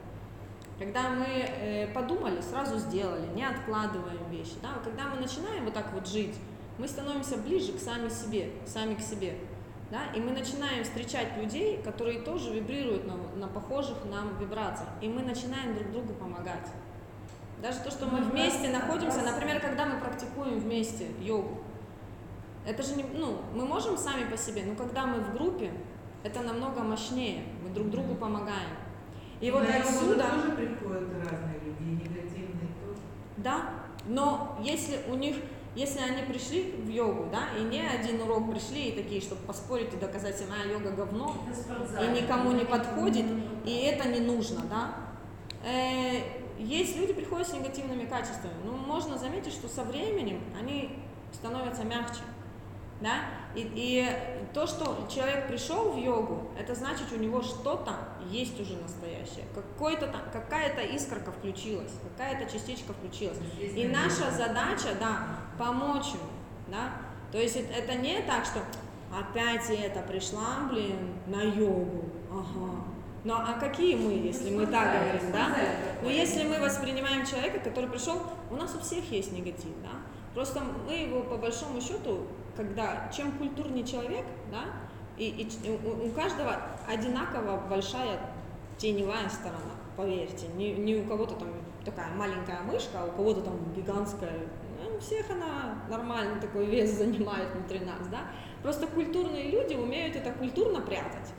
Когда 0.78 1.10
мы 1.10 1.26
э, 1.26 1.88
подумали, 1.92 2.40
сразу 2.40 2.78
сделали, 2.78 3.26
не 3.34 3.44
откладываем 3.44 4.30
вещи. 4.30 4.54
Да? 4.62 4.74
Когда 4.84 5.04
мы 5.08 5.20
начинаем 5.20 5.64
вот 5.64 5.74
так 5.74 5.92
вот 5.92 6.06
жить, 6.06 6.36
мы 6.78 6.86
становимся 6.86 7.36
ближе 7.36 7.72
к 7.72 7.80
сами 7.80 8.08
себе, 8.08 8.50
сами 8.64 8.94
к 8.94 9.00
себе. 9.00 9.34
Да? 9.90 10.04
И 10.14 10.20
мы 10.20 10.30
начинаем 10.30 10.84
встречать 10.84 11.36
людей, 11.36 11.82
которые 11.82 12.20
тоже 12.20 12.52
вибрируют 12.54 13.06
на, 13.06 13.16
на 13.36 13.48
похожих 13.48 13.96
нам 14.04 14.38
вибрациях. 14.38 14.90
И 15.00 15.08
мы 15.08 15.22
начинаем 15.22 15.74
друг 15.74 15.90
другу 15.90 16.12
помогать. 16.14 16.68
Даже 17.60 17.80
то, 17.80 17.90
что 17.90 18.06
мы 18.06 18.20
вместе 18.20 18.68
находимся, 18.68 19.22
например, 19.22 19.60
когда 19.60 19.84
мы 19.84 19.98
практикуем 19.98 20.60
вместе 20.60 21.08
йогу, 21.20 21.58
это 22.64 22.82
же 22.84 22.94
не, 22.94 23.02
ну, 23.02 23.38
мы 23.54 23.64
можем 23.64 23.96
сами 23.96 24.30
по 24.30 24.36
себе, 24.36 24.62
но 24.64 24.76
когда 24.76 25.06
мы 25.06 25.20
в 25.20 25.32
группе, 25.32 25.72
это 26.22 26.40
намного 26.42 26.82
мощнее, 26.82 27.44
мы 27.64 27.70
друг 27.70 27.90
другу 27.90 28.14
помогаем. 28.14 28.70
И 29.40 29.50
вот 29.50 29.62
На 29.62 29.76
отсюда... 29.76 30.24
тоже 30.24 30.50
приходят 30.52 31.08
разные 31.24 31.60
люди, 31.64 32.02
негативные 32.02 32.68
тоже. 32.84 33.00
Да, 33.36 33.70
но 34.06 34.58
если 34.62 34.98
у 35.08 35.14
них, 35.14 35.36
если 35.76 36.00
они 36.00 36.22
пришли 36.22 36.74
в 36.76 36.88
йогу, 36.88 37.28
да, 37.30 37.56
и 37.58 37.62
не 37.62 37.80
один 37.80 38.20
урок 38.22 38.50
пришли 38.50 38.88
и 38.88 39.00
такие, 39.00 39.20
чтобы 39.20 39.42
поспорить 39.42 39.94
и 39.94 39.96
доказать 39.96 40.34
всем, 40.34 40.48
а 40.52 40.66
йога 40.66 40.90
говно, 40.90 41.36
и 42.02 42.20
никому 42.20 42.52
не 42.52 42.64
подходит, 42.64 43.26
и 43.64 43.76
это 43.76 44.08
не 44.08 44.20
нужно, 44.20 44.62
да. 44.68 44.94
Э, 45.64 46.20
есть 46.58 46.96
люди, 46.96 47.12
приходят 47.12 47.46
с 47.46 47.52
негативными 47.52 48.06
качествами, 48.06 48.54
но 48.64 48.72
можно 48.72 49.16
заметить, 49.16 49.52
что 49.52 49.68
со 49.68 49.84
временем 49.84 50.40
они 50.58 50.98
становятся 51.32 51.84
мягче, 51.84 52.22
да, 53.00 53.20
и, 53.54 53.70
и 53.74 54.06
то, 54.52 54.66
что 54.66 55.06
человек 55.08 55.48
пришел 55.48 55.92
в 55.92 55.98
йогу, 55.98 56.50
это 56.58 56.74
значит, 56.74 57.06
у 57.12 57.16
него 57.16 57.42
что-то 57.42 57.92
есть 58.28 58.60
уже 58.60 58.76
настоящее, 58.76 59.44
какой-то 59.54 60.08
там, 60.08 60.22
какая-то 60.32 60.82
искорка 60.82 61.32
включилась, 61.32 61.92
какая-то 62.02 62.50
частичка 62.50 62.92
включилась. 62.92 63.38
И 63.58 63.86
наша 63.88 64.30
задача, 64.30 64.96
да, 64.98 65.26
помочь 65.58 66.08
ему, 66.08 66.30
да. 66.68 66.92
То 67.30 67.38
есть 67.38 67.56
это, 67.56 67.72
это 67.72 67.94
не 67.94 68.20
так, 68.22 68.44
что 68.44 68.60
опять 69.16 69.70
это 69.70 70.00
пришла, 70.00 70.68
блин, 70.70 71.14
на 71.26 71.42
йогу, 71.42 72.04
ага. 72.30 72.84
Ну 73.24 73.34
а 73.34 73.58
какие 73.58 73.94
мы, 73.96 74.12
если 74.12 74.50
мы 74.54 74.66
так 74.66 75.00
говорим, 75.00 75.32
да? 75.32 75.56
Но 76.02 76.08
если 76.08 76.44
мы 76.44 76.60
воспринимаем 76.60 77.26
человека, 77.26 77.60
который 77.60 77.90
пришел, 77.90 78.22
у 78.50 78.56
нас 78.56 78.74
у 78.74 78.80
всех 78.80 79.10
есть 79.10 79.32
негатив, 79.32 79.72
да? 79.82 79.90
Просто 80.34 80.62
мы 80.86 80.94
его 80.94 81.22
по 81.22 81.36
большому 81.36 81.80
счету, 81.80 82.26
когда 82.58 83.08
чем 83.16 83.30
культурнее 83.38 83.86
человек, 83.86 84.24
да, 84.50 84.64
и, 85.16 85.28
и 85.28 85.70
у, 85.70 86.08
у 86.08 86.10
каждого 86.10 86.60
одинаково 86.88 87.62
большая 87.70 88.18
теневая 88.76 89.28
сторона, 89.28 89.76
поверьте, 89.96 90.48
не, 90.56 90.72
не 90.72 90.96
у 90.96 91.04
кого-то 91.04 91.36
там 91.36 91.48
такая 91.84 92.12
маленькая 92.14 92.60
мышка, 92.62 93.00
а 93.00 93.06
у 93.06 93.12
кого-то 93.12 93.42
там 93.42 93.54
гигантская. 93.76 94.32
Ну, 94.82 94.96
У 94.96 94.98
всех 94.98 95.30
она 95.30 95.84
нормально 95.88 96.40
такой 96.40 96.66
вес 96.66 96.90
занимает 96.90 97.54
внутри 97.54 97.78
нас, 97.80 98.08
да. 98.10 98.22
Просто 98.60 98.88
культурные 98.88 99.52
люди 99.52 99.74
умеют 99.74 100.16
это 100.16 100.32
культурно 100.32 100.80
прятать, 100.80 101.32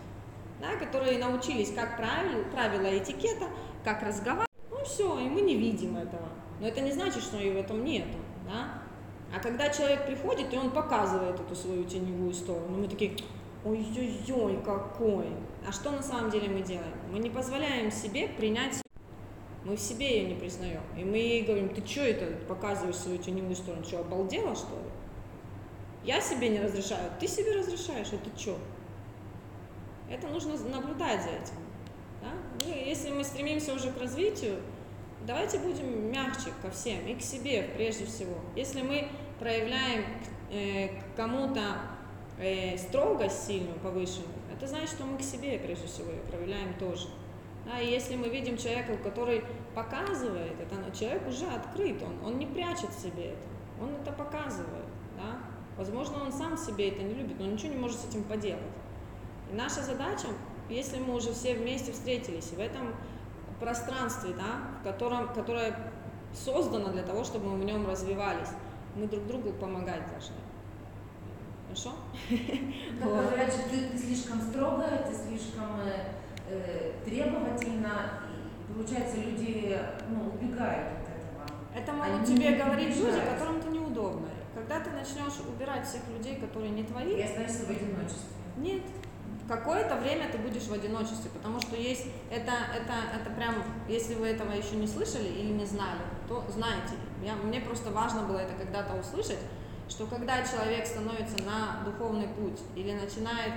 да, 0.62 0.78
которые 0.78 1.20
научились, 1.20 1.74
как 1.74 1.98
правило, 1.98 2.44
правила 2.46 2.98
этикета, 2.98 3.48
как 3.84 4.04
разговаривать. 4.04 4.48
Ну 4.72 4.86
все, 4.86 5.20
и 5.20 5.28
мы 5.28 5.41
не 5.41 5.58
видим 5.58 5.98
этого. 5.98 6.30
Но 6.62 6.68
это 6.68 6.80
не 6.80 6.94
значит, 6.94 7.22
что 7.22 7.38
и 7.38 7.52
в 7.52 7.58
этом 7.58 7.84
нету, 7.84 8.18
да. 8.46 8.84
А 9.35 9.39
когда 9.39 9.69
человек 9.69 10.06
приходит, 10.06 10.53
и 10.53 10.57
он 10.57 10.72
показывает 10.72 11.39
эту 11.39 11.56
свою 11.56 11.84
теневую 11.84 12.34
сторону, 12.34 12.77
мы 12.77 12.88
такие, 12.88 13.15
ой-ой-ой, 13.64 14.57
какой. 14.65 15.27
А 15.68 15.72
что 15.72 15.91
на 15.91 16.01
самом 16.01 16.31
деле 16.31 16.49
мы 16.49 16.61
делаем? 16.61 16.93
Мы 17.11 17.19
не 17.19 17.30
позволяем 17.30 17.91
себе 17.91 18.27
принять 18.27 18.81
мы 19.64 19.76
в 19.76 19.80
себе 19.80 20.22
ее 20.22 20.30
не 20.30 20.35
признаем. 20.35 20.81
И 20.97 21.03
мы 21.03 21.18
ей 21.18 21.43
говорим, 21.43 21.69
ты 21.69 21.85
что 21.85 22.01
это 22.01 22.26
показываешь 22.47 22.95
свою 22.95 23.18
теневую 23.18 23.56
сторону? 23.56 23.84
Что, 23.84 23.99
обалдела, 23.99 24.56
что 24.56 24.73
ли? 24.73 24.89
Я 26.03 26.22
себе 26.22 26.49
не 26.49 26.60
разрешаю, 26.60 27.11
ты 27.19 27.27
себе 27.27 27.56
разрешаешь, 27.56 28.07
это 28.07 28.39
что? 28.39 28.57
Это 30.10 30.27
нужно 30.27 30.57
наблюдать 30.57 31.23
за 31.23 31.30
этим. 31.30 31.56
Да? 32.22 32.31
Ну, 32.65 32.73
если 32.73 33.11
мы 33.11 33.23
стремимся 33.23 33.73
уже 33.73 33.91
к 33.91 33.99
развитию, 33.99 34.56
давайте 35.26 35.60
будем 35.60 36.12
мягче 36.12 36.52
ко 36.62 36.70
всем 36.72 37.06
и 37.08 37.16
к 37.16 37.22
себе 37.22 37.70
прежде 37.76 38.06
всего. 38.06 38.36
Если 38.56 38.82
мы 38.82 39.08
проявляем 39.40 40.06
э, 40.52 40.90
кому-то 41.16 41.62
э, 42.40 42.78
строгость 42.78 43.48
сильную, 43.48 43.80
повышенную, 43.80 44.30
это 44.54 44.68
значит, 44.68 44.90
что 44.90 45.06
мы 45.06 45.18
к 45.18 45.22
себе, 45.22 45.60
прежде 45.60 45.88
всего, 45.88 46.12
ее 46.12 46.22
проявляем 46.22 46.74
тоже. 46.76 47.08
Да, 47.66 47.80
и 47.80 47.90
если 47.90 48.16
мы 48.16 48.30
видим 48.30 48.58
человека, 48.58 48.98
который 48.98 49.44
показывает 49.76 50.54
это, 50.60 50.98
человек 50.98 51.28
уже 51.28 51.46
открыт, 51.46 52.02
он, 52.02 52.26
он 52.26 52.40
не 52.40 52.46
прячет 52.46 52.91
себе 52.94 53.28
это, 53.28 53.84
он 53.84 53.96
это 54.02 54.12
показывает. 54.12 54.86
Да? 55.16 55.40
Возможно, 55.78 56.24
он 56.24 56.32
сам 56.32 56.58
себе 56.58 56.90
это 56.90 57.04
не 57.04 57.14
любит, 57.14 57.40
но 57.40 57.46
ничего 57.46 57.74
не 57.74 57.80
может 57.80 58.00
с 58.00 58.10
этим 58.10 58.24
поделать. 58.24 58.64
И 59.52 59.56
наша 59.56 59.82
задача, 59.82 60.28
если 60.70 61.00
мы 61.00 61.16
уже 61.16 61.32
все 61.34 61.54
вместе 61.54 61.91
встретились, 61.91 62.52
в 62.52 62.60
этом 62.60 62.94
пространстве, 63.60 64.34
да, 64.38 64.80
в 64.80 64.84
котором, 64.84 65.34
которое 65.34 65.76
создано 66.34 66.90
для 66.90 67.03
того, 67.03 67.23
чтобы 67.23 67.49
мы 67.49 67.57
в 67.60 67.65
нем 67.65 67.88
развивались, 67.88 68.49
мы 68.95 69.07
друг 69.07 69.27
другу 69.27 69.52
помогать 69.53 70.02
должны. 70.10 70.36
Хорошо? 71.65 71.91
Да, 72.99 73.06
говорят, 73.06 73.53
что 73.53 73.69
ты, 73.69 73.90
ты 73.90 73.98
слишком 73.98 74.41
строгая, 74.41 75.03
ты 75.03 75.14
слишком 75.14 75.80
э, 75.86 76.14
э, 76.49 76.94
требовательна, 77.06 78.22
и 78.27 78.73
получается, 78.73 79.18
люди 79.18 79.77
ну, 80.10 80.31
убегают 80.34 80.88
от 80.88 81.07
этого. 81.07 81.76
Это 81.76 81.94
могут 81.94 82.15
Они 82.15 82.26
тебе 82.26 82.56
говорить 82.56 82.98
люди, 82.98 83.19
которым 83.22 83.57
это 83.57 83.69
неудобно. 83.69 84.27
Когда 84.56 84.80
ты 84.80 84.90
начнешь 84.90 85.40
убирать 85.48 85.88
всех 85.88 86.02
людей, 86.10 86.38
которые 86.38 86.72
не 86.72 86.84
твои, 86.84 87.18
Я 87.18 87.26
останешься 87.26 87.65
в 87.65 87.69
одиночестве. 87.69 88.36
Нет. 88.57 88.81
Какое-то 89.49 89.95
время 89.95 90.30
ты 90.31 90.38
будешь 90.38 90.67
в 90.67 90.73
одиночестве, 90.73 91.31
потому 91.34 91.59
что 91.59 91.76
есть 91.76 92.05
это, 92.30 92.51
это, 92.71 92.93
это 93.19 93.31
прям, 93.31 93.55
если 93.88 94.13
вы 94.13 94.27
этого 94.27 94.51
еще 94.51 94.76
не 94.76 94.85
слышали 94.85 95.27
или 95.27 95.51
не 95.51 95.65
знали, 95.65 96.01
то 96.27 96.45
знаете. 96.49 96.93
Я, 97.26 97.34
мне 97.34 97.59
просто 97.59 97.89
важно 97.89 98.21
было 98.21 98.38
это 98.38 98.53
когда-то 98.53 98.93
услышать, 98.99 99.39
что 99.89 100.05
когда 100.05 100.43
человек 100.43 100.85
становится 100.85 101.43
на 101.43 101.84
духовный 101.84 102.27
путь 102.27 102.59
или 102.76 102.91
начинает, 102.91 103.53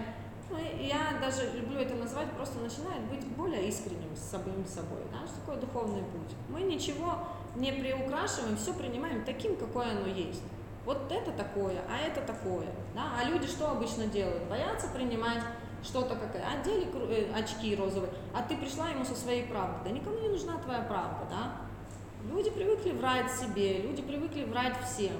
ну, 0.48 0.56
я 0.80 1.18
даже 1.20 1.52
люблю 1.52 1.80
это 1.80 1.94
назвать, 1.94 2.30
просто 2.30 2.58
начинает 2.60 3.02
быть 3.10 3.26
более 3.36 3.68
искренним 3.68 4.16
с 4.16 4.30
самим 4.30 4.64
собой. 4.66 5.02
Да? 5.12 5.26
Что 5.26 5.40
такое 5.40 5.56
духовный 5.56 6.04
путь? 6.04 6.34
Мы 6.48 6.62
ничего 6.62 7.18
не 7.54 7.70
приукрашиваем, 7.70 8.56
все 8.56 8.72
принимаем 8.72 9.26
таким, 9.26 9.56
какое 9.56 9.90
оно 9.90 10.06
есть. 10.06 10.42
Вот 10.86 11.12
это 11.12 11.32
такое, 11.32 11.82
а 11.86 11.98
это 11.98 12.22
такое. 12.22 12.66
Да? 12.94 13.12
А 13.20 13.28
люди 13.28 13.46
что 13.46 13.70
обычно 13.70 14.06
делают? 14.06 14.44
Боятся 14.44 14.88
принимать 14.88 15.42
что-то 15.82 16.16
какое. 16.16 16.44
Одели 16.48 16.86
кру- 16.86 17.10
э, 17.10 17.32
очки 17.34 17.74
розовые, 17.74 18.12
а 18.34 18.42
ты 18.42 18.56
пришла 18.56 18.88
ему 18.88 19.04
со 19.04 19.14
своей 19.14 19.44
правдой. 19.44 19.80
Да 19.84 19.90
никому 19.90 20.18
не 20.18 20.28
нужна 20.28 20.56
твоя 20.58 20.82
правда, 20.82 21.26
да? 21.30 21.56
Люди 22.30 22.50
привыкли 22.50 22.92
врать 22.92 23.30
себе, 23.32 23.78
люди 23.78 24.02
привыкли 24.02 24.44
врать 24.44 24.76
всем. 24.84 25.12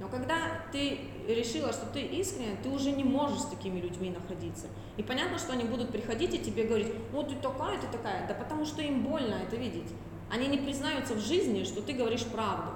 Но 0.00 0.08
когда 0.08 0.36
ты 0.72 0.98
решила, 1.28 1.72
что 1.72 1.86
ты 1.86 2.00
искренне, 2.02 2.56
ты 2.62 2.68
уже 2.68 2.90
не 2.90 3.04
можешь 3.04 3.42
с 3.42 3.46
такими 3.46 3.80
людьми 3.80 4.10
находиться. 4.10 4.66
И 4.96 5.02
понятно, 5.02 5.38
что 5.38 5.52
они 5.52 5.64
будут 5.64 5.90
приходить 5.90 6.34
и 6.34 6.38
тебе 6.38 6.64
говорить, 6.64 6.92
ну 7.12 7.22
ты 7.22 7.36
такая, 7.36 7.78
ты 7.80 7.86
такая. 7.86 8.26
Да 8.26 8.34
потому 8.34 8.64
что 8.66 8.82
им 8.82 9.02
больно 9.04 9.34
это 9.34 9.54
видеть. 9.54 9.90
Они 10.28 10.48
не 10.48 10.58
признаются 10.58 11.14
в 11.14 11.20
жизни, 11.20 11.62
что 11.62 11.82
ты 11.82 11.92
говоришь 11.92 12.24
правду. 12.24 12.72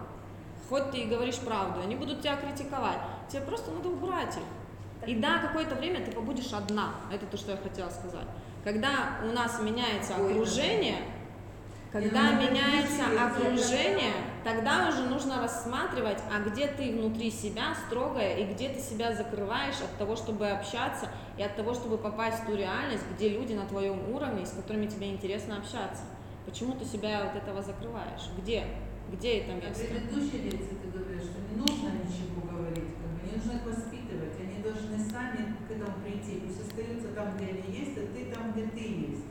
Хоть 0.69 0.91
ты 0.91 0.99
и 0.99 1.07
говоришь 1.07 1.39
правду, 1.39 1.81
они 1.81 1.97
будут 1.97 2.21
тебя 2.21 2.37
критиковать. 2.37 3.01
Тебе 3.29 3.43
просто 3.43 3.73
надо 3.73 3.89
убрать 3.89 4.37
их. 4.37 4.43
И 5.07 5.15
да, 5.15 5.39
какое-то 5.39 5.75
время 5.75 6.05
ты 6.05 6.13
побудешь 6.13 6.53
одна. 6.53 6.95
Это 7.13 7.27
то, 7.27 7.37
что 7.37 7.53
я 7.53 7.57
хотела 7.57 7.89
сказать. 7.91 8.27
Когда 8.65 9.19
у 9.25 9.33
нас 9.33 9.61
меняется 9.61 10.15
Ой, 10.19 10.33
окружение, 10.33 10.99
когда 11.93 12.33
меняется 12.33 13.05
окружение, 13.19 14.13
тогда 14.45 14.89
уже 14.89 15.05
нужно 15.05 15.41
рассматривать, 15.41 16.19
а 16.31 16.47
где 16.47 16.67
ты 16.67 16.93
внутри 16.93 17.31
себя 17.31 17.75
строгая 17.87 18.37
и 18.37 18.45
где 18.53 18.69
ты 18.69 18.81
себя 18.81 19.15
закрываешь 19.15 19.81
от 19.81 19.97
того, 19.97 20.17
чтобы 20.17 20.49
общаться 20.49 21.09
и 21.39 21.43
от 21.43 21.57
того, 21.57 21.73
чтобы 21.73 21.97
попасть 21.97 22.43
в 22.43 22.47
ту 22.47 22.57
реальность, 22.57 23.05
где 23.15 23.31
люди 23.31 23.55
на 23.55 23.67
твоем 23.67 24.11
уровне, 24.13 24.45
с 24.45 24.51
которыми 24.51 24.87
тебе 24.87 25.11
интересно 25.11 25.57
общаться. 25.59 26.03
Почему 26.45 26.75
ты 26.75 26.85
себя 26.85 27.31
от 27.31 27.37
этого 27.37 27.63
закрываешь? 27.63 28.29
Где? 28.37 28.67
Где 29.11 29.41
это 29.41 29.53
место? 29.53 29.85
предыдущей 29.87 30.51
лекции 30.51 30.77
ты 30.83 30.89
говоришь, 30.99 31.23
что 31.23 31.41
не 31.49 31.57
нужно 31.57 31.97
ничего 32.03 32.43
говорить, 32.51 32.93
как 33.01 33.09
бы 33.15 33.21
не 33.25 33.37
нужно 33.37 33.53
их 33.53 33.65
воспитывать, 33.65 34.35
они 34.41 34.63
должны 34.63 34.99
сами 34.99 35.55
к 35.67 35.71
этому 35.71 35.97
прийти, 36.03 36.41
пусть 36.41 36.67
они 37.57 37.79
есть, 37.79 37.97
а 37.97 38.05
ты 38.13 38.35
там, 38.35 38.53
где 38.53 38.65
ты 38.67 38.81
есть. 38.81 39.25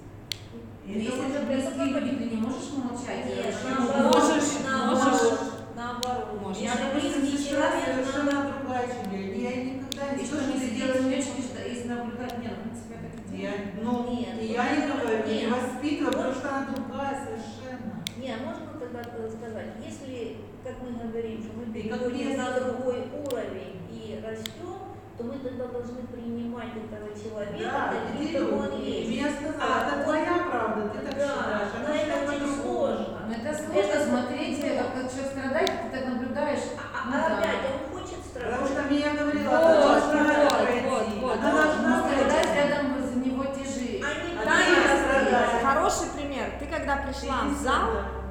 Но 0.86 0.94
И 0.94 1.00
если 1.00 1.30
это 1.30 1.46
близкие 1.46 1.86
люди, 1.86 2.16
ты 2.16 2.36
не 2.36 2.42
можешь 2.42 2.70
молчать. 2.78 3.26
Нет, 3.26 3.56
наоборот, 3.64 4.14
Можешь, 4.14 4.52
наоборот, 4.66 5.40
наоборот. 5.76 6.42
Можешь. 6.42 6.62
Я, 6.62 6.76
допустим, 6.76 7.22
близкий 7.22 7.38
сестра 7.38 7.72
человек, 7.72 8.06
совершенно 8.06 8.54
другая, 8.54 8.88
чем 8.88 9.12
я. 9.12 9.50
Я 9.50 9.64
никогда 9.64 10.14
И 10.14 10.20
не 10.20 10.26
что 10.26 10.38
же 10.38 10.52
ты 10.54 10.70
делаешь 10.70 11.26
что 11.26 11.68
если 11.68 11.88
наблюдать, 11.88 12.38
нет, 12.40 12.54
ну, 12.64 12.72
тебя 12.72 12.98
так 13.02 13.34
и 13.34 13.42
Я, 13.42 13.52
ну, 13.82 13.92
Нет, 14.14 14.42
и 14.42 14.54
я 14.54 14.76
не 14.76 14.88
говорю, 14.88 15.28
не 15.28 15.40
нет. 15.42 15.52
воспитываю, 15.52 16.14
потому 16.14 16.34
что 16.34 16.50
она 16.50 16.68
другая 16.76 17.16
совершенно. 17.26 18.04
Не, 18.18 18.30
а 18.32 18.38
можно 18.46 18.68
тогда 18.80 19.04
сказать, 19.30 19.74
если, 19.84 20.38
как 20.64 20.76
мы 20.82 21.08
говорим, 21.08 21.42
что 21.44 21.52
мы 21.58 21.64
И 21.66 21.82
переходим 21.84 22.38
на 22.38 22.60
другой 22.60 23.08
уровень 23.26 23.78
и 23.92 24.20
растем, 24.24 24.85
то 25.18 25.24
мы 25.24 25.38
тогда 25.40 25.66
должны 25.68 26.02
принимать 26.12 26.72
этого 26.76 27.08
человека 27.16 27.58
Да, 27.72 27.94
таким, 27.94 28.26
иди, 28.28 28.34
как 28.38 28.52
он 28.52 28.82
есть. 28.82 29.10
меня 29.10 29.28
сказала, 29.32 29.64
А, 29.64 29.88
это 29.88 30.04
твоя 30.04 30.34
правда, 30.50 30.90
ты 30.90 30.98
так 31.06 31.16
да, 31.18 31.28
считаешь, 31.28 31.72
а 31.76 31.80
но 31.88 31.96
это 31.96 32.32
очень 32.32 32.62
сложно. 32.62 33.18
Но 33.28 33.34
это 33.34 33.58
сложно 33.58 33.80
Это 33.80 34.06
смотреть, 34.06 34.60
сложно. 34.60 34.84
как 34.94 35.12
человек 35.12 35.32
страдает, 35.32 35.72
ты 35.82 35.98
так 35.98 36.06
наблюдаешь. 36.10 36.66
А, 36.76 37.10
Ну 37.10 37.16
а 37.16 37.30
да. 37.30 37.38
опять, 37.38 37.64
он 37.72 37.80
хочет 37.96 38.20
Потому 38.34 38.66
что 38.66 38.76
страдать. 38.76 38.92
меня 38.92 39.10
говорила, 39.16 39.50
Вот, 39.50 39.64
она 39.64 39.82
должна 39.82 40.24
вот, 40.24 40.32
это 40.36 40.56
пройти, 40.56 40.90
вот, 40.90 41.08
вот, 41.22 41.38
она 41.40 41.52
вот. 41.52 41.64
должна 41.64 42.04
страдать 42.04 42.56
рядом 42.56 42.86
за 43.08 43.16
него 43.16 43.44
тяжи. 43.46 43.90
Они 44.04 44.36
А 44.36 44.44
ты 44.44 45.00
страдать. 45.00 45.64
хороший 45.64 46.08
пример. 46.16 46.48
Ты 46.60 46.66
когда 46.66 46.98
пришла 46.98 47.38
в 47.48 47.54
зал, 47.64 47.88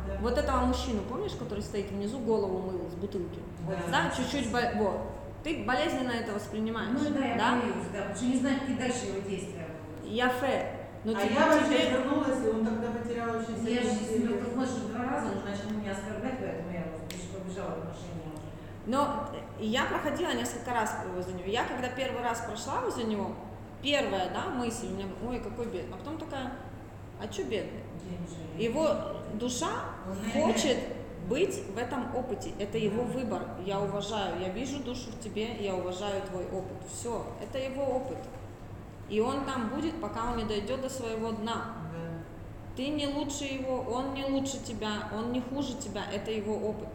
Да, 0.06 0.15
вот 0.20 0.36
этого 0.39 0.59
мужчину, 0.69 1.01
помнишь, 1.09 1.32
который 1.39 1.62
стоит 1.62 1.90
внизу, 1.90 2.19
голову 2.19 2.59
мыл 2.61 2.90
с 2.90 2.94
бутылки? 2.94 3.40
Да. 3.69 3.77
Да, 3.90 4.11
чуть-чуть, 4.15 4.51
вот. 4.52 5.01
Ты 5.45 5.62
болезненно 5.65 6.11
это 6.12 6.33
воспринимаешь, 6.33 6.89
Ну 6.99 7.11
да, 7.11 7.25
я 7.27 7.37
да? 7.37 7.51
боюсь, 7.61 7.87
да, 7.93 7.99
потому 8.01 8.16
что 8.16 8.25
не 8.25 8.37
знаю, 8.39 8.61
какие 8.61 8.77
дальше 8.79 9.07
его 9.07 9.29
действия 9.29 9.66
будут. 9.69 10.11
Я 10.11 10.29
фэ. 10.31 10.81
Но 11.05 11.12
а 11.12 11.15
тебе- 11.16 11.35
я 11.35 11.47
вообще 11.47 11.69
тебе- 11.69 11.91
вернулась, 11.91 12.45
и 12.45 12.49
он 12.49 12.65
тогда 12.65 12.91
потерял 12.93 13.29
очень 13.37 13.62
Я 13.69 13.83
же 13.83 13.91
сильно 13.91 14.31
себе 14.41 14.57
можешь 14.57 14.75
два 14.89 15.05
раза, 15.05 15.27
он 15.33 15.45
начал 15.45 15.71
меня 15.71 15.93
оскорблять, 15.93 16.39
поэтому 16.41 16.73
я 16.73 16.85
уже 16.97 17.39
побежала 17.39 17.75
в 17.75 17.79
уже. 17.91 18.15
Но 18.87 19.29
я 19.61 19.85
проходила 19.85 20.33
несколько 20.33 20.73
раз 20.73 20.97
возле 21.15 21.35
него. 21.35 21.47
Я 21.49 21.65
когда 21.65 21.89
первый 21.89 22.23
раз 22.23 22.41
прошла 22.41 22.81
возле 22.81 23.05
него, 23.05 23.33
первая, 23.83 24.31
да, 24.31 24.47
мысль 24.49 24.87
у 24.87 24.91
меня, 24.95 25.07
была, 25.07 25.31
ой, 25.33 25.41
какой 25.41 25.66
бедный. 25.66 25.93
А 25.95 25.97
потом 25.99 26.16
такая, 26.16 26.53
а 27.21 27.31
что 27.31 27.45
бедный? 27.45 27.83
Его 28.57 28.89
душа 29.35 29.69
хочет 30.33 30.79
быть 31.28 31.62
в 31.74 31.78
этом 31.78 32.14
опыте. 32.14 32.52
Это 32.59 32.78
его 32.78 33.02
выбор. 33.05 33.42
Я 33.64 33.80
уважаю. 33.80 34.40
Я 34.40 34.48
вижу 34.51 34.78
душу 34.80 35.10
в 35.10 35.22
тебе, 35.22 35.55
я 35.64 35.74
уважаю 35.74 36.22
твой 36.22 36.44
опыт. 36.46 36.76
Все, 36.92 37.24
это 37.42 37.59
его 37.59 37.82
опыт. 37.84 38.18
И 39.09 39.20
он 39.20 39.44
там 39.44 39.68
будет, 39.68 40.01
пока 40.01 40.30
он 40.30 40.38
не 40.38 40.44
дойдет 40.44 40.80
до 40.80 40.88
своего 40.88 41.30
дна. 41.32 41.76
Ты 42.76 42.88
не 42.88 43.06
лучше 43.06 43.44
его, 43.44 43.82
он 43.82 44.14
не 44.14 44.24
лучше 44.24 44.59
тебя, 44.64 45.09
он 45.16 45.30
не 45.32 45.40
хуже 45.40 45.74
тебя. 45.76 46.02
Это 46.12 46.30
его 46.32 46.55
опыт. 46.56 46.88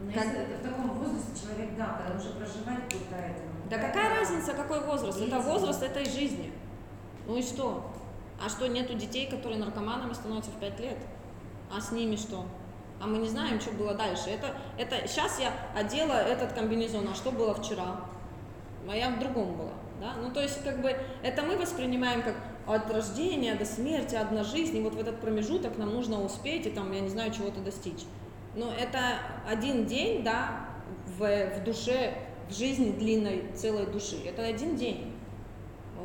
Но 0.00 0.12
Как- 0.12 0.24
если 0.26 0.40
это 0.42 0.58
в 0.58 0.62
таком 0.70 0.90
возрасте 0.98 1.30
человек, 1.46 1.76
да, 1.76 1.98
когда 2.04 2.18
уже 2.20 2.30
проживать 2.34 2.84
пытается. 2.84 3.42
ну, 3.44 3.70
Да 3.70 3.78
какая 3.78 4.20
разница, 4.20 4.52
какой 4.52 4.80
возраст? 4.84 5.16
Это 5.18 5.26
Видите? 5.36 5.50
возраст 5.50 5.82
этой 5.82 6.04
жизни. 6.04 6.52
Ну 7.26 7.36
и 7.36 7.42
что? 7.42 7.90
А 8.44 8.48
что, 8.48 8.68
нету 8.68 8.94
детей, 8.94 9.28
которые 9.28 9.58
наркоманами 9.58 10.12
становятся 10.12 10.50
в 10.50 10.60
5 10.60 10.78
лет? 10.80 10.98
А 11.74 11.80
с 11.80 11.90
ними 11.90 12.14
что? 12.16 12.44
А 13.00 13.06
мы 13.06 13.18
не 13.18 13.28
знаем, 13.28 13.60
что 13.60 13.72
было 13.72 13.94
дальше. 13.94 14.30
Это, 14.30 14.54
это 14.78 15.06
сейчас 15.06 15.38
я 15.38 15.52
одела 15.74 16.14
этот 16.14 16.52
комбинезон, 16.52 17.08
а 17.10 17.14
что 17.14 17.30
было 17.30 17.54
вчера? 17.54 18.00
А 18.88 18.96
я 18.96 19.10
в 19.10 19.18
другом 19.18 19.56
была. 19.56 19.72
Да? 20.00 20.14
Ну, 20.20 20.30
то 20.30 20.40
есть, 20.40 20.62
как 20.62 20.80
бы, 20.80 20.94
это 21.22 21.42
мы 21.42 21.56
воспринимаем 21.56 22.22
как 22.22 22.34
от 22.66 22.90
рождения 22.90 23.54
до 23.54 23.64
смерти, 23.64 24.14
одна 24.14 24.44
жизнь, 24.44 24.76
и 24.76 24.80
вот 24.80 24.94
в 24.94 24.98
этот 24.98 25.20
промежуток 25.20 25.78
нам 25.78 25.94
нужно 25.94 26.22
успеть 26.22 26.66
и 26.66 26.70
там, 26.70 26.92
я 26.92 27.00
не 27.00 27.08
знаю, 27.08 27.32
чего-то 27.32 27.60
достичь. 27.60 28.04
Но 28.54 28.72
это 28.72 29.18
один 29.48 29.86
день, 29.86 30.22
да, 30.22 30.68
в, 31.18 31.58
в 31.58 31.64
душе, 31.64 32.14
в 32.48 32.54
жизни 32.54 32.92
длинной 32.92 33.44
целой 33.54 33.86
души. 33.86 34.16
Это 34.24 34.42
один 34.42 34.76
день. 34.76 35.15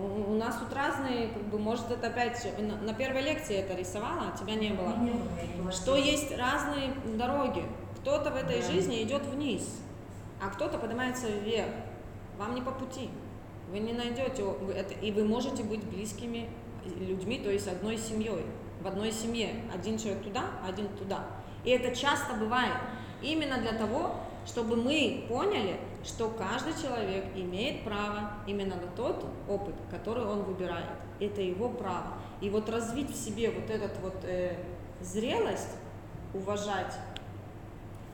У, 0.02 0.34
нас 0.34 0.58
тут 0.58 0.74
разные, 0.74 1.30
как 1.30 1.44
бы, 1.44 1.60
может, 1.60 1.92
это 1.92 2.08
опять, 2.08 2.48
на, 2.60 2.94
первой 2.94 3.22
лекции 3.22 3.56
это 3.58 3.76
рисовала, 3.76 4.32
а 4.34 4.38
тебя 4.38 4.56
не 4.56 4.70
было. 4.70 4.96
Не 4.98 5.12
было, 5.12 5.72
Что 5.72 5.96
есть 5.96 6.36
разные 6.38 6.94
дороги. 7.18 7.64
Кто-то 8.02 8.32
в 8.32 8.36
этой 8.36 8.62
Да. 8.62 8.72
жизни 8.72 9.04
идет 9.04 9.26
вниз, 9.26 9.80
а 10.42 10.50
кто-то 10.50 10.78
поднимается 10.80 11.28
вверх. 11.30 11.70
Вам 12.38 12.56
не 12.56 12.62
по 12.62 12.72
пути. 12.72 13.10
Вы 13.70 13.80
не 13.80 13.94
найдете 13.94 14.44
это, 14.76 14.94
и 14.96 15.12
вы 15.12 15.24
можете 15.24 15.64
быть 15.64 15.84
близкими 15.84 16.50
людьми, 17.00 17.40
то 17.40 17.52
есть 17.52 17.68
одной 17.68 17.98
семьей. 17.98 18.46
В 18.82 18.88
одной 18.88 19.12
семье 19.12 19.50
один 19.74 20.00
человек 20.00 20.24
туда, 20.24 20.46
один 20.68 20.88
туда. 20.90 21.26
И 21.64 21.70
это 21.70 21.96
часто 21.96 22.34
бывает 22.34 22.74
именно 23.22 23.60
для 23.60 23.74
того, 23.74 24.16
чтобы 24.46 24.76
мы 24.76 25.26
поняли, 25.28 25.80
что 26.04 26.30
каждый 26.30 26.74
человек 26.74 27.26
имеет 27.36 27.84
право 27.84 28.34
именно 28.48 28.76
на 28.76 28.88
тот 28.96 29.26
опыт, 29.48 29.76
который 29.90 30.26
он 30.26 30.44
выбирает. 30.44 30.90
Это 31.20 31.42
его 31.42 31.70
право. 31.70 32.14
И 32.42 32.50
вот 32.50 32.70
развить 32.70 33.12
в 33.12 33.16
себе 33.16 33.52
вот 33.52 33.70
этот 33.70 33.98
вот 34.00 34.16
э, 34.24 34.58
зрелость, 35.00 35.76
уважать, 36.34 36.96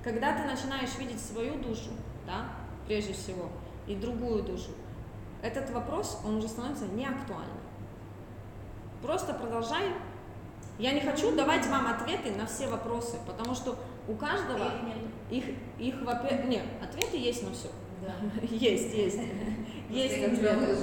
когда 0.03 0.35
ты 0.35 0.43
начинаешь 0.43 0.97
видеть 0.97 1.21
свою 1.21 1.55
душу, 1.55 1.91
да, 2.25 2.49
прежде 2.87 3.13
всего, 3.13 3.49
и 3.87 3.95
другую 3.95 4.43
душу, 4.43 4.71
этот 5.41 5.69
вопрос, 5.69 6.19
он 6.25 6.37
уже 6.37 6.47
становится 6.47 6.87
неактуальным. 6.87 7.57
Просто 9.01 9.33
продолжай. 9.33 9.93
Я 10.79 10.91
не 10.91 11.01
хочу 11.01 11.35
давать 11.35 11.65
вам 11.67 11.87
ответы 11.87 12.31
на 12.31 12.45
все 12.45 12.67
вопросы, 12.67 13.17
потому 13.25 13.55
что 13.55 13.77
у 14.07 14.13
каждого 14.13 14.71
Их 15.29 15.43
их, 15.43 15.43
их 15.77 16.01
во-первых, 16.01 16.45
нет, 16.45 16.63
ответы 16.81 17.17
есть 17.17 17.43
на 17.43 17.51
все. 17.51 17.69
Да. 18.01 18.13
Есть, 18.47 18.93
есть. 18.93 19.19
Есть 19.89 20.23
ответы. 20.23 20.77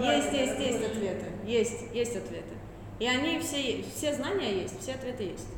Есть, 0.00 0.32
есть, 0.32 0.58
есть 0.58 0.84
ответы. 0.84 1.26
Есть, 1.44 1.94
есть 1.94 2.16
ответы. 2.16 2.54
И 2.98 3.06
они 3.06 3.38
все, 3.40 3.84
все 3.94 4.14
знания 4.14 4.62
есть, 4.62 4.80
все 4.80 4.92
ответы 4.92 5.24
есть. 5.24 5.48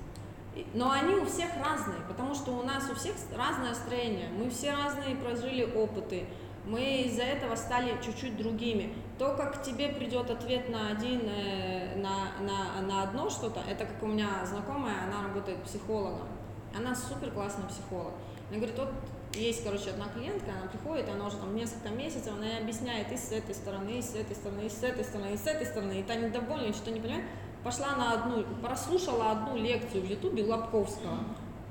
Но 0.74 0.90
они 0.90 1.14
у 1.14 1.26
всех 1.26 1.50
разные, 1.62 1.98
потому 2.08 2.34
что 2.34 2.52
у 2.52 2.62
нас 2.62 2.88
у 2.90 2.94
всех 2.94 3.14
разное 3.36 3.74
строение. 3.74 4.28
Мы 4.30 4.50
все 4.50 4.72
разные 4.72 5.16
прожили 5.16 5.64
опыты. 5.64 6.24
Мы 6.68 7.02
из-за 7.06 7.22
этого 7.22 7.56
стали 7.56 7.96
чуть-чуть 8.04 8.36
другими. 8.36 8.92
То, 9.18 9.34
как 9.34 9.62
тебе 9.62 9.88
придет 9.88 10.30
ответ 10.30 10.68
на 10.68 10.90
один, 10.90 11.22
э, 11.24 11.96
на, 11.96 12.32
на, 12.42 12.82
на 12.86 13.02
одно 13.04 13.30
что-то, 13.30 13.60
это 13.68 13.86
как 13.86 14.02
у 14.02 14.06
меня 14.06 14.44
знакомая, 14.44 15.04
она 15.04 15.22
работает 15.22 15.62
психологом. 15.62 16.28
Она 16.76 16.94
супер 16.94 17.30
классный 17.30 17.64
психолог. 17.64 18.12
Она 18.50 18.58
говорит, 18.58 18.78
вот 18.78 18.90
есть, 19.34 19.64
короче, 19.64 19.90
одна 19.90 20.08
клиентка, 20.08 20.50
она 20.50 20.68
приходит, 20.70 21.08
она 21.08 21.26
уже 21.26 21.36
там 21.36 21.56
несколько 21.56 21.88
месяцев, 21.88 22.34
она 22.36 22.46
ей 22.46 22.58
объясняет 22.58 23.10
и 23.12 23.16
с 23.16 23.32
этой 23.32 23.54
стороны, 23.54 23.98
и 23.98 24.02
с 24.02 24.14
этой 24.14 24.36
стороны, 24.36 24.66
и 24.66 24.68
с 24.68 24.82
этой 24.82 25.04
стороны, 25.04 25.32
и 25.32 25.36
с 25.38 25.46
этой 25.46 25.66
стороны, 25.66 26.00
и 26.00 26.02
та 26.02 26.16
недовольна, 26.16 26.74
что 26.74 26.90
не 26.90 27.00
понимает. 27.00 27.24
Пошла 27.64 27.96
на 27.96 28.12
одну, 28.12 28.44
прослушала 28.62 29.30
одну 29.32 29.56
лекцию 29.56 30.02
в 30.02 30.10
Ютубе 30.10 30.44
Лобковского. 30.44 31.18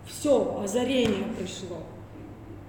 Все, 0.07 0.61
озарение 0.63 1.25
пришло. 1.37 1.77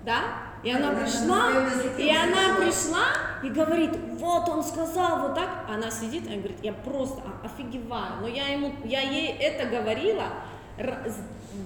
Да? 0.05 0.21
И 0.63 0.71
она 0.73 0.91
Да, 0.93 1.01
пришла, 1.01 1.51
и 1.99 2.11
она 2.11 2.57
пришла 2.57 3.05
и 3.43 3.49
говорит, 3.49 3.91
вот 4.19 4.49
он 4.49 4.65
сказал 4.65 5.21
вот 5.21 5.35
так. 5.35 5.49
Она 5.69 5.91
сидит 5.91 6.25
и 6.27 6.37
говорит, 6.37 6.59
я 6.63 6.73
просто 6.73 7.21
офигеваю. 7.45 8.15
Но 8.21 8.27
я 8.27 8.49
ему, 8.49 8.73
я 8.85 9.01
ей 9.03 9.37
это 9.39 9.69
говорила 9.69 10.25
с 10.79 11.17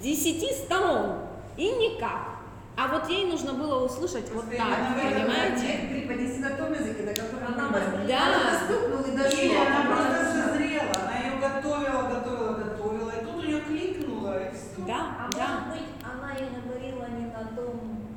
десяти 0.03 0.53
сторон 0.53 1.19
и 1.57 1.69
никак. 1.71 2.33
А 2.77 2.89
вот 2.89 3.09
ей 3.09 3.27
нужно 3.27 3.53
было 3.53 3.85
услышать 3.85 4.31
вот 4.33 4.51
так, 4.51 4.61
она 4.67 4.95
понимаете? 4.99 5.89
Преподнести 5.91 6.39
на 6.41 6.51
том 6.51 6.73
языке, 6.73 7.03
на 7.03 7.13
котором 7.15 7.47
Она 7.49 7.69
знаем. 7.69 7.73
восприняла. 7.73 8.25
Она 8.27 8.51
доступнула 8.51 9.27
и. 9.27 9.47
Или 9.47 9.57
она 9.57 9.83
просто 9.87 10.13
Просто 10.13 10.49
созрела, 10.49 10.93
она 11.03 11.19
ее 11.19 11.33
готовила, 11.41 12.03
готовила, 12.09 12.55
готовила, 12.55 13.11
и 13.11 13.25
тут 13.25 13.37
у 13.37 13.43
нее 13.47 13.61
кликнуло, 13.61 14.39
и 14.39 14.55
все. 14.55 14.87
Да, 14.87 15.01
А 15.21 15.29
да. 15.37 15.47
может 15.49 15.69
быть, 15.73 15.89
она 16.03 16.33
и 16.35 16.45
говорила 16.67 17.07
не 17.19 17.27
на 17.27 17.45
том 17.55 18.09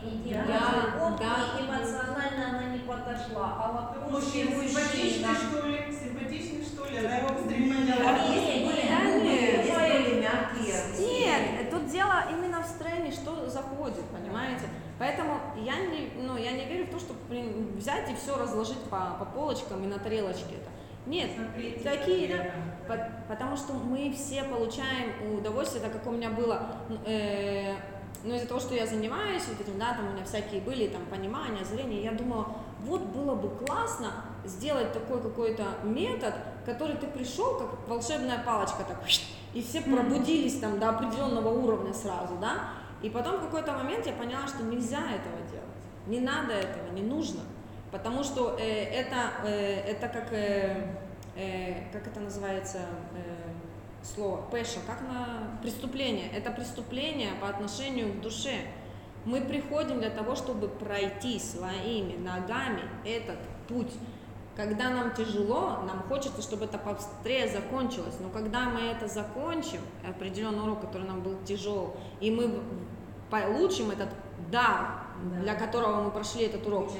тем 0.00 0.46
Да, 0.46 0.54
языком, 0.54 1.16
да. 1.18 1.58
и 1.58 1.64
эмоционально 1.64 2.48
она 2.50 2.64
не 2.72 2.78
подошла. 2.80 3.56
А 3.58 3.72
вот 3.72 4.10
Мужчина 4.10 4.50
симпатичный, 4.50 5.34
что 5.34 5.66
ли? 5.66 5.78
Симпатичный, 5.92 6.64
что 6.64 6.84
ли? 6.86 6.98
Она 6.98 7.16
его 7.16 7.28
Да 7.28 7.56
не, 8.28 8.64
нет. 9.24 9.66
Более 9.70 10.20
мягкие. 10.22 10.74
Нет, 10.98 11.70
тут 11.70 11.86
дело 11.88 12.24
именно 12.30 12.62
в 12.62 12.66
строении, 12.66 13.10
что 13.10 13.48
заходит, 13.48 14.04
понимаете? 14.12 14.64
Поэтому 14.98 15.40
я 15.56 15.76
не, 15.76 16.10
ну, 16.22 16.36
я 16.36 16.52
не 16.52 16.66
верю 16.66 16.86
в 16.86 16.90
то, 16.90 16.98
что 16.98 17.14
блин, 17.28 17.76
взять 17.76 18.10
и 18.10 18.14
все 18.16 18.36
разложить 18.36 18.82
по, 18.90 19.16
по 19.18 19.24
полочкам 19.24 19.82
и 19.84 19.86
на 19.86 19.98
тарелочке 19.98 20.56
это. 20.56 20.70
Нет, 21.06 21.30
Смотрите, 21.34 21.80
такие, 21.80 22.28
да, 22.36 22.44
по- 22.86 23.10
потому 23.34 23.56
что 23.56 23.72
мы 23.72 24.12
все 24.12 24.44
получаем 24.44 25.34
удовольствие, 25.38 25.82
так 25.82 25.92
как 25.94 26.06
у 26.06 26.10
меня 26.10 26.28
было, 26.28 26.76
э, 27.06 27.74
ну, 28.22 28.34
из-за 28.34 28.46
того, 28.46 28.60
что 28.60 28.74
я 28.74 28.86
занимаюсь 28.86 29.42
вот 29.48 29.60
этим, 29.60 29.78
да, 29.78 29.94
там 29.94 30.08
у 30.08 30.12
меня 30.12 30.24
всякие 30.24 30.60
были 30.60 30.88
там 30.88 31.02
понимания, 31.06 31.64
зрения, 31.64 32.02
я 32.02 32.12
думала, 32.12 32.56
вот 32.80 33.02
было 33.02 33.34
бы 33.34 33.48
классно 33.64 34.12
сделать 34.44 34.92
такой 34.92 35.22
какой-то 35.22 35.64
метод, 35.84 36.34
который 36.66 36.96
ты 36.96 37.06
пришел, 37.06 37.58
как 37.58 37.88
волшебная 37.88 38.42
палочка, 38.44 38.84
так, 38.86 38.98
и 39.54 39.62
все 39.62 39.80
пробудились 39.80 40.58
там 40.58 40.78
до 40.78 40.90
определенного 40.90 41.48
уровня 41.48 41.94
сразу, 41.94 42.36
да, 42.40 42.70
и 43.02 43.08
потом 43.08 43.38
в 43.38 43.44
какой-то 43.44 43.72
момент 43.72 44.06
я 44.06 44.12
поняла, 44.12 44.46
что 44.46 44.62
нельзя 44.62 44.98
этого 44.98 45.38
делать, 45.50 45.66
не 46.06 46.20
надо 46.20 46.52
этого, 46.52 46.92
не 46.92 47.02
нужно, 47.02 47.40
потому 47.90 48.22
что 48.22 48.56
э, 48.58 48.64
это, 48.64 49.32
э, 49.44 49.92
это 49.92 50.08
как, 50.08 50.32
э, 50.32 50.94
э, 51.36 51.90
как 51.92 52.06
это 52.06 52.20
называется, 52.20 52.78
э, 53.14 53.29
слово, 54.02 54.42
пеша, 54.50 54.80
как 54.86 55.00
на 55.02 55.58
преступление, 55.62 56.30
это 56.32 56.50
преступление 56.50 57.30
по 57.40 57.48
отношению 57.48 58.12
к 58.14 58.20
душе. 58.20 58.54
Мы 59.24 59.42
приходим 59.42 60.00
для 60.00 60.10
того, 60.10 60.34
чтобы 60.34 60.68
пройти 60.68 61.38
своими 61.38 62.16
ногами 62.16 62.82
этот 63.04 63.38
путь. 63.68 63.92
Когда 64.56 64.90
нам 64.90 65.14
тяжело, 65.14 65.78
нам 65.86 66.02
хочется, 66.08 66.42
чтобы 66.42 66.64
это 66.64 66.78
побыстрее 66.78 67.48
закончилось. 67.48 68.16
Но 68.20 68.30
когда 68.30 68.68
мы 68.70 68.80
это 68.80 69.08
закончим, 69.08 69.80
определенный 70.06 70.62
урок, 70.62 70.80
который 70.80 71.06
нам 71.06 71.22
был 71.22 71.36
тяжел, 71.44 71.96
и 72.20 72.30
мы 72.30 72.60
получим 73.30 73.90
этот 73.90 74.08
дар, 74.50 75.04
Да. 75.22 75.40
для 75.42 75.54
которого 75.54 76.02
мы 76.02 76.10
прошли 76.10 76.44
этот 76.44 76.66
урок, 76.66 76.90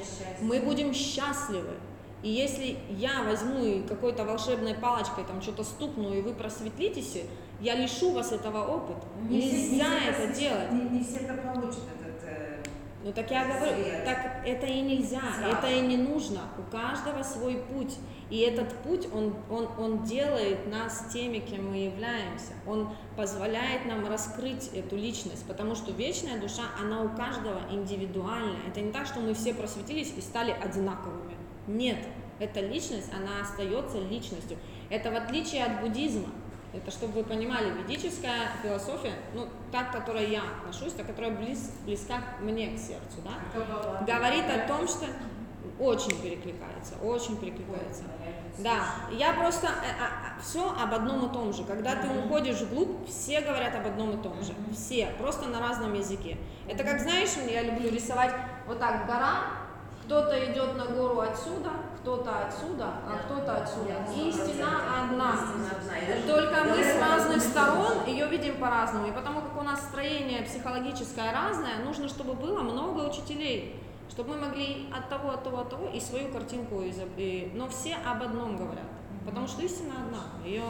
мы 0.41 0.61
будем 0.61 0.93
счастливы. 0.95 1.75
И 2.23 2.29
если 2.29 2.77
я 2.91 3.23
возьму 3.23 3.65
и 3.65 3.83
какой-то 3.83 4.25
волшебной 4.25 4.75
палочкой 4.75 5.25
там 5.25 5.41
что-то 5.41 5.65
стукну, 5.65 6.13
и 6.13 6.21
вы 6.21 6.35
просветлитесь, 6.35 7.19
я 7.61 7.75
лишу 7.75 8.13
вас 8.13 8.33
этого 8.33 8.67
опыта. 8.67 9.07
Не 9.29 9.41
все- 9.41 9.51
не 9.53 9.69
Нельзя 9.71 9.85
все 9.85 10.09
это 10.11 10.17
просвет- 10.27 10.39
делать. 10.39 10.73
Не, 10.73 10.99
не 10.99 11.05
все 11.05 11.17
это 11.21 11.35
получат 11.43 11.85
этот. 11.99 12.25
э, 12.29 12.63
Ну 13.03 13.13
так 13.15 13.31
я 13.31 13.45
говорю, 13.47 13.83
Свет. 13.83 14.05
так 14.05 14.43
это 14.47 14.67
и 14.67 14.81
нельзя, 14.83 15.21
Сразу. 15.39 15.57
это 15.57 15.67
и 15.71 15.81
не 15.81 15.97
нужно. 15.97 16.41
У 16.59 16.71
каждого 16.71 17.23
свой 17.23 17.55
путь. 17.73 17.97
И 18.29 18.41
этот 18.41 18.73
путь, 18.83 19.09
он, 19.15 19.35
он, 19.51 19.69
он 19.79 20.03
делает 20.05 20.71
нас 20.71 21.07
теми, 21.13 21.39
кем 21.39 21.71
мы 21.71 21.77
являемся. 21.79 22.53
Он 22.67 22.91
позволяет 23.17 23.87
нам 23.87 24.07
раскрыть 24.07 24.69
эту 24.75 24.97
личность, 24.97 25.45
потому 25.49 25.75
что 25.75 25.91
вечная 25.93 26.39
душа, 26.39 26.63
она 26.81 27.01
у 27.03 27.09
каждого 27.17 27.61
индивидуальная. 27.71 28.61
Это 28.69 28.81
не 28.83 28.93
так, 28.93 29.07
что 29.07 29.21
мы 29.21 29.33
все 29.33 29.55
просветились 29.55 30.13
и 30.17 30.21
стали 30.21 30.51
одинаковыми. 30.53 31.35
Нет, 31.67 31.99
эта 32.39 32.61
личность, 32.61 33.11
она 33.13 33.43
остается 33.43 33.99
личностью. 33.99 34.59
Это 34.89 35.11
в 35.11 35.17
отличие 35.17 35.65
от 35.65 35.81
буддизма. 35.81 36.29
Это 36.73 36.91
чтобы 36.91 37.15
вы 37.15 37.25
понимали, 37.25 37.73
ведическая 37.83 38.53
философия, 38.63 39.15
ну, 39.35 39.49
та, 39.73 39.85
к 39.85 39.93
которой 39.93 40.31
я 40.31 40.43
отношусь, 40.59 40.93
та, 40.93 41.03
которая 41.03 41.33
близ, 41.33 41.73
близка 41.85 42.23
мне 42.41 42.69
к 42.69 42.79
сердцу, 42.79 43.19
да, 43.25 43.33
А 43.55 44.05
говорит 44.05 44.45
о 44.45 44.69
том, 44.69 44.87
что 44.87 45.07
очень 45.81 46.21
перекликается, 46.23 46.95
очень 47.03 47.37
перекликается. 47.39 48.05
Да, 48.59 48.85
я 49.11 49.33
просто 49.33 49.69
все 50.43 50.71
об 50.71 50.95
одном 50.95 51.29
и 51.29 51.33
том 51.33 51.53
же. 51.53 51.65
Когда 51.65 51.97
ты 51.97 52.09
уходишь 52.09 52.61
вглубь, 52.61 53.09
все 53.09 53.41
говорят 53.41 53.75
об 53.75 53.87
одном 53.87 54.19
и 54.19 54.23
том 54.23 54.43
же. 54.43 54.53
Все, 54.73 55.09
просто 55.19 55.49
на 55.49 55.59
разном 55.61 55.95
языке. 55.95 56.37
Это 56.69 56.85
как, 56.85 57.01
знаешь, 57.01 57.31
я 57.51 57.63
люблю 57.63 57.91
рисовать 57.91 58.35
вот 58.67 58.79
так 58.79 59.07
гора, 59.07 59.41
кто-то 60.11 60.53
идет 60.53 60.77
на 60.77 60.87
гору 60.87 61.21
отсюда, 61.21 61.71
кто-то 62.01 62.47
отсюда, 62.49 62.87
а 63.07 63.19
кто-то 63.25 63.59
отсюда. 63.59 63.95
Истина 64.13 65.05
одна. 65.05 65.37
Только 66.27 66.65
мы 66.65 66.83
с 66.83 67.01
разных 67.01 67.41
сторон 67.41 68.05
ее 68.09 68.27
видим 68.27 68.59
по-разному. 68.59 69.07
И 69.07 69.13
потому 69.13 69.41
как 69.41 69.57
у 69.57 69.63
нас 69.63 69.81
строение 69.83 70.43
психологическое 70.43 71.31
разное, 71.33 71.77
нужно, 71.85 72.09
чтобы 72.09 72.35
было 72.35 72.59
много 72.63 73.09
учителей. 73.09 73.81
Чтобы 74.09 74.31
мы 74.35 74.47
могли 74.49 74.89
от 74.93 75.09
того, 75.09 75.31
от 75.31 75.45
того, 75.45 75.59
от 75.61 75.71
того 75.71 75.87
и 75.95 76.01
свою 76.01 76.33
картинку 76.33 76.83
изоб- 76.83 77.15
и- 77.17 77.53
Но 77.55 77.69
все 77.69 77.95
об 78.05 78.21
одном 78.21 78.57
говорят. 78.57 78.89
Потому 79.25 79.47
что 79.47 79.63
истина 79.63 79.93
одна. 80.05 80.45
Ее 80.45 80.65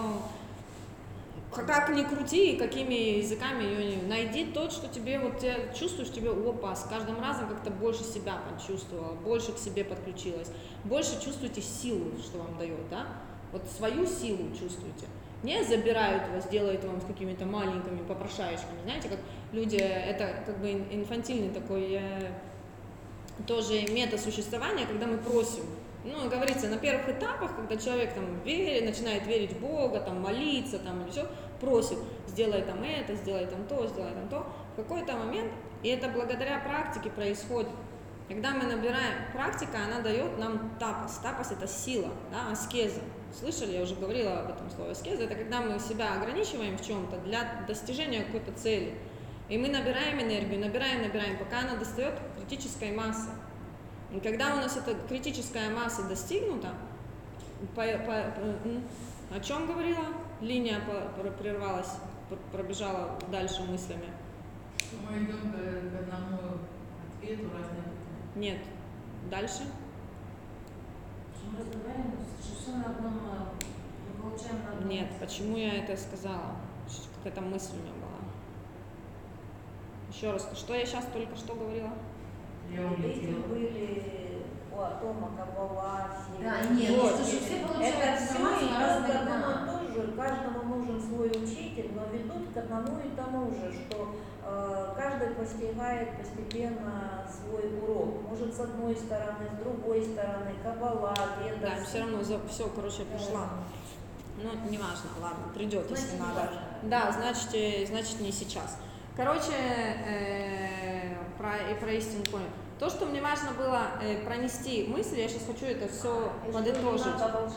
как 1.52 1.90
ни 1.90 2.02
крути, 2.02 2.56
какими 2.56 3.18
языками 3.18 3.64
ее 3.64 3.96
не 3.96 4.02
найди 4.02 4.44
тот, 4.46 4.72
что 4.72 4.88
тебе 4.88 5.18
вот 5.18 5.40
ты 5.40 5.54
чувствуешь, 5.78 6.10
тебе 6.10 6.30
опа, 6.30 6.76
с 6.76 6.84
каждым 6.84 7.20
разом 7.20 7.48
как-то 7.48 7.70
больше 7.70 8.04
себя 8.04 8.38
почувствовала, 8.50 9.14
больше 9.14 9.52
к 9.52 9.58
себе 9.58 9.84
подключилась, 9.84 10.50
больше 10.84 11.20
чувствуете 11.22 11.60
силу, 11.60 12.12
что 12.22 12.38
вам 12.38 12.56
дает, 12.58 12.88
да? 12.88 13.06
Вот 13.52 13.62
свою 13.76 14.06
силу 14.06 14.50
чувствуете. 14.50 15.06
Не 15.42 15.64
забирают 15.64 16.28
вас, 16.32 16.48
делают 16.48 16.84
вам 16.84 17.00
с 17.00 17.04
какими-то 17.04 17.46
маленькими 17.46 17.98
попрошаечками. 18.06 18.82
Знаете, 18.84 19.08
как 19.08 19.18
люди, 19.52 19.76
это 19.76 20.42
как 20.46 20.58
бы 20.60 20.70
ин- 20.70 20.86
инфантильный 20.90 21.48
такой 21.50 21.94
э, 21.94 22.30
тоже 23.46 23.82
метод 23.90 24.20
существования, 24.20 24.86
когда 24.86 25.06
мы 25.06 25.18
просим. 25.18 25.64
Ну, 26.04 26.28
говорится, 26.30 26.68
на 26.68 26.78
первых 26.78 27.08
этапах, 27.08 27.54
когда 27.54 27.76
человек 27.76 28.14
там 28.14 28.40
верит, 28.40 28.84
начинает 28.84 29.26
верить 29.26 29.52
в 29.52 29.60
Бога, 29.60 30.00
там 30.00 30.20
молиться, 30.22 30.78
там 30.78 31.02
или 31.02 31.10
все, 31.10 31.26
просит, 31.60 31.98
сделай 32.26 32.62
там 32.62 32.82
это, 32.82 33.14
сделай 33.14 33.46
там 33.46 33.64
то, 33.66 33.86
сделай 33.86 34.12
там 34.12 34.28
то, 34.28 34.46
в 34.72 34.76
какой-то 34.76 35.14
момент, 35.16 35.52
и 35.82 35.88
это 35.88 36.08
благодаря 36.08 36.60
практике 36.60 37.10
происходит. 37.10 37.70
Когда 38.28 38.52
мы 38.52 38.64
набираем, 38.64 39.32
практика, 39.32 39.78
она 39.84 40.00
дает 40.00 40.38
нам 40.38 40.70
тапос. 40.78 41.18
Тапос 41.18 41.50
это 41.50 41.66
сила, 41.66 42.10
да, 42.30 42.52
аскеза. 42.52 43.00
Слышали, 43.36 43.72
я 43.72 43.82
уже 43.82 43.96
говорила 43.96 44.40
об 44.40 44.50
этом 44.50 44.70
слове 44.70 44.92
аскеза. 44.92 45.24
Это 45.24 45.34
когда 45.34 45.60
мы 45.60 45.80
себя 45.80 46.14
ограничиваем 46.14 46.78
в 46.78 46.86
чем-то 46.86 47.18
для 47.18 47.64
достижения 47.66 48.22
какой-то 48.22 48.52
цели. 48.52 48.94
И 49.48 49.58
мы 49.58 49.68
набираем 49.68 50.20
энергию, 50.20 50.60
набираем, 50.60 51.02
набираем, 51.02 51.38
пока 51.38 51.60
она 51.60 51.74
достает 51.74 52.14
критической 52.36 52.92
массы. 52.92 53.30
И 54.12 54.20
когда 54.20 54.54
у 54.54 54.56
нас 54.56 54.76
эта 54.76 54.94
критическая 55.08 55.70
масса 55.70 56.02
достигнута, 56.08 56.74
по, 57.74 57.82
по- 57.82 58.32
по- 58.32 59.36
о 59.36 59.40
чем 59.40 59.66
говорила? 59.66 60.04
Линия 60.40 60.80
по- 60.80 61.20
про- 61.22 61.30
прервалась, 61.30 61.96
пр- 62.28 62.38
пробежала 62.50 63.18
дальше 63.30 63.62
мыслями. 63.62 64.06
Что 64.78 64.96
мы 65.08 65.18
идем 65.18 65.52
к, 65.52 65.54
к 65.54 66.00
одному 66.00 66.38
ответу 67.18 67.44
разные. 67.54 67.84
Нет. 68.34 68.58
Дальше? 69.30 69.62
Что 71.36 71.50
мы 71.52 71.58
разговариваем, 71.60 72.14
что 72.42 72.56
все 72.62 72.70
на 72.76 72.84
одном, 72.86 73.14
э, 73.18 73.64
мы 74.16 74.22
получаем 74.22 74.64
на 74.64 74.72
одном. 74.72 74.88
Нет. 74.88 75.08
Почему 75.20 75.56
я 75.56 75.84
это 75.84 75.96
сказала? 75.96 76.56
Какая-то 77.22 77.42
мысль 77.42 77.74
у 77.74 77.82
меня 77.82 77.92
была. 77.92 78.18
Еще 80.12 80.32
раз, 80.32 80.48
что 80.56 80.74
я 80.74 80.84
сейчас 80.86 81.04
только 81.12 81.36
что 81.36 81.54
говорила? 81.54 81.92
Улетела. 82.78 83.42
были 83.48 84.42
у 84.72 84.80
атома, 84.80 85.30
Каббала, 85.36 86.10
все. 86.14 86.44
Да, 86.44 86.60
нет, 86.74 86.90
Вот. 86.96 87.08
просто 87.16 87.24
что 87.24 87.44
все 87.44 87.66
получают 87.66 87.96
Это 87.96 88.16
все 88.16 88.66
и 88.66 88.68
тому 89.26 89.88
же. 89.88 90.12
Каждому 90.16 90.76
нужен 90.76 91.00
свой 91.00 91.28
учитель, 91.30 91.90
но 91.94 92.04
ведут 92.16 92.52
к 92.54 92.56
одному 92.56 92.98
и 93.00 93.10
тому 93.16 93.50
же, 93.50 93.72
что 93.72 94.14
э, 94.44 94.94
каждый 94.96 95.28
постигает 95.34 96.16
постепенно 96.18 97.26
свой 97.28 97.78
урок. 97.82 98.22
Может, 98.28 98.54
с 98.54 98.60
одной 98.60 98.94
стороны, 98.96 99.48
с 99.52 99.62
другой 99.62 100.02
стороны, 100.04 100.52
Каббала, 100.62 101.14
Веда. 101.42 101.58
Да, 101.76 101.84
все 101.84 102.00
равно 102.00 102.18
все, 102.48 102.68
короче, 102.74 103.04
пришла. 103.04 103.48
Ну, 104.42 104.70
неважно, 104.70 105.10
ладно, 105.20 105.52
придет, 105.54 105.86
Значит, 105.88 106.04
если 106.04 106.18
надо. 106.18 106.34
важно. 106.40 106.60
Да, 106.84 107.12
значит, 107.12 107.48
э, 107.54 107.86
значит 107.86 108.20
не 108.20 108.32
сейчас. 108.32 108.78
Короче, 109.16 109.52
э, 109.52 111.14
про, 111.38 111.56
и 111.70 111.74
про 111.74 111.92
истину 111.92 112.24
понял. 112.24 112.46
То, 112.78 112.88
что 112.88 113.04
мне 113.06 113.20
важно 113.20 113.50
было 113.52 113.88
э, 114.00 114.24
пронести 114.24 114.86
мысли, 114.86 115.20
я 115.20 115.28
сейчас 115.28 115.42
хочу 115.46 115.66
это 115.66 115.86
все 115.88 116.32
И 116.46 116.50
что 116.50 116.58
подытожить. 116.58 117.16
того, 117.18 117.48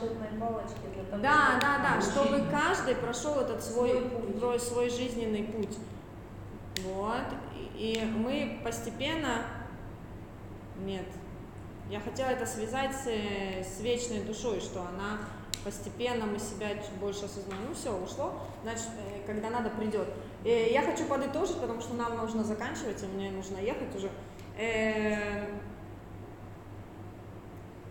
Да, 1.21 1.57
чтобы 1.57 1.59
да, 1.61 1.79
да, 1.79 2.01
чтобы 2.01 2.35
Обучение. 2.35 2.51
каждый 2.51 2.95
прошел 2.95 3.39
этот 3.39 3.63
свой, 3.63 4.09
Свой 4.37 4.59
свой, 4.59 4.89
жизненный 4.89 5.43
путь. 5.43 5.77
Вот. 6.83 7.21
И 7.77 7.93
и 7.93 8.03
мы 8.05 8.59
постепенно... 8.63 9.43
Нет. 10.85 11.05
Я 11.89 11.99
хотела 11.99 12.29
это 12.29 12.45
связать 12.45 12.91
с, 12.95 13.05
с 13.07 13.79
вечной 13.81 14.21
душой, 14.21 14.59
что 14.59 14.81
она 14.81 15.19
постепенно 15.63 16.25
мы 16.25 16.39
себя 16.39 16.67
больше 16.99 17.25
осознаем. 17.25 17.63
Ну 17.69 17.73
все, 17.73 17.95
ушло. 17.95 18.33
Значит, 18.63 18.89
э, 19.07 19.12
когда 19.25 19.49
надо, 19.49 19.69
придет. 19.69 20.07
Э, 20.43 20.71
Я 20.71 20.81
хочу 20.81 21.05
подытожить, 21.05 21.57
потому 21.59 21.81
что 21.81 21.93
нам 21.93 22.17
нужно 22.17 22.43
заканчивать, 22.43 23.01
и 23.03 23.05
мне 23.07 23.31
нужно 23.31 23.57
ехать 23.57 23.95
уже. 23.95 24.09
Э, 24.57 25.47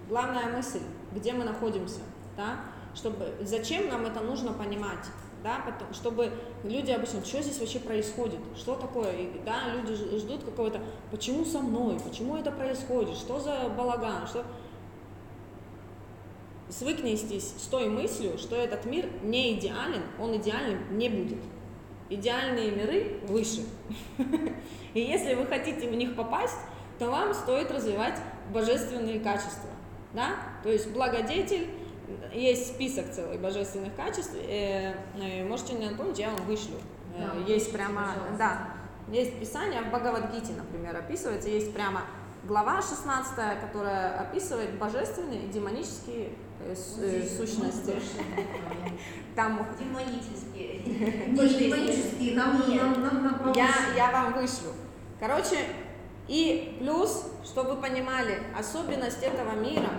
Главная 0.09 0.49
мысль, 0.49 0.81
где 1.13 1.33
мы 1.33 1.45
находимся, 1.45 2.01
да, 2.37 2.57
чтобы, 2.95 3.33
зачем 3.41 3.89
нам 3.89 4.05
это 4.05 4.21
нужно 4.21 4.53
понимать, 4.53 5.07
да, 5.43 5.63
потом, 5.65 5.95
чтобы 5.95 6.31
люди 6.65 6.91
обычно, 6.91 7.25
что 7.25 7.41
здесь 7.41 7.59
вообще 7.59 7.79
происходит, 7.79 8.41
что 8.57 8.75
такое, 8.75 9.13
и, 9.13 9.41
да, 9.47 9.73
люди 9.75 9.95
ждут 10.19 10.45
какого-то, 10.45 10.81
почему 11.11 11.45
со 11.45 11.61
мной, 11.61 11.99
почему 12.01 12.37
это 12.37 12.51
происходит, 12.51 13.17
что 13.17 13.41
за 13.41 13.71
балаган, 13.77 14.27
что... 14.27 14.45
Свыкнитесь 16.73 17.53
с 17.59 17.66
той 17.66 17.89
мыслью, 17.89 18.39
что 18.39 18.57
этот 18.57 18.86
мир 18.86 19.07
не 19.23 19.59
идеален, 19.59 20.03
он 20.19 20.36
идеальным 20.36 20.97
не 20.97 21.09
будет. 21.09 21.39
Идеальные 22.09 22.70
миры 22.70 23.20
выше. 23.27 23.65
И 24.94 25.01
если 25.01 25.35
вы 25.35 25.47
хотите 25.47 25.89
в 25.89 25.94
них 25.94 26.16
попасть, 26.16 26.57
то 26.99 27.11
вам 27.11 27.35
стоит 27.35 27.70
развивать 27.70 28.19
божественные 28.53 29.20
качества. 29.20 29.70
Да? 30.15 30.36
То 30.62 30.70
есть 30.70 30.90
благодетель, 30.93 31.69
есть 32.32 32.69
список 32.69 33.11
целый 33.11 33.39
божественных 33.39 33.94
качеств, 33.94 34.35
э, 34.35 34.94
э, 35.19 35.44
можете 35.44 35.74
мне 35.74 35.90
напомнить, 35.90 36.19
я 36.19 36.31
вам 36.31 36.44
вышлю. 36.47 36.77
Э, 37.16 37.20
Да, 37.20 37.35
есть 37.40 37.47
вышлите, 37.47 37.73
прямо, 37.73 38.01
пожалуйста. 38.15 38.36
да, 38.39 38.69
есть 39.12 39.39
писание 39.39 39.82
в 39.82 39.89
Бхагавадгите, 39.89 40.53
например, 40.57 40.97
описывается, 40.97 41.49
есть 41.49 41.73
прямо 41.74 42.03
глава 42.44 42.82
16, 42.82 43.60
которая 43.60 44.20
описывает 44.20 44.78
божественные 44.78 45.44
и 45.44 45.48
демонические 45.48 46.31
э, 46.60 46.74
э, 46.74 47.27
сущности. 47.27 47.94
Там 49.36 49.66
демонические. 49.78 50.81
Демонические, 51.28 52.36
нам. 52.36 52.62
Я, 53.55 53.70
я 53.97 54.10
вам 54.10 54.35
вышлю. 54.35 54.73
Короче, 55.20 55.59
и 56.28 56.77
плюс, 56.81 57.27
чтобы 57.44 57.74
вы 57.74 57.82
понимали, 57.82 58.43
особенность 58.59 59.23
этого 59.23 59.52
мира 59.52 59.90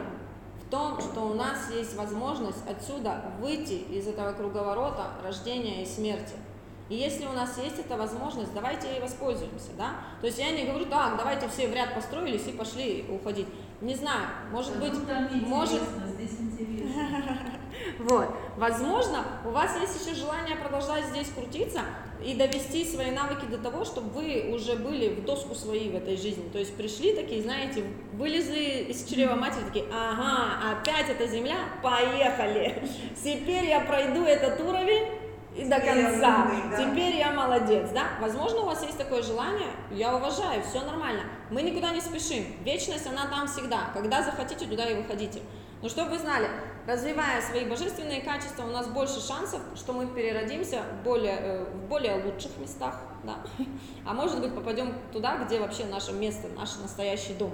в 0.65 0.69
том, 0.69 0.99
что 0.99 1.21
у 1.21 1.33
нас 1.33 1.69
есть 1.71 1.95
возможность 1.95 2.67
отсюда 2.67 3.31
выйти 3.39 3.73
из 3.73 4.07
этого 4.07 4.33
круговорота 4.33 5.11
рождения 5.23 5.83
и 5.83 5.85
смерти. 5.85 6.33
И 6.93 6.95
если 6.95 7.25
у 7.25 7.31
нас 7.31 7.57
есть 7.57 7.79
эта 7.79 7.97
возможность, 7.97 8.53
давайте 8.53 8.87
ей 8.87 8.99
воспользуемся, 9.01 9.71
да? 9.75 9.95
То 10.21 10.27
есть 10.27 10.37
я 10.37 10.51
не 10.51 10.65
говорю, 10.65 10.85
так, 10.85 11.17
давайте 11.17 11.49
все 11.49 11.67
в 11.67 11.73
ряд 11.73 11.95
построились 11.95 12.45
и 12.45 12.51
пошли 12.51 13.03
уходить. 13.09 13.47
Не 13.81 13.95
знаю, 13.95 14.27
может 14.51 14.77
быть, 14.77 14.93
может, 15.47 15.81
здесь 16.13 16.39
интересно. 16.39 17.37
вот. 17.99 18.29
Возможно, 18.57 19.25
у 19.43 19.49
вас 19.49 19.75
есть 19.81 20.05
еще 20.05 20.13
желание 20.13 20.55
продолжать 20.55 21.05
здесь 21.05 21.29
крутиться 21.29 21.81
и 22.23 22.35
довести 22.35 22.85
свои 22.85 23.09
навыки 23.09 23.45
до 23.49 23.57
того, 23.57 23.85
чтобы 23.85 24.09
вы 24.09 24.53
уже 24.53 24.75
были 24.75 25.15
в 25.15 25.25
доску 25.25 25.55
своей 25.55 25.89
в 25.89 25.95
этой 25.95 26.15
жизни. 26.15 26.47
То 26.53 26.59
есть 26.59 26.77
пришли 26.77 27.15
такие, 27.15 27.41
знаете, 27.41 27.83
вылезли 28.13 28.85
из 28.89 29.03
чрева 29.05 29.33
матери, 29.33 29.63
такие, 29.63 29.85
ага, 29.91 30.77
опять 30.77 31.09
эта 31.09 31.25
земля, 31.25 31.57
поехали. 31.81 32.87
Теперь 33.15 33.65
я 33.65 33.79
пройду 33.79 34.25
этот 34.25 34.61
уровень 34.61 35.22
и 35.55 35.65
до 35.65 35.80
конца. 35.80 36.47
да. 36.71 36.77
Теперь 36.77 37.15
я 37.15 37.31
молодец, 37.31 37.89
да? 37.91 38.07
Возможно, 38.19 38.61
у 38.61 38.65
вас 38.65 38.84
есть 38.84 38.97
такое 38.97 39.21
желание, 39.21 39.69
я 39.91 40.15
уважаю, 40.15 40.63
все 40.63 40.81
нормально. 40.81 41.23
Мы 41.51 41.61
никуда 41.61 41.91
не 41.91 42.01
спешим. 42.01 42.45
Вечность, 42.63 43.07
она 43.07 43.27
там 43.27 43.47
всегда. 43.47 43.91
Когда 43.93 44.23
захотите, 44.23 44.65
туда 44.65 44.89
и 44.89 44.95
выходите. 44.95 45.41
Но 45.81 45.89
чтобы 45.89 46.11
вы 46.11 46.17
знали, 46.17 46.49
развивая 46.88 47.41
свои 47.41 47.65
божественные 47.65 48.21
качества, 48.21 48.63
у 48.63 48.71
нас 48.71 48.88
больше 48.88 49.19
шансов, 49.19 49.59
что 49.75 49.93
мы 49.93 50.07
переродимся 50.07 50.81
в 50.81 51.03
более, 51.03 51.38
э, 51.38 51.63
в 51.65 51.88
более 51.88 52.23
лучших 52.23 52.57
местах, 52.57 52.99
да? 53.23 53.35
а 54.05 54.13
может 54.13 54.39
быть 54.39 54.55
попадем 54.55 54.95
туда, 55.11 55.38
где 55.45 55.59
вообще 55.59 55.85
наше 55.85 56.13
место, 56.13 56.47
наш 56.57 56.77
настоящий 56.77 57.34
дом. 57.34 57.51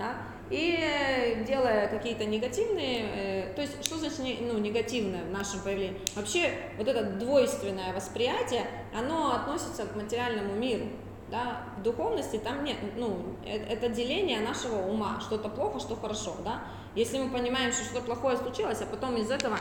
Да? 0.00 0.14
И 0.48 0.78
э, 0.80 1.44
делая 1.44 1.88
какие-то 1.88 2.24
негативные, 2.24 3.50
э, 3.50 3.54
то 3.54 3.60
есть 3.60 3.84
что 3.84 3.98
значит 3.98 4.18
ну, 4.40 4.58
негативное 4.58 5.24
в 5.24 5.30
нашем 5.30 5.60
появлении? 5.60 6.00
Вообще 6.16 6.50
вот 6.78 6.88
это 6.88 7.04
двойственное 7.04 7.94
восприятие, 7.94 8.66
оно 8.96 9.34
относится 9.34 9.84
к 9.84 9.94
материальному 9.94 10.54
миру. 10.54 10.86
Да? 11.30 11.66
В 11.78 11.82
духовности 11.82 12.38
там 12.38 12.64
нет, 12.64 12.78
ну, 12.96 13.36
э- 13.44 13.62
это 13.62 13.90
деление 13.90 14.40
нашего 14.40 14.88
ума, 14.88 15.20
что-то 15.20 15.50
плохо, 15.50 15.78
что 15.78 15.94
хорошо, 15.94 16.34
да? 16.44 16.62
Если 16.96 17.18
мы 17.18 17.30
понимаем, 17.30 17.70
что 17.70 17.84
что-то 17.84 18.06
плохое 18.06 18.36
случилось, 18.38 18.80
а 18.80 18.86
потом 18.86 19.16
из 19.18 19.30
этого 19.30 19.58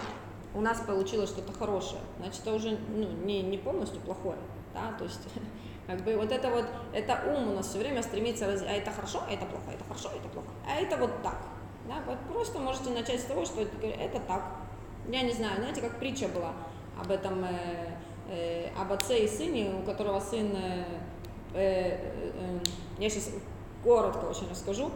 у 0.56 0.62
нас 0.62 0.80
получилось 0.80 1.30
что-то 1.30 1.52
хорошее, 1.52 2.02
значит, 2.18 2.42
это 2.42 2.56
уже 2.56 2.80
ну, 2.96 3.08
не, 3.26 3.44
не 3.44 3.58
полностью 3.58 4.00
плохое, 4.00 4.40
да, 4.74 4.94
то 4.98 5.04
есть 5.04 5.22
как 5.90 6.02
бы 6.04 6.16
вот 6.16 6.32
это 6.32 6.50
вот, 6.50 6.66
это 6.94 7.20
ум 7.26 7.50
у 7.50 7.56
нас 7.56 7.68
все 7.68 7.80
время 7.80 8.04
стремится, 8.04 8.46
раз... 8.46 8.62
а 8.62 8.72
это 8.72 8.92
хорошо, 8.92 9.24
а 9.28 9.34
это 9.34 9.46
плохо, 9.48 9.64
а 9.70 9.74
это 9.74 9.84
хорошо, 9.84 10.10
а 10.14 10.18
это 10.18 10.30
плохо, 10.30 10.50
а 10.68 10.80
это 10.80 10.98
вот 10.98 11.24
так, 11.24 11.38
да, 11.88 11.96
вот 12.06 12.20
просто 12.32 12.60
можете 12.60 12.92
начать 12.92 13.20
с 13.20 13.24
того, 13.24 13.44
что 13.44 13.62
это, 13.62 13.88
это 13.88 14.20
так, 14.20 14.44
я 15.08 15.24
не 15.24 15.34
знаю, 15.34 15.58
знаете, 15.58 15.82
как 15.82 15.98
притча 15.98 16.28
была 16.28 16.54
об 17.02 17.10
этом, 17.10 17.44
э, 17.44 17.98
э, 18.30 18.70
об 18.80 18.92
отце 18.94 19.24
и 19.24 19.28
сыне, 19.28 19.72
у 19.82 19.84
которого 19.84 20.20
сын, 20.20 20.56
э, 20.56 20.86
э, 21.56 21.98
э, 21.98 22.60
я 23.00 23.10
сейчас 23.10 23.32
коротко 23.84 24.26
очень 24.26 24.48
расскажу, 24.48 24.92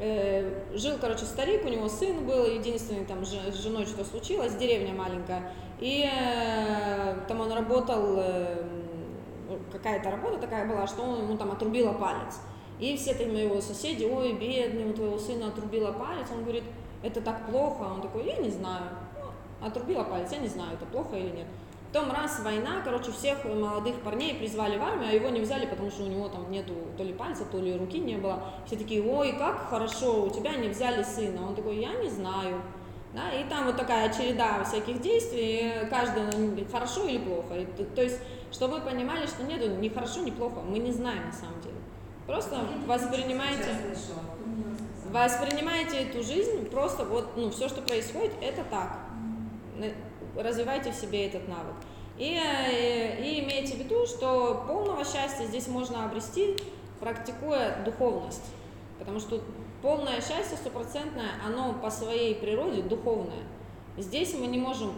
Э, 0.00 0.62
жил, 0.74 0.96
короче, 1.00 1.24
старик, 1.24 1.64
у 1.64 1.68
него 1.68 1.88
сын 1.88 2.24
был, 2.24 2.46
единственный 2.46 3.04
там 3.04 3.24
с 3.24 3.30
женой 3.30 3.84
что 3.84 4.04
случилось, 4.04 4.54
деревня 4.54 4.94
маленькая, 4.94 5.52
и 5.80 6.08
э, 6.08 7.16
там 7.26 7.40
он 7.40 7.50
работал, 7.50 8.14
э, 8.18 8.62
какая-то 9.72 10.10
работа 10.10 10.38
такая 10.38 10.68
была, 10.68 10.86
что 10.86 11.02
он 11.02 11.22
ему 11.22 11.36
там 11.36 11.52
отрубила 11.52 11.92
палец. 11.92 12.40
И 12.78 12.96
все 12.96 13.14
там 13.14 13.34
его 13.34 13.60
соседи, 13.60 14.04
ой, 14.04 14.32
бедный, 14.34 14.90
у 14.90 14.92
твоего 14.92 15.18
сына 15.18 15.48
отрубила 15.48 15.92
палец, 15.92 16.26
он 16.32 16.42
говорит, 16.42 16.64
это 17.02 17.20
так 17.20 17.46
плохо. 17.46 17.82
Он 17.82 18.00
такой, 18.00 18.24
я 18.26 18.36
не 18.36 18.50
знаю. 18.50 18.84
Ну, 19.16 19.66
отрубила 19.66 20.04
палец, 20.04 20.30
я 20.32 20.38
не 20.38 20.48
знаю, 20.48 20.74
это 20.74 20.86
плохо 20.86 21.16
или 21.16 21.30
нет. 21.30 21.46
Потом 21.90 22.12
раз 22.12 22.40
война, 22.40 22.82
короче, 22.84 23.10
всех 23.12 23.44
молодых 23.46 23.96
парней 24.02 24.34
призвали 24.34 24.76
в 24.76 24.82
армию, 24.82 25.08
а 25.08 25.12
его 25.12 25.30
не 25.30 25.40
взяли, 25.40 25.64
потому 25.64 25.90
что 25.90 26.02
у 26.02 26.06
него 26.06 26.28
там 26.28 26.50
нету 26.50 26.74
то 26.98 27.02
ли 27.02 27.14
пальца, 27.14 27.46
то 27.46 27.58
ли 27.58 27.78
руки 27.78 27.98
не 27.98 28.16
было. 28.16 28.42
Все 28.66 28.76
такие, 28.76 29.02
ой, 29.02 29.32
как 29.38 29.70
хорошо, 29.70 30.24
у 30.24 30.30
тебя 30.30 30.54
не 30.56 30.68
взяли 30.68 31.02
сына. 31.02 31.46
Он 31.48 31.54
такой, 31.54 31.78
я 31.78 31.94
не 31.94 32.10
знаю. 32.10 32.60
Да, 33.14 33.32
и 33.32 33.44
там 33.48 33.66
вот 33.66 33.76
такая 33.76 34.12
череда 34.12 34.62
всяких 34.64 35.00
действий, 35.00 35.88
каждый 35.88 36.24
ну, 36.36 36.56
хорошо 36.70 37.06
или 37.06 37.18
плохо. 37.18 37.54
И, 37.54 37.64
то, 37.94 38.02
есть, 38.02 38.18
чтобы 38.52 38.76
вы 38.76 38.80
понимали, 38.82 39.26
что 39.26 39.44
нету 39.44 39.68
ни 39.68 39.88
хорошо, 39.88 40.20
ни 40.20 40.30
плохо, 40.30 40.60
мы 40.60 40.78
не 40.78 40.92
знаем 40.92 41.26
на 41.26 41.32
самом 41.32 41.60
деле. 41.62 41.76
Просто 42.26 42.56
рассказал? 43.88 44.24
воспринимайте 45.10 46.02
эту 46.02 46.22
жизнь, 46.22 46.66
просто 46.66 47.04
вот, 47.04 47.30
ну, 47.36 47.50
все, 47.50 47.68
что 47.68 47.80
происходит, 47.80 48.32
это 48.42 48.62
так. 48.64 48.98
Развивайте 50.36 50.92
в 50.92 50.94
себе 50.94 51.26
этот 51.26 51.48
навык. 51.48 51.74
И, 52.18 52.34
э, 52.34 53.24
и 53.24 53.40
имейте 53.44 53.74
в 53.74 53.78
виду, 53.78 54.06
что 54.06 54.64
полного 54.66 55.04
счастья 55.04 55.44
здесь 55.46 55.68
можно 55.68 56.04
обрести, 56.04 56.56
практикуя 57.00 57.82
духовность. 57.84 58.44
Потому 58.98 59.20
что 59.20 59.40
полное 59.82 60.20
счастье 60.20 60.56
стопроцентное, 60.56 61.30
оно 61.44 61.74
по 61.74 61.90
своей 61.90 62.34
природе 62.34 62.82
духовное. 62.82 63.44
Здесь 63.96 64.34
мы 64.34 64.46
не 64.46 64.58
можем, 64.58 64.92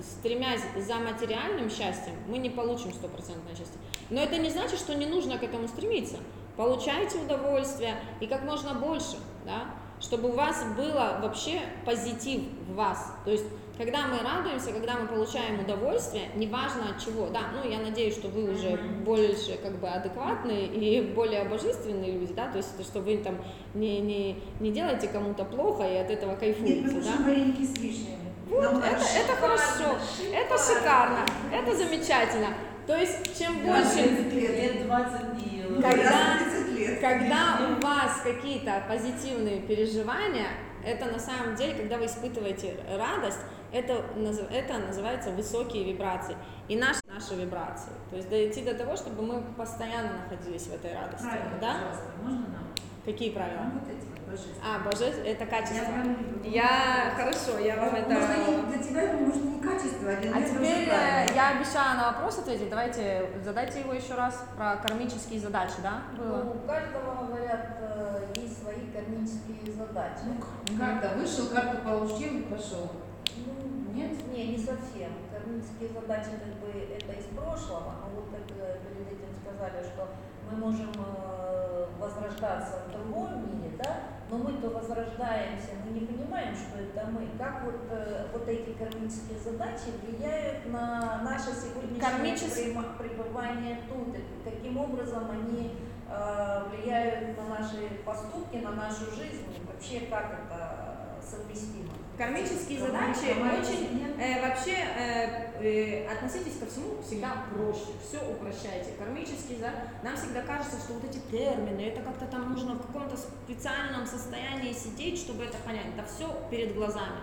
стремясь 0.00 0.62
за 0.76 0.94
материальным 0.94 1.68
счастьем, 1.68 2.14
мы 2.28 2.38
не 2.38 2.48
получим 2.48 2.92
стопроцентное 2.94 3.54
счастье. 3.54 3.78
Но 4.08 4.22
это 4.22 4.38
не 4.38 4.48
значит, 4.48 4.78
что 4.78 4.94
не 4.94 5.06
нужно 5.06 5.38
к 5.38 5.42
этому 5.42 5.68
стремиться. 5.68 6.16
Получайте 6.56 7.18
удовольствие 7.18 8.00
и 8.20 8.26
как 8.26 8.44
можно 8.44 8.74
больше, 8.74 9.18
да, 9.44 9.74
чтобы 10.00 10.30
у 10.30 10.32
вас 10.32 10.64
было 10.76 11.18
вообще 11.22 11.60
позитив 11.84 12.42
в 12.68 12.74
вас. 12.74 13.12
То 13.24 13.30
есть, 13.30 13.44
когда 13.78 14.06
мы 14.08 14.18
радуемся, 14.18 14.72
когда 14.72 14.94
мы 14.96 15.06
получаем 15.06 15.60
удовольствие, 15.60 16.24
неважно 16.34 16.90
от 16.90 17.02
чего, 17.04 17.28
да, 17.28 17.42
ну, 17.54 17.70
я 17.70 17.78
надеюсь, 17.78 18.14
что 18.14 18.28
вы 18.28 18.52
уже 18.52 18.76
больше 19.04 19.56
как 19.62 19.78
бы 19.78 19.88
адекватные 19.88 20.66
и 20.66 21.00
более 21.14 21.44
божественные 21.44 22.12
люди, 22.12 22.34
да, 22.34 22.48
то 22.48 22.58
есть, 22.58 22.82
что 22.84 23.00
вы 23.00 23.18
там 23.18 23.36
не, 23.74 24.00
не, 24.00 24.42
не 24.60 24.72
делаете 24.72 25.08
кому-то 25.08 25.44
плохо 25.44 25.84
и 25.84 25.96
от 25.96 26.10
этого 26.10 26.32
Нет, 26.32 26.40
кайфуете, 26.40 26.80
мы 26.82 26.90
да. 26.90 26.98
кушаем 26.98 27.24
вареники 27.24 27.64
с 27.64 27.78
вишнями. 27.78 28.18
Вот, 28.50 28.62
Нам 28.62 28.78
это, 28.78 28.86
хорошо. 28.88 29.06
это 29.20 29.36
хорошо, 29.36 29.98
это 30.32 30.58
шикарно, 30.58 31.26
это 31.52 31.76
замечательно. 31.76 32.48
То 32.86 32.96
есть, 32.96 33.38
чем 33.38 33.58
Да, 33.64 33.74
больше 33.74 34.08
30 34.08 34.32
лет. 34.32 34.50
Лет 34.74 34.86
20 34.86 35.34
не 35.36 35.58
ела. 35.58 35.82
Когда- 35.82 36.02
Я 36.02 36.38
30 36.42 36.78
лет. 36.78 37.00
когда 37.00 37.58
у 37.68 37.82
вас 37.84 38.22
какие-то 38.24 38.82
позитивные 38.88 39.60
переживания, 39.60 40.46
это 40.88 41.06
на 41.06 41.18
самом 41.18 41.54
деле, 41.54 41.74
когда 41.74 41.98
вы 41.98 42.06
испытываете 42.06 42.76
радость, 42.96 43.40
это, 43.72 44.04
это 44.50 44.78
называется 44.78 45.30
высокие 45.30 45.84
вибрации. 45.84 46.36
И 46.68 46.76
наши, 46.76 47.00
наши 47.06 47.34
вибрации. 47.34 47.92
То 48.10 48.16
есть 48.16 48.30
дойти 48.30 48.62
до 48.64 48.74
того, 48.74 48.96
чтобы 48.96 49.22
мы 49.22 49.42
постоянно 49.56 50.24
находились 50.24 50.66
в 50.66 50.74
этой 50.74 50.94
радости. 50.94 51.26
Правильно, 51.26 51.58
да? 51.60 51.76
можно 52.22 52.48
нам? 52.48 52.68
Какие 53.04 53.30
правила? 53.30 53.70
Ну, 53.72 53.80
вот 53.80 53.88
эти 53.88 54.17
вот 54.28 54.38
божественные. 54.38 54.62
А, 54.64 54.78
боже, 54.84 55.04
это 55.04 55.46
качество. 55.46 55.74
Я 55.74 55.84
прям. 55.84 56.42
Я, 56.44 57.12
хорошо, 57.16 57.58
я 57.58 57.76
вам 57.76 57.94
это... 57.94 58.10
Можно 58.10 58.36
не 58.36 58.62
для 58.66 58.82
тебя, 58.82 59.12
может, 59.12 59.44
не 59.44 59.60
качество, 59.60 60.10
а 60.10 60.16
для 60.16 60.30
А 60.30 60.42
теперь 60.42 60.82
уже 60.82 60.90
э, 60.90 61.26
я 61.34 61.48
обещала 61.56 61.94
на 61.94 62.12
вопрос 62.12 62.38
ответить. 62.38 62.70
Давайте 62.70 63.30
задайте 63.44 63.80
его 63.80 63.92
еще 63.92 64.14
раз 64.14 64.44
про 64.56 64.76
кармические 64.76 65.40
задачи, 65.40 65.74
да? 65.82 66.02
Было? 66.16 66.44
Ну, 66.44 66.50
у 66.52 66.66
каждого, 66.66 67.26
говорят, 67.26 67.76
э, 67.80 68.26
есть 68.36 68.62
свои 68.62 68.90
кармические 68.92 69.72
задачи. 69.72 70.20
Ну, 70.26 70.78
карта 70.78 71.12
вышел, 71.16 71.48
карту 71.48 71.82
получил 71.82 72.38
и 72.38 72.42
пошел. 72.42 72.90
Ну, 73.36 73.94
Нет? 73.94 74.12
Не, 74.32 74.48
не 74.48 74.58
совсем. 74.58 75.12
Кармические 75.32 75.90
задачи 75.90 76.30
как 76.30 76.54
бы 76.60 76.68
это 76.68 77.12
из 77.12 77.26
прошлого, 77.36 77.94
а 78.02 78.08
вот 78.14 78.26
как 78.30 78.46
перед 78.46 79.06
этим 79.06 79.32
сказали, 79.42 79.82
что 79.82 80.08
мы 80.50 80.58
можем 80.58 80.90
э, 80.96 81.86
возрождаться 81.98 82.82
в 82.86 82.92
другом 82.92 83.42
мире, 83.42 83.76
да, 83.82 84.17
но 84.30 84.38
мы-то 84.38 84.68
возрождаемся, 84.70 85.68
мы 85.84 85.92
не 85.98 86.06
понимаем, 86.06 86.54
что 86.54 86.78
это 86.78 87.06
мы. 87.10 87.26
Как 87.38 87.64
вот, 87.64 87.80
э, 87.90 88.26
вот 88.32 88.46
эти 88.48 88.72
кармические 88.72 89.38
задачи 89.38 89.90
влияют 90.02 90.66
на 90.66 91.22
наше 91.22 91.50
сегодняшнее 91.52 92.00
Кармичес- 92.00 92.54
према- 92.74 92.96
пребывание 92.98 93.80
тут, 93.88 94.14
и 94.14 94.22
каким 94.44 94.78
образом 94.78 95.30
они 95.30 95.76
э, 96.10 96.62
влияют 96.70 97.36
на 97.36 97.58
наши 97.58 97.88
поступки, 98.04 98.56
на 98.56 98.70
нашу 98.72 99.04
жизнь, 99.14 99.44
и 99.54 99.66
вообще 99.66 100.06
как 100.06 100.24
это 100.32 101.16
совместимо. 101.22 101.92
Кармические 102.18 102.80
задачи 102.80 103.30
очень? 103.30 104.16
Э, 104.18 104.42
вообще 104.42 104.72
э, 104.72 105.52
э, 105.62 106.12
относитесь 106.12 106.58
ко 106.58 106.66
всему 106.66 107.00
всегда 107.00 107.44
проще, 107.48 107.92
все 108.02 108.18
упрощайте. 108.28 108.90
Кармические, 108.98 109.58
да, 109.60 109.72
нам 110.02 110.16
всегда 110.16 110.42
кажется, 110.42 110.80
что 110.80 110.94
вот 110.94 111.04
эти 111.04 111.20
термины, 111.30 111.80
это 111.82 112.02
как-то 112.02 112.26
там 112.26 112.52
нужно 112.52 112.74
в 112.74 112.84
каком-то 112.84 113.16
специальном 113.16 114.04
состоянии 114.04 114.72
сидеть, 114.72 115.20
чтобы 115.20 115.44
это 115.44 115.58
понять. 115.58 115.86
Это 115.96 116.04
все 116.12 116.28
перед 116.50 116.74
глазами, 116.74 117.20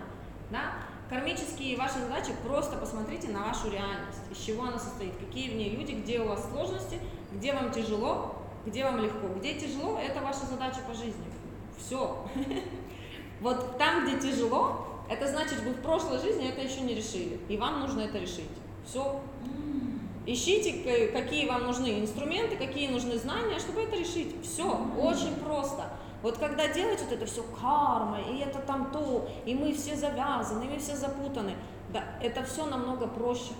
да. 0.50 0.72
Кармические 1.10 1.76
ваши 1.76 1.98
задачи, 1.98 2.32
просто 2.42 2.78
посмотрите 2.78 3.28
на 3.28 3.48
вашу 3.48 3.70
реальность, 3.70 4.22
из 4.30 4.38
чего 4.38 4.64
она 4.64 4.78
состоит, 4.78 5.14
какие 5.18 5.50
в 5.50 5.56
ней 5.56 5.76
люди, 5.76 5.92
где 5.92 6.20
у 6.20 6.28
вас 6.28 6.48
сложности, 6.50 6.98
где 7.32 7.52
вам 7.52 7.70
тяжело, 7.70 8.42
где 8.64 8.82
вам 8.84 8.98
легко. 9.00 9.28
Где 9.38 9.60
тяжело, 9.60 10.00
это 10.00 10.22
ваша 10.22 10.46
задача 10.46 10.78
по 10.88 10.94
жизни. 10.94 11.26
Все. 11.78 12.26
Вот 13.40 13.78
там, 13.78 14.04
где 14.04 14.18
тяжело, 14.18 14.86
это 15.08 15.28
значит, 15.28 15.60
вы 15.60 15.72
в 15.72 15.82
прошлой 15.82 16.18
жизни 16.20 16.48
это 16.48 16.62
еще 16.62 16.80
не 16.80 16.94
решили, 16.94 17.40
и 17.48 17.56
вам 17.56 17.80
нужно 17.80 18.00
это 18.00 18.18
решить. 18.18 18.50
Все. 18.86 19.20
Ищите, 20.26 21.08
какие 21.12 21.48
вам 21.48 21.66
нужны 21.66 22.00
инструменты, 22.00 22.56
какие 22.56 22.88
нужны 22.88 23.16
знания, 23.16 23.60
чтобы 23.60 23.82
это 23.82 23.96
решить. 23.96 24.34
Все, 24.42 24.80
очень 24.98 25.36
просто. 25.36 25.84
Вот 26.22 26.38
когда 26.38 26.66
делаете 26.66 27.04
вот 27.04 27.12
это 27.12 27.26
все 27.26 27.44
карма, 27.60 28.18
и 28.20 28.38
это 28.38 28.58
там 28.58 28.90
то, 28.90 29.28
и 29.44 29.54
мы 29.54 29.72
все 29.72 29.94
завязаны, 29.94 30.64
и 30.64 30.68
мы 30.68 30.78
все 30.78 30.96
запутаны, 30.96 31.54
да, 31.92 32.02
это 32.20 32.42
все 32.42 32.66
намного 32.66 33.06
проще. 33.06 33.52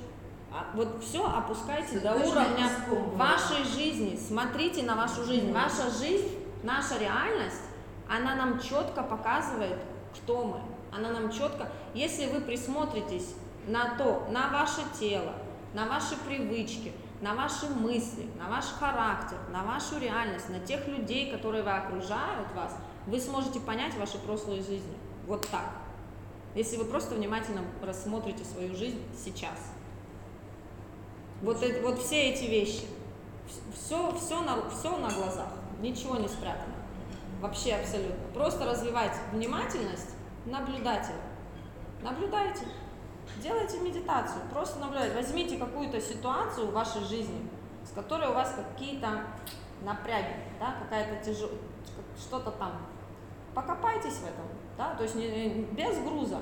А 0.52 0.66
вот 0.74 1.04
все 1.04 1.24
опускайте 1.24 2.00
до 2.00 2.14
Точно 2.14 2.30
уровня 2.30 2.70
вашей 3.14 3.62
жизни. 3.64 4.16
Смотрите 4.16 4.82
на 4.82 4.96
вашу 4.96 5.24
жизнь. 5.24 5.52
Ваша 5.52 5.90
жизнь, 5.90 6.28
наша 6.62 6.98
реальность, 6.98 7.62
она 8.08 8.34
нам 8.34 8.60
четко 8.60 9.02
показывает, 9.02 9.78
кто 10.14 10.44
мы. 10.44 10.60
Она 10.96 11.10
нам 11.10 11.30
четко, 11.30 11.68
если 11.94 12.26
вы 12.26 12.40
присмотритесь 12.40 13.34
на 13.66 13.96
то, 13.98 14.26
на 14.30 14.48
ваше 14.48 14.82
тело, 14.98 15.34
на 15.74 15.86
ваши 15.86 16.16
привычки, 16.16 16.92
на 17.20 17.34
ваши 17.34 17.66
мысли, 17.68 18.28
на 18.38 18.48
ваш 18.48 18.66
характер, 18.66 19.38
на 19.50 19.62
вашу 19.62 19.98
реальность, 19.98 20.48
на 20.48 20.60
тех 20.60 20.86
людей, 20.86 21.32
которые 21.32 21.62
вы 21.62 21.70
окружают 21.72 22.52
вас, 22.54 22.76
вы 23.06 23.20
сможете 23.20 23.60
понять 23.60 23.96
ваши 23.96 24.18
прошлые 24.18 24.62
жизни. 24.62 24.96
Вот 25.26 25.46
так. 25.48 25.70
Если 26.54 26.76
вы 26.76 26.84
просто 26.84 27.14
внимательно 27.14 27.62
рассмотрите 27.82 28.44
свою 28.44 28.74
жизнь 28.74 29.02
сейчас. 29.16 29.72
Вот, 31.42 31.62
эти- 31.62 31.80
вот 31.80 31.98
все 31.98 32.30
эти 32.30 32.44
вещи. 32.44 32.86
Все, 33.74 34.14
все, 34.16 34.40
на, 34.40 34.68
все 34.70 34.96
на 34.96 35.10
глазах. 35.10 35.48
Ничего 35.80 36.16
не 36.16 36.28
спрятано. 36.28 36.75
Вообще 37.46 37.74
абсолютно. 37.76 38.26
Просто 38.34 38.64
развивайте 38.64 39.14
внимательность 39.30 40.16
наблюдателя. 40.46 41.14
Наблюдайте. 42.02 42.64
Делайте 43.40 43.78
медитацию. 43.78 44.42
Просто 44.52 44.80
наблюдайте. 44.80 45.14
Возьмите 45.14 45.56
какую-то 45.56 46.00
ситуацию 46.00 46.66
в 46.66 46.72
вашей 46.72 47.04
жизни, 47.04 47.48
с 47.84 47.90
которой 47.92 48.30
у 48.30 48.32
вас 48.32 48.52
какие-то 48.56 49.22
напряги, 49.82 50.34
да, 50.58 50.74
какая-то 50.82 51.24
тяжелая, 51.24 51.54
что-то 52.18 52.50
там. 52.50 52.72
Покопайтесь 53.54 54.14
в 54.14 54.24
этом, 54.24 54.46
да, 54.76 54.94
то 54.96 55.04
есть 55.04 55.14
не, 55.14 55.28
не- 55.28 55.62
без 55.66 55.98
груза. 56.00 56.38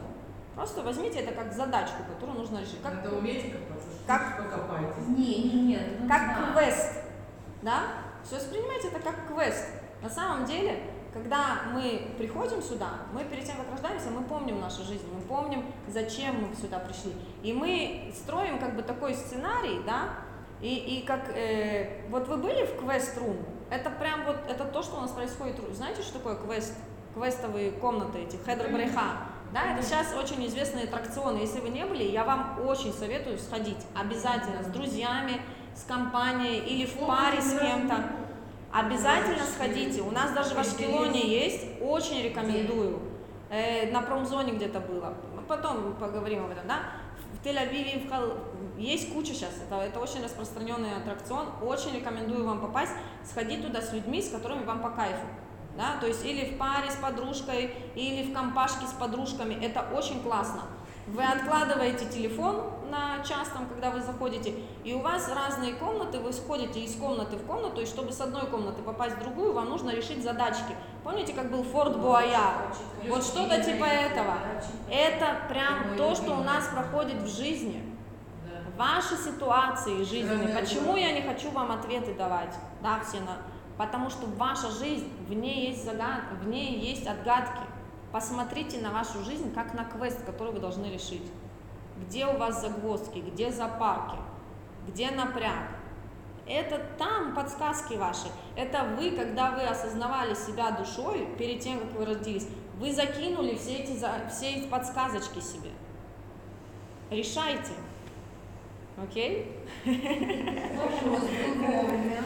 Просто 0.55 0.83
возьмите 0.83 1.19
это 1.21 1.35
как 1.35 1.53
задачку, 1.53 2.03
которую 2.15 2.39
нужно 2.39 2.61
решить. 2.61 2.81
Как, 2.83 2.95
Надо 2.95 3.17
уметь 3.17 3.53
копаться. 3.53 3.89
Как- 4.07 4.39
покопайтесь. 4.39 5.07
Не, 5.09 5.43
не, 5.53 5.63
нет. 5.65 5.99
как 6.09 6.29
да. 6.29 6.53
квест, 6.53 6.93
да? 7.61 7.83
Все 8.25 8.37
воспринимайте 8.37 8.89
это 8.89 9.01
как 9.01 9.29
квест. 9.29 9.67
На 10.05 10.11
самом 10.11 10.45
деле, 10.45 10.94
когда 11.15 11.61
мы 11.73 12.11
приходим 12.19 12.61
сюда, 12.61 12.89
мы 13.13 13.25
перед 13.25 13.45
тем, 13.45 13.57
как 13.57 13.71
рождаемся, 13.71 14.11
мы 14.11 14.23
помним 14.25 14.61
нашу 14.61 14.83
жизнь, 14.83 15.07
мы 15.15 15.21
помним, 15.21 15.65
зачем 15.89 16.49
мы 16.49 16.55
сюда 16.57 16.81
пришли. 16.81 17.13
И 17.45 17.53
мы 17.53 18.13
строим 18.13 18.59
как 18.59 18.75
бы 18.75 18.83
такой 18.83 19.15
сценарий, 19.15 19.81
да, 19.87 20.09
и, 20.61 20.75
и 20.75 21.07
как, 21.07 21.31
э, 21.35 22.09
вот 22.11 22.27
вы 22.27 22.37
были 22.37 22.67
в 22.67 22.81
квест-рум, 22.81 23.37
это 23.71 23.91
прям 23.91 24.25
вот, 24.25 24.39
это 24.49 24.65
то, 24.65 24.83
что 24.83 24.97
у 24.97 25.01
нас 25.01 25.13
происходит. 25.13 25.57
Знаете, 25.73 26.03
что 26.03 26.19
такое 26.19 26.35
квест? 26.37 26.75
Квестовые 27.15 27.71
комнаты 27.71 28.19
эти, 28.19 28.37
хедер 28.37 28.73
бреха. 28.73 29.19
Да, 29.53 29.73
это 29.73 29.85
сейчас 29.85 30.13
очень 30.15 30.45
известные 30.49 30.85
аттракционы. 30.85 31.39
Если 31.39 31.61
вы 31.61 31.69
не 31.69 31.87
были, 31.87 32.03
я 32.03 32.25
вам 32.25 32.59
очень 32.67 32.93
советую 32.93 33.39
сходить. 33.39 33.79
Обязательно 33.95 34.65
с 34.65 34.67
друзьями, 34.67 35.41
с 35.77 35.85
компанией 35.85 36.59
или 36.59 36.87
в 36.87 36.99
паре 37.07 37.41
с 37.41 37.53
кем-то. 37.53 37.95
Обязательно 38.75 39.45
сходите. 39.45 40.03
У 40.03 40.11
нас 40.11 40.33
даже 40.33 40.57
в 40.57 40.59
Ашкелоне 40.59 41.21
есть, 41.21 41.65
очень 41.81 42.23
рекомендую. 42.23 43.01
э, 43.49 43.93
на 43.93 44.03
промзоне 44.03 44.55
где-то 44.55 44.81
было. 44.81 45.15
Потом 45.47 45.95
поговорим 45.95 46.45
об 46.45 46.51
этом, 46.51 46.67
да? 46.67 46.81
В 47.41 47.47
Тель-Авиве, 47.47 48.09
в 48.09 48.81
есть 48.81 49.13
куча 49.13 49.33
сейчас, 49.33 49.53
это, 49.65 49.81
это 49.81 50.01
очень 50.01 50.25
распространенный 50.25 50.97
аттракцион, 50.97 51.47
очень 51.63 51.95
рекомендую 51.95 52.45
вам 52.45 52.61
попасть, 52.61 52.93
сходить 53.23 53.65
туда 53.65 53.81
с 53.81 53.93
людьми, 53.93 54.21
с 54.21 54.31
которыми 54.31 54.65
вам 54.65 54.83
по 54.83 54.91
кайфу. 54.91 55.27
Да, 55.77 55.97
то 56.01 56.07
есть 56.07 56.25
или 56.25 56.55
в 56.55 56.59
паре 56.59 56.91
с 56.91 56.97
подружкой, 56.97 57.75
или 57.95 58.31
в 58.31 58.35
компашке 58.35 58.87
с 58.87 58.93
подружками, 58.93 59.55
это 59.55 59.85
очень 59.95 60.21
классно. 60.23 60.63
Вы 61.07 61.23
откладываете 61.23 62.07
телефон 62.07 62.63
на 62.91 63.23
час, 63.23 63.49
там, 63.53 63.67
когда 63.67 63.91
вы 63.91 64.01
заходите, 64.01 64.55
и 64.85 64.95
у 64.95 65.01
вас 65.01 65.31
разные 65.35 65.75
комнаты, 65.75 66.19
вы 66.19 66.33
сходите 66.33 66.81
из 66.81 66.97
комнаты 66.97 67.37
в 67.37 67.45
комнату, 67.47 67.83
и 67.83 67.87
чтобы 67.87 68.13
с 68.13 68.21
одной 68.21 68.47
комнаты 68.47 68.83
попасть 68.83 69.17
в 69.17 69.21
другую, 69.21 69.53
вам 69.53 69.69
нужно 69.69 69.91
решить 69.91 70.23
задачки. 70.23 70.75
Помните, 71.03 71.35
как 71.35 71.51
был 71.51 71.63
Форт 71.63 71.99
Буая? 71.99 72.39
Вот 73.09 73.23
что-то 73.23 73.63
типа 73.63 73.85
этого. 73.85 74.35
Это 74.91 75.41
прям 75.49 75.97
то, 75.97 76.15
что 76.15 76.33
у 76.33 76.43
нас 76.43 76.69
проходит 76.69 77.21
в 77.23 77.29
жизни. 77.29 77.83
Ваши 78.77 79.17
ситуации 79.17 80.03
жизненные. 80.03 80.57
Почему 80.57 80.97
я 80.97 81.13
не 81.13 81.23
хочу 81.23 81.51
вам 81.51 81.71
ответы 81.71 82.15
давать? 82.15 82.55
Да, 82.83 83.01
все 83.07 83.21
на... 83.21 83.39
Потому 83.77 84.09
что 84.09 84.27
ваша 84.27 84.71
жизнь, 84.71 85.13
в 85.29 85.33
ней 85.33 85.69
есть 85.69 85.85
загад... 85.85 86.23
в 86.43 86.49
ней 86.49 86.79
есть 86.79 87.07
отгадки. 87.07 87.61
Посмотрите 88.15 88.79
на 88.79 88.93
вашу 88.93 89.25
жизнь 89.25 89.53
как 89.53 89.75
на 89.75 89.85
квест, 89.85 90.25
который 90.25 90.53
вы 90.53 90.61
должны 90.61 90.87
решить. 90.87 91.25
Где 92.01 92.27
у 92.27 92.39
вас 92.39 92.61
загвоздки, 92.61 93.19
где 93.19 93.51
запарки, 93.51 94.19
где 94.87 95.11
напряг. 95.11 95.67
Это 96.47 96.79
там 96.97 97.35
подсказки 97.35 97.95
ваши. 97.95 98.29
Это 98.55 98.85
вы, 98.97 99.11
когда 99.11 99.51
вы 99.51 99.63
осознавали 99.65 100.35
себя 100.35 100.71
душой 100.71 101.27
перед 101.37 101.59
тем, 101.59 101.81
как 101.81 101.91
вы 101.95 102.07
родились, 102.07 102.47
вы 102.79 102.93
закинули 102.93 103.57
все 103.57 103.79
эти, 103.79 103.99
все 104.31 104.53
эти 104.53 104.69
подсказочки 104.69 105.41
себе. 105.41 105.71
Решайте. 107.11 107.73
Окей? 108.97 109.59
Вовремя. 111.67 112.23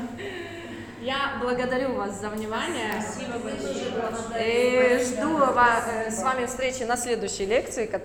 Я 1.01 1.39
благодарю 1.41 1.95
вас 1.95 2.21
за 2.21 2.29
внимание. 2.29 3.01
Спасибо 3.01 3.39
большое. 3.39 5.01
И 5.01 5.05
жду 5.05 5.37
ва- 5.37 5.85
э, 5.87 6.11
с 6.11 6.23
вами 6.23 6.47
встречи 6.47 6.83
на 6.83 6.97
следующей 6.97 7.47
лекции, 7.47 7.87
которая 7.87 7.99